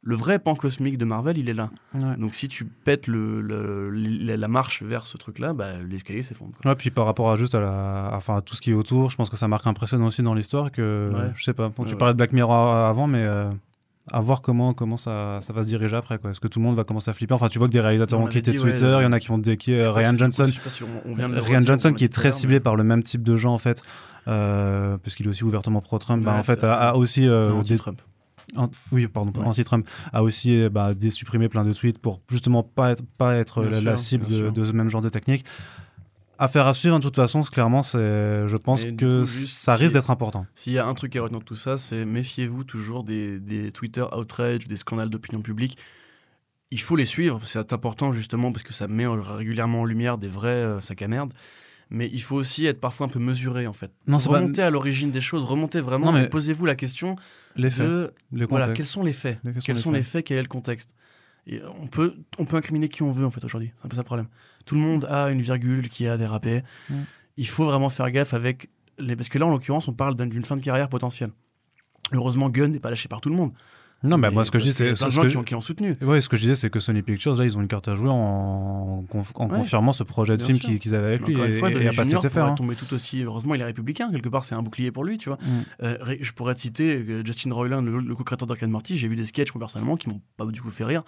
le 0.09 0.15
vrai 0.15 0.39
pan 0.39 0.55
cosmique 0.55 0.99
de 0.99 1.05
Marvel, 1.05 1.37
il 1.37 1.49
est 1.49 1.55
là. 1.55 1.69
Ouais. 1.95 2.16
Donc 2.16 2.35
si 2.37 2.47
tu 2.47 2.65
pètes 2.65 3.09
le, 3.09 3.41
le- 3.41 3.91
la 3.91 4.37
la 4.37 4.49
marche 4.49 4.83
vers 4.85 5.05
ce 5.05 5.16
truc-là, 5.16 5.53
bah, 5.53 5.73
l'escalier 5.89 6.23
s'effondre. 6.23 6.53
Ouais, 6.65 6.77
puis 6.77 6.91
par 6.91 7.07
rapport 7.07 7.28
à 7.31 7.35
juste 7.37 7.57
à, 7.57 7.61
la, 7.61 8.11
enfin, 8.15 8.37
à 8.37 8.41
tout 8.41 8.55
ce 8.55 8.61
qui 8.61 8.70
est 8.70 8.74
autour, 8.74 9.11
je 9.11 9.16
pense 9.16 9.28
que 9.31 9.37
ça 9.37 9.49
marque 9.49 9.66
un 9.66 9.74
précédent 9.74 10.07
aussi 10.07 10.23
dans 10.23 10.33
l'histoire 10.35 10.70
que, 10.70 11.11
Ouais. 11.12 11.33
je 11.35 11.43
sais 11.43 11.55
pas, 11.55 11.69
bon, 11.70 11.85
tu 11.85 11.91
Ouais, 11.93 11.99
parlais 11.99 12.15
de 12.15 12.19
Black 12.19 12.33
Mirror 12.33 12.73
avant, 12.74 13.09
mais 13.09 13.24
euh, 13.24 13.51
à 14.12 14.20
voir 14.20 14.43
comment, 14.43 14.73
comment 14.74 14.97
ça, 14.97 15.41
ça 15.41 15.53
va 15.53 15.62
se 15.65 15.66
diriger 15.66 15.97
après. 15.97 16.20
Est-ce 16.31 16.39
que 16.39 16.47
tout 16.47 16.61
le 16.61 16.65
monde 16.65 16.77
va 16.77 16.85
commencer 16.85 17.11
à 17.11 17.12
flipper? 17.12 17.35
Enfin, 17.35 17.49
tu 17.49 17.59
vois 17.59 17.66
que 17.66 17.73
des 17.73 17.81
réalisateurs 17.81 18.20
On 18.20 18.24
ont 18.24 18.27
quitté 18.28 18.53
dit, 18.53 18.59
Twitter, 18.59 18.85
ouais, 18.85 19.01
il 19.01 19.03
y 19.03 19.07
en 19.07 19.12
a 19.12 19.19
qui 19.19 19.33
ont 19.33 19.39
déqué 19.39 19.81
euh, 19.81 19.91
Ryan 19.91 20.15
Johnson. 20.15 20.45
si- 20.69 20.85
on- 20.85 21.11
on 21.11 21.15
vient 21.15 21.28
de 21.28 21.41
Ryan 21.41 21.62
Johnson 21.66 21.89
on 21.91 21.95
qui 21.95 22.05
est 22.05 22.12
très 22.12 22.31
ciblé 22.31 22.57
mais- 22.57 22.61
par 22.61 22.77
le 22.77 22.85
même 22.85 23.03
type 23.03 23.24
de 23.24 23.37
gens 23.37 23.53
en 23.53 23.59
fait, 23.59 23.83
euh, 24.28 24.97
parce 24.99 25.16
qu'il 25.16 25.27
est 25.27 25.28
aussi 25.31 25.43
ouvertement 25.43 25.81
pro-Trump. 25.81 26.24
bah, 26.24 26.35
en 26.39 26.43
fait, 26.45 26.62
a, 26.62 26.97
aussi 26.97 27.27
euh, 27.27 27.51
anti-Trump. 27.53 28.01
An- 28.55 28.70
oui, 28.93 29.06
pardon, 29.09 29.32
Ouais. 29.40 29.47
anti-Trump 29.47 29.89
a 30.12 30.23
aussi 30.23 30.60
euh, 30.62 30.68
bah, 30.68 30.94
désupprimé 30.94 31.48
plein 31.48 31.64
de 31.64 31.73
tweets 31.73 31.98
pour 31.98 32.20
justement 32.31 32.62
pas 32.62 32.90
être, 32.93 33.02
pas 33.18 33.35
être 33.36 33.62
la, 33.64 33.81
sûr, 33.81 33.90
la 33.90 33.97
cible 33.97 34.27
de, 34.27 34.64
ce 34.64 34.73
même 34.73 34.89
genre 34.90 35.02
de 35.02 35.09
technique. 35.09 35.44
Affaire 36.39 36.66
à 36.66 36.74
suivre, 36.74 36.98
de 36.98 37.02
toute 37.02 37.16
façon, 37.16 37.40
clairement, 37.43 37.81
je 37.82 38.56
pense 38.59 38.85
Et 38.85 38.94
que 38.94 39.20
coup, 39.23 39.27
ça 39.27 39.74
risque 39.74 39.89
si- 39.89 39.94
d'être 39.94 40.10
important. 40.10 40.44
S'il 40.55 40.74
y 40.74 40.78
a 40.78 40.86
un 40.86 40.93
truc 40.93 41.16
à 41.16 41.23
retenir 41.23 41.40
de 41.40 41.44
tout 41.47 41.55
ça, 41.55 41.78
c'est 41.78 42.05
méfiez-vous 42.05 42.62
toujours 42.64 43.05
des, 43.05 43.40
des 43.40 43.73
Twitter 43.73 44.05
outrage 44.14 44.66
ou 44.66 44.68
des 44.68 44.77
scandales 44.77 45.09
d'opinion 45.09 45.40
publique. 45.40 45.78
Il 46.70 46.81
faut 46.81 46.97
les 46.97 47.06
suivre, 47.06 47.40
c'est 47.47 47.73
important 47.73 48.12
justement 48.12 48.52
parce 48.52 48.64
que 48.64 48.74
ça 48.74 48.86
met 48.86 49.06
régulièrement 49.06 49.81
en 49.81 49.85
lumière 49.86 50.18
des 50.18 50.28
vrais 50.28 50.48
euh, 50.51 50.81
sacs 50.82 51.01
à 51.01 51.09
merde. 51.09 51.32
Mais 51.91 52.09
il 52.13 52.21
faut 52.21 52.35
aussi 52.37 52.67
être 52.67 52.81
parfois 52.81 53.07
un 53.07 53.09
peu 53.09 53.21
mesuré 53.21 53.67
en 53.69 53.73
fait. 53.73 53.93
Non, 54.09 54.19
c'est 54.19 54.29
pas- 54.29 54.37
remontez 54.41 54.63
à 54.63 54.71
l'origine 54.71 55.11
des 55.13 55.21
choses, 55.21 55.45
remontez 55.45 55.81
vraiment 55.81 56.07
Non, 56.07 56.13
mais- 56.13 56.29
posez-vous 56.29 56.67
la 56.67 56.75
question 56.75 57.15
Les 57.55 57.71
faits, 57.71 57.87
de 57.87 58.13
les 58.33 58.45
voilà, 58.47 58.69
quels 58.71 58.87
sont 58.87 59.05
les 59.05 59.13
faits? 59.13 59.39
Les- 59.45 59.53
quels 59.53 59.63
sont 59.63 59.73
les 59.73 59.79
sont 59.79 59.91
faits 59.93 59.97
les 59.99 60.03
faits 60.03 60.25
Quel 60.27 60.39
est 60.39 60.43
le 60.43 60.49
contexte? 60.49 60.95
Et 61.47 61.61
on, 61.81 61.87
peut, 61.87 62.17
on 62.39 62.45
peut 62.45 62.57
incriminer 62.57 62.89
qui 62.89 63.05
on 63.05 63.13
veut 63.13 63.25
en 63.25 63.31
fait 63.31 63.45
aujourd'hui. 63.45 63.71
C'est 63.79 63.87
un 63.87 63.89
peu 63.89 63.95
ça 63.95 64.03
le 64.03 64.07
problème. 64.07 64.27
Tout 64.65 64.75
le 64.75 64.81
monde 64.81 65.05
a 65.09 65.31
une 65.31 65.41
virgule 65.41 65.89
qui 65.89 66.09
a 66.09 66.17
dérapé. 66.17 66.63
Il 67.37 67.47
faut 67.47 67.65
vraiment 67.67 67.89
faire 67.89 68.11
gaffe 68.11 68.35
avec 68.35 68.69
les. 68.99 69.15
Parce 69.15 69.29
que 69.29 69.39
là, 69.39 69.47
en 69.47 69.51
l'occurrence, 69.51 69.87
on 69.87 69.93
parle 69.93 70.17
d'un- 70.17 70.27
d'une 70.27 70.45
fin 70.45 70.57
de 70.57 70.63
carrière 70.63 70.89
potentielle. 70.89 71.31
Heureusement, 72.13 72.51
Gunn 72.51 72.73
n'est 72.73 72.81
pas 72.81 72.91
lâché 72.91 73.09
par 73.09 73.21
tout 73.21 73.29
le 73.29 73.37
monde. 73.37 73.53
Non, 74.02 74.18
mais 74.18 74.28
Mais 74.28 74.35
moi, 74.35 74.44
ce 74.44 74.51
que 74.51 74.59
je 74.59 74.64
dis, 74.64 74.73
c'est. 74.74 74.93
plein 74.93 75.06
de 75.06 75.10
gens 75.12 75.23
que- 75.23 75.28
qui, 75.28 75.36
ont, 75.55 75.60
qui 75.60 75.66
soutenu. 75.66 75.97
Ouais, 76.02 76.20
ce 76.20 76.28
que 76.28 76.36
je 76.36 76.43
disais, 76.43 76.55
c'est 76.55 76.68
que 76.70 76.78
Sony 76.81 77.02
Pictures, 77.02 77.35
là, 77.35 77.44
ils 77.44 77.56
ont 77.56 77.62
une 77.62 77.66
carte 77.66 77.89
à 77.89 77.94
jouer 77.94 78.10
en, 78.10 79.02
conf- 79.10 79.32
en 79.36 79.48
Ouais. 79.48 79.56
confirmant 79.59 79.93
ce 79.93 80.02
projet 80.05 80.36
de 80.36 80.43
film 80.43 80.59
qu'ils 80.59 80.94
avaient 80.94 81.06
avec 81.09 81.27
lui 81.27 81.35
Encore 81.35 81.47
une 81.47 81.52
et, 81.52 81.56
fois, 81.59 81.70
et 81.70 81.85
pas 81.86 81.93
se 81.93 82.02
Junior 82.05 82.20
faire. 82.23 82.31
pourrait 82.31 82.43
hein. 82.44 82.55
tomber 82.55 82.74
tout 82.77 82.93
aussi. 82.93 83.23
Heureusement, 83.23 83.55
il 83.55 83.60
est 83.62 83.64
républicain. 83.64 84.10
Quelque 84.12 84.28
part, 84.28 84.44
c'est 84.44 84.55
un 84.55 84.62
bouclier 84.62 84.93
pour 84.93 85.02
lui, 85.05 85.16
tu 85.16 85.31
vois. 85.31 85.39
Mm. 85.40 85.48
Euh, 85.82 86.16
je 86.20 86.32
pourrais 86.32 86.55
te 86.55 86.60
citer 86.60 86.97
euh, 87.09 87.23
Justin 87.24 87.52
Roiland, 87.55 87.81
le, 87.82 87.98
le 88.01 88.14
co-créateur 88.14 88.47
de 88.47 88.52
Rick 88.52 88.62
and 88.64 88.68
Morty. 88.68 88.97
J'ai 88.98 89.09
vu 89.09 89.16
des 89.16 89.24
sketchs, 89.24 89.55
moi, 89.55 89.60
personnellement, 89.60 89.97
qui 89.97 90.09
m'ont 90.10 90.20
pas 90.36 90.44
du 90.47 90.60
coup 90.60 90.70
fait 90.70 90.85
rire. 90.85 91.02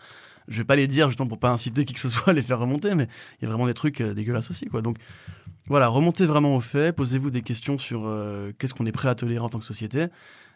Je 0.49 0.59
vais 0.59 0.65
pas 0.65 0.77
les 0.77 0.87
dire, 0.87 1.09
justement, 1.09 1.29
pour 1.29 1.39
pas 1.39 1.51
inciter 1.51 1.85
qui 1.85 1.93
que 1.93 2.01
ce 2.01 2.09
soit 2.09 2.31
à 2.31 2.33
les 2.33 2.43
faire 2.43 2.59
remonter, 2.59 2.95
mais 2.95 3.07
il 3.41 3.45
y 3.45 3.47
a 3.47 3.51
vraiment 3.51 3.67
des 3.67 3.75
trucs 3.75 4.01
euh, 4.01 4.15
dégueulasses 4.15 4.51
aussi, 4.51 4.65
quoi. 4.67 4.81
Donc, 4.81 4.97
voilà, 5.67 5.89
remontez 5.89 6.25
vraiment 6.25 6.57
aux 6.57 6.63
faits, 6.63 6.97
posez-vous 6.97 7.31
des 7.31 7.43
questions 7.43 7.77
sur 7.77 8.07
euh, 8.07 8.53
qu'est-ce 8.59 8.73
qu'on 8.73 8.87
est 8.87 8.93
prêt 8.93 9.11
à 9.11 9.15
tolérer 9.15 9.41
en 9.45 9.51
tant 9.51 9.59
que 9.59 9.67
société, 9.67 10.07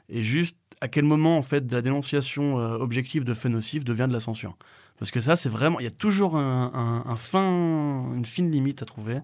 et 0.09 0.23
juste 0.23 0.57
à 0.83 0.89
quel 0.89 1.05
moment, 1.05 1.39
en 1.39 1.43
fait, 1.43 1.67
de 1.67 1.75
la 1.75 1.81
dénonciation 1.83 2.59
euh, 2.59 2.77
objective 2.77 3.25
de 3.25 3.33
faits 3.35 3.51
nocifs 3.53 3.85
devient 3.85 4.07
de 4.09 4.13
la 4.13 4.21
censure. 4.21 4.57
Parce 4.99 5.11
que 5.11 5.21
ça, 5.21 5.37
c'est 5.37 5.49
vraiment. 5.49 5.81
Il 5.81 5.85
y 5.85 5.89
a 5.89 5.91
toujours 5.93 6.37
un, 6.37 6.71
un- 6.75 7.11
un 7.11 7.17
fin, 7.17 8.13
une 8.15 8.25
fine 8.27 8.51
limite 8.51 8.83
à 8.83 8.85
trouver. 8.85 9.19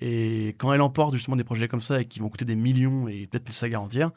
Et 0.00 0.48
quand 0.58 0.72
elle 0.72 0.80
emporte 0.80 1.14
justement 1.14 1.36
des 1.36 1.44
projets 1.44 1.68
comme 1.68 1.80
ça 1.80 2.00
et 2.00 2.04
qui 2.06 2.18
vont 2.20 2.28
coûter 2.28 2.44
des 2.44 2.56
millions 2.56 3.06
et 3.06 3.28
peut-être 3.30 3.44
entière, 3.76 4.10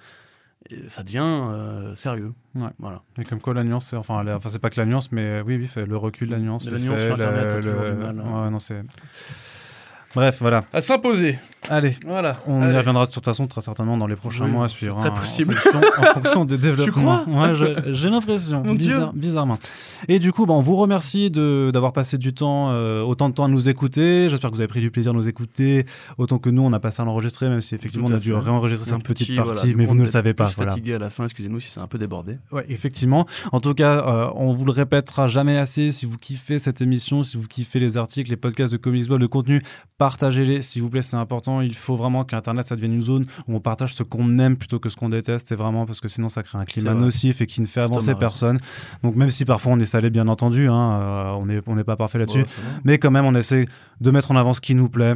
et 0.70 0.90
ça 0.90 1.04
devient 1.04 1.20
euh, 1.24 1.96
sérieux. 1.96 2.34
Ouais. 2.56 2.70
Voilà. 2.80 3.04
Et 3.20 3.24
comme 3.26 3.40
quoi 3.42 3.54
la 3.54 3.64
nuance, 3.64 3.94
enfin, 3.94 4.24
la- 4.24 4.38
enfin 4.38 4.50
c'est 4.50 4.58
pas 4.60 4.70
que 4.72 4.80
la 4.80 4.86
nuance, 4.88 5.12
mais 5.12 5.42
oui, 5.42 5.56
oui, 5.58 5.84
le 5.86 5.98
recul, 5.98 6.30
la 6.30 6.40
nuance. 6.40 6.66
La 6.70 6.80
nuance 6.80 7.00
fait, 7.00 7.06
sur 7.06 7.14
Internet, 7.14 7.44
le- 7.52 7.58
a 7.58 7.62
toujours 7.62 7.82
le- 7.84 7.92
du 7.92 7.98
mal, 7.98 8.20
hein. 8.20 8.44
Ouais, 8.46 8.50
non, 8.50 8.60
c'est. 8.60 8.82
Bref, 10.16 10.38
voilà. 10.40 10.64
À 10.74 10.82
s'imposer. 10.82 11.38
Allez, 11.70 11.94
Voilà. 12.06 12.38
on 12.48 12.62
Allez. 12.62 12.74
y 12.74 12.78
reviendra 12.78 13.06
de 13.06 13.12
toute 13.12 13.26
façon 13.26 13.48
très 13.48 13.62
certainement 13.62 13.98
dans 13.98 14.08
les 14.08 14.16
prochains 14.16 14.46
Oui, 14.46 14.52
mois 14.52 14.66
à 14.66 14.68
suivre. 14.68 14.98
très 15.00 15.10
hein, 15.10 15.12
possible. 15.12 15.54
En 15.54 15.58
fonction, 15.72 15.82
en 16.00 16.04
fonction 16.14 16.46
des 16.46 16.58
développements. 16.58 17.24
crois 17.26 17.48
Ouais, 17.50 17.54
j'ai 17.94 18.10
l'impression. 18.10 18.62
Bizarre- 18.62 19.14
bizarrement. 19.14 19.60
Et 20.08 20.20
du 20.20 20.32
coup, 20.32 20.46
bon, 20.46 20.58
on 20.58 20.62
vous 20.62 20.76
remercie 20.78 21.30
de- 21.32 21.72
d'avoir 21.74 21.94
passé 21.94 22.18
du 22.18 22.34
temps, 22.34 22.70
euh, 22.72 23.02
autant 23.02 23.30
de 23.30 23.34
temps 23.34 23.46
à 23.46 23.48
nous 23.48 23.70
écouter. 23.70 24.28
J'espère 24.30 24.50
que 24.50 24.56
vous 24.56 24.62
avez 24.62 24.68
pris 24.68 24.82
du 24.82 24.92
plaisir 24.92 25.12
à 25.12 25.16
nous 25.16 25.28
écouter, 25.28 25.86
autant 26.18 26.38
que 26.40 26.50
nous, 26.50 26.62
on 26.62 26.74
a 26.74 26.80
passé 26.80 27.02
à 27.02 27.06
l'enregistrer, 27.06 27.50
même 27.50 27.62
si 27.62 27.76
effectivement 27.76 28.08
on 28.10 28.14
a 28.14 28.20
dû 28.20 28.34
réenregistrer 28.34 28.86
cette 28.86 29.04
petite 29.04 29.28
petit, 29.28 29.36
partie, 29.36 29.54
voilà, 29.62 29.74
mais 29.76 29.86
vous 29.86 29.96
ne 29.96 30.02
le 30.02 30.08
savez 30.08 30.34
pas. 30.34 30.46
Voilà. 30.56 30.72
fatigué 30.72 30.94
à 30.96 31.00
la 31.00 31.10
fin, 31.10 31.26
excusez-nous 31.26 31.60
si 31.60 31.70
c'est 31.72 31.80
un 31.80 31.88
peu 31.88 31.98
débordé. 31.98 32.38
Ouais, 32.52 32.66
effectivement. 32.70 33.26
En 33.52 33.60
tout 33.60 33.74
cas, 33.74 34.08
euh, 34.08 34.30
on 34.36 34.52
vous 34.52 34.66
le 34.66 34.72
répétera 34.72 35.28
jamais 35.28 35.58
assez. 35.58 35.92
Si 35.92 36.06
vous 36.06 36.18
kiffez 36.18 36.60
cette 36.60 36.82
émission, 36.82 37.24
si 37.24 37.38
vous 37.38 37.48
kiffez 37.48 37.80
les 37.80 37.98
articles, 37.98 38.30
les 38.30 38.38
podcasts 38.38 38.72
de 38.74 38.78
Comics 38.78 39.08
Blog, 39.08 39.20
le 39.20 39.28
contenu, 39.28 39.62
partagez-les, 39.98 40.62
s'il 40.62 40.82
vous 40.82 40.90
plaît, 40.90 41.02
c'est 41.02 41.18
important. 41.18 41.57
Il 41.62 41.76
faut 41.76 41.96
vraiment 41.96 42.24
qu'Internet, 42.24 42.66
ça 42.66 42.76
devienne 42.76 42.94
une 42.94 43.02
zone 43.02 43.26
où 43.48 43.56
on 43.56 43.60
partage 43.60 43.94
ce 43.94 44.04
qu'on 44.04 44.40
aime 44.40 44.58
plutôt 44.58 44.80
que 44.80 44.90
ce 44.90 44.96
qu'on 44.96 45.10
déteste. 45.10 45.48
C'est 45.50 45.56
vraiment 45.56 45.86
parce 45.86 46.00
que 46.00 46.08
sinon, 46.08 46.30
ça 46.30 46.44
crée 46.44 46.58
un 46.58 46.66
climat 46.66 46.94
nocif 46.94 47.42
et 47.42 47.46
qui 47.46 47.62
ne 47.62 47.66
fait 47.66 47.82
avancer 47.82 48.16
personne. 48.16 48.60
Donc, 49.04 49.16
même 49.16 49.30
si 49.30 49.46
parfois 49.46 49.74
on 49.74 49.80
est 49.80 49.86
salé, 49.86 50.10
bien 50.10 50.28
entendu, 50.28 50.68
hein, 50.68 51.00
euh, 51.02 51.32
on 51.32 51.46
n'est 51.46 51.62
on 51.68 51.84
pas 51.84 51.96
parfait 51.96 52.20
là-dessus. 52.20 52.40
Ouais. 52.40 52.46
Mais 52.84 52.98
quand 52.98 53.12
même, 53.12 53.26
on 53.26 53.36
essaie 53.36 53.66
de 54.02 54.12
mettre 54.12 54.32
en 54.32 54.36
avant 54.36 54.54
ce 54.54 54.62
qui 54.62 54.76
nous 54.76 54.90
plaît. 54.90 55.16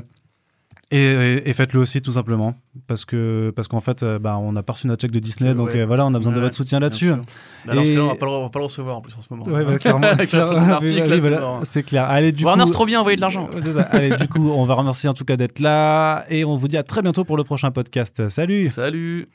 Et, 0.91 0.97
et- 1.03 1.49
et 1.49 1.53
faites-le 1.53 1.79
aussi, 1.79 2.01
tout 2.01 2.11
simplement. 2.11 2.53
Parce 2.87 3.05
que 3.05 3.51
parce 3.55 3.67
qu'en 3.69 3.79
fait, 3.79 4.03
euh, 4.03 4.19
bah, 4.19 4.37
on 4.41 4.55
a 4.57 4.63
pas 4.63 4.73
reçu 4.73 4.87
notre 4.87 5.01
chèque 5.01 5.11
de 5.11 5.19
Disney. 5.19 5.49
Ouais. 5.51 5.55
donc 5.55 5.69
euh, 5.69 5.85
voilà, 5.85 6.05
on 6.05 6.13
a 6.13 6.17
besoin 6.17 6.33
de 6.33 6.39
votre 6.41 6.55
soutien 6.55 6.79
là-dessus. 6.79 7.05
sûr. 7.07 7.21
Alors, 7.67 7.83
Et- 7.83 7.89
que 7.93 7.97
là, 7.97 8.03
on 8.03 8.07
va 8.09 8.15
pas 8.15 8.27
on 8.27 8.43
va 8.43 8.49
pas 8.49 8.59
le 8.59 8.65
recevoir 8.65 8.97
en 8.97 9.01
plus 9.01 9.15
en 9.17 9.21
ce 9.21 9.27
moment. 9.33 9.45
Ouais, 9.45 9.63
bah, 9.63 9.77
clairement. 9.79 10.07
C'est 10.17 10.35
voilà, 10.35 11.61
clair. 11.85 12.03
Allez, 12.09 12.31
du 12.33 12.43
Warner, 12.43 12.63
coup, 12.63 12.67
c'est 12.67 12.73
trop 12.73 12.85
bien, 12.85 12.99
envoyer 12.99 13.15
de 13.15 13.21
l'argent. 13.21 13.49
C'est 13.61 13.71
ça. 13.71 13.81
Allez, 13.91 14.15
du 14.17 14.27
coup, 14.27 14.49
on 14.49 14.65
va 14.65 14.73
remercier 14.73 15.07
en 15.09 15.13
tout 15.13 15.25
cas 15.25 15.37
d'être 15.37 15.59
là 15.59 16.25
et 16.29 16.43
on 16.45 16.55
vous 16.55 16.67
dit 16.67 16.77
à 16.77 16.83
très 16.83 17.01
bientôt 17.01 17.23
pour 17.23 17.37
le 17.37 17.43
prochain 17.43 17.71
podcast. 17.71 18.27
Salut. 18.29 18.67
Salut 18.67 19.27